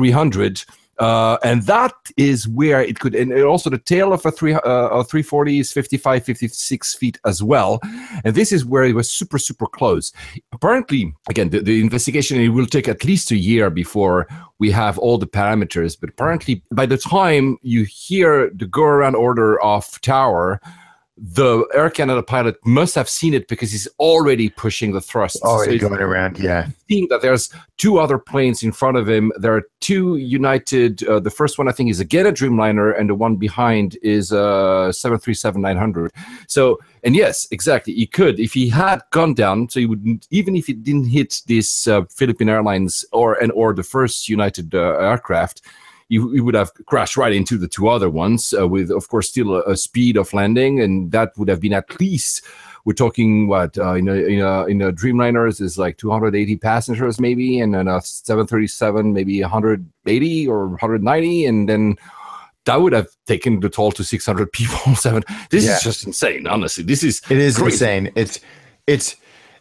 300. 0.05 0.65
Uh, 1.01 1.39
and 1.43 1.63
that 1.63 1.93
is 2.17 2.47
where 2.47 2.81
it 2.81 3.01
could, 3.01 3.17
and 3.17 3.33
also 3.43 3.69
the 3.69 3.79
tail 3.79 4.13
of 4.13 4.25
a 4.25 4.31
three, 4.31 4.55
uh, 4.55 4.61
a 4.61 5.03
340 5.03 5.59
is 5.59 5.73
55, 5.73 6.25
56 6.25 6.95
feet 6.95 7.19
as 7.25 7.43
well. 7.43 7.81
And 8.25 8.37
this 8.37 8.53
is 8.53 8.65
where 8.65 8.85
it 8.85 8.95
was 8.95 9.11
super, 9.11 9.39
super 9.39 9.67
close. 9.67 10.13
Apparently, 10.53 11.13
again, 11.29 11.51
the, 11.51 11.61
the 11.61 11.81
investigation 11.81 12.41
it 12.41 12.51
will 12.51 12.67
take 12.67 12.87
at 12.87 13.05
least 13.05 13.33
a 13.33 13.37
year 13.37 13.71
before 13.71 14.29
we 14.61 14.71
have 14.71 14.97
all 14.99 15.19
the 15.19 15.27
parameters. 15.27 15.99
But 16.01 16.11
apparently, 16.11 16.63
by 16.71 16.87
the 16.87 16.99
time 16.99 17.59
you 17.63 17.85
hear 17.91 18.51
the 18.55 18.67
go 18.67 18.85
around 18.85 19.17
order 19.17 19.61
of 19.63 20.01
tower, 20.01 20.61
the 21.17 21.65
Air 21.73 21.91
Canada 21.91 22.23
pilot 22.25 22.57
must 22.65 22.95
have 22.97 23.09
seen 23.09 23.35
it 23.35 23.47
because 23.47 23.71
he's 23.71 23.87
already 24.01 24.49
pushing 24.51 24.93
the 24.93 25.01
thrust. 25.01 25.41
Already 25.43 25.79
So 25.79 25.89
going 25.89 26.01
around, 26.01 26.39
yeah. 26.41 26.69
seeing 26.91 27.07
that 27.09 27.23
there's 27.23 27.51
two 27.79 27.99
other 27.99 28.19
planes 28.19 28.65
in 28.65 28.73
front 28.73 28.97
of 28.97 29.09
him. 29.09 29.31
There 29.37 29.55
are 29.55 29.63
two 29.81 30.17
United. 30.17 31.07
Uh, 31.07 31.21
the 31.21 31.31
first 31.31 31.57
one 31.57 31.69
I 31.69 31.73
think 31.73 31.89
is 31.91 32.01
again 32.01 32.27
a 32.27 32.33
Dreamliner, 32.33 32.99
and 32.99 33.09
the 33.11 33.15
one 33.15 33.37
behind 33.37 33.97
is 34.03 34.33
a 34.33 34.91
737-900. 34.91 36.11
So, 36.49 36.81
and 37.05 37.15
yes, 37.15 37.47
exactly, 37.53 37.95
he 37.95 38.07
could 38.07 38.41
if 38.41 38.53
he 38.53 38.69
had 38.69 39.01
gone 39.13 39.35
down. 39.35 39.69
So 39.69 39.79
he 39.79 39.87
would 39.87 40.27
even 40.31 40.57
if 40.57 40.67
he 40.67 40.73
didn't 40.73 41.07
hit 41.07 41.43
this 41.47 41.87
uh, 41.87 42.03
Philippine 42.07 42.49
Airlines 42.49 43.05
or 43.13 43.35
and 43.35 43.53
or 43.53 43.73
the 43.73 43.85
first 43.85 44.29
United 44.29 44.75
uh, 44.75 44.97
aircraft. 44.99 45.63
You, 46.09 46.35
you 46.35 46.45
would 46.45 46.55
have 46.55 46.71
crashed 46.87 47.17
right 47.17 47.33
into 47.33 47.57
the 47.57 47.67
two 47.69 47.89
other 47.89 48.11
ones 48.11 48.53
uh, 48.59 48.69
with, 48.69 48.91
of 48.91 49.09
course, 49.09 49.29
still 49.29 49.55
a, 49.57 49.63
a 49.63 49.77
speed 49.77 50.17
of 50.17 50.33
landing, 50.35 50.81
and 50.81 51.11
that 51.13 51.33
would 51.39 51.49
have 51.49 51.61
been 51.61 51.73
at 51.73 51.99
least 52.01 52.43
we're 52.85 52.93
talking 52.93 53.49
what 53.49 53.79
uh, 53.79 53.95
in 53.95 54.09
a 54.09 54.13
in 54.15 54.41
a 54.43 54.67
in 54.67 54.83
a 54.83 54.93
Dreamliners 54.93 55.61
is 55.63 55.79
like 55.79 55.97
280 55.97 56.57
passengers 56.59 57.19
maybe, 57.19 57.59
and 57.59 57.75
then 57.75 57.89
a 57.89 58.03
737 58.03 59.13
maybe 59.15 59.41
180 59.41 60.49
or 60.49 60.69
190, 60.69 61.47
and 61.47 61.69
then 61.69 61.97
that 62.67 62.81
would 62.83 62.93
have 62.93 63.09
taken 63.27 63.61
the 63.61 63.69
toll 63.71 63.93
to 63.93 64.05
600 64.05 64.53
people. 64.53 64.95
Seven. 64.97 65.23
This 65.51 65.65
Yeah. 65.65 65.77
is 65.77 65.83
just 65.83 66.07
insane. 66.07 66.47
Honestly, 66.47 66.85
this 66.85 67.03
is 67.03 67.23
It 67.31 67.39
is 67.39 67.57
crazy. 67.57 67.75
insane. 67.75 68.13
It's 68.15 68.41
it's 68.87 69.17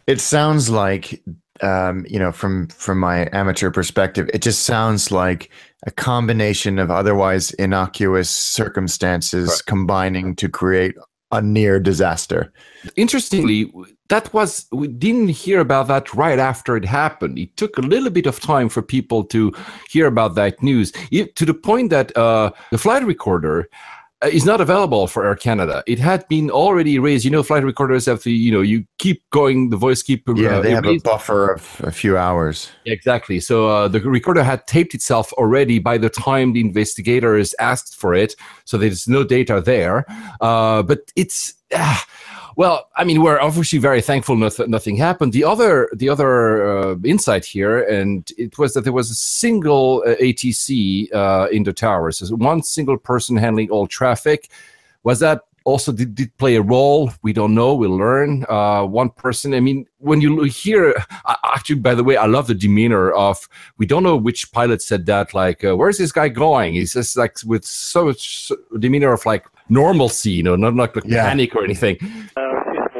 it 0.06 0.20
sounds 0.20 0.68
like 0.68 1.22
um, 1.62 2.04
you 2.08 2.18
know, 2.18 2.32
from 2.32 2.68
from 2.68 2.98
my 2.98 3.28
amateur 3.32 3.70
perspective, 3.70 4.28
it 4.34 4.42
just 4.42 4.64
sounds 4.64 5.10
like 5.10 5.50
a 5.86 5.90
combination 5.90 6.78
of 6.78 6.90
otherwise 6.90 7.52
innocuous 7.52 8.30
circumstances 8.30 9.48
Right. 9.48 9.66
combining 9.66 10.34
to 10.36 10.48
create 10.48 10.94
a 11.30 11.40
near 11.42 11.80
disaster. 11.80 12.52
Interestingly, 12.96 13.70
that 14.08 14.32
was 14.32 14.66
we 14.72 14.88
didn't 14.88 15.28
hear 15.28 15.60
about 15.60 15.88
that 15.88 16.12
right 16.14 16.38
after 16.38 16.76
it 16.76 16.84
happened. 16.84 17.38
It 17.38 17.56
took 17.56 17.76
a 17.78 17.82
little 17.82 18.10
bit 18.10 18.26
of 18.26 18.40
time 18.40 18.68
for 18.68 18.82
people 18.82 19.24
to 19.24 19.52
hear 19.90 20.06
about 20.06 20.34
that 20.36 20.62
news, 20.62 20.92
e- 21.10 21.26
to 21.26 21.44
the 21.44 21.54
point 21.54 21.90
that 21.90 22.16
uh, 22.16 22.50
the 22.70 22.78
flight 22.78 23.04
recorder 23.04 23.68
is 24.32 24.44
not 24.44 24.60
available 24.60 25.06
for 25.06 25.24
Air 25.26 25.34
Canada. 25.36 25.82
It 25.86 25.98
had 25.98 26.26
been 26.28 26.50
already 26.50 26.98
raised. 26.98 27.24
You 27.24 27.30
know, 27.30 27.42
flight 27.42 27.64
recorders 27.64 28.06
have 28.06 28.22
to, 28.22 28.30
you 28.30 28.52
know, 28.52 28.60
you 28.60 28.84
keep 28.98 29.22
going, 29.30 29.70
the 29.70 29.76
voice 29.76 30.02
keep. 30.02 30.28
uh, 30.28 30.34
Yeah, 30.34 30.60
they 30.60 30.70
have 30.70 30.86
a 30.86 30.98
buffer 30.98 31.52
of 31.52 31.80
a 31.84 31.90
few 31.90 32.16
hours. 32.16 32.70
Exactly. 32.86 33.40
So 33.40 33.68
uh, 33.68 33.88
the 33.88 34.00
recorder 34.00 34.42
had 34.42 34.66
taped 34.66 34.94
itself 34.94 35.32
already 35.34 35.78
by 35.78 35.98
the 35.98 36.10
time 36.10 36.52
the 36.52 36.60
investigators 36.60 37.54
asked 37.58 37.96
for 37.96 38.14
it. 38.14 38.34
So 38.64 38.78
there's 38.78 39.08
no 39.08 39.24
data 39.24 39.60
there. 39.60 40.06
Uh, 40.40 40.82
but 40.82 41.00
it's. 41.16 41.54
ah, 41.74 42.04
well, 42.56 42.88
I 42.96 43.04
mean, 43.04 43.22
we're 43.22 43.40
obviously 43.40 43.78
very 43.78 44.00
thankful 44.00 44.36
nothing, 44.36 44.70
nothing 44.70 44.96
happened. 44.96 45.32
The 45.32 45.44
other, 45.44 45.88
the 45.94 46.08
other 46.08 46.66
uh, 46.66 46.96
insight 47.04 47.44
here, 47.44 47.82
and 47.82 48.30
it 48.38 48.58
was 48.58 48.74
that 48.74 48.82
there 48.84 48.92
was 48.92 49.10
a 49.10 49.14
single 49.14 50.02
uh, 50.06 50.14
ATC 50.16 51.12
uh, 51.14 51.48
in 51.50 51.62
the 51.64 51.72
towers, 51.72 52.18
so 52.18 52.34
one 52.36 52.62
single 52.62 52.96
person 52.98 53.36
handling 53.36 53.70
all 53.70 53.86
traffic. 53.86 54.50
Was 55.02 55.18
that 55.20 55.42
also 55.64 55.92
did, 55.92 56.14
did 56.14 56.36
play 56.36 56.56
a 56.56 56.62
role? 56.62 57.10
We 57.22 57.32
don't 57.32 57.54
know. 57.54 57.74
We'll 57.74 57.96
learn. 57.96 58.44
Uh, 58.50 58.84
one 58.84 59.08
person. 59.10 59.54
I 59.54 59.60
mean, 59.60 59.86
when 59.98 60.20
you 60.20 60.42
hear, 60.44 60.94
actually, 61.44 61.76
by 61.76 61.94
the 61.94 62.04
way, 62.04 62.16
I 62.18 62.26
love 62.26 62.46
the 62.46 62.54
demeanor 62.54 63.10
of. 63.12 63.48
We 63.78 63.86
don't 63.86 64.02
know 64.02 64.16
which 64.16 64.52
pilot 64.52 64.82
said 64.82 65.06
that. 65.06 65.32
Like, 65.32 65.64
uh, 65.64 65.74
where's 65.76 65.96
this 65.98 66.12
guy 66.12 66.28
going? 66.28 66.74
He's 66.74 66.92
just 66.92 67.16
like 67.16 67.36
with 67.46 67.64
so 67.64 68.04
much 68.06 68.52
demeanor 68.78 69.12
of 69.12 69.24
like 69.24 69.46
normalcy, 69.70 70.32
you 70.32 70.42
know, 70.42 70.54
not 70.56 70.76
like 70.76 71.02
Yeah. 71.06 71.26
panic 71.28 71.56
or 71.56 71.64
anything. 71.64 71.96
Uh, 72.36 72.42
see 72.42 72.43
some 72.43 72.43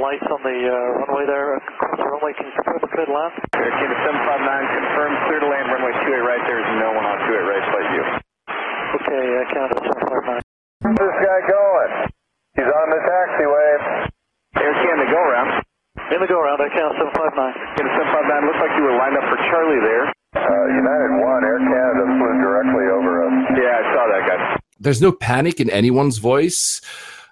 lights 0.05 0.29
on 0.29 0.41
the 0.45 0.59
uh, 0.69 0.77
runway 1.01 1.25
there. 1.25 1.57
Across 1.57 1.97
the 1.97 2.05
runway, 2.05 2.33
can 2.37 2.45
you 2.45 2.55
confirm 2.61 2.79
the 2.85 2.91
clear 2.93 3.09
to 3.09 3.15
land? 3.17 3.33
Air 3.57 3.73
Canada 3.73 3.97
759, 4.05 4.77
confirm 4.77 5.11
clear 5.25 5.41
to 5.41 5.49
land 5.49 5.67
runway 5.73 5.93
28 5.97 6.29
right. 6.29 6.43
There 6.45 6.61
is 6.61 6.71
no 6.77 6.89
one 6.93 7.05
on 7.09 7.17
28 7.25 7.49
right, 7.49 7.65
flight 7.73 7.89
view. 7.89 8.05
Okay, 9.01 9.25
uh, 9.25 9.45
Canada 9.49 9.77
759. 9.81 10.93
Where's 10.93 11.01
this 11.09 11.21
guy 11.25 11.41
going? 11.49 11.93
He's 12.61 12.69
on 12.71 12.87
the 12.93 13.01
taxiway. 13.01 13.69
Air 14.61 14.75
Canada, 14.85 15.07
go 15.09 15.21
around. 15.25 15.51
In 16.13 16.19
the 16.21 16.29
go 16.29 16.37
around, 16.37 16.61
Air 16.61 16.69
Canada 16.77 17.01
759. 17.01 17.81
Canada 17.81 17.95
759, 18.13 18.45
looks 18.45 18.61
like 18.61 18.75
you 18.77 18.85
were 18.85 18.97
lined 19.01 19.17
up 19.17 19.27
for 19.33 19.39
Charlie 19.49 19.83
there. 19.83 20.05
Uh, 20.37 20.65
United 20.85 21.13
1, 21.17 21.49
Air 21.49 21.61
Canada 21.65 22.05
flew 22.13 22.35
directly 22.45 22.87
over 22.93 23.13
us. 23.25 23.35
Yeah, 23.57 23.73
I 23.73 23.83
saw 23.97 24.03
that 24.13 24.23
guy. 24.29 24.39
there's 24.79 25.01
no 25.01 25.13
panic 25.17 25.65
in 25.65 25.73
anyone's 25.73 26.19
voice. 26.21 26.83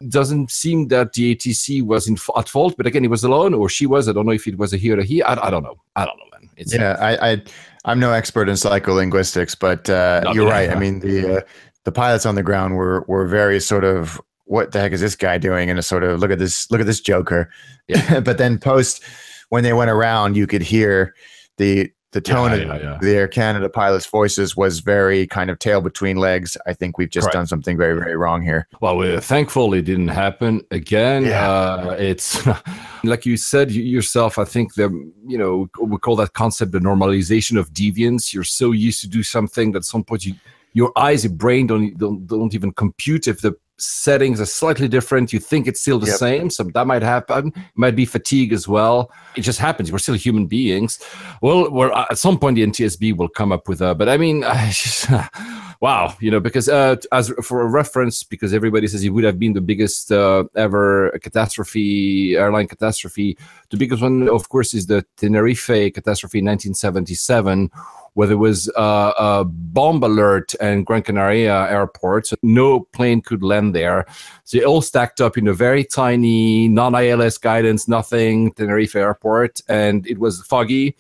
Doesn't 0.09 0.50
seem 0.50 0.88
that 0.88 1.12
the 1.12 1.34
ATC 1.34 1.82
was 1.82 2.09
in, 2.09 2.16
at 2.36 2.48
fault, 2.48 2.74
but 2.76 2.86
again, 2.86 3.03
he 3.03 3.09
was 3.09 3.24
alone, 3.24 3.55
or 3.55 3.68
she 3.68 3.86
was. 3.86 4.09
I 4.09 4.12
don't 4.12 4.26
know 4.26 4.32
if 4.32 4.46
it 4.46 4.59
was 4.59 4.72
a 4.72 4.76
he 4.76 4.92
or 4.92 4.98
a 4.98 5.05
he. 5.05 5.22
I, 5.22 5.46
I 5.46 5.50
don't 5.50 5.62
know. 5.62 5.76
I 5.96 6.05
don't 6.05 6.16
know, 6.18 6.24
man. 6.32 6.50
It's 6.57 6.74
Yeah, 6.74 6.96
I, 7.00 7.32
I 7.32 7.42
I'm 7.84 7.98
no 7.98 8.12
expert 8.12 8.48
in 8.48 8.55
psycholinguistics, 8.55 9.59
but 9.59 9.88
uh, 9.90 10.32
you're 10.34 10.48
right. 10.48 10.70
I 10.70 10.74
mean, 10.76 11.00
the 11.00 11.38
uh, 11.38 11.40
the 11.84 11.92
pilots 11.92 12.26
on 12.26 12.34
the 12.34 12.42
ground 12.42 12.76
were 12.76 13.05
were 13.09 13.26
very 13.26 13.61
sort 13.61 13.84
of 13.84 14.20
what 14.53 14.72
the 14.72 14.80
heck 14.80 14.92
is 14.92 15.00
this 15.00 15.16
guy 15.16 15.38
doing? 15.38 15.70
And 15.70 15.78
a 15.78 15.82
sort 15.82 16.05
of 16.05 16.20
look 16.20 16.30
at 16.30 16.38
this, 16.38 16.70
look 16.70 16.80
at 16.80 16.86
this 16.86 17.00
Joker. 17.00 17.50
Yeah. 17.88 18.20
but 18.24 18.38
then 18.38 18.59
post 18.59 19.03
when 19.48 19.64
they 19.64 19.72
went 19.72 19.90
around, 19.90 20.36
you 20.36 20.46
could 20.46 20.62
hear 20.62 21.14
the 21.57 21.90
the 22.12 22.20
tone 22.20 22.50
Yeah, 22.52 22.74
of 22.74 22.82
yeah, 22.82 22.98
the 23.00 23.16
Air 23.16 23.26
Canada 23.28 23.68
pilots' 23.68 24.06
voices 24.06 24.56
was 24.56 24.80
very 24.80 25.26
kind 25.26 25.50
of 25.50 25.58
tail 25.58 25.80
between 25.80 26.18
legs. 26.18 26.56
I 26.66 26.74
think 26.74 26.98
we've 26.98 27.10
just 27.10 27.24
Correct. 27.24 27.34
done 27.34 27.46
something 27.46 27.76
very, 27.76 27.98
very 27.98 28.16
wrong 28.16 28.42
here. 28.42 28.68
Well, 28.80 28.96
we're 28.96 29.20
thankful 29.20 29.72
it 29.74 29.82
didn't 29.82 30.08
happen 30.08 30.62
again. 30.70 31.24
Uh, 31.26 31.96
it's 31.98 32.46
like 33.04 33.26
you 33.26 33.36
said 33.36 33.72
yourself. 33.72 34.38
I 34.38 34.44
think 34.44 34.74
the 34.74 34.88
you 35.26 35.38
know 35.38 35.68
we 35.80 35.96
call 35.98 36.16
that 36.16 36.34
concept 36.34 36.72
the 36.72 36.78
normalization 36.78 37.58
of 37.58 37.70
deviance. 37.72 38.32
You're 38.32 38.44
so 38.44 38.72
used 38.72 39.00
to 39.00 39.08
do 39.08 39.22
something 39.22 39.72
that 39.72 39.78
at 39.78 39.84
some 39.84 40.04
point 40.04 40.26
you, 40.26 40.34
your 40.74 40.92
eyes, 40.96 41.24
your 41.24 41.32
brain 41.32 41.66
don't, 41.66 41.96
don't 41.98 42.26
don't 42.26 42.54
even 42.54 42.72
compute 42.72 43.26
if 43.26 43.40
the 43.40 43.54
settings 43.83 44.41
are 44.41 44.47
slightly 44.47 44.89
different. 44.89 45.33
You 45.33 45.39
think 45.41 45.66
it's 45.66 45.80
still 45.80 45.99
the 45.99 46.07
Yep. 46.07 46.16
same, 46.16 46.51
so 46.51 46.64
that 46.74 46.87
might 46.87 47.03
happen. 47.03 47.49
It 47.49 47.62
might 47.74 47.97
be 47.97 48.05
fatigue 48.05 48.53
as 48.53 48.66
well. 48.68 49.11
It 49.37 49.43
just 49.43 49.59
happens. 49.59 49.91
We're 49.91 49.99
still 49.99 50.14
human 50.14 50.47
beings. 50.47 50.99
Well, 51.41 51.70
we're, 51.70 51.93
at 51.93 52.18
some 52.18 52.39
point 52.39 52.57
the 52.57 52.62
NTSB 52.66 53.16
will 53.16 53.28
come 53.28 53.53
up 53.53 53.68
with 53.68 53.80
a. 53.80 53.95
But 53.95 54.09
I 54.09 54.16
mean, 54.16 54.45
I 54.45 54.66
just, 54.68 55.09
wow, 55.80 56.14
you 56.20 56.30
know, 56.30 56.41
because 56.41 56.68
uh, 56.68 56.97
as 57.12 57.30
for 57.43 57.62
a 57.62 57.66
reference, 57.66 58.22
because 58.22 58.55
everybody 58.55 58.87
says 58.87 59.05
it 59.05 59.11
would 59.11 59.24
have 59.24 59.39
been 59.39 59.53
the 59.53 59.61
biggest 59.61 60.12
uh, 60.12 60.45
ever 60.57 61.11
catastrophe, 61.22 62.37
airline 62.37 62.68
catastrophe. 62.68 63.37
The 63.70 63.76
biggest 63.76 64.03
one, 64.03 64.28
of 64.28 64.49
course, 64.49 64.74
is 64.74 64.87
the 64.87 65.05
Tenerife 65.16 65.66
catastrophe 65.95 66.39
in 66.39 66.47
1977 66.47 67.70
where 68.14 68.30
it 68.30 68.36
was 68.36 68.68
uh, 68.76 69.12
a 69.18 69.44
bomb 69.44 70.02
alert 70.02 70.54
and 70.60 70.84
Gran 70.84 71.02
Canaria 71.02 71.70
airport. 71.70 72.26
So 72.26 72.36
no 72.42 72.80
plane 72.80 73.22
could 73.22 73.42
land 73.42 73.74
there. 73.74 74.06
So 74.44 74.58
it 74.58 74.64
all 74.64 74.82
stacked 74.82 75.20
up 75.20 75.38
in 75.38 75.48
a 75.48 75.54
very 75.54 75.84
tiny, 75.84 76.68
non-ILS 76.68 77.38
guidance, 77.38 77.88
nothing 77.88 78.52
Tenerife 78.52 78.96
airport, 78.96 79.60
and 79.68 80.06
it 80.06 80.18
was 80.18 80.42
foggy. 80.42 80.96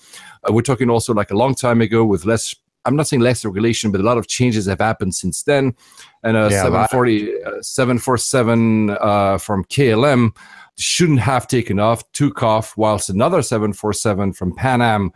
Uh, 0.48 0.52
we're 0.52 0.62
talking 0.62 0.90
also 0.90 1.12
like 1.12 1.30
a 1.30 1.36
long 1.36 1.54
time 1.54 1.80
ago 1.80 2.04
with 2.04 2.24
less. 2.24 2.54
I'm 2.84 2.96
not 2.96 3.06
saying 3.06 3.20
less 3.20 3.44
regulation, 3.44 3.92
but 3.92 4.00
a 4.00 4.04
lot 4.04 4.18
of 4.18 4.26
changes 4.26 4.66
have 4.66 4.80
happened 4.80 5.14
since 5.14 5.44
then. 5.44 5.74
And 6.24 6.36
a 6.36 6.48
Yeah, 6.50 6.62
740, 6.62 7.42
uh, 7.44 7.62
747 7.62 8.90
uh, 8.90 9.38
from 9.38 9.64
KLM 9.66 10.34
shouldn't 10.76 11.20
have 11.20 11.46
taken 11.46 11.78
off, 11.78 12.10
took 12.12 12.42
off, 12.42 12.76
whilst 12.76 13.08
another 13.08 13.42
747 13.42 14.32
from 14.32 14.52
Pan 14.54 14.82
Am 14.82 15.12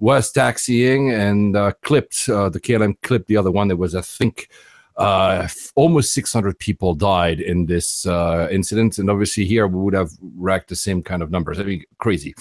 was 0.00 0.32
taxiing 0.32 1.10
and 1.10 1.54
uh, 1.54 1.72
clipped 1.82 2.28
uh, 2.28 2.48
the 2.48 2.58
KLM 2.58 2.96
clipped 3.02 3.28
the 3.28 3.36
other 3.36 3.50
one. 3.50 3.68
There 3.68 3.76
was, 3.76 3.94
I 3.94 4.00
think, 4.00 4.48
uh, 4.96 5.46
almost 5.76 6.12
600 6.12 6.58
people 6.58 6.94
died 6.94 7.40
in 7.40 7.66
this 7.66 8.06
uh, 8.06 8.48
incident, 8.50 8.98
and 8.98 9.08
obviously 9.08 9.44
here 9.44 9.66
we 9.66 9.78
would 9.78 9.94
have 9.94 10.10
racked 10.36 10.68
the 10.68 10.76
same 10.76 11.02
kind 11.02 11.22
of 11.22 11.30
numbers. 11.30 11.60
I 11.60 11.62
mean, 11.62 11.84
crazy. 11.98 12.34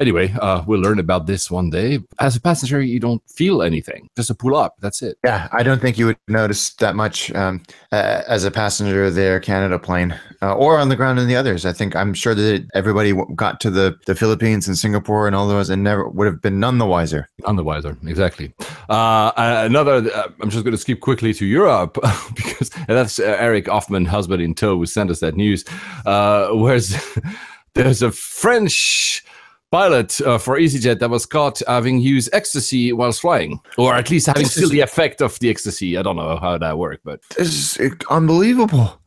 Anyway, 0.00 0.34
uh, 0.40 0.64
we'll 0.66 0.80
learn 0.80 0.98
about 0.98 1.26
this 1.26 1.50
one 1.50 1.68
day. 1.68 1.98
As 2.18 2.34
a 2.34 2.40
passenger, 2.40 2.80
you 2.80 2.98
don't 2.98 3.22
feel 3.28 3.62
anything; 3.62 4.08
just 4.16 4.30
a 4.30 4.34
pull 4.34 4.56
up. 4.56 4.76
That's 4.80 5.02
it. 5.02 5.18
Yeah, 5.24 5.48
I 5.52 5.62
don't 5.62 5.80
think 5.80 5.98
you 5.98 6.06
would 6.06 6.16
notice 6.26 6.70
that 6.76 6.96
much 6.96 7.30
um, 7.34 7.62
uh, 7.92 8.22
as 8.26 8.44
a 8.44 8.50
passenger 8.50 9.04
of 9.04 9.14
the 9.14 9.22
Air 9.22 9.40
Canada 9.40 9.78
plane 9.78 10.18
uh, 10.42 10.54
or 10.54 10.78
on 10.78 10.88
the 10.88 10.96
ground 10.96 11.18
in 11.18 11.28
the 11.28 11.36
others. 11.36 11.66
I 11.66 11.72
think 11.72 11.94
I'm 11.94 12.14
sure 12.14 12.34
that 12.34 12.66
everybody 12.74 13.12
got 13.34 13.60
to 13.60 13.70
the, 13.70 13.98
the 14.06 14.14
Philippines 14.14 14.66
and 14.66 14.78
Singapore 14.78 15.26
and 15.26 15.36
all 15.36 15.46
those 15.46 15.68
and 15.68 15.84
never 15.84 16.08
would 16.08 16.26
have 16.26 16.40
been 16.40 16.58
none 16.58 16.78
the 16.78 16.86
wiser. 16.86 17.28
None 17.46 17.56
the 17.56 17.64
wiser, 17.64 17.96
exactly. 18.06 18.54
Uh, 18.88 19.32
another, 19.36 20.10
uh, 20.14 20.28
I'm 20.40 20.50
just 20.50 20.64
going 20.64 20.72
to 20.72 20.78
skip 20.78 21.00
quickly 21.00 21.34
to 21.34 21.44
Europe 21.44 21.98
because 22.34 22.70
and 22.74 22.96
that's 22.96 23.18
uh, 23.18 23.36
Eric 23.38 23.68
Hoffman, 23.68 24.06
husband 24.06 24.40
in 24.40 24.54
tow, 24.54 24.78
who 24.78 24.86
sent 24.86 25.10
us 25.10 25.20
that 25.20 25.36
news. 25.36 25.64
Uh, 26.06 26.48
where's 26.52 26.96
there's 27.74 28.02
a 28.02 28.10
French 28.10 29.24
pilot 29.70 30.20
uh, 30.22 30.38
for 30.38 30.58
EasyJet 30.58 30.98
that 30.98 31.10
was 31.10 31.26
caught 31.26 31.62
having 31.66 32.00
used 32.00 32.28
ecstasy 32.32 32.92
whilst 32.92 33.20
flying, 33.20 33.60
or 33.78 33.94
at 33.94 34.10
least 34.10 34.26
having 34.26 34.46
still 34.46 34.68
the 34.68 34.80
effect 34.80 35.20
of 35.20 35.38
the 35.38 35.50
ecstasy. 35.50 35.96
I 35.96 36.02
don't 36.02 36.16
know 36.16 36.36
how 36.36 36.58
that 36.58 36.78
worked, 36.78 37.04
but 37.04 37.20
uh, 37.38 37.88
unbelievable. 38.10 39.00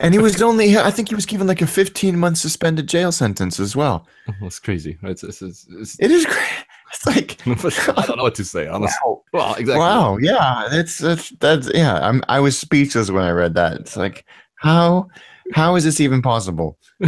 And 0.00 0.14
he 0.14 0.20
was 0.20 0.40
only, 0.40 0.78
I 0.78 0.90
think 0.90 1.08
he 1.08 1.14
was 1.14 1.26
given 1.26 1.46
like 1.46 1.60
a 1.60 1.66
15 1.66 2.18
month 2.18 2.38
suspended 2.38 2.88
jail 2.88 3.10
sentence 3.10 3.58
as 3.58 3.74
well. 3.74 4.06
That's 4.40 4.60
crazy. 4.60 4.96
It's, 5.02 5.24
it's, 5.24 5.42
it's, 5.42 5.66
it's, 5.70 5.96
It 5.98 6.10
is 6.10 6.24
great. 6.24 6.64
It's 6.92 7.06
like, 7.06 7.46
I 7.98 8.06
don't 8.06 8.16
know 8.16 8.22
what 8.22 8.34
to 8.36 8.44
say, 8.44 8.68
honestly. 8.68 8.96
wow. 9.04 9.22
Well, 9.32 9.54
exactly. 9.54 9.78
Wow. 9.78 10.16
Yeah. 10.18 10.68
That's, 10.70 10.98
that's, 10.98 11.30
that's, 11.40 11.70
yeah. 11.74 11.98
I'm, 12.06 12.22
I 12.28 12.40
was 12.40 12.56
speechless 12.56 13.10
when 13.10 13.24
I 13.24 13.30
read 13.30 13.54
that. 13.54 13.74
It's 13.74 13.96
like, 13.96 14.24
how, 14.54 15.08
how 15.52 15.76
is 15.76 15.84
this 15.84 16.00
even 16.00 16.22
possible? 16.22 16.78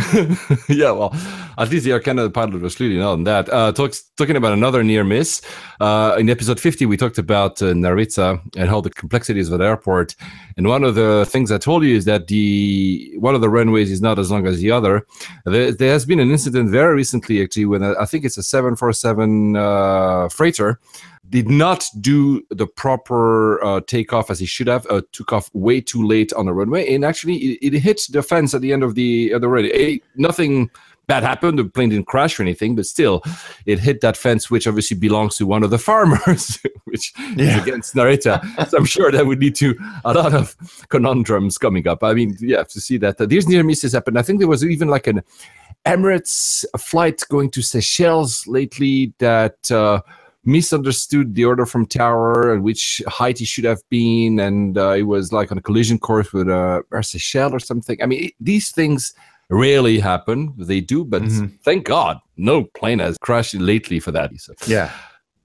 yeah, 0.69 0.91
well, 0.93 1.15
at 1.59 1.69
least 1.69 1.85
the 1.85 1.93
Air 1.93 2.01
Canada 2.01 2.31
pilot 2.31 2.61
was 2.63 2.77
clearly 2.77 2.97
not 2.97 3.13
on 3.13 3.25
that. 3.25 3.49
Uh, 3.49 3.73
talks, 3.73 4.03
talking 4.17 4.37
about 4.37 4.53
another 4.53 4.83
near 4.83 5.05
miss. 5.05 5.43
Uh, 5.81 6.17
in 6.19 6.31
episode 6.31 6.59
50, 6.59 6.87
we 6.87 6.97
talked 6.97 7.19
about 7.19 7.61
uh, 7.61 7.67
Narita 7.67 8.41
and 8.57 8.69
how 8.69 8.81
the 8.81 8.91
complexities 8.91 9.51
of 9.51 9.59
the 9.59 9.65
airport. 9.65 10.15
And 10.57 10.69
one 10.69 10.85
of 10.85 10.95
the 10.95 11.27
things 11.29 11.51
I 11.51 11.59
told 11.59 11.85
you 11.85 11.97
is 11.97 12.05
that 12.07 12.29
the 12.29 13.13
one 13.19 13.35
of 13.35 13.41
the 13.41 13.51
runways 13.51 13.91
is 13.91 14.01
not 14.01 14.19
as 14.19 14.31
long 14.31 14.47
as 14.47 14.61
the 14.61 14.71
other. 14.71 15.07
There, 15.45 15.73
there 15.73 15.93
has 15.93 16.07
been 16.07 16.21
an 16.21 16.31
incident 16.31 16.71
very 16.71 16.95
recently, 16.95 17.43
actually, 17.43 17.67
when 17.67 17.83
uh, 17.83 17.95
I 18.01 18.07
think 18.07 18.25
it's 18.25 18.39
a 18.39 18.43
747 18.43 19.57
uh, 19.57 20.29
freighter 20.29 20.79
did 21.31 21.49
not 21.49 21.87
do 22.01 22.43
the 22.51 22.67
proper 22.67 23.63
uh, 23.65 23.81
takeoff 23.87 24.31
as 24.31 24.39
he 24.41 24.47
should 24.47 24.67
have. 24.67 24.87
Uh, 24.91 25.01
took 25.13 25.33
off 25.33 25.49
way 25.55 25.81
too 25.81 26.05
late 26.07 26.33
on 26.35 26.47
the 26.47 26.53
runway, 26.53 26.93
and 26.95 27.05
actually 27.05 27.37
it, 27.37 27.75
it 27.75 27.79
hit 27.81 28.03
the 28.11 28.23
fence 28.23 28.53
at 28.53 28.61
the 28.61 28.73
end 28.73 28.83
of 28.83 28.95
the 28.97 29.31
of 29.31 29.41
the 29.41 29.49
runway. 29.49 29.71
Eh, 29.71 29.99
nothing 30.17 30.69
bad 31.07 31.23
happened. 31.23 31.59
The 31.59 31.65
plane 31.65 31.89
didn't 31.89 32.07
crash 32.07 32.39
or 32.39 32.43
anything, 32.43 32.77
but 32.77 32.87
still, 32.87 33.23
it 33.67 33.79
hit 33.81 34.01
that 34.01 34.17
fence, 34.17 34.51
which 34.51 34.67
obviously 34.69 34.97
belongs 34.97 35.37
to 35.39 35.47
one 35.47 35.63
of 35.65 35.71
the 35.71 35.79
farmers, 35.79 36.59
which 36.85 37.13
Yeah. 37.37 37.57
is 37.57 37.63
against 37.63 37.95
Narita. 37.95 38.69
so 38.69 38.77
I'm 38.79 38.85
sure 38.85 39.11
that 39.11 39.27
would 39.27 39.41
lead 39.41 39.55
to 39.57 39.75
a 40.05 40.13
lot 40.13 40.35
of 40.35 40.55
conundrums 40.89 41.59
coming 41.59 41.89
up. 41.89 42.05
I 42.05 42.15
mean, 42.15 42.37
yeah, 42.41 42.63
to 42.65 42.81
see 42.81 42.97
that 42.99 43.21
uh, 43.21 43.27
these 43.27 43.49
near 43.49 43.65
misses 43.65 43.93
happen. 43.93 44.17
I 44.17 44.23
think 44.23 44.39
there 44.39 44.49
was 44.49 44.65
even 44.65 44.89
like 44.89 45.07
an 45.09 45.23
Emirates 45.87 46.65
flight 46.79 47.23
going 47.29 47.51
to 47.53 47.63
Seychelles 47.63 48.47
lately 48.47 49.13
that. 49.19 49.71
Uh, 49.71 50.01
misunderstood 50.45 51.35
the 51.35 51.45
order 51.45 51.67
from 51.67 51.87
tower 51.87 52.53
and 52.53 52.63
which 52.63 53.03
height 53.07 53.39
he 53.39 53.45
should 53.45 53.65
have 53.65 53.83
been 53.91 54.41
and 54.41 54.79
uh, 54.79 54.91
it 54.93 55.03
was 55.03 55.33
like 55.33 55.53
on 55.53 55.59
a 55.59 55.63
collision 55.63 55.99
course 55.99 56.33
with 56.33 56.49
uh, 56.49 56.83
a 56.93 57.03
Seychelles 57.03 57.53
or 57.53 57.59
something 57.61 57.97
i 58.03 58.07
mean 58.07 58.25
it, 58.25 58.33
these 58.41 58.71
things 58.71 59.13
rarely 59.51 59.99
happen 59.99 60.55
they 60.57 60.81
do 60.81 61.05
but 61.05 61.23
Mhm. 61.23 61.53
thank 61.63 61.85
god 61.85 62.19
no 62.37 62.65
plane 62.79 63.01
has 63.01 63.17
crashed 63.19 63.55
lately 63.55 64.01
for 64.01 64.13
that 64.13 64.31
so 64.39 64.55
Yeah. 64.67 64.91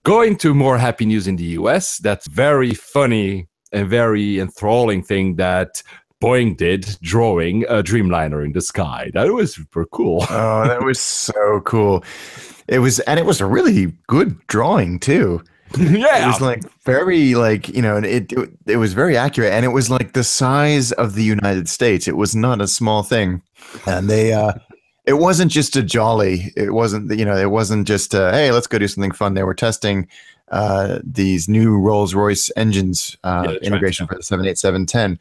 going 0.04 0.38
to 0.38 0.54
more 0.54 0.78
happy 0.78 1.06
news 1.06 1.28
in 1.28 1.36
the 1.36 1.50
us 1.58 1.98
that's 1.98 2.28
very 2.28 2.74
funny 2.74 3.48
and 3.74 3.90
very 3.90 4.40
enthralling 4.40 5.04
thing 5.04 5.36
that 5.36 5.84
boeing 6.24 6.56
did 6.56 6.98
drawing 7.02 7.64
a 7.66 7.84
dreamliner 7.84 8.46
in 8.46 8.54
the 8.54 8.62
sky 8.62 9.12
that 9.14 9.28
was 9.34 9.56
super 9.56 9.86
cool 9.86 10.24
Oh, 10.30 10.68
that 10.68 10.82
was 10.84 11.00
so 11.30 11.60
cool. 11.66 12.04
It 12.68 12.80
was, 12.80 13.00
and 13.02 13.20
it 13.20 13.26
was 13.26 13.42
a 13.42 13.46
really 13.46 13.94
good 14.08 14.40
drawing 14.48 15.00
too. 15.00 15.44
yeah, 15.78 16.24
It 16.26 16.28
was 16.28 16.42
like 16.42 16.64
very 16.84 17.36
like 17.36 17.70
you 17.70 17.82
know, 17.82 17.96
and 17.98 18.06
it, 18.06 18.32
it 18.32 18.50
it 18.66 18.78
was 18.78 18.94
very 18.94 19.18
accurate, 19.18 19.52
and 19.54 19.66
it 19.66 19.70
was 19.70 19.90
like 19.90 20.14
the 20.14 20.24
size 20.24 20.92
of 20.94 21.16
the 21.16 21.24
United 21.24 21.68
States. 21.70 22.08
It 22.08 22.18
was 22.18 22.36
not 22.36 22.62
a 22.62 22.68
small 22.68 23.04
thing, 23.04 23.42
and 23.86 24.10
they. 24.10 24.34
uh 24.34 24.54
It 25.06 25.20
wasn't 25.20 25.52
just 25.52 25.76
a 25.76 25.84
jolly. 25.84 26.52
It 26.58 26.74
wasn't 26.74 27.16
you 27.16 27.26
know. 27.26 27.38
It 27.38 27.52
wasn't 27.52 27.88
just 27.88 28.16
uh 28.16 28.32
hey, 28.32 28.52
let's 28.52 28.68
go 28.68 28.80
do 28.80 28.88
something 28.88 29.12
fun. 29.12 29.36
They 29.36 29.44
were 29.44 29.54
testing 29.54 30.08
uh 30.50 31.00
these 31.04 31.48
new 31.48 31.78
Rolls 31.78 32.14
Royce 32.16 32.52
engines 32.56 33.16
uh, 33.24 33.50
Yeah, 33.50 33.58
integration 33.68 34.08
for 34.08 34.16
the 34.16 34.24
seven 34.24 34.46
eight 34.48 34.58
seven 34.58 34.86
ten. 34.88 35.20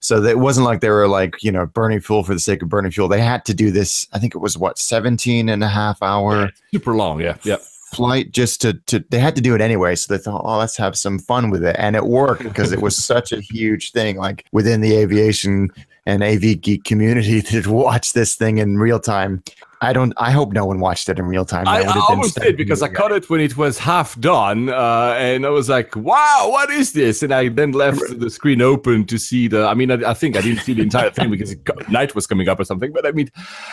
So 0.00 0.20
that 0.20 0.30
it 0.30 0.38
wasn't 0.38 0.66
like 0.66 0.80
they 0.80 0.90
were 0.90 1.08
like, 1.08 1.42
you 1.42 1.52
know, 1.52 1.66
burning 1.66 2.00
fuel 2.00 2.22
for 2.24 2.34
the 2.34 2.40
sake 2.40 2.62
of 2.62 2.68
burning 2.68 2.92
fuel. 2.92 3.08
They 3.08 3.20
had 3.20 3.44
to 3.46 3.54
do 3.54 3.70
this, 3.70 4.06
I 4.12 4.18
think 4.18 4.34
it 4.34 4.38
was 4.38 4.56
what, 4.56 4.78
17 4.78 5.48
and 5.48 5.62
a 5.64 5.68
half 5.68 6.02
hour 6.02 6.50
super 6.72 6.94
long 6.94 7.20
yeah 7.20 7.36
yeah 7.44 7.56
flight 7.92 8.30
just 8.32 8.60
to, 8.60 8.74
to, 8.86 9.04
they 9.10 9.18
had 9.18 9.34
to 9.36 9.40
do 9.40 9.54
it 9.54 9.60
anyway. 9.60 9.94
So 9.94 10.12
they 10.12 10.22
thought, 10.22 10.42
oh, 10.44 10.58
let's 10.58 10.76
have 10.76 10.96
some 10.96 11.18
fun 11.18 11.50
with 11.50 11.64
it. 11.64 11.76
And 11.78 11.96
it 11.96 12.04
worked 12.04 12.42
because 12.42 12.72
it 12.72 12.82
was 12.82 12.96
such 12.96 13.32
a 13.32 13.40
huge 13.40 13.92
thing, 13.92 14.16
like 14.16 14.44
within 14.52 14.80
the 14.80 14.94
aviation 14.96 15.70
and 16.04 16.22
AV 16.22 16.60
geek 16.60 16.84
community 16.84 17.40
to 17.62 17.70
watch 17.70 18.12
this 18.12 18.34
thing 18.34 18.58
in 18.58 18.78
real 18.78 19.00
time 19.00 19.42
I 19.80 19.92
don't. 19.92 20.12
I 20.16 20.30
hope 20.30 20.52
no 20.52 20.64
one 20.64 20.80
watched 20.80 21.08
it 21.08 21.18
in 21.18 21.26
real 21.26 21.44
time. 21.44 21.68
I, 21.68 21.82
I 21.82 22.06
almost 22.08 22.36
did 22.36 22.56
because 22.56 22.82
I 22.82 22.86
weird. 22.86 22.96
caught 22.96 23.12
it 23.12 23.30
when 23.30 23.40
it 23.40 23.56
was 23.56 23.78
half 23.78 24.18
done, 24.20 24.70
uh, 24.70 25.14
and 25.18 25.44
I 25.44 25.50
was 25.50 25.68
like, 25.68 25.94
"Wow, 25.94 26.48
what 26.50 26.70
is 26.70 26.92
this?" 26.92 27.22
And 27.22 27.32
I 27.32 27.48
then 27.48 27.72
left 27.72 28.18
the 28.18 28.30
screen 28.30 28.62
open 28.62 29.04
to 29.06 29.18
see 29.18 29.48
the. 29.48 29.66
I 29.66 29.74
mean, 29.74 29.90
I, 29.90 30.10
I 30.10 30.14
think 30.14 30.36
I 30.36 30.40
didn't 30.40 30.62
see 30.62 30.72
the 30.72 30.82
entire 30.82 31.10
thing 31.10 31.30
because 31.30 31.52
it, 31.52 31.88
night 31.90 32.14
was 32.14 32.26
coming 32.26 32.48
up 32.48 32.58
or 32.58 32.64
something. 32.64 32.92
But 32.92 33.06
I 33.06 33.12
mean, 33.12 33.30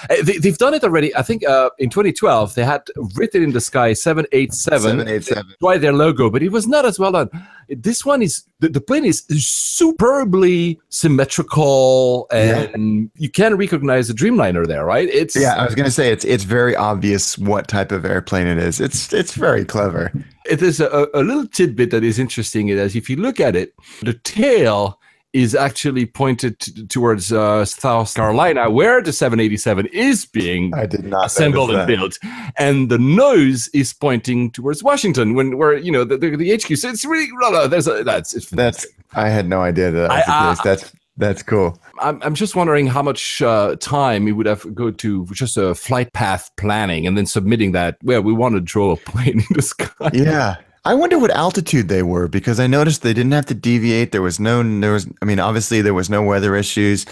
uh, 0.09 0.15
they, 0.23 0.37
they've 0.37 0.57
done 0.57 0.73
it 0.73 0.83
already. 0.83 1.15
I 1.15 1.21
think 1.21 1.47
uh, 1.47 1.69
in 1.79 1.89
2012 1.89 2.55
they 2.55 2.65
had 2.65 2.83
written 3.15 3.43
in 3.43 3.51
the 3.51 3.61
sky 3.61 3.93
787. 3.93 4.81
Seven 4.81 5.07
eight 5.07 5.23
seven. 5.23 5.53
Try 5.59 5.77
their 5.77 5.93
logo, 5.93 6.29
but 6.29 6.43
it 6.43 6.51
was 6.51 6.67
not 6.67 6.85
as 6.85 6.99
well 6.99 7.11
done. 7.11 7.29
This 7.69 8.05
one 8.05 8.21
is 8.21 8.43
the, 8.59 8.69
the 8.69 8.81
plane 8.81 9.05
is 9.05 9.23
superbly 9.29 10.79
symmetrical, 10.89 12.27
and 12.31 13.09
you 13.15 13.29
can 13.29 13.55
recognize 13.55 14.07
the 14.07 14.13
Dreamliner 14.13 14.67
there, 14.67 14.85
right? 14.85 15.07
It's 15.09 15.35
Yeah, 15.35 15.55
I 15.55 15.65
was 15.65 15.75
gonna 15.75 15.91
say 15.93 16.11
it's 16.11 16.25
it's 16.25 16.43
very 16.43 16.75
obvious 16.75 17.37
what 17.37 17.67
type 17.67 17.91
of 17.91 18.05
airplane 18.05 18.47
it 18.47 18.57
is. 18.57 18.79
It's 18.81 19.13
it's 19.13 19.33
very 19.35 19.63
clever. 19.65 20.11
it 20.45 20.61
is 20.61 20.79
a, 20.81 21.07
a 21.13 21.23
little 21.23 21.47
tidbit 21.47 21.91
that 21.91 22.03
is 22.03 22.19
interesting 22.19 22.67
is 22.69 22.95
if 22.95 23.09
you 23.09 23.15
look 23.15 23.39
at 23.39 23.55
it 23.55 23.73
the 24.01 24.13
tail 24.13 24.99
is 25.31 25.55
actually 25.55 26.05
pointed 26.05 26.59
t- 26.59 26.85
towards 26.87 27.31
uh, 27.31 27.63
south 27.65 28.13
carolina 28.13 28.69
where 28.69 29.01
the 29.01 29.11
787 29.11 29.87
is 29.87 30.25
being 30.25 30.73
I 30.75 30.85
did 30.85 31.05
not 31.05 31.27
assembled 31.27 31.71
and 31.71 31.87
built 31.87 32.19
and 32.57 32.89
the 32.89 32.99
nose 32.99 33.67
is 33.73 33.93
pointing 33.93 34.51
towards 34.51 34.83
washington 34.83 35.33
when 35.33 35.57
where 35.57 35.75
you 35.77 35.91
know 35.91 36.03
the, 36.03 36.17
the, 36.17 36.35
the 36.35 36.49
hq 36.57 36.77
so 36.77 36.89
it's 36.89 37.05
really 37.05 37.27
no, 37.41 37.49
no, 37.49 37.67
there's 37.67 37.87
a, 37.87 38.03
that's 38.03 38.33
it's. 38.35 38.49
That's 38.49 38.85
I 39.15 39.29
had 39.29 39.47
no 39.47 39.61
idea 39.61 39.89
that, 39.91 40.09
that 40.09 40.27
was 40.27 40.27
I- 40.27 40.31
the 40.31 40.35
I- 40.35 40.55
case. 40.55 40.63
That's 40.63 41.02
that's 41.18 41.43
cool. 41.43 41.80
I'm, 41.99 42.22
I'm 42.24 42.34
just 42.34 42.55
wondering 42.55 42.88
how 42.88 43.03
much 43.03 43.41
uh, 43.41 43.76
time 43.80 44.28
it 44.28 44.32
would 44.32 44.45
have 44.45 44.74
go 44.74 44.89
to 44.89 45.26
just 45.28 45.57
a 45.57 45.76
flight 45.76 46.11
path 46.14 46.49
planning 46.57 47.05
and 47.05 47.18
then 47.18 47.26
submitting 47.26 47.72
that 47.74 47.97
well 48.03 48.22
we 48.22 48.34
want 48.34 48.55
to 48.55 48.61
draw 48.61 48.91
a 48.91 48.97
plane 48.97 49.39
in 49.49 49.55
the 49.55 49.61
sky 49.61 50.09
Yeah. 50.14 50.55
I 50.86 50.95
wonder 50.95 51.18
what 51.18 51.32
altitude 51.32 51.88
they 51.88 52.03
were 52.03 52.28
because 52.28 52.59
I 52.59 52.68
noticed 52.68 53.03
they 53.03 53.14
didn't 53.14 53.32
have 53.32 53.45
to 53.45 53.53
deviate. 53.53 54.11
There 54.11 54.22
was 54.22 54.39
no 54.39 54.64
there 54.80 54.93
was 54.93 55.07
I 55.22 55.26
mean 55.26 55.39
obviously 55.39 55.82
there 55.82 55.93
was 55.93 56.09
no 56.09 56.22
weather 56.24 56.55
issues, 56.55 57.05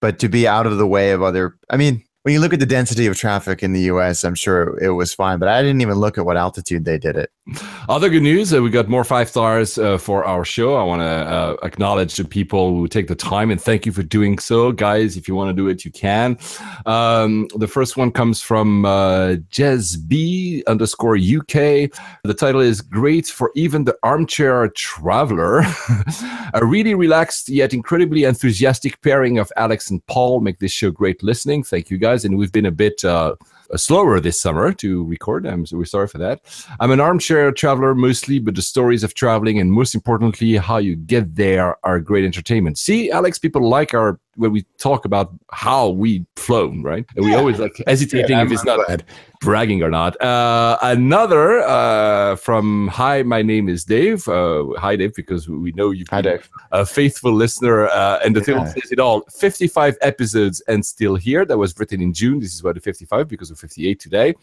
but 0.00 0.18
to 0.20 0.28
be 0.28 0.46
out 0.46 0.66
of 0.66 0.78
the 0.78 0.86
way 0.86 1.10
of 1.12 1.22
other 1.22 1.56
I 1.70 1.76
mean 1.76 2.04
when 2.22 2.32
you 2.32 2.40
look 2.40 2.52
at 2.52 2.60
the 2.60 2.66
density 2.66 3.06
of 3.06 3.16
traffic 3.16 3.62
in 3.62 3.72
the 3.72 3.82
US, 3.82 4.24
I'm 4.24 4.34
sure 4.34 4.78
it 4.82 4.90
was 4.90 5.14
fine, 5.14 5.38
but 5.38 5.48
I 5.48 5.62
didn't 5.62 5.80
even 5.80 5.94
look 5.94 6.18
at 6.18 6.26
what 6.26 6.36
altitude 6.36 6.84
they 6.84 6.98
did 6.98 7.16
it. 7.16 7.30
Other 7.88 8.08
good 8.08 8.24
news, 8.24 8.52
uh, 8.52 8.60
we 8.60 8.70
got 8.70 8.88
more 8.88 9.04
five 9.04 9.28
stars 9.28 9.78
uh, 9.78 9.98
for 9.98 10.24
our 10.24 10.44
show. 10.44 10.74
I 10.74 10.82
want 10.82 11.02
to 11.02 11.06
uh, 11.06 11.56
acknowledge 11.62 12.16
the 12.16 12.24
people 12.24 12.74
who 12.74 12.88
take 12.88 13.06
the 13.06 13.14
time 13.14 13.52
and 13.52 13.60
thank 13.60 13.86
you 13.86 13.92
for 13.92 14.02
doing 14.02 14.40
so. 14.40 14.72
Guys, 14.72 15.16
if 15.16 15.28
you 15.28 15.36
want 15.36 15.50
to 15.50 15.54
do 15.54 15.68
it, 15.68 15.84
you 15.84 15.92
can. 15.92 16.36
Um, 16.86 17.46
the 17.56 17.68
first 17.68 17.96
one 17.96 18.10
comes 18.10 18.42
from 18.42 18.84
uh, 18.84 19.36
Jez 19.52 19.96
B 20.08 20.64
underscore 20.66 21.14
UK. 21.16 21.88
The 22.24 22.34
title 22.36 22.60
is 22.60 22.80
Great 22.80 23.28
for 23.28 23.52
Even 23.54 23.84
the 23.84 23.96
Armchair 24.02 24.68
Traveler. 24.70 25.60
A 26.54 26.64
really 26.64 26.94
relaxed 26.94 27.48
yet 27.48 27.72
incredibly 27.72 28.24
enthusiastic 28.24 29.00
pairing 29.02 29.38
of 29.38 29.52
Alex 29.56 29.88
and 29.88 30.04
Paul 30.06 30.40
make 30.40 30.58
this 30.58 30.72
show 30.72 30.90
great 30.90 31.22
listening. 31.22 31.62
Thank 31.62 31.90
you 31.90 31.98
guys. 31.98 32.24
And 32.24 32.36
we've 32.36 32.52
been 32.52 32.66
a 32.66 32.72
bit. 32.72 33.04
Uh, 33.04 33.36
Uh, 33.72 33.76
slower 33.76 34.20
this 34.20 34.40
summer 34.40 34.72
to 34.72 35.04
record. 35.04 35.46
I'm 35.46 35.66
so 35.66 35.82
sorry 35.84 36.08
for 36.08 36.18
that. 36.18 36.40
I'm 36.80 36.90
an 36.90 37.00
armchair 37.00 37.50
traveler 37.52 37.94
mostly, 37.94 38.38
but 38.38 38.54
the 38.54 38.62
stories 38.62 39.02
of 39.02 39.14
traveling 39.14 39.58
and 39.58 39.72
most 39.72 39.94
importantly, 39.94 40.56
how 40.56 40.78
you 40.78 40.96
get 40.96 41.34
there 41.34 41.76
are 41.84 42.00
great 42.00 42.24
entertainment. 42.24 42.78
See, 42.78 43.10
Alex, 43.10 43.38
people 43.38 43.68
like 43.68 43.94
our 43.94 44.18
when 44.36 44.52
we 44.52 44.62
talk 44.78 45.04
about 45.04 45.32
how 45.50 45.88
we 45.88 46.24
flown, 46.36 46.82
right? 46.82 47.04
And 47.16 47.24
we 47.24 47.34
always 47.34 47.58
like 47.58 47.72
hesitating 47.86 48.38
if 48.38 48.52
it's 48.52 48.64
not 48.64 48.84
glad. 48.86 49.04
bragging 49.40 49.82
or 49.82 49.90
not. 49.90 50.20
Uh, 50.20 50.78
another 50.82 51.60
uh, 51.60 52.36
from 52.36 52.88
Hi, 52.88 53.22
my 53.22 53.42
name 53.42 53.68
is 53.68 53.84
Dave. 53.84 54.26
Uh, 54.28 54.66
hi, 54.78 54.96
Dave, 54.96 55.14
because 55.14 55.48
we 55.48 55.72
know 55.72 55.90
you've 55.90 56.08
Hi, 56.08 56.22
been 56.22 56.36
Dave. 56.36 56.50
a 56.72 56.84
faithful 56.86 57.32
listener, 57.32 57.88
uh, 57.88 58.20
and 58.24 58.34
the 58.36 58.40
title 58.40 58.66
says 58.66 58.90
it 58.92 58.98
all. 59.00 59.22
55 59.32 59.96
episodes 60.02 60.60
and 60.68 60.84
still 60.84 61.16
here. 61.16 61.44
That 61.44 61.58
was 61.58 61.78
written 61.78 62.00
in 62.02 62.12
June. 62.12 62.40
This 62.40 62.54
is 62.54 62.62
why 62.62 62.72
the 62.72 62.80
55 62.80 63.28
because 63.28 63.50
of 63.50 63.58
58 63.58 63.98
today. 64.00 64.34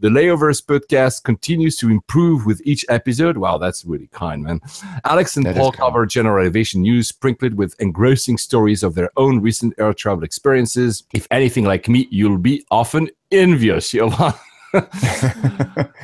The 0.00 0.08
Layovers 0.08 0.64
podcast 0.64 1.24
continues 1.24 1.76
to 1.78 1.90
improve 1.90 2.46
with 2.46 2.60
each 2.64 2.84
episode. 2.88 3.36
Wow, 3.36 3.58
that's 3.58 3.84
really 3.84 4.08
kind, 4.08 4.42
man. 4.42 4.60
Alex 5.04 5.36
and 5.36 5.46
That 5.46 5.56
Paul 5.56 5.72
cover 5.72 6.06
general 6.06 6.44
aviation 6.46 6.82
news, 6.82 7.08
sprinkled 7.08 7.54
with 7.54 7.74
engrossing 7.80 8.38
stories 8.38 8.82
of 8.82 8.94
their 8.94 9.10
own 9.16 9.27
recent 9.36 9.74
air 9.78 9.92
travel 9.92 10.24
experiences. 10.24 11.04
If 11.12 11.28
anything 11.30 11.64
like 11.64 11.88
me, 11.88 12.08
you'll 12.10 12.38
be 12.38 12.64
often 12.70 13.10
envious. 13.30 13.92
Johan. 13.98 14.34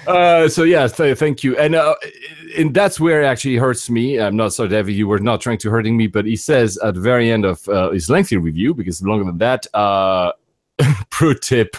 uh, 0.06 0.48
so 0.48 0.62
yeah, 0.62 0.86
th- 0.86 1.18
thank 1.18 1.44
you, 1.44 1.56
and 1.58 1.74
uh, 1.74 1.94
and 2.56 2.72
that's 2.72 2.98
where 2.98 3.22
it 3.22 3.26
actually 3.26 3.56
hurts 3.56 3.90
me. 3.90 4.18
I'm 4.18 4.36
not 4.36 4.54
sorry, 4.54 4.70
David. 4.70 4.94
You 4.94 5.06
were 5.06 5.18
not 5.18 5.42
trying 5.42 5.58
to 5.58 5.70
hurting 5.70 5.96
me, 5.96 6.06
but 6.06 6.24
he 6.24 6.36
says 6.36 6.78
at 6.78 6.94
the 6.94 7.00
very 7.00 7.30
end 7.30 7.44
of 7.44 7.68
uh, 7.68 7.90
his 7.90 8.08
lengthy 8.08 8.38
review, 8.38 8.74
because 8.74 9.02
longer 9.02 9.24
than 9.24 9.38
that. 9.38 9.66
Uh, 9.74 10.32
pro 11.10 11.34
tip: 11.34 11.76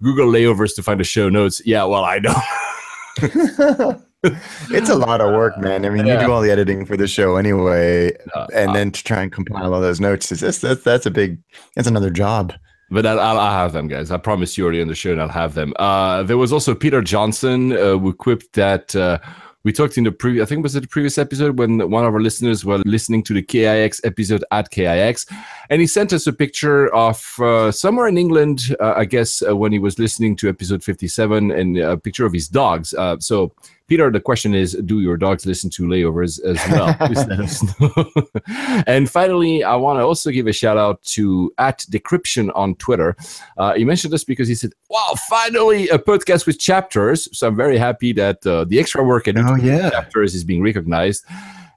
Google 0.00 0.26
layovers 0.26 0.74
to 0.76 0.82
find 0.82 1.00
the 1.00 1.04
show 1.04 1.28
notes. 1.28 1.60
Yeah, 1.64 1.84
well, 1.84 2.04
I 2.04 2.18
know. 2.18 4.00
It's 4.24 4.88
a 4.90 4.94
lot 4.94 5.20
of 5.20 5.32
work, 5.34 5.56
man. 5.58 5.84
I 5.84 5.88
mean, 5.90 6.06
Yeah. 6.06 6.20
you 6.20 6.26
do 6.26 6.32
all 6.32 6.42
the 6.42 6.50
editing 6.50 6.84
for 6.84 6.96
the 6.96 7.08
show 7.08 7.36
anyway, 7.36 8.12
Uh, 8.34 8.46
and 8.54 8.74
then 8.74 8.90
to 8.90 9.02
try 9.04 9.22
and 9.22 9.32
compile 9.32 9.72
all 9.74 9.80
those 9.80 10.00
notes 10.00 10.30
is 10.32 10.40
that's 10.40 10.58
that's, 10.58 10.82
that's 10.82 11.06
a 11.06 11.10
big 11.10 11.38
that's 11.74 11.88
another 11.88 12.10
job. 12.10 12.52
But 12.90 13.06
I'll, 13.06 13.20
I'll 13.20 13.38
I'll 13.38 13.52
have 13.52 13.72
them, 13.72 13.86
guys. 13.88 14.10
I 14.10 14.16
promise 14.16 14.58
you 14.58 14.64
already 14.64 14.82
on 14.82 14.88
the 14.88 14.94
show, 14.96 15.12
and 15.12 15.22
I'll 15.22 15.28
have 15.28 15.54
them. 15.54 15.72
Uh, 15.78 16.22
there 16.24 16.36
was 16.36 16.52
also 16.52 16.74
Peter 16.74 17.00
Johnson 17.02 17.72
uh, 17.72 17.96
who 17.96 18.12
quipped 18.12 18.52
that 18.54 18.94
uh, 18.96 19.18
we 19.62 19.72
talked 19.72 19.96
in 19.96 20.04
the 20.04 20.10
previous, 20.12 20.42
I 20.42 20.46
think 20.48 20.58
it 20.60 20.62
was 20.62 20.74
it 20.74 20.80
the 20.80 20.88
previous 20.88 21.16
episode 21.16 21.58
when 21.58 21.88
one 21.90 22.04
of 22.04 22.12
our 22.14 22.20
listeners 22.20 22.64
were 22.64 22.78
listening 22.86 23.22
to 23.24 23.34
the 23.34 23.42
KIX 23.42 24.00
episode 24.04 24.42
at 24.50 24.70
KIX, 24.70 25.24
and 25.70 25.80
he 25.80 25.86
sent 25.86 26.12
us 26.12 26.26
a 26.26 26.32
picture 26.32 26.92
of 26.92 27.34
uh, 27.38 27.70
somewhere 27.70 28.08
in 28.08 28.18
England, 28.18 28.76
uh, 28.80 28.94
I 28.96 29.04
guess, 29.04 29.40
uh, 29.40 29.56
when 29.56 29.70
he 29.70 29.78
was 29.78 30.00
listening 30.00 30.34
to 30.36 30.48
episode 30.48 30.82
57, 30.82 31.52
and 31.52 31.78
a 31.78 31.96
picture 31.96 32.26
of 32.26 32.32
his 32.32 32.48
dogs. 32.48 32.92
Uh, 32.92 33.16
so, 33.20 33.52
Peter, 33.86 34.10
the 34.10 34.20
question 34.20 34.52
is 34.52 34.72
Do 34.84 35.00
your 35.00 35.16
dogs 35.16 35.46
listen 35.46 35.70
to 35.70 35.84
layovers 35.84 36.42
as 36.44 36.58
well? 36.70 36.92
Please 37.06 37.24
let 37.26 37.38
us 37.38 37.80
know. 37.80 38.10
and 38.88 39.08
finally, 39.08 39.62
I 39.62 39.76
want 39.76 40.00
to 40.00 40.02
also 40.02 40.32
give 40.32 40.48
a 40.48 40.52
shout 40.52 40.76
out 40.76 41.02
to 41.14 41.52
at 41.58 41.78
Decryption 41.88 42.50
on 42.56 42.74
Twitter. 42.74 43.16
Uh, 43.56 43.74
he 43.74 43.84
mentioned 43.84 44.12
this 44.12 44.24
because 44.24 44.48
he 44.48 44.56
said, 44.56 44.72
Wow, 44.88 45.14
finally 45.28 45.88
a 45.88 45.98
podcast 45.98 46.46
with 46.46 46.58
chapters. 46.58 47.28
So 47.36 47.46
I'm 47.46 47.56
very 47.56 47.78
happy 47.78 48.12
that 48.14 48.44
uh, 48.44 48.64
the 48.64 48.80
extra 48.80 49.04
work 49.04 49.24
do 49.24 49.34
Oh 49.36 49.54
yeah. 49.54 49.90
chapters 49.90 50.34
is 50.34 50.42
being 50.42 50.62
recognized. 50.62 51.24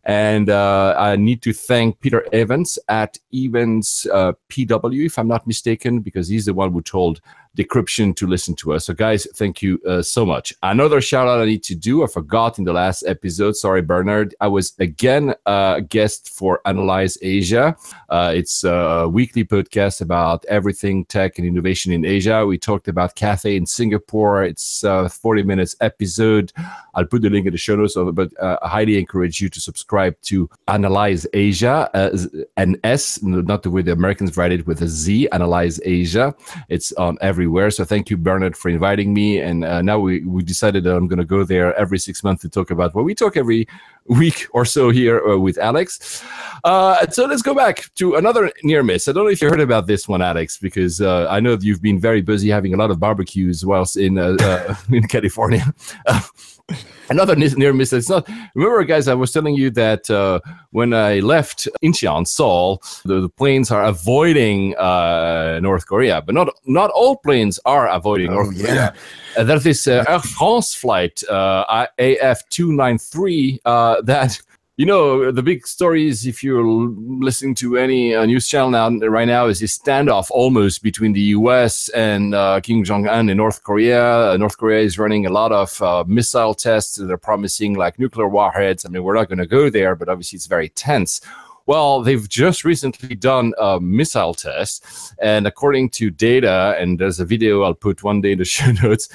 And 0.06 0.50
uh, 0.50 0.96
I 0.98 1.16
need 1.16 1.42
to 1.44 1.54
thank 1.54 2.00
Peter 2.02 2.26
Evans 2.34 2.78
at 2.90 3.18
Evans 3.34 4.06
uh, 4.12 4.34
PW, 4.50 5.06
if 5.06 5.18
I'm 5.18 5.30
not 5.30 5.48
mistaken, 5.48 6.02
because 6.02 6.28
he's 6.28 6.46
the 6.46 6.54
one 6.54 6.74
who 6.74 6.82
told 6.82 7.22
Decryption 7.58 8.16
to 8.16 8.28
listen 8.28 8.56
to 8.56 8.74
us. 8.74 8.86
So, 8.86 8.94
guys, 8.94 9.28
thank 9.36 9.62
you 9.62 9.80
uh, 9.88 10.02
so 10.02 10.26
much. 10.26 10.54
Another 10.64 11.02
shout 11.02 11.28
out 11.28 11.40
I 11.40 11.46
need 11.46 11.64
to 11.64 11.76
do. 11.76 12.04
I 12.04 12.08
forgot 12.08 12.58
in 12.58 12.66
the 12.66 12.74
last 12.74 13.04
episode. 13.06 13.56
Sorry, 13.56 13.82
Bernard. 13.82 14.34
I 14.42 14.48
was 14.48 14.74
again 14.80 15.36
uh, 15.46 15.76
a 15.78 15.82
guest 15.82 16.30
for 16.30 16.62
Analyse 16.66 17.18
Asia. 17.22 17.76
Uh, 18.10 18.34
it's 18.36 18.64
a 18.64 19.08
weekly 19.08 19.44
podcast 19.44 20.02
about 20.02 20.46
everything 20.46 21.06
tech 21.06 21.38
and 21.38 21.48
innovation 21.48 21.92
in 21.92 22.06
Asia. 22.06 22.46
We 22.46 22.58
talked 22.58 22.88
about 22.88 23.16
Cathay 23.16 23.56
in 23.56 23.66
Singapore. 23.66 24.44
It's 24.44 24.84
a 24.84 25.10
40 25.10 25.44
minutes 25.44 25.76
episode. 25.82 26.52
I'll 26.96 27.06
put 27.06 27.22
the 27.22 27.30
link 27.30 27.46
in 27.46 27.52
the 27.52 27.58
show 27.58 27.76
notes, 27.76 27.96
but 27.96 28.32
uh, 28.40 28.58
I 28.62 28.68
highly 28.68 28.98
encourage 28.98 29.42
you 29.42 29.50
to 29.50 29.62
subscribe 29.62 30.20
to 30.24 30.50
Analyse 30.68 31.26
Asia, 31.34 31.90
uh, 31.94 32.18
an 32.58 32.78
S, 32.84 33.22
not 33.24 33.64
the 33.64 33.70
way 33.70 33.82
the 33.82 33.92
Americans 33.92 34.36
write 34.38 34.52
it 34.52 34.68
with 34.68 34.82
a 34.82 34.88
Z, 34.88 35.28
Analyse 35.32 35.80
Asia. 35.84 36.36
It's 36.70 36.92
on 36.94 37.18
everywhere. 37.44 37.70
So 37.72 37.84
thank 37.84 38.10
you, 38.10 38.16
Bernard, 38.16 38.56
for 38.56 38.70
inviting 38.70 39.14
me. 39.14 39.42
And 39.42 39.66
uh, 39.66 39.82
now 39.82 40.00
we, 40.00 40.22
we 40.24 40.44
decided 40.44 40.86
that 40.86 40.96
I'm 40.96 41.10
going 41.10 41.20
to 41.20 41.26
go 41.26 41.44
there 41.44 41.76
every 41.76 42.00
six 42.00 42.24
months 42.24 42.42
to 42.44 42.50
talk 42.50 42.72
about 42.72 42.96
what 42.96 43.04
we 43.04 43.14
talk 43.14 43.36
every 43.36 43.68
week 44.06 44.48
or 44.54 44.64
so 44.64 44.92
here 44.92 45.20
uh, 45.28 45.38
with 45.38 45.58
Alex. 45.58 46.24
Uh, 46.64 47.06
so 47.08 47.26
let's 47.26 47.42
go 47.42 47.54
back 47.54 47.94
to 47.96 48.16
another 48.16 48.50
near 48.64 48.82
miss. 48.82 49.10
I 49.10 49.12
don't 49.12 49.26
know 49.26 49.30
if 49.30 49.42
you 49.42 49.50
heard 49.50 49.60
about 49.60 49.88
this 49.88 50.08
one, 50.08 50.22
Alex, 50.22 50.58
because 50.58 51.02
uh, 51.02 51.28
I 51.30 51.42
know 51.42 51.58
that 51.58 51.66
you've 51.66 51.82
been 51.82 52.00
very 52.00 52.22
busy 52.22 52.50
having 52.50 52.74
a 52.74 52.78
lot 52.78 52.92
of 52.92 52.98
barbecues 52.98 53.66
whilst 53.66 53.98
in 53.98 54.18
uh, 54.18 54.38
uh, 54.40 54.76
in 54.90 55.06
California. 55.10 55.66
Another 57.10 57.36
near 57.36 57.74
miss. 57.74 57.94
It's 57.94 58.10
not. 58.10 58.28
Remember, 58.56 58.84
guys, 58.84 59.08
I 59.08 59.14
was 59.14 59.32
telling 59.32 59.56
you 59.56 59.70
that 59.72 60.10
uh, 60.10 60.40
when 60.72 60.94
I 60.94 61.20
left 61.20 61.68
Incheon, 61.84 62.28
Seoul, 62.28 62.82
the, 63.06 63.22
the 63.22 63.30
planes 63.30 63.72
are 63.72 63.84
avoiding 63.84 64.76
uh, 64.78 65.60
North 65.62 65.86
Korea, 65.86 66.22
but 66.22 66.34
not 66.34 66.50
not 66.66 66.90
all 66.92 67.18
planes 67.18 67.60
are 67.66 67.88
avoiding 67.90 68.32
Oh 68.32 68.36
North 68.36 68.58
Korea. 68.58 68.94
Uh, 69.36 69.44
there's 69.44 69.64
this 69.64 69.88
uh, 69.88 70.06
Air 70.08 70.20
France 70.20 70.76
flight, 70.76 71.24
uh, 71.30 71.88
AF293, 72.00 73.60
uh, 73.66 74.02
that 74.02 74.40
You 74.76 74.88
know, 74.88 75.32
the 75.32 75.44
big 75.44 75.68
story 75.68 76.08
is 76.08 76.26
if 76.26 76.44
you're 76.44 76.66
listening 76.66 77.54
to 77.56 77.78
any 77.78 78.16
uh, 78.16 78.26
news 78.26 78.48
channel 78.48 78.72
now 78.72 78.90
right 79.08 79.28
now 79.28 79.46
is 79.46 79.60
this 79.60 79.78
standoff 79.78 80.32
almost 80.32 80.82
between 80.82 81.14
the 81.14 81.22
U.S. 81.38 81.90
and 81.90 82.34
uh, 82.34 82.60
Kim 82.60 82.84
Jong 82.84 83.08
Un 83.08 83.30
in 83.30 83.38
North 83.38 83.62
Korea. 83.62 84.32
Uh, 84.32 84.38
North 84.38 84.58
Korea 84.58 84.80
is 84.82 84.98
running 84.98 85.28
a 85.28 85.30
lot 85.30 85.52
of 85.52 85.80
uh, 85.80 86.04
missile 86.08 86.56
tests. 86.56 86.96
They're 86.96 87.18
promising 87.18 87.76
like 87.76 88.00
nuclear 88.00 88.28
warheads. 88.28 88.84
I 88.84 88.90
mean, 88.90 89.04
we're 89.04 89.14
not 89.14 89.28
going 89.28 89.38
to 89.38 89.46
go 89.46 89.70
there, 89.70 89.96
but 89.96 90.10
obviously 90.10 90.38
it's 90.38 90.48
very 90.48 90.70
tense. 90.70 91.22
Well, 91.68 92.02
they've 92.02 92.28
just 92.28 92.66
recently 92.66 93.14
done 93.14 93.54
a 93.60 93.80
missile 93.80 94.34
test, 94.34 95.14
and 95.22 95.46
according 95.46 95.92
to 95.92 96.10
data, 96.10 96.76
and 96.80 96.98
there's 96.98 97.20
a 97.20 97.26
video 97.26 97.62
I'll 97.62 97.76
put 97.76 98.04
one 98.04 98.22
day 98.22 98.32
in 98.32 98.40
the 98.40 98.46
show 98.58 98.72
notes, 98.72 99.08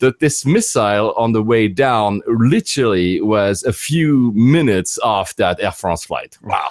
that 0.00 0.20
this 0.20 0.44
missile 0.44 1.12
on 1.16 1.32
the 1.32 1.42
way 1.42 1.68
down 1.68 2.22
literally 2.26 3.20
was 3.20 3.62
a 3.64 3.72
few 3.72 4.32
minutes 4.34 4.98
off 5.00 5.36
that 5.36 5.60
Air 5.60 5.72
France 5.72 6.04
flight. 6.04 6.38
Wow. 6.42 6.68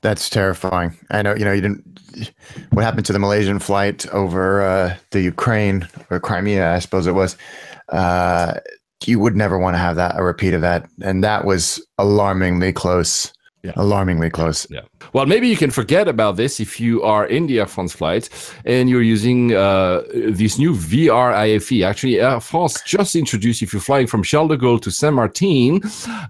That's 0.00 0.30
terrifying. 0.30 0.96
I 1.10 1.22
know, 1.22 1.34
you 1.34 1.44
know, 1.44 1.52
you 1.52 1.60
didn't. 1.60 1.84
What 2.70 2.84
happened 2.84 3.06
to 3.06 3.12
the 3.12 3.18
Malaysian 3.18 3.58
flight 3.58 4.06
over 4.08 4.62
uh, 4.62 4.96
the 5.10 5.20
Ukraine 5.20 5.88
or 6.10 6.20
Crimea, 6.20 6.74
I 6.74 6.78
suppose 6.78 7.06
it 7.06 7.12
was. 7.12 7.36
Uh, 7.88 8.54
you 9.06 9.18
would 9.20 9.36
never 9.36 9.58
want 9.58 9.74
to 9.74 9.78
have 9.78 9.96
that, 9.96 10.18
a 10.18 10.22
repeat 10.22 10.54
of 10.54 10.60
that. 10.60 10.88
And 11.02 11.22
that 11.24 11.44
was 11.44 11.84
alarmingly 11.98 12.72
close. 12.72 13.32
Yeah. 13.64 13.72
Alarmingly 13.74 14.30
close. 14.30 14.66
Yeah. 14.70 14.82
Well, 15.12 15.26
maybe 15.26 15.48
you 15.48 15.56
can 15.56 15.70
forget 15.70 16.06
about 16.06 16.36
this 16.36 16.60
if 16.60 16.78
you 16.78 17.02
are 17.02 17.26
in 17.26 17.48
the 17.48 17.58
Air 17.58 17.66
France 17.66 17.92
flight 17.92 18.28
and 18.64 18.88
you're 18.88 19.02
using 19.02 19.52
uh, 19.52 20.02
this 20.12 20.58
new 20.58 20.74
VR 20.74 21.34
IFE. 21.34 21.84
Actually, 21.84 22.20
Air 22.20 22.40
France 22.40 22.80
just 22.82 23.16
introduced, 23.16 23.62
if 23.62 23.72
you're 23.72 23.82
flying 23.82 24.06
from 24.06 24.22
Charles 24.22 24.50
de 24.50 24.56
Gaulle 24.56 24.80
to 24.82 24.90
Saint 24.92 25.14
Martin, 25.14 25.80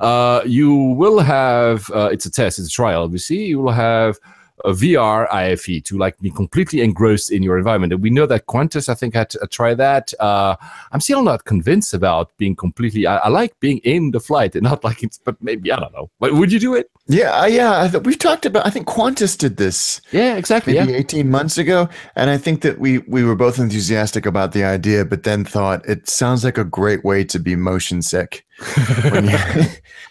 uh, 0.01 0.41
you 0.47 0.75
will 0.75 1.19
have, 1.19 1.91
uh, 1.91 2.09
it's 2.11 2.25
a 2.25 2.31
test, 2.31 2.59
it's 2.59 2.69
a 2.69 2.71
trial, 2.71 3.03
obviously, 3.03 3.45
you 3.45 3.59
will 3.59 3.73
have 3.73 4.19
VR 4.67 5.27
IFE 5.33 5.83
to 5.85 5.99
like 5.99 6.19
be 6.21 6.31
completely 6.31 6.81
engrossed 6.81 7.31
in 7.31 7.43
your 7.43 7.59
environment. 7.59 7.93
And 7.93 8.03
we 8.03 8.11
know 8.11 8.27
that 8.27 8.47
Qantas, 8.47 8.89
I 8.89 8.95
think, 8.95 9.15
had 9.15 9.31
to 9.31 9.47
try 9.51 9.75
that. 9.75 10.13
Uh, 10.21 10.57
I'm 10.93 11.01
still 11.01 11.23
not 11.23 11.45
convinced 11.45 11.95
about 11.95 12.31
being 12.37 12.57
completely. 12.57 13.07
I, 13.07 13.17
I 13.19 13.29
like 13.29 13.59
being 13.61 13.79
in 13.79 14.11
the 14.11 14.21
flight 14.21 14.55
and 14.55 14.65
not 14.65 14.85
like 14.89 15.03
it's, 15.03 15.19
but 15.19 15.37
maybe 15.43 15.73
I 15.73 15.79
don't 15.81 15.93
know. 15.93 16.11
But 16.21 16.35
would 16.35 16.53
you 16.53 16.59
do 16.59 16.75
it? 16.75 16.91
Yeah, 17.07 17.41
uh, 17.41 17.47
yeah. 17.47 17.83
I 17.83 17.89
th- 17.89 18.05
we've 18.05 18.19
talked 18.19 18.45
about. 18.47 18.67
I 18.67 18.71
think 18.71 18.87
Qantas 18.87 19.37
did 19.39 19.57
this 19.57 20.01
Yeah, 20.13 20.37
exactly. 20.37 20.75
maybe 20.75 20.93
Yeah. 20.93 20.99
18 20.99 21.31
months 21.31 21.57
ago, 21.57 21.89
and 22.17 22.29
I 22.29 22.37
think 22.37 22.61
that 22.63 22.79
we 22.79 22.99
we 23.09 23.25
were 23.25 23.35
both 23.37 23.59
enthusiastic 23.59 24.27
about 24.27 24.53
the 24.53 24.65
idea, 24.65 25.05
but 25.05 25.23
then 25.23 25.45
thought 25.45 25.89
it 25.89 26.09
sounds 26.09 26.45
like 26.45 26.59
a 26.59 26.65
great 26.65 27.05
way 27.05 27.25
to 27.25 27.39
be 27.39 27.57
motion 27.57 28.03
sick. 28.03 28.45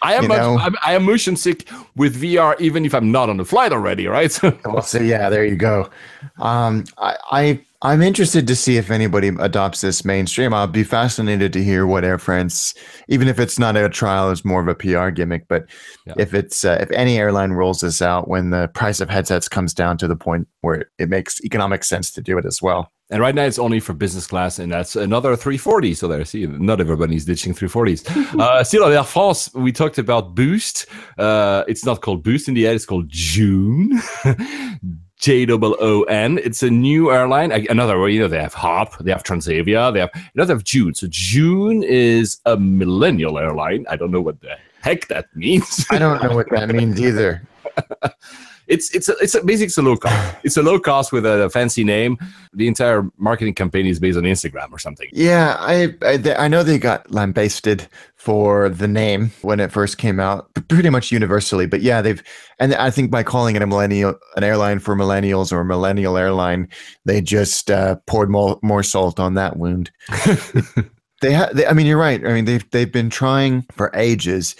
I 0.02 0.14
am 0.14 0.28
much. 0.28 0.40
I'm, 0.40 0.74
I 0.84 0.94
am 0.94 1.04
motion 1.04 1.36
sick 1.36 1.68
with 1.96 2.20
VR, 2.20 2.58
even 2.60 2.84
if 2.84 2.94
I'm 2.94 3.10
not 3.12 3.28
on 3.28 3.36
the 3.36 3.44
flight 3.44 3.72
already, 3.72 4.06
right? 4.06 4.30
So, 4.84 5.00
yeah, 5.00 5.28
there 5.28 5.44
you 5.44 5.56
go. 5.56 5.90
Um, 6.38 6.84
I, 6.98 7.16
I 7.30 7.60
I'm 7.82 8.02
interested 8.02 8.46
to 8.48 8.56
see 8.56 8.76
if 8.76 8.90
anybody 8.90 9.28
adopts 9.38 9.82
this 9.82 10.04
mainstream. 10.04 10.52
I'll 10.52 10.66
be 10.66 10.82
fascinated 10.82 11.52
to 11.52 11.62
hear 11.62 11.86
what 11.86 12.04
Air 12.04 12.18
France, 12.18 12.74
even 13.08 13.28
if 13.28 13.38
it's 13.38 13.58
not 13.58 13.76
a 13.76 13.88
trial, 13.88 14.30
it's 14.30 14.44
more 14.44 14.60
of 14.60 14.68
a 14.68 14.74
PR 14.74 15.10
gimmick. 15.10 15.46
But 15.48 15.66
Yeah. 16.06 16.14
if 16.16 16.34
it's 16.34 16.64
uh, 16.64 16.78
if 16.80 16.90
any 16.92 17.18
airline 17.18 17.52
rolls 17.52 17.80
this 17.80 18.02
out 18.02 18.28
when 18.28 18.50
the 18.50 18.68
price 18.68 19.00
of 19.00 19.10
headsets 19.10 19.48
comes 19.48 19.74
down 19.74 19.98
to 19.98 20.08
the 20.08 20.16
point 20.16 20.48
where 20.62 20.86
it 20.98 21.08
makes 21.08 21.40
economic 21.44 21.84
sense 21.84 22.10
to 22.12 22.20
do 22.22 22.38
it 22.38 22.46
as 22.46 22.60
well. 22.62 22.90
And 23.10 23.22
right 23.22 23.34
now 23.34 23.44
it's 23.44 23.58
only 23.58 23.80
for 23.80 23.94
business 23.94 24.26
class, 24.26 24.58
and 24.58 24.70
that's 24.70 24.94
another 24.94 25.34
340. 25.34 25.94
So 25.94 26.08
there, 26.08 26.24
see, 26.26 26.46
not 26.46 26.78
everybody's 26.80 27.24
ditching 27.24 27.54
340s. 27.54 28.06
uh, 28.40 28.62
still 28.62 28.84
on 28.84 28.92
Air 28.92 29.02
France, 29.02 29.52
we 29.54 29.72
talked 29.72 29.96
about 29.96 30.34
Boost. 30.34 30.86
Uh, 31.16 31.64
it's 31.66 31.86
not 31.86 32.02
called 32.02 32.22
Boost 32.22 32.48
in 32.48 32.54
the 32.54 32.66
end; 32.66 32.76
it's 32.76 32.84
called 32.84 33.08
Joon. 33.08 33.98
J 35.18 35.46
O 35.50 35.58
O 35.80 36.02
N. 36.02 36.38
It's 36.38 36.62
a 36.62 36.70
new 36.70 37.10
airline. 37.10 37.50
Another 37.50 37.98
way, 37.98 38.12
you 38.12 38.20
know, 38.20 38.28
they 38.28 38.40
have 38.40 38.54
Hop, 38.54 38.98
they 38.98 39.10
have 39.10 39.24
Transavia, 39.24 39.92
they 39.92 40.00
have 40.00 40.10
another 40.34 40.54
have 40.54 40.64
Joon. 40.64 40.94
So 40.94 41.08
Joon 41.10 41.82
is 41.82 42.38
a 42.46 42.56
millennial 42.56 43.38
airline. 43.38 43.84
I 43.90 43.96
don't 43.96 44.12
know 44.12 44.20
what 44.20 44.40
the 44.40 44.56
heck 44.80 45.08
that 45.08 45.26
means. 45.34 45.86
I 45.90 45.98
don't 45.98 46.22
know 46.22 46.36
what 46.36 46.50
that 46.50 46.68
means 46.68 47.00
either. 47.00 47.42
It's 48.68 48.94
it's 48.94 49.08
a, 49.08 49.16
it's 49.20 49.34
a, 49.34 49.42
basically 49.42 49.66
it's 49.66 49.78
a 49.78 49.82
low 49.82 49.96
cost. 49.96 50.36
It's 50.44 50.56
a 50.56 50.62
low 50.62 50.78
cost 50.78 51.10
with 51.10 51.26
a 51.26 51.50
fancy 51.50 51.84
name. 51.84 52.18
The 52.52 52.68
entire 52.68 53.08
marketing 53.16 53.54
campaign 53.54 53.86
is 53.86 53.98
based 53.98 54.16
on 54.16 54.24
Instagram 54.24 54.70
or 54.70 54.78
something. 54.78 55.08
Yeah, 55.12 55.56
I 55.58 55.94
I, 56.02 56.16
th- 56.18 56.36
I 56.38 56.48
know 56.48 56.62
they 56.62 56.78
got 56.78 57.10
lambasted 57.10 57.88
for 58.16 58.68
the 58.68 58.88
name 58.88 59.32
when 59.42 59.58
it 59.58 59.72
first 59.72 59.96
came 59.96 60.20
out, 60.20 60.52
pretty 60.68 60.90
much 60.90 61.10
universally. 61.10 61.66
But 61.66 61.80
yeah, 61.80 62.02
they've 62.02 62.22
and 62.58 62.74
I 62.74 62.90
think 62.90 63.10
by 63.10 63.22
calling 63.22 63.56
it 63.56 63.62
a 63.62 63.66
millennial 63.66 64.14
an 64.36 64.44
airline 64.44 64.78
for 64.78 64.94
millennials 64.94 65.52
or 65.52 65.60
a 65.60 65.64
millennial 65.64 66.16
airline, 66.16 66.68
they 67.04 67.20
just 67.20 67.70
uh, 67.70 67.96
poured 68.06 68.30
more 68.30 68.58
more 68.62 68.82
salt 68.82 69.18
on 69.18 69.34
that 69.34 69.56
wound. 69.56 69.90
they 71.20 71.32
ha- 71.32 71.50
they, 71.52 71.66
I 71.66 71.72
mean, 71.72 71.86
you're 71.86 71.98
right. 71.98 72.24
I 72.24 72.32
mean, 72.32 72.44
they've 72.44 72.70
they've 72.70 72.92
been 72.92 73.10
trying 73.10 73.62
for 73.72 73.90
ages 73.94 74.54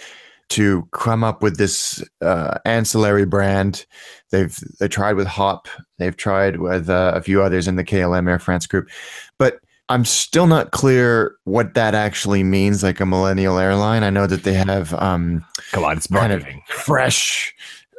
to 0.49 0.87
come 0.91 1.23
up 1.23 1.41
with 1.41 1.57
this 1.57 2.03
uh, 2.21 2.57
ancillary 2.65 3.25
brand. 3.25 3.85
They've 4.31 4.57
they 4.79 4.87
tried 4.87 5.13
with 5.13 5.27
Hop. 5.27 5.67
They've 5.97 6.15
tried 6.15 6.57
with 6.57 6.89
uh, 6.89 7.13
a 7.15 7.21
few 7.21 7.41
others 7.41 7.67
in 7.67 7.75
the 7.75 7.83
KLM 7.83 8.29
Air 8.29 8.39
France 8.39 8.67
group, 8.67 8.89
but 9.37 9.59
I'm 9.89 10.05
still 10.05 10.45
not 10.45 10.71
clear 10.71 11.35
what 11.45 11.73
that 11.73 11.95
actually 11.95 12.43
means. 12.43 12.83
Like 12.83 12.99
a 12.99 13.05
millennial 13.05 13.57
airline. 13.57 14.03
I 14.03 14.09
know 14.09 14.27
that 14.27 14.43
they 14.43 14.53
have 14.53 14.93
um, 14.95 15.45
Come 15.71 15.83
on, 15.83 15.97
it's 15.97 16.07
kind 16.07 16.33
of 16.33 16.45
fresh 16.67 17.53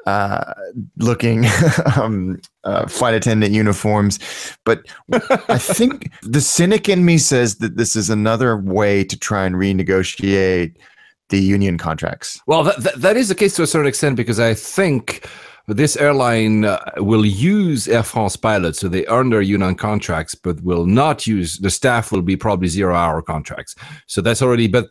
uh, 0.07 0.55
looking 0.98 1.46
um, 1.96 2.40
uh, 2.64 2.86
flight 2.86 3.14
attendant 3.14 3.53
uniforms. 3.53 4.18
But 4.64 4.86
I 5.48 5.59
think 5.59 6.11
the 6.22 6.40
cynic 6.40 6.88
in 6.88 7.05
me 7.05 7.18
says 7.18 7.57
that 7.57 7.76
this 7.76 7.96
is 7.96 8.11
another 8.11 8.57
way 8.57 9.05
to 9.05 9.18
try 9.18 9.44
and 9.44 9.57
renegotiate 9.57 10.76
the 11.31 11.41
union 11.41 11.78
contracts. 11.78 12.41
Well, 12.47 12.62
that, 12.64 12.83
that, 12.83 13.01
that 13.01 13.16
is 13.16 13.28
the 13.28 13.35
case 13.35 13.57
to 13.57 13.62
a 13.62 13.66
certain 13.66 13.89
extent 13.89 14.16
because 14.16 14.39
I 14.39 14.55
think 14.55 15.26
this 15.66 15.97
airline 15.97 16.64
uh, 16.64 16.81
will 16.97 17.24
use 17.24 17.89
Air 17.89 18.03
France 18.03 18.37
pilots, 18.37 18.81
so 18.81 18.89
they 18.89 19.07
earn 19.07 19.31
their 19.31 19.41
union 19.41 19.74
contracts, 19.74 20.35
but 20.35 20.61
will 20.62 20.87
not 20.87 21.26
use 21.26 21.59
the 21.59 21.70
staff. 21.70 22.12
Will 22.12 22.22
be 22.22 22.37
probably 22.37 22.68
zero 22.68 22.95
hour 22.95 23.22
contracts. 23.22 23.74
So 24.07 24.20
that's 24.20 24.43
already. 24.43 24.68
But 24.68 24.91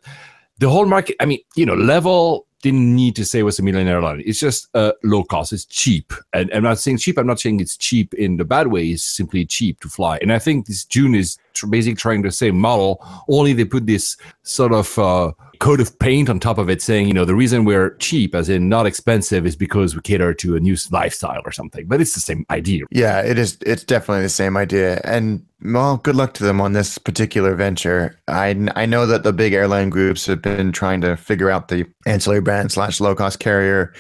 the 0.59 0.69
whole 0.69 0.85
market. 0.85 1.15
I 1.19 1.25
mean, 1.25 1.39
you 1.55 1.65
know, 1.65 1.75
level 1.75 2.45
didn't 2.61 2.93
need 2.93 3.15
to 3.15 3.25
say 3.25 3.39
it 3.39 3.43
was 3.43 3.59
a 3.59 3.63
million 3.63 3.87
airline. 3.87 4.21
It's 4.25 4.39
just 4.39 4.67
uh, 4.75 4.91
low 5.03 5.23
cost. 5.23 5.53
It's 5.53 5.65
cheap, 5.65 6.13
and 6.33 6.49
I'm 6.53 6.63
not 6.63 6.79
saying 6.79 6.97
cheap. 6.99 7.17
I'm 7.17 7.27
not 7.27 7.39
saying 7.39 7.59
it's 7.59 7.77
cheap 7.77 8.13
in 8.13 8.37
the 8.37 8.45
bad 8.45 8.67
way. 8.67 8.87
It's 8.87 9.03
simply 9.03 9.45
cheap 9.45 9.79
to 9.81 9.89
fly. 9.89 10.17
And 10.21 10.31
I 10.31 10.39
think 10.39 10.67
this 10.67 10.85
Joon 10.85 11.15
is 11.15 11.37
tr- 11.53 11.67
basically 11.67 11.95
trying 11.95 12.21
the 12.21 12.31
same 12.31 12.57
model. 12.57 13.05
Only 13.27 13.53
they 13.53 13.65
put 13.65 13.85
this 13.85 14.17
sort 14.43 14.71
of. 14.71 14.97
Uh, 14.97 15.31
coat 15.59 15.81
of 15.81 15.97
paint 15.99 16.29
on 16.29 16.39
top 16.39 16.57
of 16.57 16.69
it 16.69 16.81
saying, 16.81 17.07
you 17.07 17.13
know, 17.13 17.25
the 17.25 17.35
reason 17.35 17.65
we're 17.65 17.95
cheap, 17.97 18.33
as 18.33 18.49
in 18.49 18.69
not 18.69 18.85
expensive, 18.85 19.45
is 19.45 19.55
because 19.55 19.95
we 19.95 20.01
cater 20.01 20.33
to 20.33 20.55
a 20.55 20.59
new 20.59 20.77
lifestyle 20.91 21.41
or 21.43 21.51
something. 21.51 21.85
But 21.85 22.01
it's 22.01 22.13
the 22.13 22.21
same 22.21 22.45
idea. 22.49 22.85
Yeah, 22.91 23.21
it 23.21 23.37
is. 23.37 23.57
It's 23.65 23.83
definitely 23.83 24.23
the 24.23 24.29
same 24.29 24.55
idea. 24.55 25.01
And 25.03 25.45
well, 25.61 25.97
good 25.97 26.15
luck 26.15 26.33
to 26.35 26.43
them 26.43 26.61
on 26.61 26.73
this 26.73 26.97
particular 26.97 27.55
venture. 27.55 28.17
I, 28.27 28.69
I 28.75 28.85
know 28.85 29.05
that 29.05 29.23
the 29.23 29.33
big 29.33 29.53
airline 29.53 29.89
groups 29.89 30.25
have 30.27 30.41
been 30.41 30.71
trying 30.71 31.01
to 31.01 31.17
figure 31.17 31.49
out 31.49 31.67
the 31.67 31.85
ancillary 32.05 32.41
brand 32.41 32.71
slash 32.71 33.01
low 33.01 33.13
cost 33.13 33.39
carrier 33.39 33.93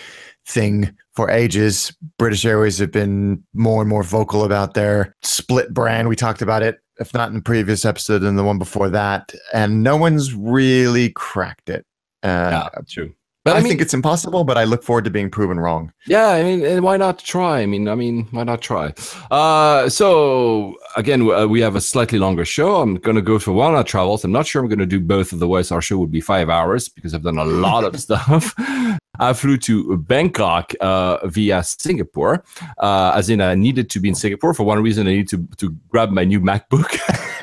thing 0.45 0.95
for 1.15 1.29
ages. 1.29 1.93
British 2.17 2.45
Airways 2.45 2.77
have 2.77 2.91
been 2.93 3.43
more 3.53 3.81
and 3.81 3.89
more 3.89 4.03
vocal 4.03 4.45
about 4.45 4.73
their 4.73 5.13
split 5.21 5.73
brand. 5.73 6.07
We 6.07 6.15
talked 6.15 6.41
about 6.41 6.63
it, 6.63 6.79
if 6.99 7.13
not 7.13 7.29
in 7.29 7.35
the 7.35 7.41
previous 7.41 7.85
episode 7.85 8.23
and 8.23 8.37
the 8.37 8.43
one 8.43 8.57
before 8.59 8.89
that, 8.89 9.33
and 9.53 9.83
no 9.83 9.97
one's 9.97 10.33
really 10.33 11.09
cracked 11.09 11.69
it. 11.69 11.85
Uh, 12.23 12.69
Yeah, 12.75 12.81
true. 12.87 13.13
But 13.45 13.55
I, 13.55 13.59
I 13.59 13.61
mean, 13.61 13.69
think 13.69 13.81
it's 13.81 13.93
impossible, 13.93 14.43
but 14.43 14.57
I 14.57 14.65
look 14.65 14.83
forward 14.83 15.05
to 15.05 15.09
being 15.09 15.29
proven 15.31 15.59
wrong. 15.59 15.93
yeah, 16.07 16.27
I 16.27 16.43
mean, 16.43 16.65
and 16.65 16.83
why 16.83 16.97
not 16.97 17.19
try? 17.19 17.61
I 17.61 17.65
mean, 17.65 17.87
I 17.87 17.95
mean, 17.95 18.27
why 18.31 18.43
not 18.43 18.61
try? 18.61 18.93
Uh, 19.31 19.87
so 19.87 20.75
again, 20.97 21.21
uh, 21.31 21.47
we 21.47 21.61
have 21.61 21.75
a 21.75 21.81
slightly 21.81 22.19
longer 22.19 22.43
show. 22.43 22.81
I'm 22.81 22.95
going 22.95 23.15
to 23.15 23.21
go 23.21 23.39
for 23.39 23.53
one 23.53 23.75
hour 23.75 23.83
travels. 23.83 24.25
I'm 24.25 24.33
not 24.33 24.45
sure 24.45 24.61
I'm 24.61 24.67
going 24.67 24.79
to 24.79 24.85
do 24.85 24.99
both. 24.99 25.31
of 25.31 25.39
the 25.39 25.47
ways. 25.47 25.71
our 25.71 25.81
show 25.81 25.97
would 25.97 26.11
be 26.11 26.21
five 26.21 26.49
hours 26.49 26.89
because 26.89 27.13
I've 27.13 27.23
done 27.23 27.37
a 27.37 27.45
lot 27.45 27.85
of 27.85 27.97
stuff. 28.05 28.53
I 29.21 29.33
flew 29.33 29.57
to 29.59 29.97
Bangkok 29.97 30.73
uh, 30.81 31.25
via 31.27 31.63
Singapore, 31.63 32.43
uh, 32.77 33.11
as 33.15 33.29
in 33.29 33.41
I 33.41 33.55
needed 33.55 33.89
to 33.91 33.99
be 33.99 34.09
in 34.09 34.15
Singapore 34.15 34.53
for 34.53 34.63
one 34.63 34.81
reason. 34.81 35.07
I 35.07 35.11
need 35.11 35.29
to 35.29 35.47
to 35.57 35.75
grab 35.89 36.09
my 36.11 36.23
new 36.25 36.39
MacBook. 36.41 36.97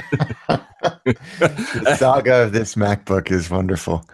The 1.04 1.96
saga 1.98 2.42
of 2.44 2.52
this 2.52 2.74
MacBook 2.74 3.30
is 3.30 3.50
wonderful. 3.50 4.04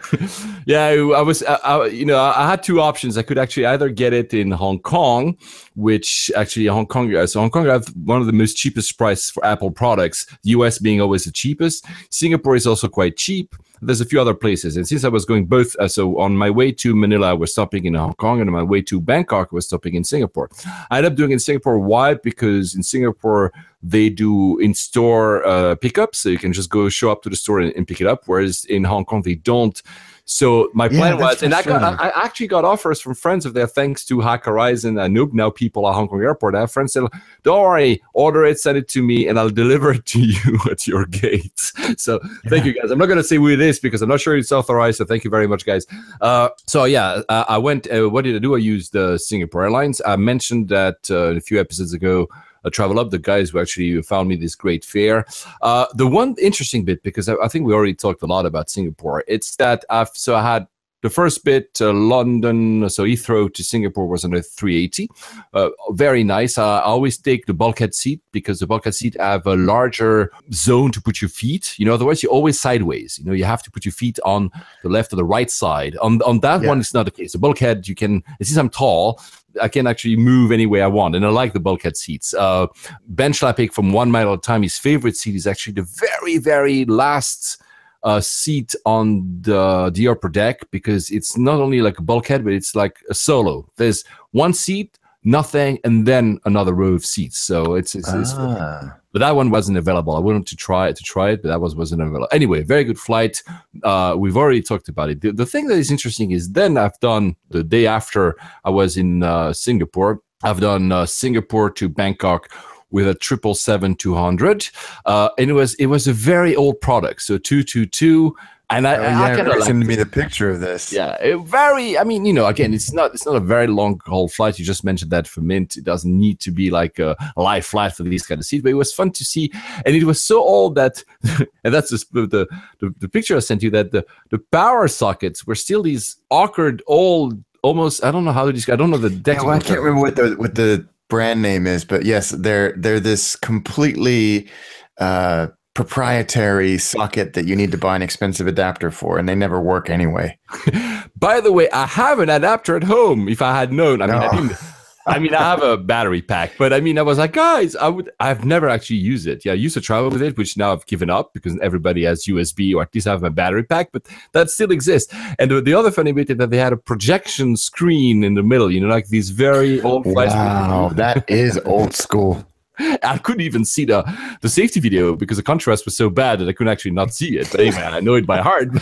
yeah, 0.65 0.85
I, 0.85 1.21
was, 1.21 1.43
I, 1.43 1.55
I, 1.55 1.85
you 1.87 2.05
know, 2.05 2.19
I 2.19 2.49
had 2.49 2.63
two 2.63 2.81
options. 2.81 3.17
I 3.17 3.23
could 3.23 3.37
actually 3.37 3.65
either 3.65 3.89
get 3.89 4.13
it 4.13 4.33
in 4.33 4.51
Hong 4.51 4.79
Kong, 4.79 5.37
which 5.75 6.31
actually 6.35 6.67
Hong 6.67 6.85
Kong, 6.85 7.13
uh, 7.15 7.27
so 7.27 7.39
Hong 7.39 7.49
Kong 7.49 7.65
have 7.65 7.87
one 8.05 8.21
of 8.21 8.27
the 8.27 8.33
most 8.33 8.57
cheapest 8.57 8.97
price 8.97 9.29
for 9.29 9.45
Apple 9.45 9.71
products. 9.71 10.25
US 10.43 10.79
being 10.79 11.01
always 11.01 11.25
the 11.25 11.31
cheapest. 11.31 11.85
Singapore 12.09 12.55
is 12.55 12.67
also 12.67 12.87
quite 12.87 13.17
cheap. 13.17 13.55
There's 13.85 14.01
a 14.01 14.05
few 14.05 14.21
other 14.21 14.33
places, 14.33 14.77
and 14.77 14.87
since 14.87 15.03
I 15.03 15.09
was 15.09 15.25
going 15.25 15.45
both, 15.45 15.75
uh, 15.77 15.87
so 15.87 16.19
on 16.19 16.37
my 16.37 16.49
way 16.49 16.71
to 16.71 16.95
Manila, 16.95 17.31
I 17.31 17.33
was 17.33 17.51
stopping 17.51 17.85
in 17.85 17.95
Hong 17.95 18.13
Kong, 18.13 18.39
and 18.39 18.49
on 18.49 18.53
my 18.53 18.63
way 18.63 18.81
to 18.83 19.01
Bangkok, 19.01 19.49
I 19.51 19.55
was 19.55 19.65
stopping 19.65 19.95
in 19.95 20.03
Singapore. 20.03 20.49
I 20.89 20.97
ended 20.97 21.11
up 21.11 21.17
doing 21.17 21.31
in 21.31 21.39
Singapore. 21.39 21.77
Why? 21.79 22.13
Because 22.15 22.75
in 22.75 22.83
Singapore 22.83 23.51
they 23.81 24.09
do 24.09 24.59
in-store 24.59 25.45
uh, 25.45 25.75
pickups, 25.75 26.19
so 26.19 26.29
you 26.29 26.37
can 26.37 26.53
just 26.53 26.69
go 26.69 26.87
show 26.89 27.11
up 27.11 27.21
to 27.23 27.29
the 27.29 27.35
store 27.35 27.59
and, 27.59 27.73
and 27.75 27.87
pick 27.87 27.99
it 27.99 28.07
up. 28.07 28.23
Whereas 28.27 28.65
in 28.65 28.83
Hong 28.85 29.05
Kong 29.05 29.21
they 29.21 29.35
don't. 29.35 29.81
So 30.25 30.69
my 30.73 30.87
plan 30.87 31.17
that's 31.17 31.41
was, 31.41 31.43
and 31.43 31.53
I, 31.53 31.61
got. 31.63 31.99
I 31.99 32.07
I 32.07 32.23
actually 32.23 32.47
got 32.47 32.63
offers 32.63 33.01
from 33.01 33.13
friends 33.13 33.45
of 33.45 33.53
there 33.53 33.67
thanks 33.67 34.05
to 34.05 34.21
Hack 34.21 34.45
Horizon 34.45 34.97
and 34.97 35.15
Noob. 35.15 35.33
Now 35.33 35.49
people 35.49 35.87
at 35.87 35.95
Hong 35.95 36.07
Kong 36.07 36.21
Airport. 36.21 36.55
I 36.55 36.61
have 36.61 36.71
friends 36.71 36.93
said, 36.93 37.03
"Don't 37.43 37.61
worry, 37.61 38.01
order 38.13 38.45
it, 38.45 38.57
send 38.57 38.77
it 38.77 38.87
to 38.89 39.03
me, 39.03 39.27
and 39.27 39.37
I'll 39.37 39.49
deliver 39.63 39.91
it 39.91 40.05
to 40.07 40.21
you 40.21 40.59
at 40.71 40.87
your 40.87 41.05
gate." 41.07 41.59
So 41.97 42.21
thank 42.47 42.63
you 42.65 42.73
guys. 42.73 42.89
I'm 42.89 42.99
not 42.99 43.07
going 43.07 43.17
to 43.17 43.23
say 43.23 43.35
who 43.35 43.49
it 43.49 43.59
is 43.59 43.79
because 43.79 44.01
I'm 44.01 44.07
not 44.07 44.21
sure 44.21 44.37
it's 44.37 44.53
authorized. 44.53 44.99
So 44.99 45.05
thank 45.05 45.25
you 45.25 45.29
very 45.29 45.47
much, 45.47 45.65
guys. 45.65 45.85
Uh, 46.21 46.49
so 46.67 46.85
yeah, 46.85 47.21
uh, 47.27 47.43
I 47.49 47.57
went. 47.57 47.91
Uh, 47.91 48.09
what 48.09 48.23
did 48.23 48.35
I 48.35 48.39
do? 48.39 48.55
I 48.55 48.59
used 48.59 48.95
uh, 48.95 49.17
Singapore 49.17 49.63
Airlines. 49.63 50.01
I 50.05 50.15
mentioned 50.15 50.69
that 50.69 51.11
uh, 51.11 51.35
a 51.35 51.41
few 51.41 51.59
episodes 51.59 51.91
ago. 51.91 52.29
Uh, 52.63 52.69
Travel 52.69 52.99
Up, 52.99 53.09
the 53.09 53.19
guys 53.19 53.49
who 53.49 53.59
actually 53.59 54.01
found 54.01 54.29
me 54.29 54.35
this 54.35 54.55
great 54.55 54.83
fare. 54.85 55.25
Uh, 55.61 55.85
the 55.95 56.07
one 56.07 56.35
interesting 56.41 56.83
bit, 56.85 57.03
because 57.03 57.27
I, 57.29 57.35
I 57.43 57.47
think 57.47 57.65
we 57.65 57.73
already 57.73 57.93
talked 57.95 58.21
a 58.23 58.27
lot 58.27 58.45
about 58.45 58.69
Singapore, 58.69 59.23
it's 59.27 59.55
that 59.57 59.83
I've 59.89 60.09
so 60.13 60.35
I 60.35 60.41
had 60.43 60.67
the 61.01 61.09
first 61.09 61.43
bit, 61.43 61.77
uh, 61.81 61.91
London, 61.91 62.89
so 62.89 63.03
Heathrow 63.03 63.53
to 63.53 63.61
Singapore 63.61 64.07
was 64.07 64.23
on 64.23 64.33
a 64.33 64.41
380. 64.41 65.09
Uh, 65.53 65.69
very 65.91 66.23
nice. 66.23 66.57
Uh, 66.57 66.77
I 66.77 66.83
always 66.83 67.17
take 67.17 67.45
the 67.45 67.53
bulkhead 67.53 67.93
seat 67.93 68.21
because 68.31 68.59
the 68.59 68.67
bulkhead 68.67 68.95
seat 68.95 69.17
have 69.19 69.45
a 69.45 69.57
larger 69.57 70.31
zone 70.53 70.93
to 70.93 71.01
put 71.01 71.21
your 71.21 71.27
feet. 71.27 71.77
You 71.77 71.85
know, 71.85 71.93
otherwise 71.93 72.23
you're 72.23 72.31
always 72.31 72.57
sideways. 72.57 73.19
You 73.19 73.25
know, 73.25 73.33
you 73.33 73.43
have 73.43 73.61
to 73.63 73.69
put 73.71 73.83
your 73.83 73.91
feet 73.91 74.17
on 74.23 74.49
the 74.81 74.87
left 74.87 75.11
or 75.11 75.17
the 75.17 75.25
right 75.25 75.51
side. 75.51 75.97
On 75.97 76.21
on 76.21 76.39
that 76.39 76.61
Yeah. 76.61 76.69
one, 76.69 76.79
it's 76.79 76.93
not 76.93 77.03
the 77.03 77.11
case. 77.11 77.33
The 77.33 77.37
bulkhead, 77.37 77.85
you 77.85 77.95
can. 77.95 78.23
Since 78.41 78.55
I'm 78.57 78.69
tall, 78.69 79.19
I 79.61 79.67
can 79.67 79.87
actually 79.87 80.15
move 80.15 80.51
any 80.51 80.65
way 80.65 80.81
I 80.81 80.87
want, 80.87 81.15
and 81.15 81.25
I 81.25 81.29
like 81.29 81.53
the 81.53 81.59
bulkhead 81.59 81.97
seats. 81.97 82.33
Uh, 82.33 82.67
ben 83.07 83.33
Schlappig 83.33 83.73
from 83.73 83.91
One 83.91 84.11
Mile 84.11 84.33
at 84.33 84.39
a 84.39 84.41
Time, 84.41 84.63
his 84.63 84.77
favorite 84.77 85.15
seat 85.15 85.35
is 85.35 85.47
actually 85.47 85.73
the 85.73 85.87
very, 85.99 86.37
very 86.37 86.85
last 86.85 87.61
uh, 88.03 88.19
seat 88.19 88.75
on 88.85 89.41
the 89.41 89.91
the 89.93 90.07
upper 90.07 90.29
deck 90.29 90.59
because 90.71 91.09
it's 91.09 91.37
not 91.37 91.59
only 91.59 91.81
like 91.81 91.99
a 91.99 92.01
bulkhead, 92.01 92.43
but 92.43 92.53
it's 92.53 92.75
like 92.75 92.99
a 93.09 93.13
solo. 93.13 93.69
There's 93.77 94.03
one 94.31 94.53
seat, 94.53 94.99
nothing, 95.23 95.79
and 95.83 96.05
then 96.05 96.39
another 96.45 96.73
row 96.73 96.93
of 96.93 97.05
seats. 97.05 97.39
So 97.39 97.75
it's, 97.75 97.95
it's, 97.95 98.11
it's 98.13 98.33
Ah. 98.33 98.95
but 99.11 99.19
that 99.19 99.35
one 99.35 99.49
wasn't 99.49 99.77
available. 99.77 100.15
I 100.15 100.19
wanted 100.19 100.47
to 100.47 100.55
try 100.55 100.87
it 100.89 100.95
to 100.97 101.03
try 101.03 101.31
it, 101.31 101.41
but 101.41 101.49
that 101.49 101.61
was 101.61 101.75
wasn't 101.75 102.01
available. 102.01 102.27
Anyway, 102.31 102.63
very 102.63 102.83
good 102.83 102.99
flight. 102.99 103.41
Uh, 103.83 104.15
we've 104.17 104.37
already 104.37 104.61
talked 104.61 104.89
about 104.89 105.09
it. 105.09 105.21
The, 105.21 105.31
the 105.31 105.45
thing 105.45 105.67
that 105.67 105.77
is 105.77 105.91
interesting 105.91 106.31
is 106.31 106.51
then 106.51 106.77
I've 106.77 106.99
done 106.99 107.35
the 107.49 107.63
day 107.63 107.85
after 107.87 108.35
I 108.63 108.69
was 108.69 108.97
in 108.97 109.23
uh, 109.23 109.53
Singapore. 109.53 110.21
I've 110.43 110.59
done 110.59 110.91
uh, 110.91 111.05
Singapore 111.05 111.69
to 111.71 111.87
Bangkok 111.87 112.49
with 112.91 113.07
a 113.07 113.15
triple 113.15 113.55
seven 113.55 113.95
two 113.95 114.13
hundred, 114.13 114.67
uh, 115.05 115.29
and 115.37 115.49
it 115.49 115.53
was 115.53 115.73
it 115.75 115.87
was 115.87 116.07
a 116.07 116.13
very 116.13 116.55
old 116.55 116.81
product, 116.81 117.21
so 117.21 117.37
two 117.37 117.63
two 117.63 117.85
two. 117.85 118.35
And 118.75 118.87
I, 118.87 118.95
Oh, 118.95 119.01
I 119.03 119.29
yeah, 119.29 119.35
kinda 119.35 119.51
Rick 119.51 119.59
like 119.59 119.67
sent 119.67 119.85
me 119.85 119.95
the 119.95 120.05
picture 120.05 120.49
of 120.49 120.59
this. 120.59 120.91
yeah, 120.91 121.15
it 121.21 121.37
very. 121.45 121.97
I 121.97 122.03
mean, 122.03 122.25
you 122.25 122.33
know, 122.33 122.45
again, 122.47 122.73
it's 122.73 122.91
not 122.93 123.13
it's 123.13 123.25
not 123.25 123.35
a 123.35 123.39
very 123.39 123.67
long 123.67 123.99
haul 124.05 124.27
flight. 124.27 124.57
You 124.59 124.65
just 124.65 124.83
mentioned 124.83 125.11
that 125.11 125.27
for 125.27 125.41
Mint, 125.41 125.77
it 125.77 125.83
doesn't 125.83 126.17
need 126.25 126.39
to 126.41 126.51
be 126.51 126.69
like 126.69 126.99
a 126.99 127.15
live 127.37 127.65
flight 127.65 127.93
for 127.93 128.03
these 128.03 128.25
kind 128.25 128.39
of 128.39 128.45
seats. 128.45 128.63
But 128.63 128.69
it 128.71 128.75
was 128.75 128.93
fun 128.93 129.11
to 129.11 129.23
see, 129.23 129.51
and 129.85 129.95
it 129.95 130.03
was 130.03 130.23
so 130.23 130.41
old 130.41 130.75
that, 130.75 131.03
and 131.63 131.73
that's 131.73 131.89
just 131.89 132.11
the, 132.13 132.25
the 132.27 132.47
the 132.79 132.93
the 132.99 133.09
picture 133.09 133.35
I 133.35 133.39
sent 133.39 133.63
you 133.63 133.69
that 133.71 133.91
the 133.91 134.05
the 134.29 134.39
power 134.39 134.87
sockets 134.87 135.45
were 135.47 135.55
still 135.55 135.83
these 135.83 136.17
awkward 136.29 136.81
old. 136.87 137.41
Almost, 137.61 138.03
I 138.03 138.11
don't 138.11 138.25
know 138.25 138.33
how 138.33 138.45
to 138.45 138.51
describe. 138.51 138.77
I 138.77 138.79
don't 138.81 138.89
know 138.89 138.97
the 138.97 139.09
Yeah, 139.31 139.41
well, 139.41 139.51
I 139.51 139.59
can't 139.59 139.79
remember 139.79 140.01
what 140.01 140.15
the 140.17 140.35
what 140.35 140.55
the 140.55 140.85
brand 141.07 141.41
name 141.41 141.65
is, 141.65 141.85
but 141.85 142.03
yes, 142.03 142.31
they're 142.31 142.73
they're 142.75 142.99
this 142.99 143.37
completely 143.37 144.49
uh, 144.97 145.47
proprietary 145.73 146.77
socket 146.77 147.33
that 147.33 147.45
you 147.45 147.55
need 147.55 147.71
to 147.71 147.77
buy 147.77 147.95
an 147.95 148.01
expensive 148.01 148.47
adapter 148.47 148.91
for, 148.91 149.17
and 149.17 149.27
they 149.27 149.35
never 149.35 149.59
work 149.59 149.89
anyway. 149.89 150.37
By 151.17 151.41
the 151.41 151.51
way, 151.51 151.69
I 151.71 151.85
have 151.85 152.19
an 152.19 152.29
adapter 152.29 152.75
at 152.75 152.83
home. 152.83 153.27
If 153.27 153.41
I 153.41 153.57
had 153.57 153.73
known, 153.73 154.01
I 154.01 154.07
mean, 154.07 154.15
I 154.15 154.29
didn't. 154.29 154.57
I 155.05 155.19
mean, 155.19 155.33
I 155.33 155.41
have 155.41 155.61
a 155.61 155.77
battery 155.93 156.21
pack, 156.21 156.53
but 156.57 156.71
I 156.71 156.79
mean, 156.79 156.97
I 156.97 157.01
was 157.01 157.17
like, 157.17 157.33
guys, 157.33 157.75
I 157.75 157.89
would. 157.89 158.11
I've 158.19 158.45
never 158.45 158.69
actually 158.69 158.97
used 158.97 159.27
it. 159.27 159.43
Yeah, 159.43 159.53
I 159.53 159.55
used 159.55 159.73
to 159.73 159.81
travel 159.81 160.09
with 160.09 160.21
it, 160.21 160.37
which 160.37 160.55
now 160.57 160.71
I've 160.71 160.85
given 160.85 161.09
up 161.09 161.33
because 161.33 161.57
everybody 161.59 162.03
has 162.03 162.25
USB 162.25 162.73
or 162.75 162.83
at 162.83 162.93
least 162.93 163.07
I 163.07 163.11
have 163.11 163.23
a 163.23 163.29
battery 163.29 163.63
pack, 163.63 163.91
but 163.91 164.07
that 164.33 164.49
still 164.49 164.71
exists. 164.71 165.13
And 165.39 165.51
the, 165.51 165.61
the 165.61 165.73
other 165.73 165.91
funny 165.91 166.11
bit 166.11 166.29
is 166.29 166.37
that 166.37 166.51
they 166.51 166.57
had 166.57 166.73
a 166.73 166.77
projection 166.77 167.57
screen 167.57 168.23
in 168.23 168.35
the 168.35 168.43
middle. 168.43 168.71
You 168.71 168.79
know, 168.79 168.87
like 168.87 169.07
these 169.07 169.31
very 169.31 169.81
old. 169.81 170.05
Wow, 170.05 170.89
that 170.95 171.29
is 171.29 171.59
old 171.65 171.93
school. 171.93 172.45
I 173.03 173.19
couldn't 173.19 173.41
even 173.41 173.65
see 173.65 173.85
the 173.85 174.03
the 174.41 174.49
safety 174.49 174.79
video 174.79 175.15
because 175.15 175.37
the 175.37 175.43
contrast 175.43 175.85
was 175.85 175.95
so 175.95 176.09
bad 176.09 176.39
that 176.39 176.49
I 176.49 176.53
couldn't 176.53 176.71
actually 176.71 176.91
not 176.91 177.13
see 177.13 177.37
it. 177.37 177.49
But 177.51 177.59
hey, 177.59 177.71
man, 177.71 177.93
I 177.93 177.99
know 177.99 178.15
it 178.15 178.25
by 178.25 178.41
heart. 178.41 178.69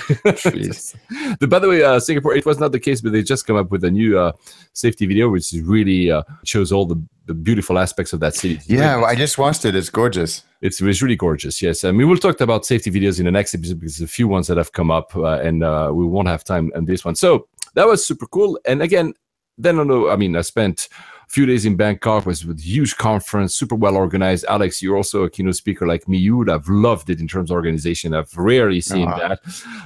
The, 1.40 1.48
by 1.48 1.60
the 1.60 1.70
way, 1.70 1.84
uh, 1.84 2.00
Singapore, 2.00 2.36
it 2.36 2.46
was 2.46 2.60
not 2.60 2.72
the 2.72 2.80
case, 2.80 3.02
but 3.02 3.12
they 3.12 3.24
just 3.24 3.48
come 3.48 3.56
up 3.56 3.72
with 3.72 3.84
a 3.84 3.92
new 3.92 4.18
uh, 4.18 4.34
safety 4.74 5.06
video, 5.06 5.30
which 5.30 5.54
is 5.54 5.62
really 5.62 6.12
uh, 6.12 6.24
shows 6.44 6.72
all 6.72 6.86
the, 6.86 7.02
the 7.26 7.34
beautiful 7.34 7.80
aspects 7.80 8.14
of 8.14 8.20
that 8.20 8.36
city. 8.36 8.60
Yeah, 8.66 8.98
well, 8.98 9.06
I 9.06 9.16
just 9.16 9.38
watched 9.38 9.66
it. 9.66 9.76
It's 9.76 9.90
gorgeous. 9.90 10.44
it's, 10.62 10.82
it's 10.82 11.02
really 11.02 11.16
gorgeous. 11.16 11.62
Yes, 11.62 11.84
and 11.84 11.98
we 11.98 12.06
will 12.06 12.18
talk 12.18 12.42
about 12.42 12.66
safety 12.66 12.92
videos 12.92 13.20
in 13.20 13.26
the 13.26 13.32
next 13.32 13.54
episode 13.54 13.80
because 13.80 13.98
there's 13.98 14.10
a 14.10 14.12
few 14.12 14.28
ones 14.28 14.48
that 14.48 14.58
have 14.58 14.72
come 14.72 14.92
up, 14.92 15.16
uh, 15.16 15.40
and 15.40 15.64
uh, 15.64 15.92
we 15.94 16.06
won't 16.06 16.28
have 16.28 16.44
time 16.44 16.72
on 16.76 16.86
this 16.86 17.06
one. 17.06 17.16
So 17.16 17.48
that 17.76 17.88
was 17.88 18.06
super 18.06 18.28
cool. 18.28 18.60
And 18.66 18.82
again, 18.82 19.14
then 19.58 19.80
on 19.80 19.88
the, 19.88 20.10
I 20.10 20.16
mean, 20.16 20.36
I 20.36 20.42
spent 20.42 20.90
few 21.32 21.46
days 21.46 21.66
in 21.66 21.76
Bangkok. 21.78 22.26
Was 22.26 22.46
with 22.46 22.60
a 22.60 22.62
huge 22.62 22.98
conference, 22.98 23.56
super 23.56 23.76
well 23.76 23.96
organized. 23.96 24.46
Alex, 24.50 24.82
you're 24.82 24.98
also 24.98 25.24
a 25.24 25.30
keynote 25.30 25.56
speaker 25.56 25.88
like 25.88 26.08
me. 26.08 26.18
You 26.18 26.38
would 26.38 26.50
have 26.50 26.68
loved 26.68 27.10
it 27.10 27.20
in 27.22 27.28
terms 27.28 27.50
of 27.50 27.56
organization. 27.56 28.14
I've 28.14 28.36
rarely 28.38 28.82
seen 28.82 29.08
Ah. 29.08 29.18
that. 29.18 29.40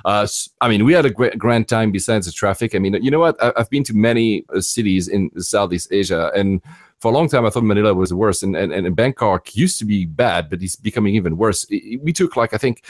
Uh, 0.03 0.27
I 0.61 0.67
mean, 0.69 0.85
we 0.85 0.93
had 0.93 1.05
a 1.05 1.09
great, 1.11 1.37
grand 1.37 1.67
time 1.67 1.91
besides 1.91 2.25
the 2.25 2.31
traffic. 2.31 2.73
I 2.75 2.79
mean, 2.79 2.93
you 3.03 3.11
know 3.11 3.19
what? 3.19 3.35
I, 3.41 3.53
I've 3.57 3.69
been 3.69 3.83
to 3.85 3.93
many 3.93 4.43
uh, 4.53 4.59
cities 4.61 5.07
in 5.07 5.29
Southeast 5.41 5.89
Asia, 5.91 6.31
and 6.35 6.61
for 6.99 7.11
a 7.11 7.13
long 7.15 7.27
time, 7.29 7.45
I 7.45 7.49
thought 7.51 7.63
Manila 7.63 7.93
was 7.93 8.09
the 8.09 8.15
worst, 8.15 8.41
and, 8.41 8.55
and, 8.55 8.71
and 8.73 8.95
Bangkok 8.95 9.55
used 9.55 9.77
to 9.79 9.85
be 9.85 10.05
bad, 10.05 10.49
but 10.49 10.63
it's 10.63 10.75
becoming 10.75 11.13
even 11.15 11.37
worse. 11.37 11.65
We 11.69 12.11
took 12.13 12.35
like 12.35 12.53
I 12.53 12.57
think 12.57 12.83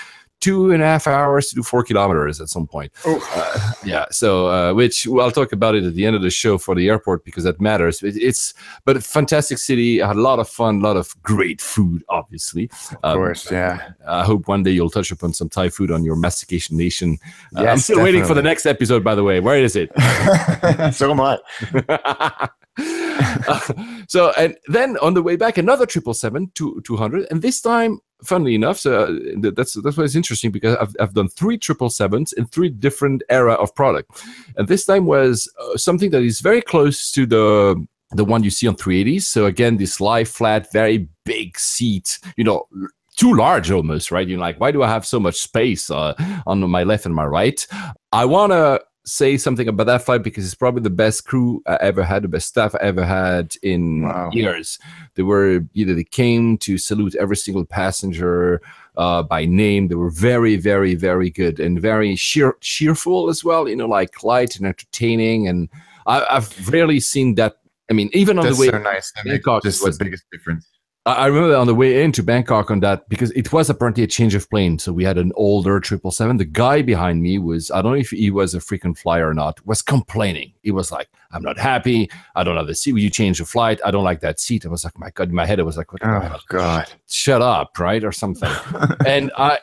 two 0.45 0.71
and 0.71 0.83
a 0.83 0.85
half 0.85 1.07
hours 1.07 1.49
to 1.49 1.55
do 1.55 1.63
four 1.63 1.83
kilometers 1.83 2.39
at 2.39 2.49
some 2.49 2.67
point. 2.67 2.91
Uh, 3.03 3.71
yeah, 3.83 4.05
so 4.11 4.47
uh, 4.47 4.73
which 4.75 5.07
well, 5.07 5.25
I'll 5.25 5.31
talk 5.31 5.51
about 5.51 5.73
it 5.73 5.83
at 5.83 5.95
the 5.95 6.05
end 6.05 6.15
of 6.15 6.21
the 6.21 6.29
show 6.29 6.59
for 6.59 6.75
the 6.75 6.87
airport 6.87 7.25
because 7.25 7.45
that 7.45 7.59
matters. 7.59 8.03
It, 8.03 8.15
it's 8.15 8.53
but 8.85 8.95
a 8.95 9.01
fantastic 9.01 9.57
city. 9.57 10.03
I 10.03 10.07
had 10.07 10.17
a 10.17 10.21
lot 10.21 10.37
of 10.37 10.47
fun, 10.47 10.81
a 10.81 10.83
lot 10.83 10.97
of 10.97 11.19
great 11.23 11.61
food, 11.61 12.03
obviously. 12.09 12.69
Of 13.01 13.15
course, 13.15 13.49
yeah. 13.49 13.93
I 14.07 14.23
hope 14.23 14.47
one 14.47 14.61
day 14.61 14.69
you'll 14.69 14.91
touch 14.91 15.09
upon 15.09 15.33
some 15.33 15.49
Thai 15.49 15.69
food 15.69 15.89
on 15.89 16.03
your 16.03 16.15
mastication 16.15 16.77
nation. 16.77 17.17
Uh, 17.55 17.61
I'm 17.61 17.65
Yes, 17.65 17.85
still 17.85 18.03
waiting 18.03 18.23
for 18.23 18.35
the 18.35 18.43
next 18.43 18.67
episode, 18.67 19.03
by 19.03 19.15
the 19.15 19.23
way. 19.23 19.39
Where 19.39 19.57
is 19.57 19.75
it? 19.75 19.89
so 20.93 21.09
am 21.09 21.21
I. 21.21 22.49
so 24.07 24.31
and 24.37 24.55
then 24.67 24.97
on 25.01 25.15
the 25.15 25.23
way 25.23 25.37
back 25.37 25.57
another 25.57 25.85
triple 25.85 26.13
seven 26.13 26.51
to 26.55 26.81
200 26.85 27.25
and 27.31 27.41
this 27.41 27.61
time 27.61 27.99
funnily 28.25 28.55
enough 28.55 28.79
so 28.79 29.03
uh, 29.03 29.49
that's 29.53 29.73
that's 29.73 29.97
why 29.97 30.03
it's 30.03 30.15
interesting 30.15 30.51
because 30.51 30.75
I've, 30.77 30.95
I've 30.99 31.13
done 31.13 31.27
three 31.29 31.57
triple 31.57 31.89
sevens 31.89 32.33
in 32.33 32.45
three 32.45 32.69
different 32.69 33.23
era 33.29 33.53
of 33.53 33.73
product. 33.75 34.23
And 34.57 34.67
this 34.67 34.85
time 34.85 35.05
was 35.05 35.51
uh, 35.59 35.77
something 35.77 36.11
that 36.11 36.23
is 36.23 36.39
very 36.39 36.61
close 36.61 37.11
to 37.11 37.25
the 37.25 37.85
the 38.11 38.25
one 38.25 38.43
you 38.43 38.51
see 38.51 38.67
on 38.67 38.75
380s 38.75 39.23
so 39.23 39.45
again 39.45 39.77
this 39.77 39.99
lie 39.99 40.23
flat 40.23 40.71
very 40.71 41.09
big 41.25 41.57
seat 41.57 42.19
you 42.37 42.43
know 42.43 42.67
too 43.15 43.33
large 43.33 43.71
almost 43.71 44.11
right? 44.11 44.27
You're 44.27 44.39
like 44.39 44.59
why 44.59 44.71
do 44.71 44.83
i 44.83 44.87
have 44.87 45.05
so 45.05 45.19
much 45.19 45.35
space 45.35 45.89
uh, 45.89 46.13
on 46.45 46.59
my 46.69 46.83
left 46.83 47.05
and 47.05 47.15
my 47.15 47.25
right? 47.25 47.65
I 48.11 48.25
want 48.25 48.51
to 48.51 48.81
say 49.05 49.37
something 49.37 49.67
about 49.67 49.85
that 49.85 50.01
flight 50.03 50.23
because 50.23 50.45
it's 50.45 50.55
probably 50.55 50.81
the 50.81 50.89
best 50.89 51.25
crew 51.25 51.61
I 51.67 51.77
ever 51.81 52.03
had, 52.03 52.23
the 52.23 52.27
best 52.27 52.47
staff 52.47 52.73
I 52.73 52.79
ever 52.79 53.05
had 53.05 53.55
in 53.61 54.01
Wow. 54.03 54.31
years. 54.33 54.79
They 55.13 55.21
were 55.23 55.61
either 55.75 55.93
they 55.93 56.03
came 56.03 56.57
to 56.59 56.77
salute 56.77 57.15
every 57.15 57.37
single 57.37 57.65
passenger 57.65 58.61
uh, 58.97 59.21
by 59.23 59.45
name. 59.45 59.89
They 59.89 59.95
were 59.95 60.09
very, 60.09 60.55
very, 60.55 60.95
very 60.95 61.29
good 61.29 61.59
and 61.59 61.79
very 61.79 62.15
cheer- 62.15 62.57
cheerful 62.61 63.29
as 63.29 63.43
well. 63.43 63.69
You 63.69 63.75
know, 63.75 63.87
like 63.87 64.23
light 64.23 64.55
and 64.55 64.65
entertaining. 64.65 65.47
And 65.47 65.69
I, 66.07 66.25
I've 66.29 66.69
rarely 66.71 66.99
seen 66.99 67.35
that. 67.35 67.57
I 67.91 67.93
mean, 67.93 68.09
even 68.13 68.39
on 68.39 68.45
That's 68.45 68.57
the 68.57 68.61
way 68.61 68.69
so 68.71 68.79
nice. 68.79 69.11
That 69.23 69.59
just 69.63 69.85
was- 69.85 69.97
the 69.99 70.05
biggest 70.05 70.23
difference. 70.31 70.65
I 71.07 71.27
remember 71.27 71.55
on 71.55 71.67
the 71.67 71.75
way 71.75 72.03
into 72.03 72.23
Bangkok 72.23 72.71
on 72.71 72.79
that 72.79 73.07
because 73.09 73.29
it 73.31 73.53
was 73.53 73.69
apparently 73.69 74.03
a 74.03 74.07
change 74.07 74.33
of 74.33 74.49
plane. 74.49 74.79
So 74.79 74.91
we 74.91 75.03
had 75.03 75.19
an 75.19 75.31
older 75.35 75.79
triple 75.79 76.09
seven. 76.09 76.37
The 76.37 76.45
guy 76.45 76.81
behind 76.81 77.21
me 77.21 77.37
was 77.37 77.69
I 77.69 77.83
don't 77.83 77.91
know 77.91 77.99
if 77.99 78.09
he 78.09 78.31
was 78.31 78.55
a 78.55 78.59
frequent 78.59 78.97
flyer 78.97 79.29
or 79.29 79.33
not. 79.35 79.63
Was 79.67 79.83
complaining. 79.83 80.53
He 80.63 80.71
was 80.71 80.91
like, 80.91 81.07
"I'm 81.31 81.43
not 81.43 81.59
happy. 81.59 82.09
I 82.35 82.43
don't 82.43 82.57
have 82.57 82.65
the 82.65 82.73
seat. 82.73 82.93
Will 82.93 83.01
you 83.01 83.11
change 83.11 83.37
the 83.37 83.45
flight? 83.45 83.79
I 83.85 83.91
don't 83.91 84.03
like 84.03 84.21
that 84.21 84.39
seat." 84.39 84.65
I 84.65 84.69
was 84.69 84.83
like, 84.83 84.97
"My 84.97 85.11
God!" 85.11 85.29
In 85.29 85.35
my 85.35 85.45
head, 85.45 85.59
I 85.59 85.63
was 85.63 85.77
like, 85.77 85.93
"What? 85.93 86.03
Oh 86.03 86.19
hell? 86.19 86.41
God. 86.47 86.91
Shut 87.07 87.41
up!" 87.41 87.77
Right 87.77 88.03
or 88.03 88.11
something. 88.11 88.51
and 89.05 89.31
I, 89.37 89.59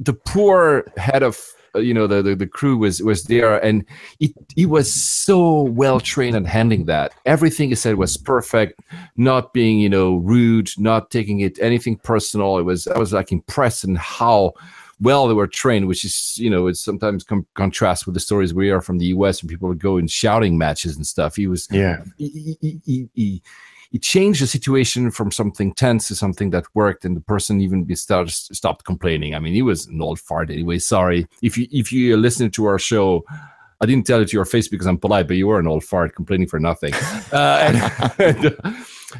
the 0.00 0.14
poor 0.14 0.90
head 0.96 1.22
of 1.22 1.38
Uh, 1.76 1.80
you 1.80 1.94
know 1.94 2.06
the, 2.06 2.22
the 2.22 2.34
the 2.34 2.46
crew 2.46 2.76
was 2.76 3.02
was 3.02 3.24
there, 3.24 3.62
and 3.64 3.84
it 4.20 4.32
he 4.54 4.66
was 4.66 4.92
so 4.92 5.62
well 5.62 6.00
trained 6.00 6.36
at 6.36 6.46
handling 6.46 6.86
that. 6.86 7.12
Everything 7.26 7.68
he 7.68 7.74
said 7.74 7.96
was 7.96 8.16
perfect, 8.16 8.80
not 9.16 9.52
being 9.52 9.78
you 9.78 9.88
know 9.88 10.16
rude, 10.16 10.70
not 10.78 11.10
taking 11.10 11.40
it 11.40 11.58
anything 11.60 11.96
personal. 11.96 12.58
It 12.58 12.62
was 12.62 12.86
I 12.88 12.98
was 12.98 13.12
like 13.12 13.30
impressed 13.32 13.84
in 13.84 13.94
how 13.96 14.54
well 15.00 15.28
they 15.28 15.34
were 15.34 15.46
trained, 15.46 15.86
which 15.86 16.04
is 16.04 16.38
you 16.38 16.50
know 16.50 16.66
it's 16.66 16.80
sometimes 16.80 17.22
com- 17.24 17.46
contrast 17.54 18.06
with 18.06 18.14
the 18.14 18.20
stories 18.20 18.54
we 18.54 18.70
are 18.70 18.80
from 18.80 18.98
the 18.98 19.06
U.S. 19.06 19.40
and 19.40 19.50
people 19.50 19.68
would 19.68 19.78
go 19.78 19.98
in 19.98 20.06
shouting 20.08 20.56
matches 20.56 20.96
and 20.96 21.06
stuff. 21.06 21.36
He 21.36 21.46
was 21.46 21.68
Yeah. 21.70 22.02
he, 22.16 22.56
he, 22.60 22.80
he, 22.84 23.08
he, 23.14 23.42
he 23.96 24.00
changed 24.00 24.42
the 24.42 24.46
situation 24.46 25.10
from 25.10 25.30
something 25.30 25.72
tense 25.72 26.08
to 26.08 26.14
something 26.14 26.50
that 26.50 26.66
worked, 26.74 27.06
and 27.06 27.16
the 27.16 27.22
person 27.22 27.62
even 27.62 27.96
started, 27.96 28.30
stopped 28.30 28.84
complaining. 28.84 29.34
I 29.34 29.38
mean, 29.38 29.54
he 29.54 29.62
was 29.62 29.86
an 29.86 30.02
old 30.02 30.20
fart 30.20 30.50
anyway. 30.50 30.78
Sorry 30.78 31.26
if 31.40 31.56
you 31.56 31.66
if 31.72 31.90
you 31.90 32.14
listen 32.18 32.50
to 32.50 32.66
our 32.66 32.78
show. 32.78 33.24
I 33.80 33.86
didn't 33.86 34.06
tell 34.06 34.20
it 34.20 34.28
to 34.28 34.36
your 34.36 34.44
face 34.44 34.68
because 34.68 34.86
I'm 34.86 34.98
polite, 34.98 35.28
but 35.28 35.38
you 35.38 35.46
were 35.46 35.58
an 35.58 35.66
old 35.66 35.82
fart 35.82 36.14
complaining 36.14 36.46
for 36.46 36.60
nothing. 36.60 36.92
Uh, 37.32 37.58
and, 37.66 37.76
and, 38.18 38.76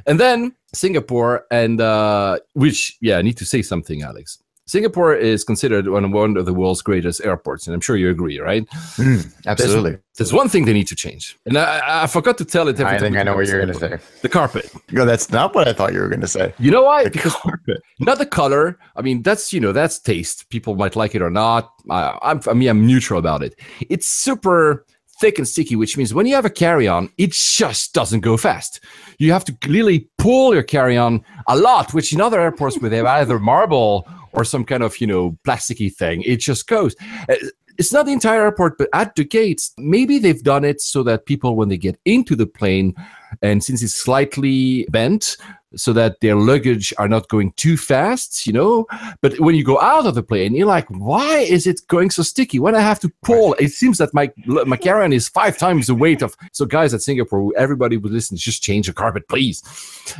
and 0.06 0.20
then 0.20 0.54
Singapore, 0.74 1.46
and 1.50 1.80
uh, 1.80 2.38
which 2.52 2.98
yeah, 3.00 3.16
I 3.16 3.22
need 3.22 3.38
to 3.38 3.46
say 3.46 3.62
something, 3.62 4.02
Alex. 4.02 4.42
Singapore 4.68 5.14
is 5.14 5.44
considered 5.44 5.88
one 5.88 6.36
of 6.36 6.44
the 6.44 6.52
world's 6.52 6.82
greatest 6.82 7.24
airports, 7.24 7.68
and 7.68 7.74
I'm 7.74 7.80
sure 7.80 7.96
you 7.96 8.10
agree, 8.10 8.40
right? 8.40 8.66
Mm, 8.96 9.32
absolutely. 9.46 9.98
There's 10.16 10.32
one 10.32 10.48
thing 10.48 10.64
they 10.64 10.72
need 10.72 10.88
to 10.88 10.96
change, 10.96 11.38
and 11.46 11.56
I, 11.56 12.02
I 12.02 12.06
forgot 12.08 12.36
to 12.38 12.44
tell 12.44 12.66
it. 12.66 12.80
Every 12.80 12.96
I 12.96 12.98
think 12.98 13.16
I 13.16 13.22
know 13.22 13.36
what 13.36 13.46
you're 13.46 13.64
going 13.64 13.72
to 13.72 13.78
say. 13.78 13.98
The 14.22 14.28
carpet. 14.28 14.72
No, 14.90 15.04
that's 15.04 15.30
not 15.30 15.54
what 15.54 15.68
I 15.68 15.72
thought 15.72 15.92
you 15.92 16.00
were 16.00 16.08
going 16.08 16.20
to 16.20 16.26
say. 16.26 16.52
You 16.58 16.72
know 16.72 16.82
why? 16.82 17.04
The 17.04 17.10
because 17.10 17.36
carpet. 17.36 17.80
not 18.00 18.18
the 18.18 18.26
color. 18.26 18.76
I 18.96 19.02
mean, 19.02 19.22
that's 19.22 19.52
you 19.52 19.60
know 19.60 19.70
that's 19.70 20.00
taste. 20.00 20.48
People 20.50 20.74
might 20.74 20.96
like 20.96 21.14
it 21.14 21.22
or 21.22 21.30
not. 21.30 21.72
I, 21.88 22.18
I'm 22.22 22.40
I 22.48 22.54
mean 22.54 22.68
I'm 22.68 22.86
neutral 22.88 23.20
about 23.20 23.44
it. 23.44 23.54
It's 23.88 24.08
super 24.08 24.84
thick 25.20 25.38
and 25.38 25.46
sticky, 25.46 25.76
which 25.76 25.96
means 25.96 26.12
when 26.12 26.26
you 26.26 26.34
have 26.34 26.44
a 26.44 26.50
carry-on, 26.50 27.10
it 27.16 27.32
just 27.32 27.94
doesn't 27.94 28.20
go 28.20 28.36
fast. 28.36 28.80
You 29.18 29.32
have 29.32 29.44
to 29.46 29.56
really 29.66 30.10
pull 30.18 30.52
your 30.52 30.62
carry-on 30.62 31.24
a 31.48 31.56
lot, 31.56 31.94
which 31.94 32.12
in 32.12 32.20
other 32.20 32.40
airports 32.40 32.78
where 32.78 32.90
they 32.90 32.98
have 32.98 33.06
either 33.06 33.38
marble 33.38 34.06
or 34.36 34.44
some 34.44 34.64
kind 34.64 34.82
of 34.82 35.00
you 35.00 35.06
know 35.06 35.36
plasticky 35.44 35.92
thing, 35.92 36.22
it 36.22 36.36
just 36.36 36.68
goes. 36.68 36.94
Uh, 37.28 37.36
It's 37.78 37.92
not 37.92 38.06
the 38.06 38.12
entire 38.12 38.40
airport, 38.40 38.78
but 38.78 38.88
at 38.94 39.14
the 39.16 39.24
gates, 39.24 39.74
maybe 39.76 40.18
they've 40.18 40.42
done 40.42 40.64
it 40.64 40.80
so 40.80 41.02
that 41.02 41.26
people, 41.26 41.56
when 41.56 41.68
they 41.68 41.76
get 41.76 41.98
into 42.06 42.34
the 42.34 42.46
plane, 42.46 42.94
and 43.42 43.62
since 43.62 43.82
it's 43.82 43.94
slightly 43.94 44.86
bent, 44.90 45.36
so 45.74 45.92
that 45.92 46.20
their 46.20 46.36
luggage 46.36 46.94
are 46.98 47.08
not 47.08 47.28
going 47.28 47.52
too 47.52 47.76
fast, 47.76 48.46
you 48.46 48.52
know. 48.52 48.86
But 49.20 49.38
when 49.40 49.54
you 49.54 49.64
go 49.64 49.80
out 49.80 50.06
of 50.06 50.14
the 50.14 50.22
plane, 50.22 50.54
you're 50.54 50.66
like, 50.66 50.88
why 50.88 51.38
is 51.38 51.66
it 51.66 51.80
going 51.88 52.10
so 52.10 52.22
sticky? 52.22 52.58
When 52.58 52.74
I 52.74 52.80
have 52.80 53.00
to 53.00 53.12
pull, 53.22 53.54
it 53.54 53.72
seems 53.72 53.98
that 53.98 54.14
my 54.14 54.30
my 54.46 54.76
carry-on 54.76 55.12
is 55.12 55.28
five 55.28 55.58
times 55.58 55.88
the 55.88 55.94
weight 55.94 56.22
of. 56.22 56.36
So 56.52 56.64
guys 56.66 56.94
at 56.94 57.02
Singapore, 57.02 57.52
everybody 57.56 57.96
would 57.96 58.12
listen, 58.12 58.36
just 58.36 58.62
change 58.62 58.86
the 58.86 58.92
carpet, 58.92 59.28
please. 59.28 59.62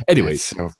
Anyways, 0.07 0.43
so 0.43 0.71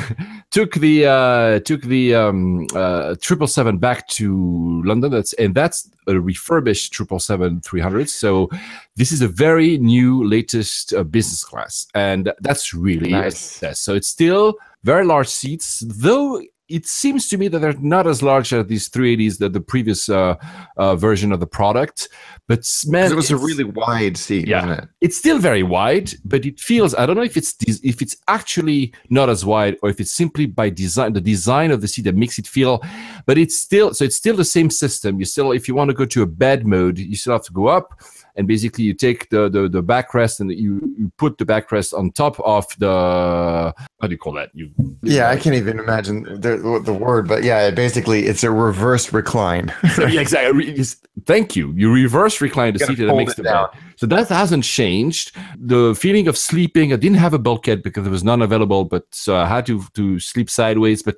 took 0.50 0.74
the 0.74 1.06
uh, 1.06 1.60
took 1.60 1.82
the 1.82 2.14
um, 2.14 2.66
uh, 2.74 3.16
triple 3.20 3.46
seven 3.46 3.78
back 3.78 4.06
to 4.08 4.82
London. 4.84 5.10
That's 5.10 5.32
and 5.34 5.54
that's 5.54 5.90
a 6.06 6.20
refurbished 6.20 6.92
triple 6.92 7.18
seven 7.18 7.60
three 7.60 7.80
hundred. 7.80 8.08
So 8.08 8.50
this 8.96 9.10
is 9.12 9.22
a 9.22 9.28
very 9.28 9.78
new, 9.78 10.22
latest 10.24 10.92
uh, 10.92 11.02
business 11.02 11.42
class, 11.44 11.86
and 11.94 12.32
that's 12.40 12.72
really 12.72 13.12
a 13.12 13.22
Nice. 13.22 13.38
success. 13.38 13.80
So 13.80 13.94
it's 13.94 14.08
still 14.08 14.54
very 14.84 15.04
large 15.04 15.28
seats, 15.28 15.82
though. 15.86 16.40
It 16.66 16.86
seems 16.86 17.28
to 17.28 17.36
me 17.36 17.48
that 17.48 17.58
they're 17.58 17.74
not 17.74 18.06
as 18.06 18.22
large 18.22 18.50
as 18.54 18.66
these 18.68 18.88
380s 18.88 19.36
that 19.38 19.52
the 19.52 19.60
previous 19.60 20.08
uh, 20.08 20.36
uh, 20.78 20.96
version 20.96 21.30
of 21.30 21.38
the 21.38 21.46
product, 21.46 22.08
but 22.48 22.60
man, 22.86 23.12
it 23.12 23.14
was 23.16 23.30
a 23.30 23.36
really 23.36 23.64
wide 23.64 24.16
seat, 24.16 24.48
Yeah. 24.48 24.64
wasn't 24.66 24.84
it? 24.84 24.88
it's 25.02 25.16
still 25.18 25.38
very 25.38 25.62
wide, 25.62 26.12
but 26.24 26.46
it 26.46 26.58
feels 26.58 26.94
I 26.94 27.04
don't 27.04 27.16
know 27.16 27.22
if 27.22 27.36
it's 27.36 27.54
if 27.84 28.00
it's 28.00 28.16
actually 28.28 28.94
not 29.10 29.28
as 29.28 29.44
wide 29.44 29.76
or 29.82 29.90
if 29.90 30.00
it's 30.00 30.12
simply 30.12 30.46
by 30.46 30.70
design 30.70 31.12
the 31.12 31.20
design 31.20 31.70
of 31.70 31.82
the 31.82 31.88
seat 31.88 32.02
that 32.06 32.16
makes 32.16 32.38
it 32.38 32.46
feel 32.46 32.82
but 33.26 33.36
it's 33.36 33.56
still 33.60 33.92
so 33.92 34.02
it's 34.06 34.16
still 34.16 34.36
the 34.36 34.44
same 34.44 34.70
system. 34.70 35.18
You 35.18 35.26
still 35.26 35.52
if 35.52 35.68
you 35.68 35.74
want 35.74 35.90
to 35.90 35.94
go 35.94 36.06
to 36.06 36.22
a 36.22 36.26
bed 36.26 36.66
mode, 36.66 36.96
you 36.98 37.16
still 37.16 37.34
have 37.34 37.44
to 37.44 37.52
go 37.52 37.66
up 37.66 38.00
and 38.36 38.48
basically 38.48 38.84
you 38.84 38.94
take 38.94 39.28
the 39.30 39.48
the, 39.48 39.68
the 39.68 39.82
backrest 39.82 40.40
and 40.40 40.50
you, 40.50 40.80
you 40.98 41.12
put 41.18 41.38
the 41.38 41.44
backrest 41.44 41.96
on 41.96 42.10
top 42.12 42.38
of 42.40 42.66
the 42.78 43.74
how 44.00 44.06
do 44.06 44.12
you 44.12 44.18
call 44.18 44.32
that? 44.34 44.50
You 44.54 44.70
Yeah, 45.02 45.30
I 45.30 45.36
can't 45.36 45.54
even 45.54 45.78
imagine 45.78 46.24
the, 46.40 46.80
the 46.84 46.92
word, 46.92 47.28
but 47.28 47.42
yeah, 47.42 47.70
basically 47.70 48.26
it's 48.26 48.44
a 48.44 48.50
reverse 48.50 49.12
recline. 49.12 49.72
yeah, 49.98 50.20
exactly. 50.20 50.84
Thank 51.26 51.56
you. 51.56 51.72
You 51.72 51.92
reverse 51.92 52.40
recline 52.40 52.74
the 52.74 52.80
seat 52.80 52.98
and 52.98 53.10
it 53.10 53.16
makes 53.16 53.32
it 53.32 53.36
the 53.38 53.42
down. 53.44 53.68
bed. 53.72 53.80
So 53.96 54.06
that 54.06 54.28
hasn't 54.28 54.64
changed. 54.64 55.34
The 55.56 55.94
feeling 55.94 56.28
of 56.28 56.36
sleeping, 56.36 56.92
I 56.92 56.96
didn't 56.96 57.18
have 57.18 57.34
a 57.34 57.38
bulkhead 57.38 57.82
because 57.82 58.02
there 58.02 58.10
was 58.10 58.24
none 58.24 58.42
available, 58.42 58.84
but 58.84 59.06
so 59.12 59.36
I 59.36 59.46
had 59.46 59.66
to 59.66 59.82
to 59.94 60.18
sleep 60.18 60.50
sideways. 60.50 61.02
But 61.02 61.16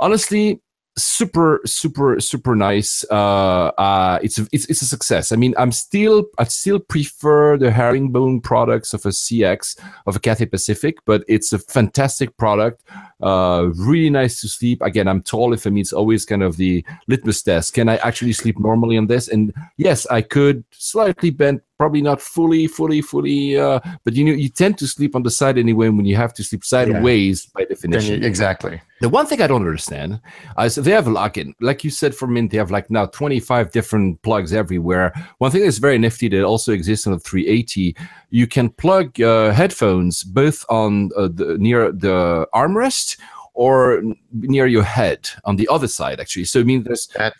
honestly, 0.00 0.60
super, 0.96 1.60
super, 1.64 2.20
super 2.20 2.54
nice. 2.54 3.04
Uh, 3.10 3.72
uh, 3.78 4.18
it's 4.22 4.38
a, 4.38 4.46
it's 4.52 4.66
it's 4.66 4.82
a 4.82 4.86
success. 4.86 5.32
I 5.32 5.36
mean, 5.36 5.54
I'm 5.58 5.72
still 5.72 6.26
I 6.38 6.44
still 6.44 6.78
prefer 6.78 7.56
the 7.56 7.70
herringbone 7.70 8.40
products 8.40 8.94
of 8.94 9.04
a 9.04 9.10
CX 9.10 9.78
of 10.06 10.16
a 10.16 10.20
Cathay 10.20 10.46
Pacific, 10.46 10.98
but 11.04 11.24
it's 11.28 11.52
a 11.52 11.58
fantastic 11.58 12.36
product. 12.36 12.82
Uh, 13.20 13.70
really 13.76 14.10
nice 14.10 14.40
to 14.40 14.48
sleep. 14.48 14.82
Again, 14.82 15.08
I'm 15.08 15.22
tall. 15.22 15.52
If 15.52 15.66
I 15.66 15.70
mean, 15.70 15.82
it's 15.82 15.92
always 15.92 16.24
kind 16.24 16.42
of 16.42 16.56
the 16.56 16.84
litmus 17.08 17.42
test. 17.42 17.74
Can 17.74 17.88
I 17.88 17.96
actually 17.96 18.32
sleep 18.32 18.58
normally 18.58 18.96
on 18.96 19.06
this? 19.06 19.28
And 19.28 19.52
yes, 19.76 20.06
I 20.06 20.22
could 20.22 20.64
slightly 20.70 21.30
bent, 21.30 21.62
probably 21.78 22.00
not 22.02 22.20
fully, 22.20 22.66
fully, 22.66 23.00
fully. 23.02 23.58
Uh, 23.58 23.80
but 24.04 24.14
you 24.14 24.24
know, 24.24 24.32
you 24.32 24.48
tend 24.48 24.78
to 24.78 24.86
sleep 24.86 25.16
on 25.16 25.22
the 25.22 25.30
side 25.30 25.58
anyway 25.58 25.88
when 25.88 26.04
you 26.04 26.16
have 26.16 26.32
to 26.34 26.44
sleep 26.44 26.64
sideways 26.64 27.46
by 27.46 27.64
definition. 27.64 28.20
you- 28.22 28.26
exactly. 28.26 28.80
The 29.00 29.08
one 29.08 29.26
thing 29.26 29.42
I 29.42 29.46
don't 29.46 29.60
understand 29.60 30.20
is 30.60 30.76
they 30.76 30.92
have 30.92 31.08
like, 31.08 31.36
like 31.60 31.84
you 31.84 31.90
said 31.90 32.14
for 32.14 32.26
Mint, 32.26 32.52
they 32.52 32.56
have 32.58 32.70
like 32.70 32.90
now 32.90 33.06
25 33.06 33.70
different 33.72 34.22
plugs 34.22 34.52
everywhere. 34.54 35.12
One 35.38 35.50
thing 35.50 35.62
that's 35.62 35.78
very 35.78 35.98
nifty 35.98 36.28
that 36.28 36.44
also 36.44 36.72
exists 36.72 37.06
on 37.06 37.12
the 37.12 37.18
380, 37.18 37.96
you 38.30 38.46
can 38.46 38.70
plug 38.70 39.20
uh, 39.20 39.50
headphones 39.50 40.22
both 40.24 40.64
on 40.70 41.10
uh, 41.16 41.28
the 41.32 41.56
near 41.58 41.92
the 41.92 42.46
armrest 42.54 43.18
or 43.52 44.02
near 44.32 44.66
your 44.66 44.82
head 44.84 45.28
on 45.44 45.56
the 45.56 45.68
other 45.70 45.88
side 45.88 46.18
actually. 46.20 46.44
So 46.44 46.60
I 46.60 46.64
mean, 46.64 46.82
there's 46.84 47.06
good 47.06 47.32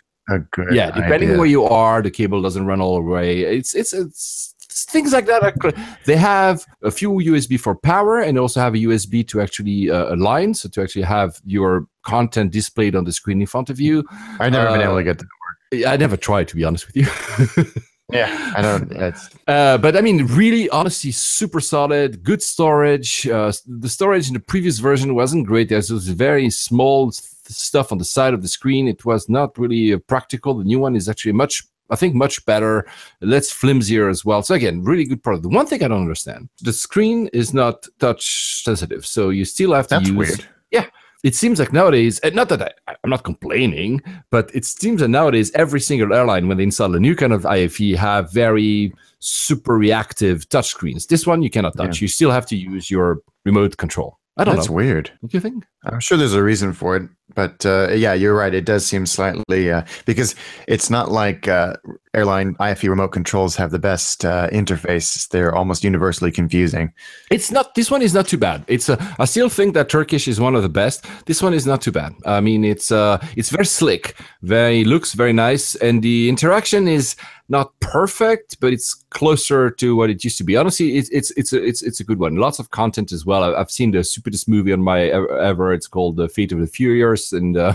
yeah, 0.71 0.91
depending 0.91 1.29
idea. 1.29 1.37
where 1.37 1.47
you 1.47 1.63
are, 1.65 2.01
the 2.01 2.11
cable 2.11 2.41
doesn't 2.41 2.65
run 2.65 2.81
all 2.81 2.95
the 2.95 3.01
way. 3.01 3.41
It's 3.41 3.75
it's 3.75 3.93
it's, 3.93 4.55
things 4.69 5.13
like 5.13 5.25
that. 5.27 5.43
Are, 5.43 5.73
they 6.05 6.17
have 6.17 6.65
a 6.83 6.91
few 6.91 7.11
USB 7.11 7.59
for 7.59 7.75
power, 7.75 8.19
and 8.19 8.37
also 8.37 8.59
have 8.59 8.73
a 8.73 8.79
USB 8.79 9.27
to 9.27 9.41
actually 9.41 9.89
uh, 9.89 10.13
align, 10.13 10.53
so 10.53 10.69
to 10.69 10.81
actually 10.81 11.03
have 11.03 11.39
your 11.45 11.87
content 12.03 12.51
displayed 12.51 12.95
on 12.95 13.03
the 13.03 13.11
screen 13.11 13.41
in 13.41 13.47
front 13.47 13.69
of 13.69 13.79
you. 13.79 14.03
I've 14.39 14.51
never 14.51 14.71
been 14.71 14.81
uh, 14.81 14.85
able 14.85 14.97
to 14.97 15.03
get 15.03 15.19
that. 15.19 15.25
work. 15.25 15.87
I 15.87 15.97
never 15.97 16.17
tried, 16.17 16.47
to 16.49 16.55
be 16.55 16.63
honest 16.63 16.87
with 16.87 16.95
you. 16.97 17.65
Yeah, 18.11 18.53
I 18.55 18.61
don't. 18.61 18.91
It's 18.95 19.29
Uh, 19.47 19.77
but 19.77 19.95
I 19.97 20.01
mean, 20.01 20.25
really, 20.27 20.69
honestly, 20.69 21.11
super 21.11 21.59
solid, 21.59 22.23
good 22.23 22.41
storage. 22.41 23.27
Uh, 23.27 23.51
the 23.65 23.89
storage 23.89 24.27
in 24.27 24.33
the 24.33 24.39
previous 24.39 24.79
version 24.79 25.15
wasn't 25.15 25.47
great. 25.47 25.69
There's 25.69 25.89
this 25.89 26.07
very 26.07 26.49
small 26.49 27.11
stuff 27.53 27.91
on 27.91 27.97
the 27.97 28.05
side 28.05 28.33
of 28.33 28.41
the 28.41 28.47
screen. 28.47 28.87
It 28.87 29.05
was 29.05 29.29
not 29.29 29.57
really 29.57 29.93
uh, 29.93 29.99
practical. 30.07 30.55
The 30.55 30.63
new 30.63 30.79
one 30.79 30.95
is 30.95 31.09
actually 31.09 31.33
much, 31.33 31.63
I 31.89 31.95
think, 31.95 32.15
much 32.15 32.45
better. 32.45 32.87
Less 33.21 33.51
flimsier 33.51 34.09
as 34.09 34.25
well. 34.25 34.41
So 34.43 34.55
again, 34.55 34.83
really 34.83 35.05
good 35.05 35.23
product. 35.23 35.43
The 35.43 35.49
one 35.49 35.65
thing 35.65 35.83
I 35.83 35.87
don't 35.87 36.01
understand: 36.01 36.49
the 36.61 36.73
screen 36.73 37.27
is 37.33 37.53
not 37.53 37.87
touch 37.99 38.63
sensitive, 38.63 39.05
so 39.05 39.29
you 39.29 39.45
still 39.45 39.73
have 39.73 39.87
to 39.87 39.95
that's 39.95 40.09
use 40.09 40.17
weird. 40.17 40.45
Yeah, 40.71 40.87
it 41.23 41.33
seems 41.33 41.59
like 41.59 41.73
nowadays, 41.73 42.19
and 42.19 42.35
not 42.35 42.49
that 42.49 42.75
I, 42.87 42.95
I'm 43.03 43.09
not 43.09 43.23
complaining, 43.23 44.01
but 44.29 44.51
it 44.53 44.63
seems 44.63 45.01
that 45.01 45.07
nowadays 45.07 45.51
every 45.55 45.79
single 45.79 46.13
airline, 46.13 46.47
when 46.47 46.57
they 46.57 46.63
install 46.63 46.93
a 46.93 46.99
new 46.99 47.15
kind 47.15 47.33
of 47.33 47.45
IFE, 47.45 47.95
have 47.97 48.31
very 48.31 48.93
super 49.19 49.75
reactive 49.75 50.47
touchscreens. 50.49 51.07
This 51.07 51.25
one 51.25 51.41
you 51.41 51.49
cannot 51.49 51.75
touch. 51.75 51.99
You 51.99 52.07
still 52.07 52.29
have 52.29 52.45
to 52.47 52.55
use 52.55 52.91
your 52.91 53.21
remote 53.43 53.77
control. 53.77 54.19
I 54.37 54.43
don't 54.43 54.55
That's 54.55 54.67
know. 54.67 54.75
weird. 54.75 55.11
What 55.21 55.31
do 55.31 55.37
you 55.37 55.41
think? 55.41 55.65
I'm 55.85 55.99
sure 55.99 56.17
there's 56.17 56.33
a 56.33 56.43
reason 56.43 56.73
for 56.73 56.95
it, 56.95 57.09
but 57.33 57.65
uh, 57.65 57.89
yeah, 57.91 58.13
you're 58.13 58.35
right. 58.35 58.53
It 58.53 58.65
does 58.65 58.85
seem 58.85 59.05
slightly 59.05 59.71
uh, 59.71 59.83
because 60.05 60.35
it's 60.67 60.89
not 60.89 61.11
like 61.11 61.47
uh, 61.47 61.75
airline 62.13 62.55
IFE 62.59 62.83
remote 62.83 63.09
controls 63.09 63.55
have 63.55 63.71
the 63.71 63.79
best 63.79 64.25
uh, 64.25 64.49
interface. 64.49 65.27
They're 65.29 65.53
almost 65.53 65.83
universally 65.83 66.31
confusing. 66.31 66.91
It's 67.29 67.51
not. 67.51 67.75
This 67.75 67.91
one 67.91 68.01
is 68.01 68.13
not 68.13 68.27
too 68.27 68.37
bad. 68.37 68.63
It's. 68.67 68.89
A, 68.89 68.97
I 69.19 69.25
still 69.25 69.49
think 69.49 69.73
that 69.73 69.89
Turkish 69.89 70.27
is 70.27 70.39
one 70.39 70.55
of 70.55 70.63
the 70.63 70.69
best. 70.69 71.05
This 71.25 71.41
one 71.41 71.53
is 71.53 71.65
not 71.65 71.81
too 71.81 71.91
bad. 71.91 72.13
I 72.25 72.41
mean, 72.41 72.63
it's. 72.63 72.91
Uh, 72.91 73.23
it's 73.35 73.49
very 73.49 73.65
slick. 73.65 74.15
Very 74.41 74.83
looks 74.83 75.13
very 75.13 75.33
nice, 75.33 75.75
and 75.75 76.01
the 76.01 76.29
interaction 76.29 76.87
is 76.87 77.15
not 77.47 77.79
perfect, 77.79 78.59
but 78.59 78.73
it's 78.73 78.93
closer 79.11 79.69
to 79.69 79.95
what 79.95 80.09
it 80.09 80.23
used 80.23 80.37
to 80.37 80.43
be. 80.43 80.55
Honestly, 80.55 80.97
it's 80.97 81.09
it's 81.09 81.31
it's 81.31 81.53
a, 81.53 81.63
it's 81.63 81.83
it's 81.83 81.99
a 81.99 82.03
good 82.03 82.19
one. 82.19 82.35
Lots 82.37 82.59
of 82.59 82.71
content 82.71 83.11
as 83.11 83.25
well. 83.25 83.55
I've 83.55 83.71
seen 83.71 83.91
the 83.91 84.03
stupidest 84.03 84.49
movie 84.49 84.73
on 84.73 84.81
my 84.81 85.03
ever, 85.03 85.39
ever 85.39 85.73
It's 85.75 85.87
called 85.87 86.17
The 86.17 86.27
Fate 86.27 86.51
of 86.51 86.59
the 86.59 86.67
Furious. 86.67 87.31
And 87.31 87.55
uh, 87.57 87.73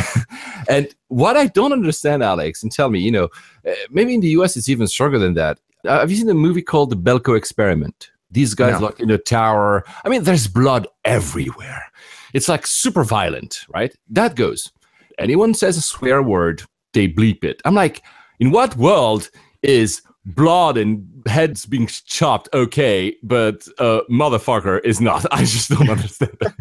and 0.68 0.88
what 1.08 1.36
I 1.36 1.46
don't 1.48 1.72
understand, 1.72 2.22
Alex, 2.22 2.62
and 2.62 2.72
tell 2.72 2.88
me, 2.90 3.00
you 3.00 3.10
know, 3.10 3.28
uh, 3.68 3.72
maybe 3.90 4.14
in 4.14 4.20
the 4.20 4.28
US 4.38 4.56
it's 4.56 4.68
even 4.68 4.86
stronger 4.86 5.18
than 5.18 5.34
that. 5.34 5.58
Uh, 5.86 6.00
have 6.00 6.10
you 6.10 6.16
seen 6.16 6.28
a 6.30 6.34
movie 6.34 6.62
called 6.62 6.90
The 6.90 6.96
Belko 6.96 7.36
Experiment? 7.36 8.10
These 8.30 8.54
guys 8.54 8.74
No. 8.74 8.86
locked 8.86 9.00
in 9.00 9.10
a 9.10 9.18
tower. 9.18 9.84
I 10.04 10.08
mean, 10.08 10.22
there's 10.24 10.46
blood 10.46 10.86
everywhere. 11.04 11.84
It's 12.32 12.48
like 12.48 12.66
super 12.66 13.04
violent, 13.04 13.58
right? 13.74 13.94
That 14.08 14.36
goes. 14.36 14.72
Anyone 15.18 15.52
says 15.54 15.76
a 15.76 15.82
swear 15.82 16.22
word, 16.22 16.62
they 16.94 17.08
bleep 17.08 17.44
it. 17.44 17.60
I'm 17.66 17.74
like, 17.74 18.02
in 18.40 18.50
what 18.50 18.76
world 18.76 19.28
is 19.62 20.00
blood 20.24 20.78
and 20.78 21.06
heads 21.26 21.66
being 21.66 21.86
chopped 22.06 22.48
okay, 22.54 23.14
but 23.22 23.66
uh, 23.78 24.00
motherfucker 24.10 24.80
is 24.84 25.00
not? 25.00 25.26
I 25.32 25.40
just 25.44 25.68
don't 25.68 25.90
understand 25.90 26.36
that. 26.40 26.54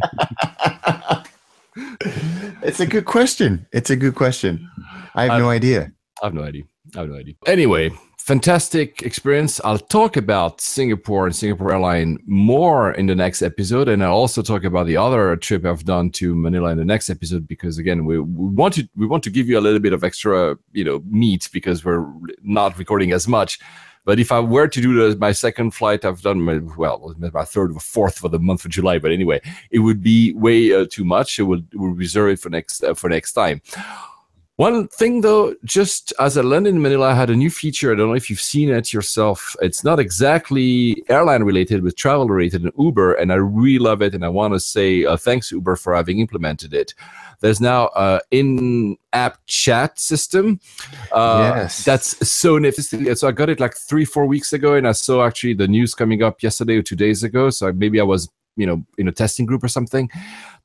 it's 1.76 2.80
a 2.80 2.86
good 2.86 3.06
question. 3.06 3.68
It's 3.72 3.90
a 3.90 3.96
good 3.96 4.16
question. 4.16 4.70
I 5.16 5.24
have 5.24 5.32
I- 5.32 5.40
no 5.40 5.50
idea. 5.50 5.92
I 6.22 6.28
have 6.28 6.34
no 6.34 6.44
idea. 6.44 6.64
I 6.96 7.00
have 7.00 7.10
no 7.10 7.16
idea. 7.16 7.34
Anyway, 7.48 7.92
fantastic 8.18 9.02
experience. 9.02 9.60
I'll 9.64 9.80
talk 9.80 10.18
about 10.18 10.62
Singapore 10.62 11.26
and 11.26 11.36
Singapore 11.36 11.72
Airline 11.72 12.20
more 12.28 12.92
in 12.92 13.08
the 13.08 13.16
next 13.16 13.42
episode, 13.42 13.88
and 13.88 14.04
I'll 14.04 14.14
also 14.14 14.42
talk 14.42 14.64
about 14.64 14.86
the 14.86 14.98
other 14.98 15.36
trip 15.38 15.66
I've 15.66 15.86
done 15.86 16.12
to 16.12 16.36
Manila 16.36 16.72
in 16.72 16.78
the 16.78 16.86
next 16.86 17.10
episode 17.10 17.48
because 17.48 17.78
again, 17.78 18.06
we, 18.06 18.20
we 18.20 18.54
want 18.54 18.76
to 18.76 18.88
we 18.96 19.08
want 19.08 19.24
to 19.24 19.30
give 19.30 19.50
you 19.50 19.58
a 19.58 19.62
little 19.62 19.80
bit 19.80 19.94
of 19.94 20.04
extra 20.04 20.58
you 20.72 20.84
know 20.84 21.02
meat 21.10 21.50
because 21.52 21.84
we're 21.84 22.06
not 22.44 22.78
recording 22.78 23.12
as 23.12 23.28
much. 23.28 23.60
But 24.04 24.20
if 24.20 24.32
I 24.32 24.40
were 24.40 24.68
to 24.68 24.82
do 24.82 25.10
the, 25.10 25.18
my 25.18 25.32
second 25.32 25.72
flight, 25.72 26.06
I've 26.06 26.22
done 26.22 26.42
my, 26.42 26.60
well, 26.78 27.14
my 27.18 27.46
third 27.46 27.76
or 27.76 27.80
fourth 27.80 28.18
for 28.18 28.30
the 28.30 28.40
month 28.40 28.66
of 28.66 28.72
July. 28.72 28.98
But 28.98 29.12
anyway, 29.12 29.42
it 29.70 29.80
would 29.80 30.02
be 30.02 30.34
way 30.34 30.74
uh, 30.74 30.86
too 30.90 31.06
much. 31.06 31.40
It 31.40 31.44
we'll, 31.44 31.62
we'll 31.74 31.92
reserve 31.92 32.32
it 32.32 32.40
for 32.40 32.50
next 32.50 32.84
uh, 32.84 32.94
for 32.94 33.10
next 33.10 33.34
time. 33.34 33.62
One 34.58 34.90
thing 34.90 35.22
though, 35.22 35.56
just 35.64 36.14
as 36.20 36.38
I 36.38 36.42
landed 36.42 36.76
in 36.76 36.82
Manila, 36.84 37.10
I 37.10 37.14
had 37.16 37.32
a 37.32 37.36
new 37.36 37.50
feature. 37.50 37.92
I 37.92 37.96
don't 37.96 38.10
know 38.10 38.16
if 38.16 38.30
you've 38.30 38.40
seen 38.40 38.70
it 38.70 38.94
yourself. 38.94 39.56
It's 39.60 39.84
not 39.84 40.00
exactly 40.00 41.04
airline 41.10 41.42
related, 41.44 41.84
but 41.84 41.96
travel 41.96 42.28
related 42.28 42.66
in 42.66 42.72
Uber, 42.78 43.14
and 43.14 43.32
I 43.32 43.38
really 43.38 43.80
love 43.80 44.04
it. 44.04 44.14
And 44.14 44.24
I 44.24 44.30
want 44.30 44.54
to 44.54 44.60
say 44.60 45.04
uh, 45.04 45.18
thanks 45.18 45.52
Uber 45.52 45.78
for 45.78 45.96
having 45.96 46.20
implemented 46.20 46.76
it. 46.76 46.94
There's 47.42 47.60
now 47.60 47.90
a 47.96 48.22
in-app 48.32 49.38
chat 49.48 50.00
system. 50.00 50.60
Uh, 51.12 51.38
Yes. 51.40 51.84
that's 51.84 52.30
so 52.30 52.58
nifty. 52.58 53.14
So 53.16 53.28
I 53.28 53.32
got 53.32 53.50
it 53.50 53.60
like 53.60 53.76
three, 53.76 54.06
four 54.06 54.26
weeks 54.26 54.54
ago, 54.54 54.76
and 54.76 54.88
I 54.88 54.94
saw 54.94 55.26
actually 55.26 55.56
the 55.56 55.68
news 55.68 55.94
coming 55.94 56.24
up 56.24 56.42
yesterday 56.42 56.78
or 56.78 56.84
two 56.84 56.96
days 56.96 57.24
ago. 57.24 57.50
So 57.50 57.74
maybe 57.74 58.00
I 58.00 58.04
was, 58.04 58.30
you 58.56 58.66
know, 58.66 58.86
in 58.98 59.08
a 59.08 59.12
testing 59.12 59.46
group 59.46 59.64
or 59.64 59.68
something. 59.68 60.10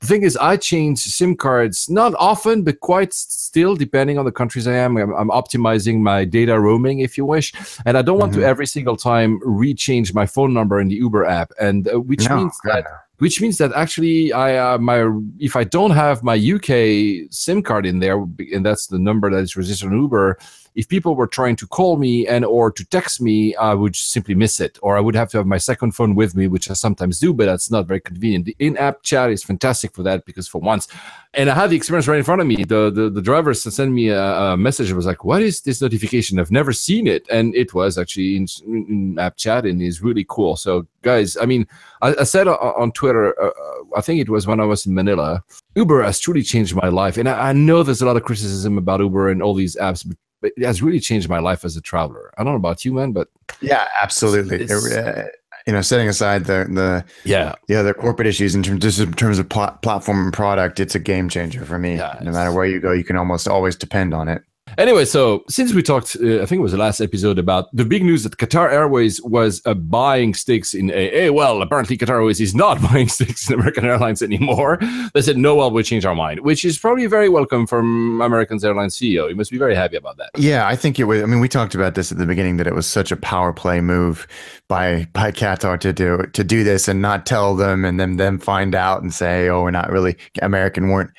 The 0.01 0.07
thing 0.07 0.21
is, 0.23 0.37
I 0.37 0.57
change 0.57 0.99
SIM 0.99 1.35
cards 1.35 1.89
not 1.89 2.13
often, 2.19 2.63
but 2.63 2.79
quite 2.79 3.13
still, 3.13 3.75
depending 3.75 4.19
on 4.19 4.25
the 4.25 4.31
countries 4.31 4.67
I 4.67 4.73
am. 4.73 4.97
I'm, 4.97 5.13
I'm 5.15 5.29
optimizing 5.29 6.01
my 6.01 6.23
data 6.25 6.59
roaming, 6.59 6.99
if 6.99 7.17
you 7.17 7.25
wish, 7.25 7.53
and 7.85 7.97
I 7.97 8.03
don't 8.03 8.19
want 8.19 8.33
to 8.33 8.39
Mhm. 8.39 8.43
every 8.51 8.67
single 8.67 8.97
time 8.97 9.39
rechange 9.39 10.13
my 10.13 10.27
phone 10.27 10.53
number 10.53 10.79
in 10.79 10.87
the 10.89 10.95
Uber 10.95 11.25
app, 11.25 11.51
and 11.59 11.87
uh, 11.87 11.99
which 11.99 12.29
No, 12.29 12.35
means 12.37 12.55
that 12.65 12.83
no. 12.83 12.91
Which 13.19 13.41
means 13.41 13.57
that 13.57 13.73
actually 13.73 14.31
I 14.31 14.57
uh, 14.57 14.77
my 14.77 15.11
if 15.39 15.55
I 15.55 15.63
don't 15.63 15.91
have 15.91 16.23
my 16.23 16.35
UK 16.35 17.29
SIM 17.31 17.63
card 17.63 17.85
in 17.85 17.99
there, 17.99 18.17
and 18.53 18.65
that's 18.65 18.87
the 18.87 18.99
number 18.99 19.29
that 19.31 19.39
is 19.39 19.55
registered 19.55 19.91
on 19.91 20.01
Uber. 20.01 20.37
If 20.77 20.87
people 20.87 21.13
were 21.15 21.31
trying 21.39 21.57
to 21.57 21.67
call 21.77 21.97
me 21.97 22.13
and 22.33 22.45
or 22.45 22.71
to 22.71 22.83
text 22.85 23.19
me, 23.19 23.55
I 23.55 23.73
would 23.73 23.95
simply 23.95 24.35
miss 24.35 24.59
it, 24.59 24.73
or 24.83 24.91
I 24.97 25.01
would 25.05 25.15
have 25.15 25.29
to 25.31 25.37
have 25.37 25.47
my 25.47 25.57
second 25.57 25.91
phone 25.97 26.13
with 26.21 26.31
me, 26.35 26.45
which 26.47 26.69
I 26.71 26.75
sometimes 26.75 27.19
do, 27.19 27.33
but 27.33 27.47
that's 27.47 27.71
not 27.75 27.87
very 27.87 28.01
convenient. 28.09 28.45
The 28.45 28.55
in-app 28.59 29.01
chat 29.09 29.31
is 29.31 29.43
fantastic 29.43 29.89
for 29.95 30.03
that 30.03 30.19
because 30.25 30.47
for 30.47 30.61
once, 30.61 30.87
and 31.33 31.49
I 31.49 31.55
had 31.55 31.71
the 31.71 31.75
experience 31.75 32.07
right 32.07 32.19
in 32.19 32.23
front 32.23 32.41
of 32.41 32.47
me. 32.47 32.63
The 32.63 32.91
the, 32.97 33.09
the 33.09 33.25
driver 33.29 33.53
sent 33.53 33.91
me 33.91 34.05
a, 34.09 34.23
a 34.53 34.57
message. 34.57 34.91
I 34.91 34.95
was 34.95 35.09
like, 35.11 35.23
"What 35.23 35.41
is 35.41 35.61
this 35.61 35.81
notification? 35.81 36.39
I've 36.39 36.51
never 36.59 36.73
seen 36.73 37.07
it," 37.07 37.25
and 37.29 37.55
it 37.55 37.73
was 37.73 37.97
actually 37.97 38.37
in, 38.37 38.47
in 38.67 39.19
app 39.19 39.35
chat, 39.37 39.65
and 39.65 39.81
is 39.81 40.01
really 40.01 40.25
cool. 40.29 40.55
So, 40.55 40.85
guys, 41.01 41.37
I 41.37 41.45
mean, 41.45 41.67
I, 42.01 42.15
I 42.19 42.23
said 42.23 42.47
on, 42.47 42.55
on 42.55 42.91
Twitter, 42.91 43.33
uh, 43.41 43.47
uh, 43.47 43.97
I 43.97 44.01
think 44.01 44.21
it 44.21 44.29
was 44.29 44.45
when 44.45 44.59
I 44.59 44.65
was 44.65 44.85
in 44.85 44.93
Manila, 44.93 45.43
Uber 45.75 46.03
has 46.03 46.19
truly 46.19 46.43
changed 46.43 46.75
my 46.75 46.89
life. 46.89 47.17
And 47.17 47.27
I, 47.27 47.49
I 47.49 47.53
know 47.53 47.83
there's 47.83 48.01
a 48.01 48.05
lot 48.05 48.17
of 48.17 48.23
criticism 48.23 48.77
about 48.77 48.99
Uber 48.99 49.29
and 49.29 49.41
all 49.41 49.55
these 49.55 49.75
apps, 49.77 50.07
but, 50.07 50.17
but 50.55 50.61
it 50.63 50.65
has 50.65 50.81
really 50.81 50.99
changed 50.99 51.29
my 51.29 51.39
life 51.39 51.65
as 51.65 51.75
a 51.77 51.81
traveler. 51.81 52.31
I 52.37 52.43
don't 52.43 52.53
know 52.53 52.57
about 52.57 52.85
you, 52.85 52.93
man, 52.93 53.11
but 53.11 53.27
Yeah, 53.61 53.87
absolutely. 54.01 54.61
It's- 54.61 54.85
Uh, 54.95 55.27
you 55.65 55.73
know, 55.73 55.81
setting 55.81 56.07
aside 56.07 56.45
the 56.45 56.65
the 56.69 57.03
yeah, 57.25 57.55
the 57.67 57.75
other 57.75 57.93
corporate 57.93 58.25
issues 58.27 58.55
in 58.55 58.63
terms 58.63 58.81
just 58.81 58.99
in 58.99 59.11
terms 59.13 59.37
of 59.37 59.49
plat- 59.49 59.81
platform 59.81 60.23
and 60.23 60.31
product, 60.33 60.79
it's 60.79 60.95
a 60.95 60.99
game 60.99 61.27
changer 61.27 61.65
for 61.65 61.77
me. 61.77 61.97
Yeah, 61.97 62.17
no 62.21 62.31
matter 62.31 62.53
where 62.53 62.65
you 62.65 62.79
go, 62.79 62.93
you 62.93 63.03
can 63.03 63.17
almost 63.17 63.49
always 63.49 63.75
depend 63.75 64.13
on 64.13 64.29
it. 64.29 64.43
Anyway, 64.77 65.05
so 65.05 65.43
since 65.49 65.73
we 65.73 65.83
talked, 65.83 66.15
uh, 66.21 66.41
I 66.41 66.45
think 66.45 66.59
it 66.59 66.63
was 66.63 66.71
the 66.71 66.77
last 66.77 66.99
episode 66.99 67.37
about 67.37 67.75
the 67.75 67.85
big 67.85 68.03
news 68.03 68.23
that 68.23 68.37
Qatar 68.37 68.71
Airways 68.71 69.21
was 69.21 69.61
uh, 69.65 69.73
buying 69.73 70.33
stakes 70.33 70.73
in 70.73 70.91
AA. 70.91 71.31
Well, 71.31 71.61
apparently 71.61 71.97
Qatar 71.97 72.15
Airways 72.15 72.41
is 72.41 72.55
not 72.55 72.81
buying 72.91 73.07
stakes 73.07 73.49
in 73.49 73.55
American 73.55 73.85
Airlines 73.85 74.21
anymore. 74.21 74.79
They 75.13 75.21
said, 75.21 75.37
no, 75.37 75.55
well, 75.55 75.71
we 75.71 75.83
changed 75.83 76.05
our 76.05 76.15
mind, 76.15 76.39
which 76.41 76.65
is 76.65 76.77
probably 76.77 77.05
very 77.05 77.29
welcome 77.29 77.67
from 77.67 78.21
American 78.21 78.63
Airlines 78.63 78.97
CEO. 78.97 79.27
He 79.27 79.33
must 79.33 79.51
be 79.51 79.57
very 79.57 79.75
happy 79.75 79.97
about 79.97 80.17
that. 80.17 80.29
Yeah, 80.35 80.67
I 80.67 80.75
think 80.75 80.99
it 80.99 81.03
was. 81.03 81.21
I 81.21 81.25
mean, 81.25 81.39
we 81.39 81.49
talked 81.49 81.75
about 81.75 81.95
this 81.95 82.11
at 82.11 82.17
the 82.17 82.25
beginning 82.25 82.57
that 82.57 82.67
it 82.67 82.73
was 82.73 82.87
such 82.87 83.11
a 83.11 83.17
power 83.17 83.53
play 83.53 83.81
move 83.81 84.27
by 84.67 85.07
by 85.13 85.31
Qatar 85.31 85.79
to 85.79 85.93
do 85.93 86.23
to 86.33 86.43
do 86.43 86.63
this 86.63 86.87
and 86.87 87.01
not 87.01 87.25
tell 87.25 87.55
them, 87.55 87.85
and 87.85 87.99
then 87.99 88.17
them 88.17 88.39
find 88.39 88.73
out 88.73 89.01
and 89.01 89.13
say, 89.13 89.49
"Oh, 89.49 89.63
we're 89.63 89.71
not 89.71 89.91
really 89.91 90.17
American." 90.41 90.87
weren't 90.89 91.11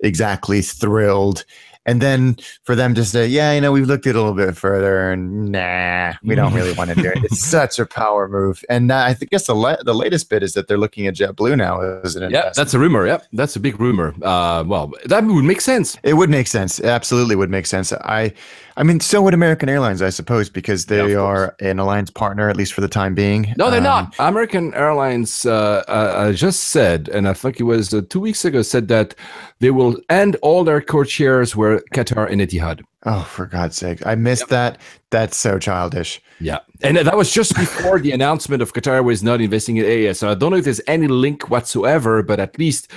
exactly 0.00 0.62
thrilled, 0.62 1.44
and 1.86 2.00
then 2.00 2.36
for 2.62 2.74
them 2.74 2.94
to 2.94 3.04
say, 3.04 3.26
"Yeah, 3.26 3.52
you 3.52 3.60
know, 3.60 3.72
we've 3.72 3.86
looked 3.86 4.06
at 4.06 4.10
it 4.10 4.16
a 4.16 4.20
little 4.22 4.34
bit 4.34 4.56
further, 4.56 5.10
and 5.10 5.50
nah, 5.52 6.12
we 6.22 6.34
don't 6.34 6.52
really 6.54 6.72
want 6.72 6.90
to 6.90 6.96
do 6.96 7.08
it." 7.08 7.24
It's 7.24 7.40
such 7.44 7.78
a 7.78 7.86
power 7.86 8.28
move, 8.28 8.64
and 8.68 8.90
uh, 8.92 8.98
I 8.98 9.14
think 9.14 9.30
guess 9.30 9.46
the 9.46 9.54
la- 9.54 9.82
the 9.82 9.94
latest 9.94 10.30
bit 10.30 10.42
is 10.42 10.54
that 10.54 10.68
they're 10.68 10.78
looking 10.78 11.06
at 11.06 11.14
JetBlue 11.14 11.56
now 11.56 11.80
as 12.02 12.16
an 12.16 12.30
Yeah, 12.30 12.52
that's 12.54 12.74
a 12.74 12.78
rumor. 12.78 13.06
Yeah, 13.06 13.18
that's 13.32 13.56
a 13.56 13.60
big 13.60 13.80
rumor. 13.80 14.14
Uh, 14.22 14.64
well, 14.66 14.92
that 15.06 15.24
would 15.24 15.44
make 15.44 15.60
sense. 15.60 15.96
It 16.02 16.14
would 16.14 16.30
make 16.30 16.46
sense. 16.46 16.78
It 16.78 16.86
absolutely 16.86 17.36
would 17.36 17.50
make 17.50 17.66
sense. 17.66 17.92
I, 17.92 18.32
I 18.76 18.82
mean, 18.82 19.00
so 19.00 19.22
would 19.22 19.34
American 19.34 19.68
Airlines, 19.68 20.02
I 20.02 20.10
suppose, 20.10 20.50
because 20.50 20.84
Yeah, 20.90 20.96
they 21.06 21.14
course. 21.14 21.16
are 21.16 21.56
an 21.60 21.78
alliance 21.78 22.10
partner, 22.10 22.48
at 22.50 22.56
least 22.56 22.72
for 22.72 22.80
the 22.80 22.88
time 22.88 23.14
being. 23.14 23.54
No, 23.56 23.70
they're 23.70 23.78
Um, 23.78 23.84
not. 23.84 24.14
American 24.18 24.74
Airlines 24.74 25.46
uh, 25.46 25.82
uh, 25.88 25.90
uh, 25.92 26.32
just 26.32 26.60
said, 26.64 27.08
and 27.08 27.28
I 27.28 27.34
think 27.34 27.60
it 27.60 27.64
was 27.64 27.94
uh, 27.94 28.02
two 28.08 28.20
weeks 28.20 28.44
ago, 28.44 28.62
said 28.62 28.88
that 28.88 29.14
they 29.60 29.70
will 29.70 29.96
end 30.10 30.36
all 30.42 30.64
their 30.64 30.80
code 30.80 31.08
shares 31.08 31.54
were 31.54 31.73
Qatar 31.92 32.30
and 32.30 32.40
Etihad. 32.40 32.82
Oh, 33.04 33.22
for 33.22 33.46
God's 33.46 33.76
sake! 33.76 34.04
I 34.06 34.14
missed 34.14 34.48
that. 34.48 34.78
That's 35.10 35.36
so 35.36 35.58
childish. 35.58 36.20
Yeah, 36.40 36.58
and 36.82 36.96
that 36.96 37.16
was 37.16 37.32
just 37.32 37.54
before 37.54 37.98
the 37.98 38.12
announcement 38.12 38.62
of 38.62 38.72
Qatar 38.72 39.04
was 39.04 39.22
not 39.22 39.40
investing 39.40 39.76
in 39.76 39.84
AAS. 39.84 40.16
So 40.16 40.30
I 40.30 40.34
don't 40.34 40.50
know 40.50 40.56
if 40.58 40.64
there's 40.64 40.80
any 40.86 41.06
link 41.08 41.50
whatsoever, 41.50 42.22
but 42.22 42.40
at 42.40 42.58
least 42.58 42.90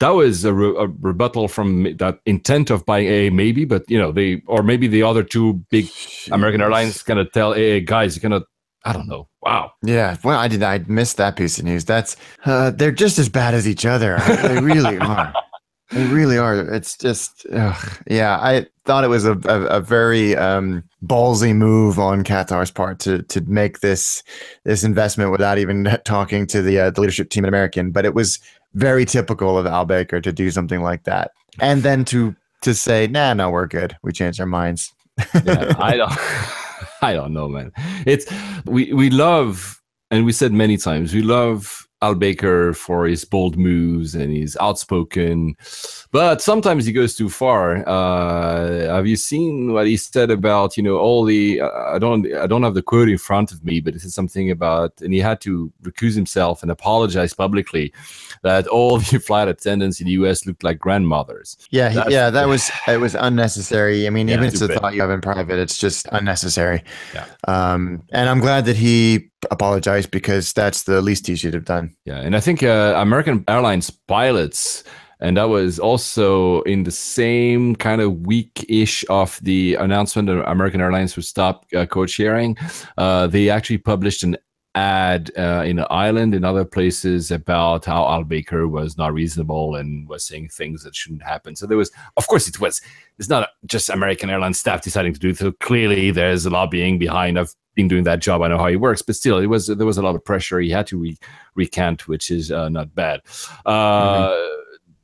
that 0.00 0.10
was 0.10 0.44
a, 0.44 0.52
re- 0.54 0.74
a 0.78 0.86
rebuttal 1.00 1.46
from 1.46 1.94
that 1.98 2.18
intent 2.24 2.70
of 2.70 2.86
buying 2.86 3.06
AA, 3.06 3.30
maybe. 3.32 3.64
But 3.66 3.84
you 3.88 3.98
know, 3.98 4.12
they 4.12 4.42
or 4.46 4.62
maybe 4.62 4.88
the 4.88 5.02
other 5.02 5.22
two 5.22 5.54
big 5.70 5.88
American 6.32 6.60
Airlines 6.62 7.02
gonna 7.02 7.24
tell 7.26 7.52
AA 7.52 7.80
guys, 7.84 8.16
you're 8.16 8.28
gonna. 8.28 8.44
I 8.82 8.94
don't 8.94 9.08
know. 9.08 9.28
Wow. 9.42 9.72
Yeah. 9.82 10.16
Well, 10.24 10.38
I 10.38 10.48
did. 10.48 10.62
I 10.62 10.78
missed 10.86 11.18
that 11.18 11.36
piece 11.36 11.58
of 11.58 11.66
news. 11.66 11.84
That's. 11.84 12.16
Uh, 12.46 12.70
they're 12.70 12.90
just 12.90 13.18
as 13.18 13.28
bad 13.28 13.52
as 13.52 13.68
each 13.68 13.84
other. 13.84 14.18
they 14.42 14.58
really 14.58 14.96
are. 15.00 15.34
They 15.90 16.04
really 16.06 16.38
are. 16.38 16.60
It's 16.72 16.96
just. 16.96 17.46
Ugh. 17.52 17.98
Yeah. 18.08 18.38
I 18.40 18.66
thought 18.84 19.04
it 19.04 19.08
was 19.08 19.24
a 19.24 19.32
a, 19.44 19.62
a 19.66 19.80
very 19.80 20.36
um, 20.36 20.84
ballsy 21.04 21.54
move 21.54 21.98
on 21.98 22.24
Qatar's 22.24 22.70
part 22.70 22.98
to 23.00 23.22
to 23.22 23.40
make 23.42 23.80
this 23.80 24.22
this 24.64 24.84
investment 24.84 25.30
without 25.32 25.58
even 25.58 25.84
talking 26.04 26.46
to 26.48 26.62
the 26.62 26.78
uh, 26.78 26.90
the 26.90 27.00
leadership 27.00 27.30
team 27.30 27.44
at 27.44 27.48
American. 27.48 27.90
But 27.90 28.04
it 28.04 28.14
was 28.14 28.38
very 28.74 29.04
typical 29.04 29.58
of 29.58 29.66
Al 29.66 29.84
Baker 29.84 30.20
to 30.20 30.32
do 30.32 30.50
something 30.50 30.80
like 30.80 31.04
that, 31.04 31.32
and 31.60 31.82
then 31.82 32.04
to 32.06 32.34
to 32.62 32.74
say, 32.74 33.06
"Nah, 33.06 33.34
no, 33.34 33.50
we're 33.50 33.66
good. 33.66 33.96
We 34.02 34.12
changed 34.12 34.40
our 34.40 34.46
minds." 34.46 34.92
yeah, 35.44 35.74
I 35.78 35.96
don't 35.96 36.12
I 37.02 37.12
don't 37.14 37.32
know, 37.32 37.48
man. 37.48 37.72
It's 38.06 38.26
we 38.64 38.92
we 38.92 39.10
love 39.10 39.80
and 40.10 40.24
we 40.24 40.32
said 40.32 40.52
many 40.52 40.76
times, 40.76 41.14
we 41.14 41.22
love 41.22 41.86
Al 42.02 42.14
Baker 42.14 42.72
for 42.72 43.06
his 43.06 43.26
bold 43.26 43.58
moves 43.58 44.14
and 44.14 44.32
he's 44.32 44.56
outspoken, 44.56 45.54
but 46.12 46.40
sometimes 46.40 46.86
he 46.86 46.92
goes 46.92 47.14
too 47.14 47.28
far. 47.28 47.86
Uh, 47.86 48.86
have 48.94 49.06
you 49.06 49.16
seen 49.16 49.72
what 49.74 49.86
he 49.86 49.98
said 49.98 50.30
about 50.30 50.76
you 50.76 50.82
know 50.82 50.96
all 50.96 51.24
the? 51.24 51.60
I 51.60 51.98
don't 51.98 52.32
I 52.34 52.46
don't 52.46 52.62
have 52.62 52.74
the 52.74 52.82
quote 52.82 53.10
in 53.10 53.18
front 53.18 53.52
of 53.52 53.62
me, 53.64 53.80
but 53.80 53.94
it 53.94 54.00
said 54.00 54.12
something 54.12 54.50
about 54.50 55.00
and 55.02 55.12
he 55.12 55.20
had 55.20 55.42
to 55.42 55.70
recuse 55.82 56.14
himself 56.14 56.62
and 56.62 56.70
apologize 56.70 57.34
publicly 57.34 57.92
that 58.42 58.66
all 58.68 58.98
the 58.98 59.18
flight 59.18 59.48
attendants 59.48 60.00
in 60.00 60.06
the 60.06 60.12
U.S. 60.12 60.46
looked 60.46 60.64
like 60.64 60.78
grandmothers. 60.78 61.56
Yeah, 61.70 61.90
That's- 61.90 62.12
yeah, 62.12 62.30
that 62.30 62.48
was 62.48 62.70
it 62.88 62.98
was 63.00 63.14
unnecessary. 63.14 64.06
I 64.06 64.10
mean, 64.10 64.28
Yeah, 64.28 64.34
even 64.34 64.46
if 64.46 64.54
it's 64.54 64.62
a 64.62 64.68
thought 64.68 64.94
you 64.94 65.00
have 65.02 65.10
in 65.10 65.20
private, 65.20 65.58
it's 65.58 65.78
just 65.78 66.06
unnecessary. 66.12 66.82
Yeah. 67.14 67.26
Um, 67.46 68.02
and 68.10 68.28
I'm 68.28 68.40
glad 68.40 68.64
that 68.66 68.76
he 68.76 69.30
apologize 69.50 70.06
because 70.06 70.52
that's 70.52 70.82
the 70.84 71.00
least 71.00 71.26
he 71.26 71.36
should 71.36 71.54
have 71.54 71.64
done. 71.64 71.94
Yeah, 72.04 72.20
and 72.20 72.36
I 72.36 72.40
think 72.40 72.62
uh, 72.62 72.94
American 72.96 73.44
Airlines 73.48 73.90
pilots, 73.90 74.84
and 75.20 75.36
that 75.36 75.48
was 75.48 75.78
also 75.78 76.62
in 76.62 76.84
the 76.84 76.90
same 76.90 77.76
kind 77.76 78.00
of 78.00 78.26
week-ish 78.26 79.04
of 79.08 79.38
the 79.42 79.74
announcement 79.74 80.28
that 80.28 80.48
American 80.50 80.80
Airlines 80.80 81.16
would 81.16 81.24
stop 81.26 81.64
uh, 81.76 81.86
code 81.86 82.10
sharing. 82.10 82.56
Uh, 82.98 83.26
they 83.26 83.48
actually 83.50 83.78
published 83.78 84.22
an 84.22 84.36
ad 84.74 85.30
uh, 85.36 85.64
in 85.66 85.80
Ireland 85.90 86.34
and 86.34 86.44
other 86.44 86.64
places 86.64 87.30
about 87.30 87.84
how 87.84 88.06
Al 88.06 88.24
Baker 88.24 88.68
was 88.68 88.96
not 88.96 89.12
reasonable 89.12 89.74
and 89.74 90.08
was 90.08 90.24
saying 90.24 90.48
things 90.48 90.84
that 90.84 90.94
shouldn't 90.94 91.22
happen. 91.22 91.56
So 91.56 91.66
there 91.66 91.76
was, 91.76 91.90
of 92.16 92.26
course, 92.28 92.48
it 92.48 92.60
was. 92.60 92.80
It's 93.18 93.28
not 93.28 93.48
just 93.66 93.90
American 93.90 94.30
Airlines 94.30 94.58
staff 94.60 94.82
deciding 94.82 95.12
to 95.14 95.20
do. 95.20 95.34
So 95.34 95.52
clearly, 95.52 96.10
there's 96.10 96.46
a 96.46 96.50
lobbying 96.50 96.98
behind. 96.98 97.38
I've 97.38 97.54
been 97.74 97.88
doing 97.88 98.04
that 98.04 98.20
job. 98.20 98.42
I 98.42 98.48
know 98.48 98.58
how 98.58 98.68
he 98.68 98.76
works, 98.76 99.02
but 99.02 99.16
still, 99.16 99.38
it 99.38 99.46
was 99.46 99.66
there 99.66 99.86
was 99.86 99.98
a 99.98 100.02
lot 100.02 100.14
of 100.14 100.24
pressure. 100.24 100.60
He 100.60 100.70
had 100.70 100.86
to 100.88 100.98
re- 100.98 101.18
recant, 101.54 102.08
which 102.08 102.30
is 102.30 102.50
uh, 102.50 102.68
not 102.68 102.94
bad. 102.94 103.20
Uh, 103.66 104.36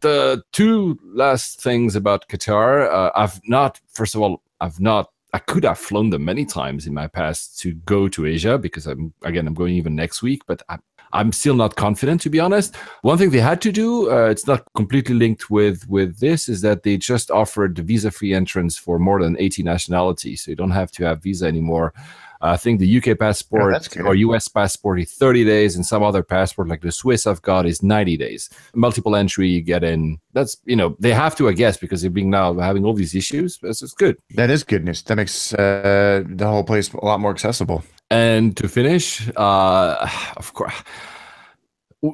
The 0.01 0.43
two 0.52 0.98
last 1.02 1.62
things 1.62 1.97
about 1.97 2.28
Qatar, 2.28 2.86
uh, 2.93 3.10
I've 3.16 3.40
not. 3.48 3.80
First 3.88 4.14
of 4.14 4.20
all, 4.20 4.43
I've 4.60 4.78
not 4.78 5.10
I 5.36 5.40
could 5.40 5.64
have 5.64 5.78
flown 5.78 6.08
them 6.08 6.24
many 6.24 6.46
times 6.46 6.86
in 6.86 6.94
my 6.94 7.08
past 7.08 7.58
to 7.58 7.74
go 7.84 8.08
to 8.08 8.24
Asia 8.24 8.56
because 8.56 8.86
I'm 8.86 9.12
again 9.22 9.46
I'm 9.46 9.52
going 9.52 9.74
even 9.74 9.94
next 9.94 10.22
week, 10.22 10.40
but 10.46 10.62
I, 10.70 10.78
I'm 11.12 11.30
still 11.30 11.54
not 11.54 11.76
confident 11.76 12.22
to 12.22 12.30
be 12.30 12.40
honest. 12.40 12.74
One 13.02 13.18
thing 13.18 13.28
they 13.28 13.40
had 13.40 13.60
to 13.60 13.70
do, 13.70 14.10
uh, 14.10 14.30
it's 14.30 14.46
not 14.46 14.62
completely 14.74 15.14
linked 15.14 15.50
with 15.50 15.86
with 15.90 16.20
this, 16.20 16.48
is 16.48 16.62
that 16.62 16.84
they 16.84 16.96
just 16.96 17.30
offered 17.30 17.76
visa-free 17.76 18.32
entrance 18.32 18.78
for 18.78 18.98
more 18.98 19.22
than 19.22 19.36
80 19.38 19.62
nationalities, 19.62 20.40
so 20.40 20.52
you 20.52 20.56
don't 20.56 20.70
have 20.70 20.90
to 20.92 21.04
have 21.04 21.22
visa 21.22 21.44
anymore. 21.44 21.92
I 22.40 22.56
think 22.56 22.80
the 22.80 22.98
UK 22.98 23.18
passport 23.18 23.72
that's 23.72 23.88
good. 23.88 24.06
or 24.06 24.14
US 24.14 24.48
passport 24.48 25.00
is 25.00 25.12
30 25.14 25.44
days, 25.44 25.76
and 25.76 25.84
some 25.84 26.02
other 26.02 26.22
passport 26.22 26.68
like 26.68 26.82
the 26.82 26.92
Swiss 26.92 27.26
I've 27.26 27.42
got 27.42 27.66
is 27.66 27.82
90 27.82 28.16
days. 28.16 28.50
Multiple 28.74 29.16
entry, 29.16 29.48
you 29.48 29.62
get 29.62 29.84
in. 29.84 30.18
That's 30.32 30.56
you 30.64 30.76
know 30.76 30.96
they 30.98 31.12
have 31.12 31.36
to, 31.36 31.48
I 31.48 31.52
guess, 31.52 31.76
because 31.76 32.02
they're 32.02 32.10
being 32.10 32.30
now 32.30 32.54
having 32.54 32.84
all 32.84 32.94
these 32.94 33.14
issues. 33.14 33.58
That's 33.62 33.82
it's 33.82 33.94
good. 33.94 34.16
That 34.34 34.50
is 34.50 34.64
good 34.64 34.84
news. 34.84 35.02
That 35.02 35.16
makes 35.16 35.54
uh, 35.54 36.24
the 36.26 36.46
whole 36.46 36.64
place 36.64 36.92
a 36.92 37.04
lot 37.04 37.20
more 37.20 37.30
accessible. 37.30 37.82
And 38.10 38.56
to 38.58 38.68
finish, 38.68 39.28
uh, 39.36 40.08
of 40.36 40.52
course, 40.54 40.74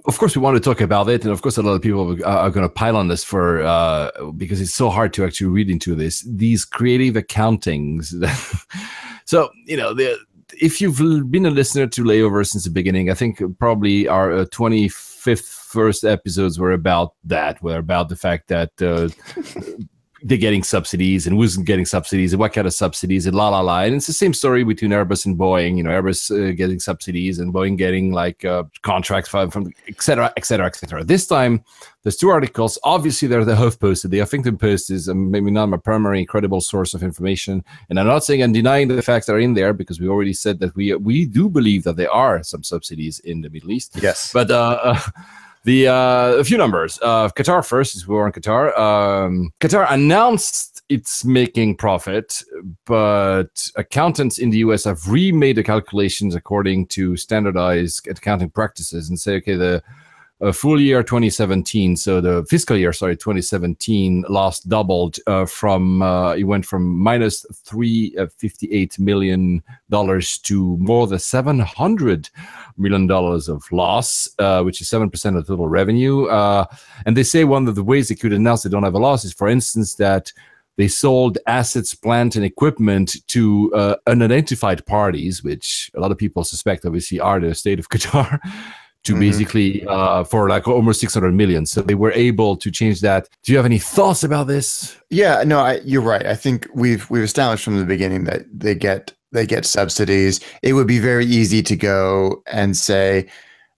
of 0.07 0.19
course, 0.19 0.36
we 0.36 0.43
want 0.43 0.57
to 0.57 0.61
talk 0.61 0.81
about 0.81 1.09
it, 1.09 1.24
and 1.24 1.32
of 1.32 1.43
course, 1.43 1.57
a 1.57 1.62
lot 1.62 1.73
of 1.73 1.82
people 1.82 2.12
are, 2.24 2.39
are 2.39 2.51
going 2.51 2.66
to 2.66 2.73
pile 2.73 2.97
on 2.97 3.09
this 3.09 3.24
for 3.24 3.62
uh, 3.62 4.11
because 4.36 4.61
it's 4.61 4.74
so 4.74 4.89
hard 4.90 5.12
to 5.15 5.24
actually 5.24 5.49
read 5.49 5.69
into 5.69 5.94
this. 5.94 6.27
These 6.28 6.65
creative 6.65 7.15
accountings. 7.15 8.12
so 9.24 9.51
you 9.66 9.77
know, 9.77 9.94
the, 9.94 10.19
if 10.61 10.81
you've 10.81 10.99
been 11.31 11.47
a 11.47 11.51
listener 11.51 11.86
to 11.86 12.05
Layover 12.05 12.47
since 12.47 12.65
the 12.65 12.70
beginning, 12.70 13.11
I 13.11 13.15
think 13.15 13.40
probably 13.59 14.09
our 14.09 14.44
twenty 14.47 14.89
fifth 14.89 15.47
first 15.47 16.05
episodes 16.05 16.59
were 16.59 16.73
about 16.73 17.15
that. 17.24 17.62
Were 17.62 17.78
about 17.78 18.09
the 18.09 18.16
fact 18.16 18.49
that. 18.49 18.70
Uh, 18.81 19.09
they're 20.24 20.39
getting 20.39 20.62
subsidies 20.62 21.27
and 21.27 21.36
who's 21.36 21.57
getting 21.57 21.85
subsidies 21.85 22.32
and 22.32 22.40
what 22.40 22.53
kind 22.53 22.66
of 22.66 22.73
subsidies 22.73 23.27
and 23.27 23.35
la 23.35 23.49
la 23.49 23.61
la. 23.61 23.81
And 23.81 23.94
it's 23.94 24.07
the 24.07 24.12
same 24.12 24.35
story 24.35 24.65
between 24.65 24.90
Airbus 24.90 25.27
and 25.27 25.36
Boeing. 25.36 25.77
You 25.77 25.82
know, 25.82 25.90
Airbus 25.90 26.31
uh, 26.31 26.53
getting 26.53 26.78
subsidies 26.78 27.39
and 27.39 27.53
Boeing 27.53 27.77
getting 27.77 28.12
like 28.12 28.44
uh, 28.44 28.65
contracts 28.82 29.28
from, 29.28 29.51
from 29.51 29.73
et 29.89 30.01
cetera, 30.01 30.32
et 30.36 30.44
cetera, 30.44 30.66
et 30.66 30.77
cetera. 30.77 31.05
This 31.05 31.27
time, 31.27 31.65
there's 32.03 32.16
two 32.16 32.31
articles. 32.31 32.78
Obviously, 32.82 33.28
they're 33.28 33.44
the 33.44 33.55
HuffPost. 33.55 34.09
The 34.09 34.19
Huffington 34.19 34.59
Post 34.59 34.90
is 34.90 35.09
um, 35.09 35.31
maybe 35.31 35.51
not 35.51 35.66
my 35.66 35.77
primary 35.77 36.24
credible 36.24 36.61
source 36.61 36.94
of 36.94 37.03
information. 37.03 37.65
And 37.89 37.99
I'm 37.99 38.07
not 38.07 38.24
saying 38.24 38.43
I'm 38.43 38.53
denying 38.53 38.89
the 38.89 39.03
facts 39.03 39.27
that 39.27 39.35
are 39.35 39.40
in 39.40 39.55
there 39.55 39.73
because 39.73 40.01
we 40.01 40.09
already 40.09 40.32
said 40.32 40.59
that 40.61 40.74
we 40.74 40.94
we 40.94 41.27
do 41.27 41.49
believe 41.49 41.85
that 41.85 41.97
there 41.97 42.11
are 42.11 42.43
some 42.43 42.62
subsidies 42.62 43.20
in 43.20 43.43
the 43.43 43.51
Middle 43.51 43.70
East. 43.70 43.99
Yes. 44.01 44.32
But 44.32 44.51
uh, 44.51 44.97
the 45.65 45.89
uh, 45.89 46.35
a 46.39 46.45
few 46.45 46.59
numbers. 46.59 46.99
Uh, 47.03 47.29
Qatar 47.29 47.67
first, 47.67 47.95
is 47.95 48.07
we 48.07 48.15
were 48.15 48.25
on 48.25 48.33
Qatar. 48.33 48.77
Um, 48.79 49.53
Qatar 49.61 49.91
announced 49.91 50.83
it's 50.89 51.25
making 51.25 51.77
profit, 51.77 52.43
but 52.85 53.69
accountants 53.77 54.39
in 54.39 54.51
the 54.51 54.59
US 54.59 54.85
have 54.85 55.09
remade 55.09 55.57
the 55.57 55.63
calculations 55.63 56.35
according 56.35 56.87
to 56.89 57.17
standardized 57.17 58.07
accounting 58.09 58.51
practices 58.51 59.09
and 59.09 59.19
say, 59.19 59.37
okay, 59.37 59.55
the 59.55 59.83
full 60.51 60.81
year 60.81 61.02
2017, 61.02 61.97
so 61.97 62.20
the 62.20 62.44
fiscal 62.48 62.77
year, 62.77 62.93
sorry, 62.93 63.16
2017 63.16 64.24
loss 64.28 64.60
doubled 64.60 65.19
uh, 65.28 65.44
from 65.44 66.02
uh, 66.02 66.32
it 66.32 66.44
went 66.44 66.66
from 66.66 66.98
minus 66.98 67.47
three 67.64 68.16
uh, 68.19 68.27
fifty 68.39 68.73
eight 68.73 68.98
million 68.98 69.62
dollars 69.90 70.39
to 70.39 70.77
more 70.78 71.06
than 71.06 71.19
700 71.19 72.31
million 72.77 73.06
dollars 73.06 73.48
of 73.48 73.62
loss, 73.70 74.28
which 74.64 74.81
is 74.81 74.89
seven 74.89 75.10
percent 75.10 75.36
of 75.36 75.47
total 75.47 75.69
revenue. 75.69 76.28
And 76.28 77.16
they 77.16 77.23
say 77.23 77.44
one 77.44 77.69
of 77.69 77.77
the 77.77 77.85
ways 77.85 78.09
they 78.09 78.14
could 78.14 78.32
announce 78.32 78.62
they 78.62 78.70
don't 78.70 78.82
have 78.82 78.94
a 78.94 78.98
loss 78.98 79.24
is, 79.24 79.32
for 79.32 79.48
instance, 79.48 79.94
that 79.97 80.32
they 80.77 80.89
sold 80.89 81.39
assets, 81.47 81.94
plant, 81.94 82.35
and 82.35 82.44
equipment 82.44 83.16
to 83.28 83.73
uh, 83.74 83.97
unidentified 84.06 84.85
parties, 84.86 85.44
which 85.44 85.90
a 85.94 86.01
lot 86.01 86.10
of 86.10 86.19
people 86.19 86.44
suspect, 86.44 86.86
obviously, 86.86 87.20
are 87.20 87.40
the 87.40 87.55
state 87.55 87.78
of 87.78 87.89
Qatar. 87.90 88.40
To 89.05 89.15
Mhm. 89.15 89.19
basically 89.20 89.85
uh, 89.89 90.23
for 90.23 90.49
like 90.49 90.69
almost 90.69 91.01
600 91.01 91.33
million. 91.35 91.66
So 91.66 91.83
they 91.83 91.97
were 91.97 92.12
able 92.12 92.57
to 92.57 92.70
change 92.70 93.01
that. 93.01 93.29
Do 93.43 93.51
you 93.51 93.59
have 93.59 93.66
any 93.66 93.79
thoughts 93.81 94.23
about 94.23 94.47
this? 94.47 94.97
Yeah, 95.11 95.43
no, 95.45 95.59
I, 95.59 95.81
you're 95.85 96.01
right. 96.03 96.24
I 96.24 96.37
think 96.37 96.69
we've 96.73 97.11
we've 97.11 97.24
established 97.24 97.65
from 97.65 97.79
the 97.81 97.85
beginning 97.85 98.24
that 98.24 98.43
they 98.57 98.74
get 98.77 99.12
they 99.33 99.45
get 99.47 99.65
subsidies. 99.66 100.39
It 100.62 100.74
would 100.74 100.87
be 100.87 101.01
very 101.01 101.27
easy 101.27 101.62
to 101.65 101.74
go 101.74 102.43
and 102.47 102.77
say, 102.77 103.27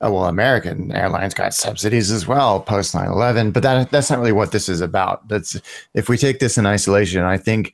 "Oh 0.03 0.13
well, 0.13 0.25
American 0.27 0.93
Airlines 0.93 1.33
got 1.33 1.55
subsidies 1.55 2.11
as 2.11 2.27
well 2.27 2.61
post 2.61 2.93
9/11," 2.95 3.53
but 3.55 3.63
that 3.63 3.91
that's 3.91 4.11
not 4.11 4.19
really 4.19 4.33
what 4.33 4.53
this 4.53 4.69
is 4.69 4.83
about. 4.83 5.27
That's 5.29 5.59
if 5.95 6.11
we 6.11 6.19
take 6.19 6.39
this 6.39 6.59
in 6.59 6.67
isolation, 6.67 7.23
I 7.23 7.39
think 7.39 7.73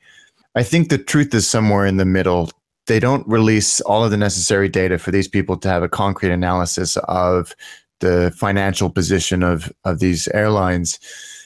I 0.55 0.63
think 0.63 0.87
the 0.87 0.97
truth 0.97 1.33
is 1.33 1.47
somewhere 1.49 1.85
in 1.85 1.97
the 1.97 2.05
middle. 2.05 2.49
They 2.91 2.99
don't 2.99 3.25
release 3.25 3.79
all 3.81 4.03
of 4.03 4.11
the 4.11 4.17
necessary 4.17 4.67
data 4.67 4.97
for 4.97 5.11
these 5.11 5.29
people 5.29 5.55
to 5.59 5.69
have 5.69 5.81
a 5.81 5.87
concrete 5.87 6.31
analysis 6.33 6.97
of 7.07 7.55
the 8.01 8.33
financial 8.35 8.89
position 8.89 9.43
of 9.43 9.71
of 9.85 9.99
these 9.99 10.27
airlines, 10.33 10.99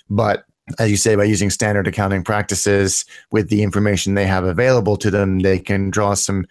but 0.09 0.45
as 0.80 0.89
you 0.89 0.97
say, 0.97 1.15
by 1.15 1.26
using 1.26 1.51
standard 1.51 1.88
accounting 1.88 2.23
practices 2.23 3.05
with 3.31 3.49
the 3.49 3.61
information 3.61 4.15
they 4.15 4.26
have 4.26 4.43
available 4.43 4.97
to 4.97 5.11
them, 5.11 5.38
they 5.41 5.59
can 5.59 5.91
draw 5.91 6.15
some 6.15 6.47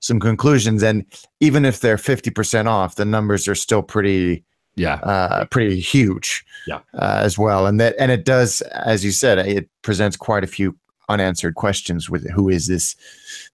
some 0.00 0.18
conclusions. 0.18 0.82
And 0.82 1.04
even 1.40 1.66
if 1.66 1.80
they're 1.80 1.98
fifty 1.98 2.30
percent 2.30 2.68
off, 2.68 2.94
the 2.94 3.04
numbers 3.04 3.48
are 3.48 3.54
still 3.54 3.82
pretty 3.82 4.42
Yeah. 4.76 4.94
uh, 5.02 5.44
pretty 5.50 5.78
huge, 5.78 6.42
Yeah. 6.66 6.80
uh, 6.94 7.20
as 7.22 7.36
well. 7.36 7.66
And 7.66 7.78
that 7.80 7.94
and 7.98 8.10
it 8.10 8.24
does, 8.24 8.62
as 8.62 9.04
you 9.04 9.12
said, 9.12 9.38
it 9.38 9.68
presents 9.82 10.16
quite 10.16 10.42
a 10.44 10.46
few 10.56 10.74
unanswered 11.10 11.54
questions 11.54 12.08
with 12.10 12.30
who 12.30 12.48
is 12.48 12.66
this 12.66 12.96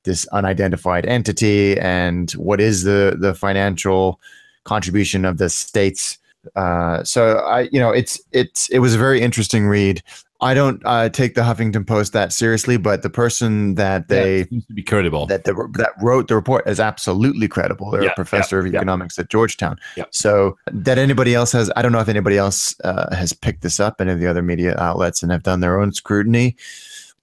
this 0.05 0.27
unidentified 0.29 1.07
entity 1.07 1.79
and 1.81 2.33
what 2.33 2.61
is 2.61 2.85
the 2.85 3.17
the 3.19 3.35
financial 3.35 4.21
contribution 4.65 5.25
of 5.25 5.39
the 5.39 5.49
states 5.51 6.19
uh, 6.57 7.03
so 7.05 7.39
I, 7.39 7.69
you 7.73 7.81
know, 7.81 7.91
it's 7.91 8.21
it's 8.33 8.69
it 8.71 8.81
was 8.81 8.95
a 8.95 8.99
very 8.99 9.21
interesting 9.21 9.67
read. 9.67 10.03
I 10.41 10.53
don't 10.53 10.83
uh, 10.85 11.09
take 11.09 11.35
the 11.35 11.41
Huffington 11.41 11.87
Post 11.87 12.13
that 12.13 12.33
seriously, 12.33 12.77
but 12.77 13.03
the 13.03 13.09
person 13.09 13.77
that 13.77 14.09
they 14.09 14.41
it 14.41 14.51
seems 14.51 14.67
to 14.67 14.75
be 14.75 14.83
credible. 14.83 15.27
that 15.27 15.45
the, 15.45 15.55
that 15.79 15.93
wrote 16.03 16.29
the 16.29 16.35
report 16.35 16.69
is 16.69 16.81
absolutely 16.81 17.49
credible. 17.49 17.91
They're 17.91 18.05
Yeah, 18.05 18.11
a 18.11 18.15
professor 18.15 18.59
of 18.59 18.67
yeah, 18.67 18.73
yeah. 18.73 18.79
economics 18.79 19.19
at 19.19 19.31
Georgetown. 19.31 19.79
Yeah. 19.97 20.05
So 20.11 20.59
that 20.67 20.99
anybody 20.99 21.35
else 21.35 21.53
has, 21.53 21.71
I 21.77 21.83
don't 21.83 21.93
know 21.93 22.01
if 22.01 22.09
anybody 22.09 22.37
else 22.37 22.75
uh, 22.85 23.15
has 23.15 23.33
picked 23.33 23.63
this 23.63 23.81
up, 23.81 24.01
any 24.01 24.11
of 24.13 24.21
the 24.21 24.27
other 24.27 24.43
media 24.43 24.77
outlets, 24.79 25.23
and 25.23 25.33
have 25.33 25.45
done 25.45 25.61
their 25.61 25.81
own 25.81 25.93
scrutiny. 25.93 26.57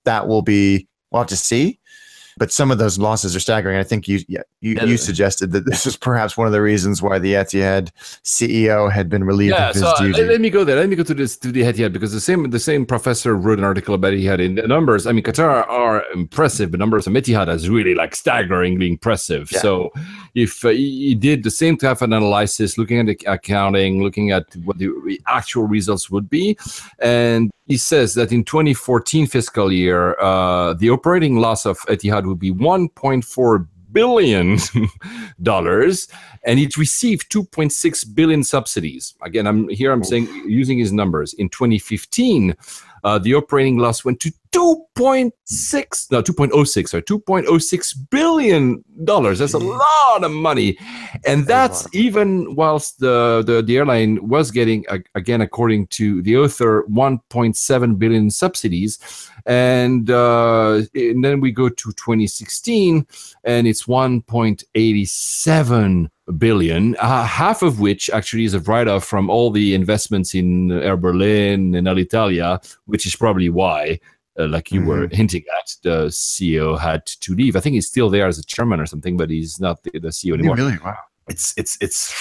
That 0.06 0.28
will 0.28 0.42
be 0.42 0.88
we'll 1.12 1.22
have 1.22 1.30
to 1.30 1.38
see. 1.38 1.80
But 2.42 2.52
some 2.52 2.72
of 2.72 2.80
those 2.80 2.98
losses 2.98 3.36
are 3.36 3.40
staggering. 3.40 3.78
I 3.78 3.84
think 3.84 4.08
you 4.08 4.18
yeah, 4.28 4.42
you, 4.62 4.74
Yeah. 4.74 4.86
you 4.86 4.98
suggested 4.98 5.52
that 5.52 5.68
this 5.68 5.86
is 5.86 5.96
perhaps 5.96 6.36
one 6.36 6.48
of 6.48 6.54
the 6.54 6.62
reasons 6.64 7.00
why 7.00 7.20
the 7.20 7.34
Etihad 7.34 7.92
CEO 8.24 8.92
had 8.92 9.10
been 9.10 9.24
relieved 9.24 9.54
yeah, 9.54 9.70
of 9.70 9.76
his 9.76 9.84
so 9.84 9.90
uh, 9.90 10.00
duty. 10.00 10.24
let, 10.24 10.32
let 10.32 10.42
me 10.42 10.50
go 10.50 10.64
there. 10.64 10.76
Let 10.76 10.90
me 10.90 10.96
go 10.96 11.04
to 11.04 11.14
this 11.14 11.38
to 11.38 11.52
the 11.52 11.62
Etihad 11.62 11.94
because 11.94 12.14
the 12.14 12.20
same 12.20 12.50
the 12.50 12.60
same 12.60 12.84
professor 12.84 13.36
wrote 13.36 13.60
an 13.60 13.64
article 13.64 13.94
about 13.94 14.14
Etihad 14.14 14.40
in 14.44 14.56
the 14.56 14.68
numbers. 14.68 15.06
I 15.06 15.12
mean, 15.12 15.24
Qatar 15.24 15.70
are 15.70 16.04
impressive, 16.16 16.72
but 16.72 16.80
numbers 16.80 17.06
of 17.06 17.14
Etihad 17.14 17.48
is 17.54 17.70
really 17.70 17.94
like 17.94 18.16
staggeringly 18.16 18.90
impressive. 18.90 19.52
Yeah. 19.52 19.60
So, 19.60 19.92
if 20.34 20.66
uh, 20.66 20.70
he 20.70 21.10
he 21.10 21.14
did 21.14 21.44
the 21.44 21.52
same 21.52 21.78
type 21.78 21.98
of 21.98 22.02
analysis, 22.02 22.76
looking 22.76 22.98
at 23.02 23.06
the 23.06 23.20
accounting, 23.28 24.02
looking 24.02 24.32
at 24.32 24.46
what 24.66 24.80
the 24.80 24.90
actual 25.28 25.68
results 25.68 26.10
would 26.10 26.28
be, 26.28 26.58
and 26.98 27.52
he 27.72 27.78
says 27.78 28.16
that 28.16 28.34
in 28.34 28.44
2014 28.44 29.28
fiscal 29.28 29.72
year, 29.72 30.20
uh, 30.20 30.74
the 30.74 30.90
operating 30.90 31.38
loss 31.38 31.66
of 31.66 31.78
Etihad 31.88 32.26
would 32.26 32.38
be 32.38 32.52
1.4 32.52 33.68
billion 33.94 34.58
dollars 35.42 36.10
and 36.44 36.60
it 36.60 36.76
received 36.76 37.32
2.6 37.32 38.16
billion 38.16 38.44
subsidies. 38.44 39.14
Again 39.22 39.48
i'm 39.48 39.70
here 39.70 39.92
i'm 39.92 40.04
saying 40.04 40.28
using 40.48 40.78
his 40.78 40.92
numbers. 40.92 41.34
In 41.34 41.50
2015 41.50 42.56
uh, 43.04 43.20
the 43.20 43.34
operating 43.34 43.78
loss 43.78 44.06
went 44.06 44.20
to 44.20 44.32
2.6 44.52 46.12
no 46.12 46.22
2.06 46.22 46.90
sorry 46.90 47.04
2.06 47.04 47.96
billion 48.10 48.84
dollars. 49.06 49.40
That's 49.40 49.54
a 49.54 49.60
lot 49.60 50.24
of 50.24 50.32
money. 50.32 50.78
And 51.26 51.48
that's 51.48 51.88
even 51.94 52.56
whilst 52.56 53.00
the, 53.00 53.44
the 53.46 53.62
the 53.62 53.78
airline 53.78 54.28
was 54.28 54.52
getting 54.52 54.86
again 55.16 55.42
according 55.42 55.88
to 55.88 56.22
the 56.22 56.38
author 56.38 56.86
1.7 56.90 58.00
billion 58.00 58.30
subsidies. 58.30 59.00
And, 59.46 60.12
uh, 60.12 60.82
and 60.94 61.24
then 61.24 61.42
we 61.42 61.52
go 61.52 61.70
to 61.70 61.76
2016 61.76 63.08
and 63.44 63.68
it's 63.68 63.84
1.87 63.84 66.10
billion 66.32 66.96
uh, 66.98 67.24
half 67.24 67.62
of 67.62 67.80
which 67.80 68.10
actually 68.10 68.46
is 68.46 68.54
a 68.54 68.60
write-off 68.62 69.04
from 69.04 69.30
all 69.30 69.52
the 69.52 69.74
investments 69.74 70.34
in 70.34 70.72
air 70.72 70.98
berlin 70.98 71.76
and 71.76 71.88
alitalia 71.88 72.60
which 72.86 73.06
is 73.06 73.16
probably 73.16 73.50
why 73.50 74.00
uh, 74.40 74.48
like 74.48 74.72
you 74.72 74.84
were 74.84 75.08
hinting 75.12 75.44
at 75.60 75.76
the 75.84 76.08
ceo 76.08 76.80
had 76.80 77.06
to 77.06 77.36
leave 77.36 77.56
i 77.56 77.60
think 77.60 77.74
he's 77.74 77.88
still 77.88 78.10
there 78.10 78.28
as 78.28 78.40
a 78.40 78.44
chairman 78.44 78.80
or 78.80 78.86
something 78.86 79.18
but 79.18 79.30
he's 79.30 79.60
not 79.60 79.84
the, 79.84 79.92
the 80.00 80.10
ceo 80.10 80.34
anymore 80.34 80.56
Really? 80.56 80.78
Wow. 80.84 80.98
it's 81.28 81.54
it's 81.58 81.78
it's 81.82 82.14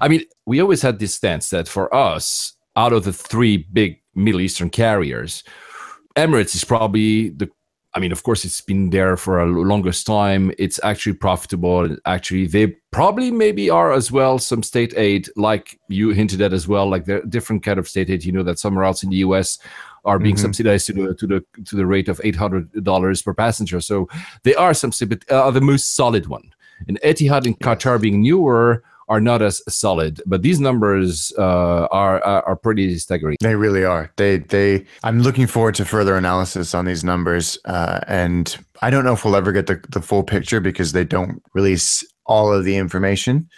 i 0.00 0.08
mean 0.08 0.22
we 0.44 0.60
always 0.60 0.82
had 0.82 0.98
this 0.98 1.14
stance 1.14 1.50
that 1.50 1.68
for 1.68 1.94
us 1.94 2.54
out 2.76 2.92
of 2.92 3.04
the 3.04 3.12
three 3.12 3.56
big 3.72 4.00
middle 4.14 4.40
eastern 4.40 4.70
carriers 4.70 5.42
emirates 6.16 6.54
is 6.54 6.64
probably 6.64 7.30
the 7.30 7.48
i 7.96 7.98
mean 7.98 8.12
of 8.12 8.22
course 8.22 8.44
it's 8.44 8.60
been 8.60 8.90
there 8.90 9.16
for 9.16 9.40
a 9.40 9.46
longest 9.46 10.06
time 10.06 10.52
it's 10.58 10.78
actually 10.84 11.12
profitable 11.14 11.88
actually 12.04 12.46
they 12.46 12.66
probably 12.92 13.30
maybe 13.30 13.68
are 13.70 13.92
as 13.92 14.12
well 14.12 14.38
some 14.38 14.62
state 14.62 14.92
aid 14.96 15.28
like 15.36 15.78
you 15.88 16.10
hinted 16.10 16.40
at 16.40 16.52
as 16.52 16.68
well 16.68 16.88
like 16.88 17.04
the 17.06 17.20
different 17.28 17.62
kind 17.62 17.78
of 17.78 17.88
state 17.88 18.10
aid 18.10 18.24
you 18.24 18.32
know 18.32 18.42
that 18.44 18.58
somewhere 18.58 18.84
else 18.84 19.02
in 19.02 19.10
the 19.10 19.16
us 19.18 19.58
are 20.04 20.20
being 20.20 20.36
Mhm. 20.36 20.40
subsidized 20.46 20.86
to 20.86 20.92
the 20.92 21.14
to 21.14 21.26
the 21.26 21.44
to 21.64 21.74
the 21.74 21.84
rate 21.84 22.08
of 22.08 22.20
eight 22.22 22.36
hundred 22.36 22.70
dollars 22.84 23.22
per 23.22 23.34
passenger. 23.34 23.80
So 23.80 24.08
they 24.44 24.54
are 24.54 24.72
some 24.72 24.92
but 25.08 25.28
uh, 25.28 25.50
the 25.50 25.60
most 25.60 25.96
solid 25.96 26.28
one. 26.28 26.46
And 26.86 27.00
Etihad 27.02 27.44
and 27.46 27.58
Qatar 27.58 28.00
being 28.00 28.22
newer 28.22 28.84
are 29.08 29.20
not 29.20 29.40
as 29.40 29.62
solid, 29.68 30.20
but 30.26 30.42
these 30.42 30.58
numbers 30.60 31.32
uh, 31.38 31.86
are, 31.90 32.22
are 32.22 32.56
pretty 32.56 32.98
staggering. 32.98 33.36
They 33.40 33.54
really 33.54 33.84
are. 33.84 34.10
They 34.16 34.38
they. 34.38 34.84
I'm 35.04 35.20
looking 35.20 35.46
forward 35.46 35.74
to 35.76 35.84
further 35.84 36.16
analysis 36.16 36.74
on 36.74 36.84
these 36.84 37.04
numbers, 37.04 37.58
uh, 37.66 38.00
and 38.08 38.56
I 38.82 38.90
don't 38.90 39.04
know 39.04 39.12
if 39.12 39.24
we'll 39.24 39.36
ever 39.36 39.52
get 39.52 39.66
the 39.66 39.80
the 39.90 40.02
full 40.02 40.22
picture 40.22 40.60
because 40.60 40.92
they 40.92 41.04
don't 41.04 41.42
release 41.54 42.04
all 42.26 42.52
of 42.52 42.64
the 42.64 42.76
information. 42.76 43.48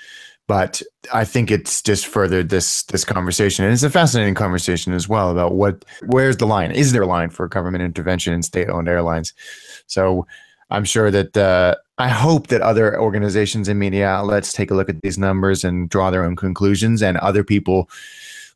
But 0.47 0.81
I 1.13 1.27
think 1.27 1.51
it's 1.51 1.83
just 1.83 2.07
furthered 2.07 2.49
this 2.49 2.83
this 2.85 3.05
conversation, 3.05 3.65
and 3.65 3.75
it's 3.75 3.83
a 3.83 3.91
fascinating 3.91 4.35
conversation 4.35 4.95
as 4.95 5.09
well 5.09 5.31
about 5.31 5.55
what 5.55 5.85
where's 6.07 6.39
the 6.39 6.47
line? 6.47 6.71
Is 6.71 6.93
there 6.93 7.03
a 7.03 7.07
line 7.07 7.31
for 7.31 7.49
government 7.49 7.83
intervention 7.83 8.33
in 8.33 8.43
state-owned 8.43 8.89
airlines? 8.89 9.35
So 9.87 10.27
I'm 10.71 10.85
sure 10.85 11.11
that 11.11 11.37
uh, 11.37 11.77
I 11.99 12.09
hope 12.09 12.49
that 12.49 12.61
other 12.61 13.01
organizations 13.01 13.69
and 13.69 13.79
media 13.79 14.07
outlets 14.07 14.53
take 14.53 14.71
a 14.71 14.75
look 14.75 14.89
at 14.89 15.01
these 15.03 15.19
numbers 15.19 15.65
and 15.65 15.89
draw 15.89 16.11
their 16.11 16.25
own 16.25 16.37
conclusions, 16.37 17.03
and 17.03 17.17
other 17.19 17.43
people 17.43 17.89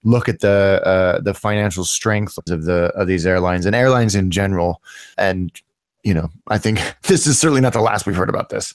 look 0.04 0.28
at 0.28 0.40
the 0.40 0.80
uh, 0.84 1.20
the 1.20 1.34
financial 1.34 1.84
strength 1.84 2.38
of 2.50 2.64
the 2.64 2.92
of 2.94 3.06
these 3.06 3.26
airlines 3.26 3.66
and 3.66 3.74
airlines 3.74 4.14
in 4.14 4.30
general. 4.30 4.82
And 5.16 5.50
you 6.02 6.14
know, 6.14 6.30
I 6.48 6.58
think 6.58 6.80
this 7.02 7.26
is 7.26 7.38
certainly 7.38 7.60
not 7.60 7.72
the 7.72 7.80
last 7.80 8.06
we've 8.06 8.16
heard 8.16 8.30
about 8.30 8.50
this. 8.50 8.74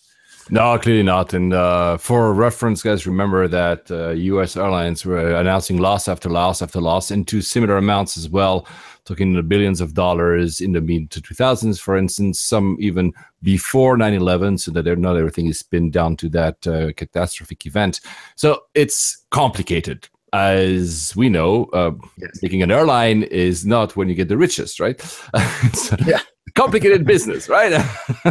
No, 0.50 0.78
clearly 0.80 1.04
not. 1.04 1.34
And 1.34 1.54
uh, 1.54 1.98
for 1.98 2.34
reference, 2.34 2.82
guys, 2.82 3.06
remember 3.06 3.50
that 3.50 3.92
uh, 3.92 4.12
U.S. 4.12 4.56
airlines 4.56 5.06
were 5.06 5.36
announcing 5.36 5.78
loss 5.78 6.08
after 6.08 6.30
loss 6.30 6.62
after 6.62 6.80
loss 6.80 7.12
into 7.12 7.42
similar 7.42 7.76
amounts 7.76 8.16
as 8.16 8.30
well, 8.30 8.66
talking 9.08 9.34
the 9.34 9.42
billions 9.42 9.80
of 9.82 9.94
dollars 9.94 10.60
in 10.62 10.74
the 10.74 10.82
mid 10.82 11.10
to 11.12 11.22
2000s, 11.22 11.80
for 11.80 11.98
instance, 11.98 12.40
some 12.40 12.78
even 12.80 13.14
before 13.42 13.98
9/11, 13.98 14.60
so 14.60 14.70
that 14.72 14.84
they're- 14.84 14.96
not 14.98 15.16
everything 15.18 15.48
is 15.48 15.64
pinned 15.64 15.94
down 15.94 16.16
to 16.18 16.30
that 16.30 16.68
uh, 16.68 16.92
catastrophic 16.94 17.66
event. 17.66 18.02
So 18.36 18.62
it's 18.76 19.26
complicated. 19.32 20.08
As 20.34 21.14
we 21.16 21.30
know, 21.30 21.66
uh, 21.74 21.92
Yes. 22.18 22.40
taking 22.42 22.62
an 22.62 22.70
airline 22.70 23.24
is 23.24 23.66
not 23.66 23.96
when 23.96 24.10
you 24.10 24.16
get 24.16 24.28
the 24.28 24.38
richest, 24.38 24.80
right? 24.80 25.00
Yeah. 26.06 26.20
complicated 26.56 27.06
business, 27.06 27.48
right? 27.50 27.72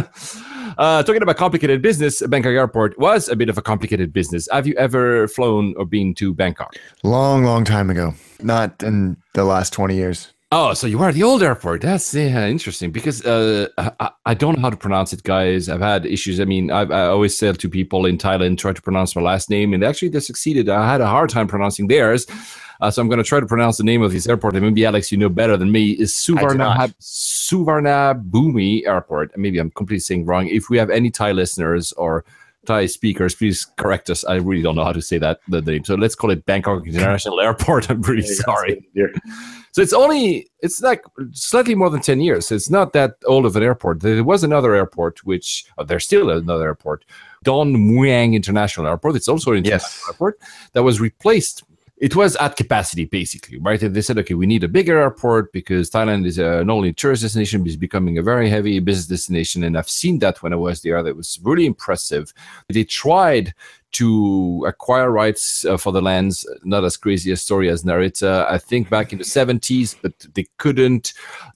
uh, 0.77 1.01
talking 1.03 1.21
about 1.23 1.37
complicated 1.37 1.81
business, 1.81 2.21
Bangkok 2.27 2.51
Airport 2.51 2.97
was 2.99 3.29
a 3.29 3.35
bit 3.35 3.49
of 3.49 3.57
a 3.57 3.61
complicated 3.61 4.11
business. 4.13 4.47
Have 4.51 4.67
you 4.67 4.75
ever 4.75 5.27
flown 5.27 5.73
or 5.77 5.85
been 5.85 6.13
to 6.15 6.33
Bangkok? 6.33 6.75
Long, 7.03 7.43
long 7.45 7.63
time 7.63 7.89
ago. 7.89 8.13
Not 8.41 8.83
in 8.83 9.17
the 9.33 9.43
last 9.45 9.73
twenty 9.73 9.95
years. 9.95 10.33
Oh, 10.49 10.73
so 10.73 10.87
you 10.87 11.01
are 11.01 11.11
the 11.11 11.23
old 11.23 11.43
airport. 11.43 11.81
That's 11.81 12.13
yeah, 12.13 12.47
interesting 12.47 12.91
because 12.91 13.25
uh, 13.25 13.67
I, 13.77 14.11
I 14.25 14.33
don't 14.33 14.55
know 14.55 14.61
how 14.61 14.69
to 14.69 14.77
pronounce 14.77 15.11
it, 15.11 15.23
guys. 15.23 15.67
I've 15.67 15.81
had 15.81 16.05
issues. 16.05 16.39
I 16.39 16.45
mean, 16.45 16.71
I've, 16.71 16.89
I 16.89 17.07
always 17.07 17.37
said 17.37 17.59
to 17.59 17.69
people 17.69 18.05
in 18.05 18.17
Thailand, 18.17 18.57
try 18.57 18.71
to 18.71 18.81
pronounce 18.81 19.13
my 19.13 19.21
last 19.21 19.49
name, 19.49 19.73
and 19.73 19.83
actually 19.83 20.07
they 20.07 20.21
succeeded. 20.21 20.69
I 20.69 20.89
had 20.89 21.01
a 21.01 21.07
hard 21.07 21.29
time 21.29 21.47
pronouncing 21.47 21.87
theirs. 21.87 22.25
Uh, 22.79 22.89
so 22.89 23.01
I'm 23.01 23.09
going 23.09 23.17
to 23.17 23.25
try 23.25 23.41
to 23.41 23.45
pronounce 23.45 23.77
the 23.77 23.83
name 23.83 24.01
of 24.01 24.13
this 24.13 24.27
airport. 24.27 24.55
And 24.55 24.63
maybe 24.63 24.85
Alex, 24.85 25.11
you 25.11 25.17
know 25.17 25.29
better 25.29 25.57
than 25.57 25.71
me. 25.71 25.91
Is 25.91 26.13
Suvarna 26.13 26.57
not. 26.57 26.91
Suvarnabhumi 27.01 28.87
Airport? 28.87 29.37
Maybe 29.37 29.57
I'm 29.57 29.71
completely 29.71 29.99
saying 29.99 30.25
wrong. 30.25 30.47
If 30.47 30.69
we 30.69 30.77
have 30.77 30.89
any 30.89 31.09
Thai 31.09 31.31
listeners 31.31 31.91
or 31.93 32.23
Thai 32.67 32.85
speakers, 32.85 33.33
please 33.35 33.65
correct 33.77 34.09
us. 34.09 34.23
I 34.25 34.35
really 34.35 34.61
don't 34.61 34.75
know 34.75 34.83
how 34.83 34.93
to 34.93 35.01
say 35.01 35.17
that 35.17 35.39
the 35.47 35.61
name. 35.61 35.83
So 35.83 35.95
let's 35.95 36.15
call 36.15 36.29
it 36.29 36.45
Bangkok 36.45 36.85
International 36.85 37.41
Airport. 37.41 37.89
I'm 37.89 38.01
really 38.03 38.21
sorry. 38.21 38.87
So 39.77 39.83
it's 39.83 39.93
only 39.93 40.49
it's 40.63 40.81
like 40.81 41.03
slightly 41.33 41.75
more 41.75 41.91
than 41.91 42.01
ten 42.01 42.19
years. 42.19 42.51
It's 42.51 42.67
not 42.67 42.93
that 42.93 43.17
old 43.27 43.45
of 43.45 43.55
an 43.55 43.61
airport. 43.61 43.99
There 43.99 44.23
was 44.23 44.43
another 44.43 44.73
airport, 44.73 45.23
which 45.23 45.67
oh, 45.77 45.83
there's 45.83 46.03
still 46.03 46.31
another 46.31 46.65
airport, 46.65 47.05
Don 47.43 47.75
Muang 47.75 48.33
International 48.33 48.87
Airport. 48.87 49.17
It's 49.17 49.27
also 49.27 49.51
an 49.51 49.59
international 49.59 49.91
Yes. 49.91 50.03
airport 50.09 50.39
that 50.73 50.81
was 50.81 50.99
replaced. 50.99 51.63
It 51.97 52.15
was 52.15 52.35
at 52.37 52.55
capacity 52.55 53.05
basically, 53.05 53.59
right? 53.59 53.79
And 53.83 53.95
they 53.95 54.01
said, 54.01 54.17
okay, 54.17 54.33
we 54.33 54.47
need 54.47 54.63
a 54.63 54.67
bigger 54.67 54.97
airport 54.99 55.51
because 55.51 55.91
Thailand 55.91 56.25
is 56.25 56.39
uh, 56.39 56.61
a, 56.61 56.63
not 56.63 56.73
only 56.73 56.89
a 56.89 56.93
tourist 56.93 57.21
destination, 57.21 57.61
but 57.61 57.67
it's 57.67 57.75
becoming 57.75 58.17
a 58.17 58.23
very 58.23 58.49
heavy 58.49 58.79
business 58.79 59.05
destination. 59.05 59.63
And 59.63 59.77
I've 59.77 59.89
seen 59.89 60.17
that 60.19 60.41
when 60.41 60.53
I 60.53 60.55
was 60.55 60.81
there. 60.81 61.03
That 61.03 61.15
was 61.15 61.39
really 61.43 61.67
impressive. 61.67 62.33
They 62.67 62.83
tried 62.83 63.53
to 63.97 64.63
acquire 64.67 65.09
rights 65.09 65.65
uh, 65.65 65.75
for 65.75 65.91
the 65.91 66.01
lands. 66.01 66.47
Not 66.63 66.85
as 66.85 66.97
crazy 66.97 67.31
a 67.31 67.35
story 67.35 67.67
as 67.69 67.83
Narita, 67.83 68.45
I 68.47 68.59
think, 68.59 68.91
back 68.91 69.11
in 69.11 69.17
the 69.17 69.23
70s, 69.23 69.95
but 69.99 70.13
they 70.35 70.45
couldn't. 70.57 71.13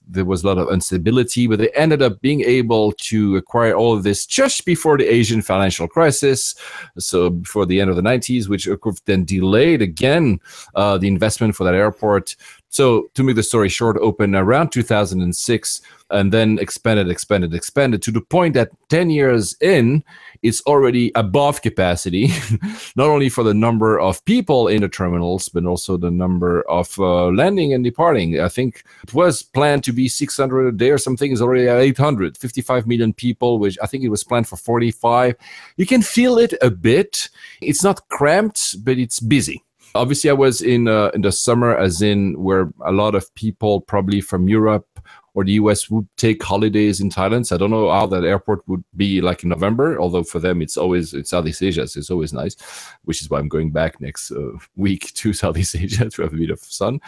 There 0.08 0.24
was 0.24 0.42
a 0.42 0.48
lot 0.48 0.58
of 0.58 0.72
instability, 0.72 1.46
but 1.46 1.60
they 1.60 1.70
ended 1.70 2.02
up 2.02 2.20
being 2.20 2.40
able 2.40 2.92
to 3.10 3.36
acquire 3.36 3.74
all 3.74 3.92
of 3.92 4.02
this 4.02 4.26
just 4.26 4.64
before 4.64 4.98
the 4.98 5.06
Asian 5.06 5.40
financial 5.40 5.86
crisis. 5.86 6.56
So 6.98 7.30
before 7.30 7.64
the 7.64 7.80
end 7.80 7.90
of 7.90 7.96
the 7.96 8.02
90s, 8.02 8.48
which 8.48 8.66
then 9.04 9.24
delayed 9.24 9.80
again 9.80 10.40
uh, 10.74 10.98
the 10.98 11.06
investment 11.08 11.54
for 11.54 11.62
that 11.62 11.74
airport. 11.74 12.34
So 12.70 13.10
to 13.14 13.22
make 13.22 13.36
the 13.36 13.42
story 13.42 13.68
short, 13.68 13.98
open 13.98 14.34
around 14.34 14.70
2006 14.70 15.82
and 16.12 16.32
then 16.32 16.58
expanded, 16.58 17.08
expanded, 17.08 17.54
expanded 17.54 18.02
to 18.02 18.10
the 18.10 18.20
point 18.20 18.54
that 18.54 18.70
10 18.88 19.10
years 19.10 19.56
in, 19.60 20.04
it's 20.42 20.60
already 20.62 21.12
above 21.14 21.62
capacity, 21.62 22.28
not 22.96 23.08
only 23.08 23.28
for 23.28 23.42
the 23.42 23.54
number 23.54 23.98
of 23.98 24.24
people 24.24 24.68
in 24.68 24.82
the 24.82 24.88
terminals, 24.88 25.48
but 25.48 25.64
also 25.64 25.96
the 25.96 26.10
number 26.10 26.62
of 26.68 26.98
uh, 26.98 27.26
landing 27.26 27.72
and 27.72 27.84
departing. 27.84 28.40
I 28.40 28.48
think 28.48 28.84
it 29.02 29.14
was 29.14 29.42
planned 29.42 29.84
to 29.84 29.92
be 29.92 30.08
600 30.08 30.66
a 30.66 30.72
day 30.72 30.90
or 30.90 30.98
something, 30.98 31.32
is 31.32 31.40
already 31.40 31.68
at 31.68 31.78
800, 31.78 32.36
55 32.36 32.86
million 32.86 33.12
people, 33.12 33.58
which 33.58 33.78
I 33.82 33.86
think 33.86 34.04
it 34.04 34.08
was 34.08 34.24
planned 34.24 34.48
for 34.48 34.56
45. 34.56 35.34
You 35.76 35.86
can 35.86 36.02
feel 36.02 36.38
it 36.38 36.54
a 36.60 36.70
bit. 36.70 37.28
It's 37.60 37.82
not 37.82 38.08
cramped, 38.08 38.84
but 38.84 38.98
it's 38.98 39.20
busy. 39.20 39.64
Obviously, 39.94 40.30
I 40.30 40.34
was 40.34 40.62
in 40.62 40.88
uh, 40.88 41.10
in 41.14 41.20
the 41.20 41.30
summer, 41.30 41.76
as 41.76 42.00
in 42.00 42.42
where 42.42 42.72
a 42.84 42.92
lot 42.92 43.14
of 43.14 43.32
people, 43.34 43.82
probably 43.82 44.22
from 44.22 44.48
Europe 44.48 44.86
or 45.34 45.44
the 45.44 45.52
US, 45.52 45.88
would 45.90 46.06
take 46.16 46.42
holidays 46.42 47.00
in 47.00 47.10
Thailand. 47.10 47.46
So 47.46 47.56
I 47.56 47.58
don't 47.58 47.70
know 47.70 47.90
how 47.90 48.06
that 48.06 48.24
airport 48.24 48.66
would 48.68 48.84
be 48.96 49.20
like 49.20 49.42
in 49.42 49.48
November. 49.48 49.98
Although 50.00 50.24
for 50.24 50.38
them, 50.38 50.60
it's 50.62 50.76
always 50.76 51.14
in 51.14 51.24
Southeast 51.24 51.62
Asia, 51.62 51.86
so 51.86 51.98
it's 51.98 52.10
always 52.10 52.32
nice. 52.32 52.56
Which 53.04 53.22
is 53.22 53.30
why 53.30 53.38
I'm 53.38 53.48
going 53.48 53.70
back 53.70 54.00
next 54.00 54.30
uh, 54.30 54.52
week 54.76 55.12
to 55.14 55.32
Southeast 55.42 55.76
Asia 55.76 56.10
to 56.10 56.22
have 56.22 56.32
a 56.32 56.36
bit 56.36 56.50
of 56.50 56.60
sun. 56.60 57.00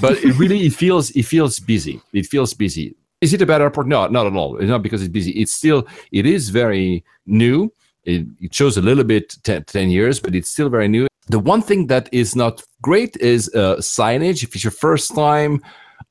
But 0.00 0.18
it 0.24 0.38
really 0.38 0.66
it 0.66 0.74
feels 0.74 1.10
it 1.10 1.24
feels 1.24 1.58
busy. 1.58 2.00
It 2.12 2.26
feels 2.26 2.54
busy. 2.54 2.96
Is 3.20 3.34
it 3.34 3.42
a 3.42 3.46
bad 3.46 3.60
airport? 3.60 3.86
No, 3.86 4.06
not 4.06 4.26
at 4.26 4.34
all. 4.34 4.56
It's 4.56 4.68
not 4.68 4.82
because 4.82 5.02
it's 5.02 5.12
busy. 5.12 5.32
It's 5.32 5.52
still 5.52 5.86
it 6.10 6.26
is 6.26 6.48
very 6.48 7.04
new. 7.26 7.72
It, 8.04 8.26
it 8.40 8.54
shows 8.54 8.78
a 8.78 8.82
little 8.82 9.04
bit 9.04 9.36
10, 9.42 9.64
10 9.64 9.90
years, 9.90 10.20
but 10.20 10.34
it's 10.34 10.48
still 10.48 10.70
very 10.70 10.88
new. 10.88 11.06
The 11.28 11.38
one 11.38 11.60
thing 11.60 11.86
that 11.88 12.08
is 12.12 12.34
not 12.34 12.62
great 12.82 13.16
is 13.18 13.54
uh, 13.54 13.76
signage. 13.76 14.42
If 14.42 14.54
it's 14.54 14.64
your 14.64 14.70
first 14.70 15.14
time, 15.14 15.62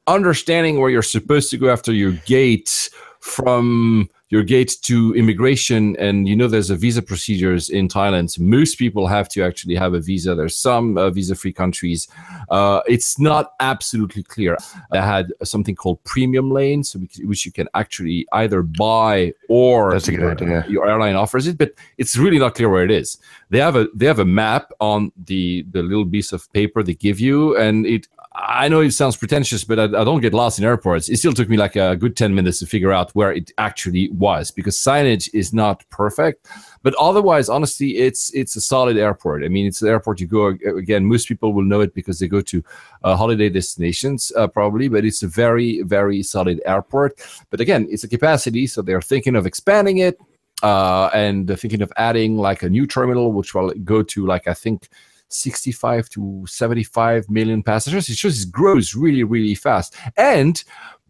understanding 0.10 0.80
where 0.80 0.90
you're 0.90 1.02
supposed 1.02 1.50
to 1.52 1.58
go 1.58 1.70
after 1.70 1.94
your 1.94 2.12
gate 2.26 2.90
from 3.20 4.10
your 4.30 4.44
gate 4.44 4.78
to 4.84 5.14
immigration 5.16 5.96
and 5.98 6.28
you 6.30 6.36
know 6.36 6.48
there's 6.48 6.70
a 6.70 6.76
visa 6.76 7.02
procedures 7.02 7.70
in 7.70 7.88
thailand. 7.88 8.40
Most 8.40 8.76
people 8.76 9.08
have 9.08 9.28
to 9.30 9.44
actually 9.44 9.76
have 9.76 9.94
a 9.96 10.00
visa. 10.00 10.36
There's 10.36 10.56
some 10.56 10.98
uh, 10.98 11.10
visa 11.10 11.36
free 11.36 11.52
countries. 11.52 12.08
Uh, 12.50 12.82
it's 12.88 13.20
not 13.20 13.54
absolutely 13.60 14.22
clear. 14.24 14.56
I 14.92 15.02
had 15.02 15.34
something 15.44 15.76
called 15.76 16.04
premium 16.04 16.52
lanes 16.52 16.96
which 17.24 17.46
you 17.46 17.52
can 17.52 17.68
actually 17.74 18.28
either 18.34 18.62
buy 18.62 19.34
or 19.50 19.94
That's 19.94 20.08
a 20.08 20.12
good 20.12 20.20
your, 20.20 20.32
idea. 20.32 20.66
your 20.70 20.88
airline 20.88 21.16
offers 21.16 21.48
it 21.48 21.58
but 21.58 21.74
it's 21.98 22.16
really 22.16 22.40
not 22.40 22.54
clear 22.54 22.70
where 22.70 22.84
it 22.86 22.92
is. 22.92 23.18
They 23.50 23.60
have 23.60 23.76
a 23.76 23.88
they 23.96 24.06
have 24.06 24.20
a 24.20 24.26
map 24.26 24.72
on 24.80 25.12
the 25.26 25.66
the 25.72 25.82
little 25.82 26.06
piece 26.06 26.32
of 26.32 26.52
paper 26.54 26.84
they 26.84 26.94
give 26.94 27.20
you 27.20 27.58
and 27.58 27.86
it 27.88 28.08
I 28.42 28.70
know 28.70 28.80
it 28.80 28.92
sounds 28.92 29.18
pretentious, 29.18 29.64
but 29.64 29.80
I, 29.80 29.84
I, 29.84 30.04
don't 30.04 30.22
get 30.22 30.34
lost 30.34 30.60
in 30.60 30.66
airports. 30.66 31.10
It 31.10 31.18
still 31.18 31.34
took 31.34 31.50
me 31.50 31.58
like 31.58 31.76
a 31.76 31.96
good 31.96 32.16
10 32.16 32.34
minutes 32.34 32.60
to 32.60 32.66
figure 32.66 32.94
out 32.94 33.12
where 33.12 33.34
it 33.34 33.52
actually 33.58 34.10
was 34.12 34.50
because 34.50 34.78
signage 34.78 35.30
is 35.34 35.54
not 35.54 35.84
perfect. 35.90 36.48
But 36.82 36.96
otherwise, 37.00 37.50
honestly, 37.50 37.98
it's 37.98 38.34
it's 38.34 38.56
a 38.56 38.62
solid 38.62 38.98
airport. 38.98 39.44
I 39.44 39.50
mean, 39.50 39.66
it's 39.66 39.82
an 39.82 39.90
airport 39.90 40.22
you 40.22 40.28
go 40.28 40.48
again. 40.78 41.06
Most 41.06 41.28
people 41.28 41.52
will 41.52 41.64
know 41.64 41.82
it 41.82 41.94
because 41.94 42.20
they 42.20 42.28
go 42.28 42.40
to 42.42 42.64
uh, 43.04 43.18
holiday 43.18 43.50
destinations, 43.50 44.32
uh, 44.38 44.48
probably. 44.48 44.88
But 44.88 45.04
it's 45.04 45.22
a 45.22 45.28
very 45.28 45.82
very 45.82 46.24
solid 46.24 46.62
airport. 46.66 47.20
But 47.50 47.60
again, 47.60 47.88
it's 47.90 48.06
a 48.06 48.08
capacity, 48.08 48.68
so 48.68 48.82
they're 48.82 49.02
thinking 49.02 49.36
of 49.36 49.46
expanding 49.46 49.98
it 49.98 50.18
uh, 50.64 51.10
and 51.14 51.60
thinking 51.60 51.82
of 51.82 51.92
adding 51.98 52.38
like 52.38 52.64
a 52.64 52.70
new 52.70 52.88
terminal, 52.88 53.34
which 53.34 53.54
will 53.54 53.72
go 53.84 54.02
to 54.04 54.26
like 54.26 54.48
I 54.48 54.54
think 54.54 54.88
65 55.30 56.10
to 56.10 56.44
75 56.48 57.30
million 57.30 57.64
passengers. 57.64 58.10
It 58.10 58.16
just 58.16 58.52
grows 58.52 58.96
really, 58.96 59.24
really 59.24 59.56
fast. 59.56 59.96
And 60.18 60.62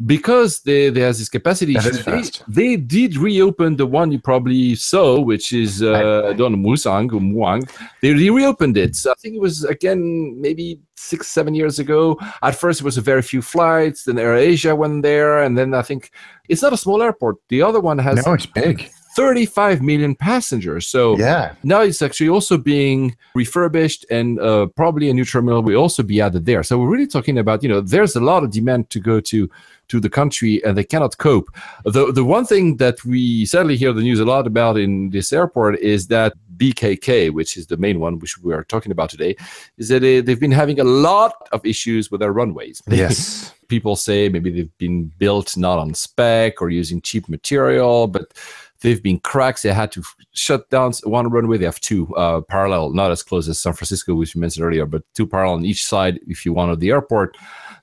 because 0.05 0.61
they, 0.61 0.89
there's 0.89 1.19
this 1.19 1.27
capacity, 1.27 1.75
they, 1.77 2.21
they, 2.47 2.75
did 2.77 3.17
reopen 3.17 3.75
the 3.75 3.85
one 3.85 4.11
you 4.11 4.19
probably 4.19 4.75
saw, 4.75 5.19
which 5.19 5.51
is 5.51 5.83
uh, 5.83 6.33
Don 6.37 6.55
Musang 6.55 7.11
or 7.11 7.19
Muang. 7.19 7.69
They 8.01 8.13
reopened 8.13 8.77
it. 8.77 8.95
So 8.95 9.11
I 9.11 9.15
think 9.15 9.35
it 9.35 9.41
was 9.41 9.65
again 9.65 10.39
maybe 10.39 10.79
six, 10.95 11.27
seven 11.27 11.53
years 11.53 11.79
ago. 11.79 12.17
At 12.41 12.55
first, 12.55 12.79
it 12.79 12.85
was 12.85 12.97
a 12.97 13.01
very 13.01 13.21
few 13.21 13.41
flights. 13.41 14.05
Then 14.05 14.15
AirAsia 14.15 14.77
went 14.77 15.03
there, 15.03 15.43
and 15.43 15.57
then 15.57 15.73
I 15.73 15.81
think 15.81 16.11
it's 16.47 16.61
not 16.61 16.71
a 16.71 16.77
small 16.77 17.01
airport. 17.01 17.35
The 17.49 17.61
other 17.61 17.81
one 17.81 17.97
has 17.97 18.25
no, 18.25 18.33
it's 18.33 18.45
big. 18.45 18.89
35 19.19 19.81
million 19.81 20.15
passengers. 20.15 20.87
So 20.87 21.17
yeah. 21.17 21.53
now 21.61 21.81
it's 21.81 22.01
actually 22.01 22.29
also 22.29 22.57
being 22.57 23.17
refurbished 23.35 24.05
and 24.09 24.39
uh, 24.39 24.67
probably 24.77 25.09
a 25.09 25.13
new 25.13 25.25
terminal 25.25 25.61
will 25.61 25.75
also 25.75 26.03
be 26.03 26.21
added 26.21 26.45
there. 26.45 26.63
So 26.63 26.79
we're 26.79 26.87
really 26.87 27.05
talking 27.05 27.37
about, 27.37 27.61
you 27.61 27.67
know, 27.67 27.81
there's 27.81 28.15
a 28.15 28.21
lot 28.21 28.45
of 28.45 28.51
demand 28.51 28.89
to 28.91 28.99
go 29.01 29.19
to 29.19 29.49
to 29.89 29.99
the 29.99 30.09
country 30.09 30.63
and 30.63 30.77
they 30.77 30.83
cannot 30.83 31.17
cope. 31.17 31.49
The 31.83 32.13
the 32.13 32.23
one 32.23 32.45
thing 32.45 32.77
that 32.77 33.03
we 33.03 33.45
sadly 33.45 33.75
hear 33.75 33.91
the 33.91 34.03
news 34.03 34.21
a 34.21 34.25
lot 34.25 34.47
about 34.47 34.77
in 34.77 35.09
this 35.09 35.33
airport 35.33 35.79
is 35.79 36.07
that 36.07 36.33
BKK, 36.55 37.33
which 37.33 37.57
is 37.57 37.67
the 37.67 37.77
main 37.77 37.99
one 37.99 38.19
which 38.19 38.37
we 38.37 38.53
are 38.53 38.63
talking 38.63 38.91
about 38.91 39.09
today, 39.09 39.35
is 39.77 39.89
that 39.89 40.01
they, 40.01 40.21
they've 40.21 40.39
been 40.39 40.51
having 40.51 40.79
a 40.79 40.83
lot 40.83 41.33
of 41.51 41.65
issues 41.65 42.09
with 42.09 42.21
their 42.21 42.31
runways. 42.31 42.81
Yes. 42.89 43.53
People 43.67 43.95
say 43.95 44.29
maybe 44.29 44.49
they've 44.49 44.77
been 44.79 45.11
built 45.19 45.55
not 45.55 45.77
on 45.77 45.93
spec 45.93 46.59
or 46.59 46.69
using 46.71 47.01
cheap 47.01 47.29
material, 47.29 48.07
but 48.07 48.33
They've 48.81 49.03
been 49.03 49.19
cracks. 49.19 49.61
They 49.61 49.73
had 49.73 49.91
to 49.91 50.03
shut 50.31 50.69
down 50.69 50.93
one 51.03 51.29
runway. 51.29 51.57
They 51.57 51.65
have 51.65 51.81
two 51.81 52.15
uh, 52.15 52.41
parallel, 52.41 52.91
not 52.91 53.11
as 53.11 53.23
close 53.23 53.49
as 53.49 53.59
San 53.59 53.73
Francisco, 53.73 54.15
which 54.15 54.35
you 54.35 54.41
mentioned 54.41 54.65
earlier, 54.65 54.85
but 54.85 55.03
two 55.13 55.27
parallel 55.27 55.55
on 55.55 55.65
each 55.65 55.85
side 55.85 56.19
if 56.27 56.45
you 56.45 56.53
wanted 56.53 56.79
the 56.79 56.91
airport. 56.91 57.37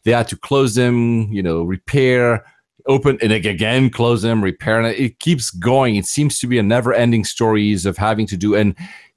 They 0.05 0.13
had 0.13 0.29
to 0.29 0.37
close 0.37 0.75
them, 0.75 1.31
you 1.33 1.43
know, 1.43 1.65
repair, 1.65 2.47
open, 2.87 3.19
and 3.21 3.33
again 3.33 3.91
close 3.91 4.23
them, 4.23 4.43
repair. 4.43 4.81
And 4.81 4.97
it 4.97 5.19
keeps 5.19 5.51
going. 5.51 5.97
It 5.97 6.07
seems 6.07 6.39
to 6.39 6.47
be 6.47 6.59
a 6.59 6.63
never-ending 6.63 7.25
stories 7.25 7.85
of 7.85 7.97
having 7.97 8.27
to 8.29 8.37
do. 8.37 8.55
And 8.55 8.75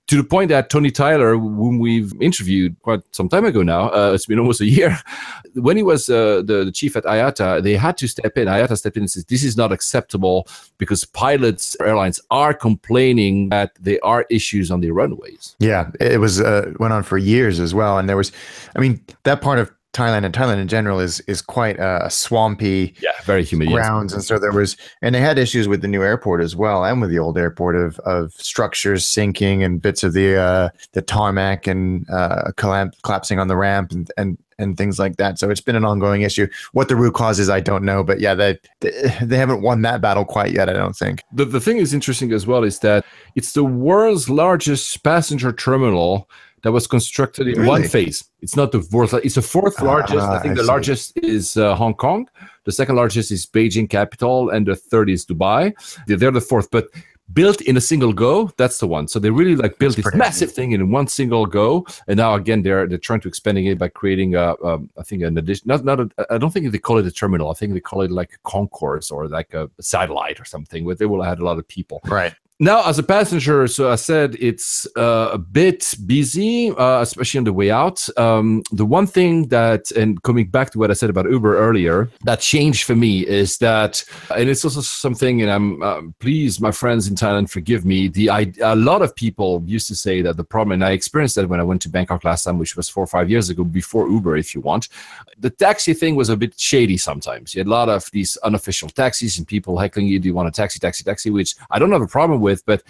to 0.10 0.18
the 0.18 0.24
point 0.24 0.50
that 0.50 0.72
Tony 0.72 0.90
Tyler, 0.90 1.38
whom 1.38 1.78
we've 1.78 2.20
interviewed 2.20 2.76
quite 2.82 3.02
some 3.12 3.30
time 3.30 3.46
ago 3.46 3.62
now, 3.62 3.90
uh, 3.90 4.12
it's 4.16 4.26
been 4.26 4.40
almost 4.40 4.60
a 4.60 4.66
year, 4.66 4.98
when 5.54 5.78
he 5.78 5.84
was 5.84 6.10
uh, 6.10 6.42
the, 6.44 6.66
the, 6.66 6.72
chief 6.72 6.96
at 6.96 7.04
IATA, 7.04 7.62
they 7.62 7.76
had 7.76 7.96
to 7.98 8.08
step 8.08 8.36
in. 8.36 8.48
IATA 8.48 8.76
stepped 8.76 8.98
in 8.98 9.04
and 9.04 9.12
said, 9.12 9.26
this 9.28 9.44
is 9.44 9.56
not 9.56 9.72
acceptable 9.72 10.48
because 10.80 11.06
pilots, 11.06 11.78
airlines 11.80 12.20
are 12.32 12.56
complaining 12.56 13.50
that 13.50 13.72
there 13.80 14.00
are 14.02 14.26
issues 14.32 14.72
on 14.72 14.82
the 14.82 14.90
runways. 14.90 15.56
Yeah, 15.60 15.92
it 16.00 16.20
was 16.20 16.42
uh, 16.42 16.74
went 16.80 16.92
on 16.92 17.04
for 17.04 17.20
years 17.20 17.60
as 17.60 17.76
well. 17.76 18.00
And 18.00 18.10
there 18.10 18.18
was, 18.18 18.32
I 18.76 18.80
mean, 18.80 19.06
that 19.26 19.42
part 19.42 19.60
of 19.60 19.72
Thailand 19.94 20.24
and 20.24 20.34
Thailand 20.34 20.62
in 20.62 20.68
general 20.68 21.00
is 21.00 21.20
is 21.22 21.42
quite 21.42 21.78
a 21.80 22.10
swampy, 22.10 22.94
yeah, 23.02 23.12
very 23.24 23.44
humid 23.44 23.70
grounds, 23.70 24.14
and 24.14 24.24
so 24.24 24.38
there 24.38 24.52
was, 24.52 24.78
and 25.02 25.16
they 25.16 25.20
had 25.20 25.40
issues 25.40 25.68
with 25.68 25.82
the 25.82 25.88
new 25.88 26.04
airport 26.04 26.42
as 26.42 26.56
well, 26.56 26.86
and 26.86 27.02
with 27.02 27.10
the 27.10 27.18
old 27.18 27.38
airport 27.38 27.76
of 27.76 27.98
of 28.00 28.32
structures 28.34 29.06
sinking 29.06 29.64
and 29.64 29.82
bits 29.82 30.04
of 30.04 30.14
the 30.14 30.36
uh, 30.36 30.70
the 30.92 31.02
tarmac 31.02 31.66
and 31.66 32.08
uh, 32.10 32.52
collapsing 32.56 33.40
on 33.40 33.48
the 33.48 33.56
ramp 33.56 33.92
and 33.92 34.12
and 34.16 34.38
and 34.60 34.78
things 34.78 35.00
like 35.00 35.16
that. 35.16 35.40
So 35.40 35.50
it's 35.50 35.62
been 35.62 35.76
an 35.76 35.86
ongoing 35.86 36.22
issue. 36.22 36.48
What 36.74 36.90
the 36.90 36.96
root 36.96 37.16
cause 37.16 37.40
is, 37.40 37.50
I 37.50 37.60
don't 37.60 37.84
know, 37.84 38.04
but 38.04 38.20
yeah, 38.20 38.36
they 38.36 38.60
they 38.80 39.38
haven't 39.38 39.64
won 39.64 39.82
that 39.82 40.02
battle 40.02 40.26
quite 40.26 40.52
yet. 40.52 40.70
I 40.70 40.74
don't 40.74 40.96
think. 40.96 41.24
The 41.34 41.46
the 41.46 41.60
thing 41.60 41.78
is 41.78 41.96
interesting 41.96 42.32
as 42.32 42.46
well 42.46 42.64
is 42.64 42.80
that 42.80 43.06
it's 43.36 43.54
the 43.54 43.64
world's 43.64 44.30
largest 44.30 45.02
passenger 45.04 45.52
terminal 45.52 46.30
that 46.64 46.72
was 46.72 46.88
constructed 46.88 47.48
in 47.48 47.56
really? 47.56 47.68
one 47.68 47.84
phase. 47.88 48.24
It's 48.42 48.56
not 48.56 48.72
the 48.72 48.82
fourth; 48.82 49.14
it's 49.14 49.36
the 49.36 49.42
fourth 49.42 49.82
largest. 49.82 50.20
Uh, 50.20 50.32
I 50.32 50.40
think 50.40 50.54
I 50.54 50.56
the 50.56 50.64
see. 50.64 50.68
largest 50.68 51.18
is 51.18 51.58
uh, 51.58 51.76
Hong 51.76 51.94
Kong. 51.94 52.30
The 52.66 52.72
second 52.72 52.96
largest 52.96 53.32
is 53.32 53.46
Beijing 53.46 53.90
capital, 53.90 54.50
and 54.50 54.66
the 54.66 54.76
third 54.76 55.10
is 55.10 55.26
Dubai. 55.26 55.74
They're 56.08 56.32
the 56.32 56.42
fourth, 56.42 56.70
but 56.72 56.88
built 57.34 57.62
in 57.62 57.78
a 57.78 57.82
single 57.82 58.14
go. 58.14 58.52
That's 58.58 58.80
the 58.80 58.88
one. 58.88 59.08
So 59.08 59.20
they 59.20 59.30
really 59.30 59.56
like 59.56 59.78
built 59.80 59.96
this 59.96 60.14
massive 60.16 60.52
thing 60.52 60.72
in 60.72 60.92
one 60.92 61.08
single 61.08 61.46
go. 61.46 61.86
And 62.08 62.18
now 62.18 62.36
again, 62.36 62.64
they're 62.64 62.88
they're 62.88 62.98
trying 62.98 63.22
to 63.22 63.28
expanding 63.28 63.66
it 63.66 63.78
by 63.78 63.90
creating 63.90 64.36
a, 64.36 64.56
um, 64.64 64.90
I 64.98 65.04
think 65.04 65.24
an 65.24 65.38
addition. 65.38 65.68
Not 65.68 65.86
not. 65.86 66.00
A, 66.00 66.10
I 66.30 66.38
don't 66.38 66.52
think 66.52 66.72
they 66.72 66.78
call 66.80 66.98
it 66.98 67.06
a 67.06 67.12
terminal. 67.12 67.52
I 67.52 67.54
think 67.54 67.74
they 67.74 67.80
call 67.80 68.02
it 68.02 68.12
like 68.12 68.34
a 68.34 68.50
concourse 68.50 69.12
or 69.12 69.28
like 69.28 69.54
a 69.54 69.70
satellite 69.80 70.40
or 70.40 70.46
something. 70.46 70.86
Where 70.86 70.96
they 70.96 71.06
will 71.06 71.24
add 71.24 71.40
a 71.40 71.46
lot 71.46 71.60
of 71.60 71.68
people. 71.68 72.02
Right 72.06 72.34
now 72.60 72.86
as 72.86 73.00
a 73.00 73.04
passenger 73.04 73.68
so 73.68 73.90
i 73.90 73.96
said 73.96 74.36
it's 74.40 74.86
uh, 74.98 75.30
a 75.32 75.38
bit 75.38 75.96
busy 76.06 76.72
uh, 76.72 77.02
especially 77.02 77.38
on 77.38 77.44
the 77.44 77.54
way 77.54 77.72
out. 77.72 78.08
Um, 78.18 78.64
the 78.72 78.86
one 78.86 79.08
thing 79.08 79.48
that 79.48 79.92
and 79.92 80.22
coming 80.24 80.48
back 80.48 80.72
to 80.72 80.80
what 80.80 80.92
i 80.92 80.94
said 80.94 81.10
about 81.10 81.30
uber 81.30 81.58
earlier 81.58 82.10
that 82.26 82.42
changed 82.42 82.84
for 82.84 82.96
me 82.96 83.26
is 83.26 83.58
that 83.60 84.04
and 84.36 84.50
it's 84.50 84.66
also 84.66 84.82
something 84.82 85.42
and 85.42 85.50
i'm 85.50 85.82
uh, 85.82 86.02
please 86.20 86.60
my 86.60 86.72
friends 86.72 87.08
in 87.08 87.16
thailand 87.16 87.50
forgive 87.50 87.86
me. 87.86 88.08
The 88.10 88.30
I, 88.30 88.52
a 88.62 88.76
lot 88.76 89.02
of 89.02 89.16
people 89.16 89.64
used 89.66 89.88
to 89.88 89.96
say 89.96 90.22
that 90.22 90.36
the 90.36 90.44
problem 90.44 90.74
and 90.74 90.84
i 90.84 90.92
experienced 90.92 91.36
that 91.36 91.48
when 91.48 91.60
i 91.60 91.64
went 91.64 91.82
to 91.84 91.90
bangkok 91.90 92.24
last 92.24 92.44
time 92.44 92.58
which 92.58 92.76
was 92.76 92.90
four 92.90 93.04
or 93.04 93.08
five 93.08 93.30
years 93.30 93.50
ago 93.50 93.64
before 93.64 94.10
uber 94.10 94.36
if 94.36 94.54
you 94.54 94.62
want. 94.62 94.90
The 95.38 95.50
taxi 95.50 95.94
thing 95.94 96.16
was 96.18 96.28
a 96.28 96.36
bit 96.36 96.60
shady 96.60 96.98
sometimes. 96.98 97.56
You 97.56 97.60
had 97.60 97.68
a 97.68 97.70
lot 97.70 97.88
of 97.88 98.12
these 98.12 98.36
unofficial 98.38 98.90
taxis 98.90 99.38
and 99.38 99.48
people 99.48 99.78
heckling 99.78 100.08
you 100.08 100.20
do 100.20 100.28
you 100.28 100.34
want 100.34 100.50
a 100.50 100.52
taxi 100.52 100.80
taxi 100.80 101.04
taxi? 101.04 101.30
Which 101.30 101.56
i 101.72 101.80
don't 101.80 101.92
have 101.92 102.02
a 102.02 102.08
problem 102.08 102.42
with 102.42 102.49
with, 102.50 102.66
but 102.66 102.84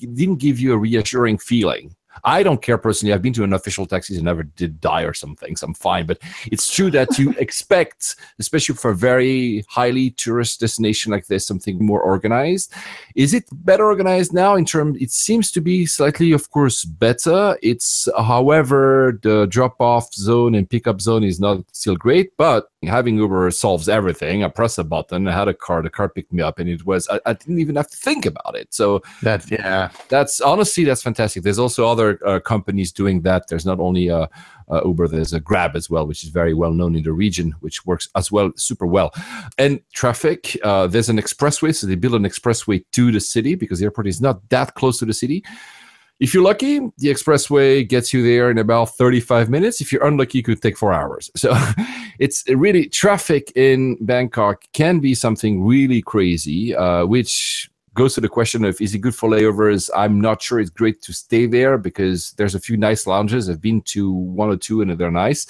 it 0.00 0.14
didn't 0.14 0.40
give 0.46 0.58
you 0.58 0.72
a 0.72 0.78
reassuring 0.78 1.38
feeling. 1.38 1.94
I 2.22 2.42
don't 2.42 2.62
care 2.62 2.78
personally. 2.78 3.12
I've 3.12 3.22
been 3.22 3.32
to 3.34 3.44
an 3.44 3.52
official 3.52 3.86
taxis 3.86 4.16
and 4.16 4.24
never 4.24 4.44
did 4.44 4.80
die 4.80 5.02
or 5.02 5.14
something, 5.14 5.56
so 5.56 5.66
I'm 5.66 5.74
fine. 5.74 6.06
But 6.06 6.18
it's 6.52 6.72
true 6.72 6.90
that 6.92 7.18
you 7.18 7.30
expect, 7.38 8.16
especially 8.38 8.76
for 8.76 8.92
a 8.92 8.96
very 8.96 9.64
highly 9.68 10.10
tourist 10.10 10.60
destination 10.60 11.10
like 11.10 11.26
this, 11.26 11.46
something 11.46 11.84
more 11.84 12.00
organized. 12.00 12.72
Is 13.16 13.34
it 13.34 13.44
better 13.52 13.86
organized 13.86 14.32
now 14.32 14.54
in 14.54 14.64
terms? 14.64 14.98
It 15.00 15.10
seems 15.10 15.50
to 15.52 15.60
be 15.60 15.86
slightly, 15.86 16.32
of 16.32 16.50
course, 16.50 16.84
better. 16.84 17.58
It's, 17.62 18.08
however, 18.16 19.18
the 19.22 19.46
drop-off 19.46 20.14
zone 20.14 20.54
and 20.54 20.70
pickup 20.70 21.00
zone 21.00 21.24
is 21.24 21.40
not 21.40 21.64
still 21.72 21.96
great, 21.96 22.36
but 22.36 22.68
having 22.86 23.16
Uber 23.16 23.50
solves 23.50 23.88
everything. 23.88 24.44
I 24.44 24.48
press 24.48 24.78
a 24.78 24.84
button, 24.84 25.28
I 25.28 25.32
had 25.32 25.48
a 25.48 25.54
car, 25.54 25.82
the 25.82 25.90
car 25.90 26.08
picked 26.08 26.32
me 26.32 26.42
up, 26.42 26.58
and 26.58 26.68
it 26.68 26.84
was 26.86 27.08
I, 27.08 27.20
I 27.26 27.32
didn't 27.34 27.58
even 27.58 27.76
have 27.76 27.88
to 27.88 27.96
think 27.96 28.26
about 28.26 28.54
it. 28.56 28.72
So 28.72 29.02
that's 29.22 29.50
yeah, 29.50 29.90
that's 30.08 30.40
honestly 30.40 30.84
that's 30.84 31.02
fantastic. 31.02 31.42
There's 31.42 31.58
also 31.58 31.86
other 31.86 32.18
uh, 32.26 32.40
companies 32.40 32.92
doing 32.92 33.22
that. 33.22 33.48
There's 33.48 33.66
not 33.66 33.80
only 33.80 34.10
uh, 34.10 34.26
uh, 34.70 34.80
Uber, 34.84 35.08
there's 35.08 35.32
a 35.32 35.40
Grab 35.40 35.76
as 35.76 35.90
well, 35.90 36.06
which 36.06 36.24
is 36.24 36.30
very 36.30 36.54
well 36.54 36.72
known 36.72 36.94
in 36.96 37.02
the 37.02 37.12
region, 37.12 37.54
which 37.60 37.84
works 37.86 38.08
as 38.14 38.32
well 38.32 38.52
super 38.56 38.86
well. 38.86 39.12
And 39.58 39.80
traffic, 39.92 40.56
uh, 40.62 40.86
there's 40.86 41.08
an 41.08 41.18
expressway, 41.18 41.74
so 41.74 41.86
they 41.86 41.94
build 41.94 42.14
an 42.14 42.24
expressway 42.24 42.84
to 42.92 43.12
the 43.12 43.20
city 43.20 43.54
because 43.54 43.78
the 43.78 43.84
airport 43.84 44.06
is 44.06 44.20
not 44.20 44.48
that 44.50 44.74
close 44.74 44.98
to 44.98 45.04
the 45.04 45.14
city. 45.14 45.44
If 46.20 46.32
you're 46.32 46.44
lucky, 46.44 46.78
the 46.98 47.08
expressway 47.08 47.86
gets 47.86 48.12
you 48.12 48.22
there 48.22 48.50
in 48.50 48.58
about 48.58 48.96
35 48.96 49.50
minutes. 49.50 49.80
If 49.80 49.92
you're 49.92 50.06
unlucky, 50.06 50.38
it 50.38 50.44
could 50.44 50.62
take 50.62 50.78
four 50.78 50.92
hours. 50.92 51.30
So 51.34 51.52
it's 52.18 52.48
really 52.48 52.88
traffic 52.88 53.52
in 53.56 53.96
Bangkok 54.00 54.64
can 54.72 55.00
be 55.00 55.14
something 55.14 55.64
really 55.64 56.02
crazy, 56.02 56.74
uh, 56.74 57.04
which 57.06 57.68
goes 57.94 58.14
to 58.14 58.20
the 58.20 58.28
question 58.28 58.64
of 58.64 58.80
is 58.80 58.94
it 58.94 58.98
good 58.98 59.14
for 59.14 59.28
layovers? 59.28 59.90
I'm 59.96 60.20
not 60.20 60.40
sure 60.40 60.60
it's 60.60 60.70
great 60.70 61.02
to 61.02 61.12
stay 61.12 61.46
there 61.46 61.78
because 61.78 62.32
there's 62.32 62.54
a 62.54 62.60
few 62.60 62.76
nice 62.76 63.06
lounges. 63.06 63.50
I've 63.50 63.60
been 63.60 63.82
to 63.82 64.12
one 64.12 64.50
or 64.50 64.56
two 64.56 64.82
and 64.82 64.96
they're 64.98 65.10
nice. 65.10 65.46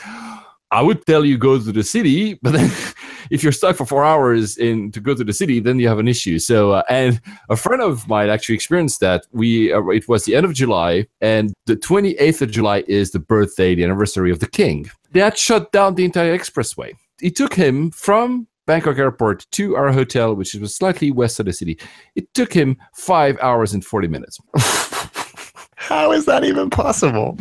I 0.74 0.82
would 0.82 1.06
tell 1.06 1.24
you 1.24 1.38
go 1.38 1.56
to 1.56 1.70
the 1.70 1.84
city, 1.84 2.34
but 2.42 2.52
then 2.52 2.68
if 3.30 3.44
you're 3.44 3.52
stuck 3.52 3.76
for 3.76 3.86
four 3.86 4.04
hours 4.04 4.58
in 4.58 4.90
to 4.90 5.00
go 5.00 5.14
to 5.14 5.22
the 5.22 5.32
city, 5.32 5.60
then 5.60 5.78
you 5.78 5.86
have 5.86 6.00
an 6.00 6.08
issue. 6.08 6.40
So, 6.40 6.72
uh, 6.72 6.82
and 6.88 7.20
a 7.48 7.54
friend 7.54 7.80
of 7.80 8.08
mine 8.08 8.28
actually 8.28 8.56
experienced 8.56 8.98
that. 8.98 9.24
We 9.30 9.72
uh, 9.72 9.86
it 9.86 10.08
was 10.08 10.24
the 10.24 10.34
end 10.34 10.44
of 10.44 10.52
July, 10.52 11.06
and 11.20 11.54
the 11.66 11.76
28th 11.76 12.42
of 12.42 12.50
July 12.50 12.82
is 12.88 13.12
the 13.12 13.20
birthday, 13.20 13.76
the 13.76 13.84
anniversary 13.84 14.32
of 14.32 14.40
the 14.40 14.48
king. 14.48 14.90
They 15.12 15.20
had 15.20 15.38
shut 15.38 15.70
down 15.70 15.94
the 15.94 16.04
entire 16.04 16.36
expressway. 16.36 16.90
It 17.22 17.36
took 17.36 17.54
him 17.54 17.92
from 17.92 18.48
Bangkok 18.66 18.98
airport 18.98 19.46
to 19.52 19.76
our 19.76 19.92
hotel, 19.92 20.34
which 20.34 20.54
was 20.54 20.74
slightly 20.74 21.12
west 21.12 21.38
of 21.38 21.46
the 21.46 21.52
city. 21.52 21.78
It 22.16 22.34
took 22.34 22.52
him 22.52 22.78
five 22.94 23.38
hours 23.40 23.74
and 23.74 23.84
40 23.84 24.08
minutes. 24.08 24.40
How 25.76 26.10
is 26.10 26.24
that 26.24 26.42
even 26.42 26.68
possible? 26.68 27.36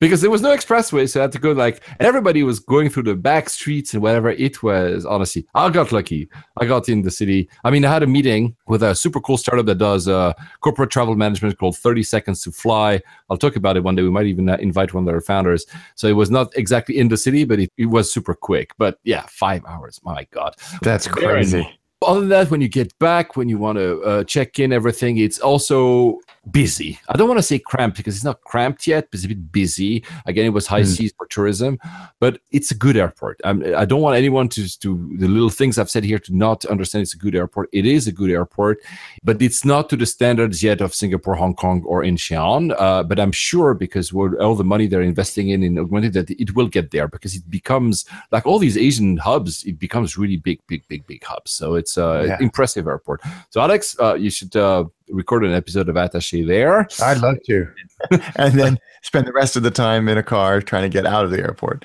Because 0.00 0.20
there 0.20 0.30
was 0.30 0.42
no 0.42 0.54
expressway, 0.54 1.08
so 1.08 1.20
I 1.20 1.22
had 1.22 1.32
to 1.32 1.38
go 1.38 1.52
like, 1.52 1.82
and 1.98 2.06
everybody 2.06 2.42
was 2.42 2.60
going 2.60 2.90
through 2.90 3.04
the 3.04 3.14
back 3.14 3.48
streets 3.48 3.94
and 3.94 4.02
whatever. 4.02 4.30
It 4.30 4.62
was 4.62 5.06
honestly, 5.06 5.46
I 5.54 5.70
got 5.70 5.92
lucky. 5.92 6.28
I 6.58 6.66
got 6.66 6.88
in 6.88 7.02
the 7.02 7.10
city. 7.10 7.48
I 7.64 7.70
mean, 7.70 7.84
I 7.84 7.92
had 7.92 8.02
a 8.02 8.06
meeting 8.06 8.56
with 8.66 8.82
a 8.82 8.94
super 8.94 9.20
cool 9.20 9.38
startup 9.38 9.66
that 9.66 9.78
does 9.78 10.06
uh, 10.06 10.34
corporate 10.60 10.90
travel 10.90 11.16
management 11.16 11.58
called 11.58 11.78
30 11.78 12.02
Seconds 12.02 12.42
to 12.42 12.52
Fly. 12.52 13.00
I'll 13.30 13.38
talk 13.38 13.56
about 13.56 13.76
it 13.76 13.84
one 13.84 13.94
day. 13.94 14.02
We 14.02 14.10
might 14.10 14.26
even 14.26 14.48
uh, 14.48 14.56
invite 14.60 14.92
one 14.92 15.04
of 15.04 15.06
their 15.06 15.20
founders. 15.20 15.66
So 15.94 16.06
it 16.08 16.12
was 16.12 16.30
not 16.30 16.56
exactly 16.56 16.98
in 16.98 17.08
the 17.08 17.16
city, 17.16 17.44
but 17.44 17.58
it, 17.58 17.72
it 17.78 17.86
was 17.86 18.12
super 18.12 18.34
quick. 18.34 18.72
But 18.76 18.98
yeah, 19.04 19.24
five 19.28 19.64
hours. 19.66 20.00
My 20.04 20.26
God. 20.30 20.56
That's 20.82 21.08
crazy. 21.08 21.66
Other 22.02 22.20
than 22.20 22.28
that, 22.28 22.50
when 22.50 22.60
you 22.60 22.68
get 22.68 22.96
back, 22.98 23.36
when 23.36 23.48
you 23.48 23.56
want 23.56 23.78
to 23.78 24.02
uh, 24.02 24.24
check 24.24 24.58
in 24.58 24.70
everything, 24.70 25.16
it's 25.16 25.38
also 25.38 26.20
busy. 26.50 26.98
I 27.08 27.16
don't 27.16 27.28
want 27.28 27.38
to 27.38 27.42
say 27.42 27.58
cramped 27.58 27.96
because 27.96 28.14
it's 28.14 28.24
not 28.24 28.40
cramped 28.42 28.86
yet, 28.86 29.08
but 29.10 29.16
it's 29.18 29.24
a 29.24 29.28
bit 29.28 29.50
busy. 29.52 30.04
Again, 30.26 30.46
it 30.46 30.50
was 30.50 30.66
high 30.66 30.82
Hmm. 30.82 30.86
seas 30.88 31.12
for 31.16 31.26
tourism, 31.26 31.78
but 32.20 32.38
it's 32.52 32.70
a 32.70 32.74
good 32.74 32.96
airport. 32.96 33.40
Um, 33.44 33.64
I 33.76 33.84
don't 33.84 34.00
want 34.00 34.16
anyone 34.16 34.48
to 34.50 34.78
to 34.80 35.16
the 35.18 35.28
little 35.28 35.50
things 35.50 35.78
I've 35.78 35.90
said 35.90 36.04
here 36.04 36.18
to 36.20 36.36
not 36.36 36.64
understand 36.66 37.02
it's 37.02 37.14
a 37.14 37.18
good 37.18 37.34
airport. 37.34 37.68
It 37.72 37.86
is 37.86 38.06
a 38.06 38.12
good 38.12 38.30
airport, 38.30 38.78
but 39.24 39.40
it's 39.42 39.64
not 39.64 39.88
to 39.90 39.96
the 39.96 40.06
standards 40.06 40.62
yet 40.62 40.80
of 40.80 40.94
Singapore, 40.94 41.34
Hong 41.34 41.54
Kong, 41.54 41.82
or 41.84 42.02
Incheon. 42.02 42.74
Uh, 42.78 43.02
but 43.02 43.18
I'm 43.18 43.32
sure 43.32 43.74
because 43.74 44.12
all 44.12 44.54
the 44.54 44.64
money 44.64 44.86
they're 44.86 45.02
investing 45.02 45.48
in 45.50 45.62
in 45.62 45.78
augmented 45.78 46.12
that 46.14 46.30
it 46.30 46.54
will 46.54 46.68
get 46.68 46.90
there 46.90 47.08
because 47.08 47.34
it 47.34 47.48
becomes 47.50 48.04
like 48.30 48.46
all 48.46 48.58
these 48.58 48.76
Asian 48.78 49.16
hubs. 49.16 49.64
It 49.64 49.78
becomes 49.78 50.16
really 50.16 50.36
big, 50.36 50.60
big, 50.68 50.82
big, 50.88 51.06
big 51.06 51.24
hubs. 51.24 51.50
So 51.50 51.74
it's 51.74 51.96
a 51.96 52.24
Yeah. 52.28 52.36
impressive 52.40 52.86
airport. 52.86 53.20
So 53.50 53.60
Alex, 53.60 53.96
uh, 54.00 54.14
you 54.14 54.30
should 54.30 54.54
uh, 54.56 54.84
record 55.10 55.44
an 55.44 55.52
episode 55.52 55.88
of 55.88 55.96
Attaché 55.96 56.46
there. 56.46 56.86
I'd 57.02 57.18
love 57.18 57.38
to. 57.46 57.68
and 58.36 58.58
then 58.58 58.78
spend 59.02 59.26
the 59.26 59.32
rest 59.32 59.56
of 59.56 59.62
the 59.62 59.70
time 59.70 60.08
in 60.08 60.18
a 60.18 60.22
car 60.22 60.60
trying 60.60 60.82
to 60.82 60.88
get 60.88 61.06
out 61.06 61.24
of 61.24 61.30
the 61.30 61.38
airport. 61.38 61.84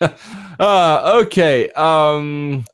uh, 0.60 1.22
okay. 1.22 1.70
Um, 1.70 2.64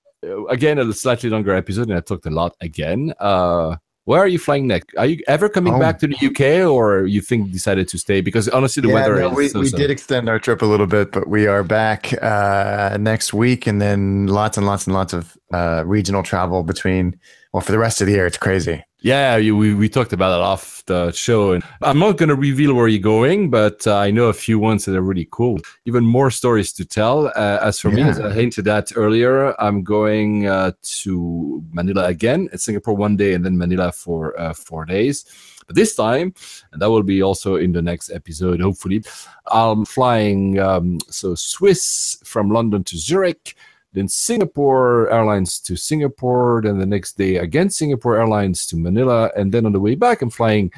again, 0.49 0.79
a 0.79 0.93
slightly 0.93 1.31
longer 1.31 1.55
episode, 1.55 1.89
and 1.89 1.97
I 1.97 2.01
talked 2.01 2.27
a 2.27 2.31
lot 2.31 2.57
again. 2.61 3.13
Uh, 3.19 3.77
where 4.05 4.21
are 4.21 4.29
you 4.29 4.39
flying 4.39 4.67
next? 4.67 4.91
Are 4.97 5.07
you 5.07 5.23
ever 5.29 5.49
coming 5.49 5.73
Home. 5.73 5.81
back 5.81 5.99
to 6.01 6.09
the 6.09 6.17
UK, 6.21 6.69
or 6.69 7.07
you 7.07 7.21
think 7.21 7.53
decided 7.53 7.87
to 7.89 7.99
stay? 7.99 8.21
Because 8.21 8.49
honestly, 8.49 8.81
the 8.81 8.89
Yeah, 8.89 8.95
weather 8.95 9.21
no, 9.21 9.31
is 9.31 9.37
we, 9.37 9.49
so, 9.49 9.61
we 9.61 9.69
so. 9.69 9.77
did 9.77 9.91
extend 9.91 10.29
our 10.29 10.39
trip 10.39 10.63
a 10.63 10.67
little 10.67 10.87
bit, 10.87 11.13
but 11.13 11.29
we 11.29 11.47
are 11.47 11.63
back 11.63 12.13
uh, 12.23 12.97
next 12.99 13.33
week, 13.33 13.67
and 13.67 13.81
then 13.81 14.27
lots 14.27 14.57
and 14.57 14.67
lots 14.67 14.87
and 14.87 14.95
lots 14.95 15.13
of 15.13 15.37
uh, 15.53 15.85
regional 15.87 16.23
travel 16.23 16.63
between. 16.63 17.21
Well, 17.53 17.63
for 17.63 17.73
the 17.73 17.79
rest 17.79 18.01
of 18.01 18.07
the 18.07 18.13
year, 18.13 18.27
it's 18.27 18.37
crazy. 18.37 18.85
Yeah, 19.03 19.37
you, 19.37 19.57
we, 19.57 19.75
we 19.75 19.89
talked 19.89 20.13
about 20.13 20.39
it 20.39 20.43
off 20.43 20.85
the 20.87 21.11
show. 21.11 21.53
And 21.53 21.65
I'm 21.83 21.99
not 21.99 22.17
going 22.17 22.29
to 22.29 22.37
reveal 22.37 22.75
where 22.75 22.87
you're 22.87 23.01
going, 23.01 23.51
but 23.51 23.87
uh, 23.87 23.97
I 23.97 24.13
know 24.13 24.27
a 24.27 24.33
few 24.33 24.59
ones 24.59 24.85
that 24.85 24.95
are 24.95 25.03
really 25.03 25.27
cool. 25.33 25.59
Even 25.85 26.05
more 26.05 26.31
stories 26.31 26.73
to 26.75 26.85
tell. 26.85 27.27
Uh, 27.29 27.59
as 27.63 27.81
for 27.81 27.91
me, 27.91 28.03
as 28.03 28.21
I 28.21 28.33
hinted 28.33 28.69
at 28.69 28.93
earlier, 28.95 29.61
I'm 29.61 29.83
going 29.83 30.47
uh, 30.47 30.73
to 31.03 31.65
Manila 31.73 32.05
again, 32.05 32.51
at 32.53 32.61
Singapore 32.61 32.95
one 32.95 33.17
day, 33.17 33.35
and 33.35 33.45
then 33.45 33.59
Manila 33.59 33.91
for 33.91 34.39
uh, 34.39 34.53
four 34.53 34.85
days. 34.85 35.25
But 35.67 35.77
this 35.77 35.97
time, 35.97 36.35
and 36.73 36.83
that 36.83 36.91
will 36.91 37.03
be 37.03 37.23
also 37.23 37.57
in 37.57 37.73
the 37.73 37.83
next 37.83 38.11
episode, 38.11 38.61
hopefully, 38.61 39.03
I'm 39.51 39.85
flying 39.85 40.59
um, 40.59 40.99
so 41.09 41.35
Swiss 41.35 42.19
from 42.25 42.51
London 42.51 42.85
to 42.85 42.97
Zurich, 42.97 43.57
then 43.93 44.09
Singapore 44.09 45.11
Airlines 45.11 45.59
to 45.61 45.77
Singapore, 45.77 46.63
then 46.63 46.79
the 46.79 46.87
next 46.87 47.17
day 47.19 47.37
again 47.37 47.71
Singapore 47.71 48.17
Airlines 48.17 48.67
to 48.67 48.77
Manila, 48.77 49.31
and 49.37 49.53
then 49.53 49.67
on 49.67 49.73
the 49.73 49.81
way 49.81 49.95
back 49.95 50.23
I'm 50.23 50.31
flying 50.31 50.73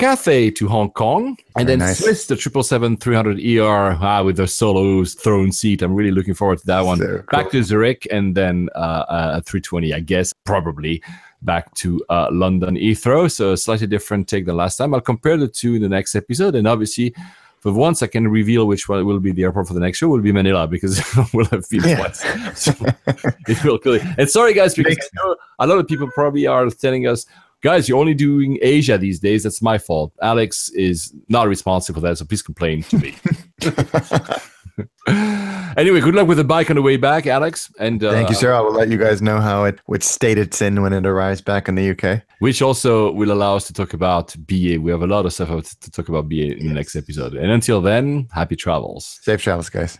Cathay 0.00 0.50
to 0.52 0.66
Hong 0.66 0.90
Kong, 0.92 1.36
and 1.56 1.66
Very 1.66 1.66
then 1.66 1.78
nice. 1.80 1.98
Swiss 1.98 2.26
the 2.26 2.34
triple 2.34 2.62
seven 2.62 2.96
three 2.96 3.14
hundred 3.14 3.38
ER 3.38 3.98
ah, 4.00 4.22
with 4.22 4.38
the 4.38 4.48
solo 4.48 5.04
throne 5.04 5.52
seat. 5.52 5.82
I'm 5.82 5.94
really 5.94 6.10
looking 6.10 6.32
forward 6.32 6.58
to 6.60 6.66
that 6.68 6.86
one. 6.86 6.98
So 6.98 7.22
Back 7.30 7.50
cool. 7.50 7.60
to 7.60 7.64
Zurich, 7.64 8.08
and 8.10 8.34
then 8.34 8.70
uh, 8.74 9.04
uh, 9.08 9.40
320, 9.42 9.92
I 9.92 10.00
guess, 10.00 10.32
probably 10.32 11.02
back 11.42 11.74
to 11.74 12.02
uh, 12.08 12.28
London 12.32 12.76
Heathrow. 12.76 13.30
So 13.30 13.52
a 13.52 13.58
slightly 13.58 13.86
different 13.86 14.26
take 14.26 14.46
than 14.46 14.56
last 14.56 14.78
time. 14.78 14.94
I'll 14.94 15.02
compare 15.02 15.36
the 15.36 15.48
two 15.48 15.74
in 15.74 15.82
the 15.82 15.88
next 15.88 16.16
episode, 16.16 16.54
and 16.54 16.66
obviously. 16.66 17.14
For 17.60 17.72
once, 17.72 18.02
I 18.02 18.06
can 18.06 18.26
reveal 18.28 18.66
which 18.66 18.88
one 18.88 19.04
will 19.04 19.20
be 19.20 19.32
the 19.32 19.42
airport 19.44 19.68
for 19.68 19.74
the 19.74 19.80
next 19.80 19.98
show. 19.98 20.08
Will 20.08 20.20
be 20.22 20.32
Manila 20.32 20.66
because 20.66 21.00
we'll 21.34 21.44
have 21.46 21.68
been 21.68 21.84
Yeah. 21.84 21.96
twice. 21.96 22.24
So 22.56 22.72
it 23.48 23.62
will 23.64 23.78
clearly. 23.78 24.00
And 24.18 24.28
sorry, 24.30 24.54
guys, 24.54 24.74
because 24.74 24.96
a 25.58 25.66
lot 25.66 25.78
of 25.78 25.86
people 25.86 26.08
probably 26.14 26.46
are 26.46 26.68
telling 26.70 27.06
us, 27.06 27.26
guys, 27.60 27.86
you're 27.88 27.98
only 27.98 28.14
doing 28.14 28.58
Asia 28.62 28.96
these 28.96 29.20
days. 29.20 29.42
That's 29.42 29.60
my 29.60 29.76
fault. 29.76 30.12
Alex 30.22 30.70
is 30.70 31.12
not 31.28 31.48
responsible 31.48 32.00
for 32.00 32.06
that, 32.08 32.16
so 32.18 32.24
please 32.24 32.42
complain 32.42 32.82
to 32.84 32.98
me. 32.98 33.14
anyway, 35.76 36.00
good 36.00 36.14
luck 36.14 36.28
with 36.28 36.38
the 36.38 36.44
bike 36.44 36.70
on 36.70 36.76
the 36.76 36.82
way 36.82 36.96
back, 36.96 37.26
Alex. 37.26 37.72
And 37.78 38.02
uh, 38.02 38.12
Thank 38.12 38.28
you, 38.28 38.34
sir. 38.34 38.52
I 38.52 38.60
will 38.60 38.72
let 38.72 38.88
you 38.88 38.98
guys 38.98 39.20
know 39.22 39.40
how 39.40 39.64
it, 39.64 39.80
what 39.86 40.02
state 40.02 40.38
it's 40.38 40.60
in 40.62 40.82
when 40.82 40.92
it 40.92 41.06
arrives 41.06 41.40
back 41.40 41.68
in 41.68 41.74
the 41.74 41.90
UK. 41.90 42.22
Which 42.38 42.62
also 42.62 43.12
will 43.12 43.32
allow 43.32 43.56
us 43.56 43.66
to 43.66 43.72
talk 43.72 43.92
about 43.92 44.34
BA. 44.46 44.80
We 44.80 44.90
have 44.90 45.02
a 45.02 45.06
lot 45.06 45.26
of 45.26 45.32
stuff 45.32 45.48
to 45.80 45.90
talk 45.90 46.08
about 46.08 46.28
BA 46.28 46.56
in 46.56 46.68
the 46.68 46.74
next 46.74 46.96
episode. 46.96 47.34
And 47.34 47.50
until 47.50 47.80
then, 47.80 48.28
happy 48.32 48.56
travels. 48.56 49.18
Safe 49.22 49.42
travels, 49.42 49.68
guys. 49.68 49.98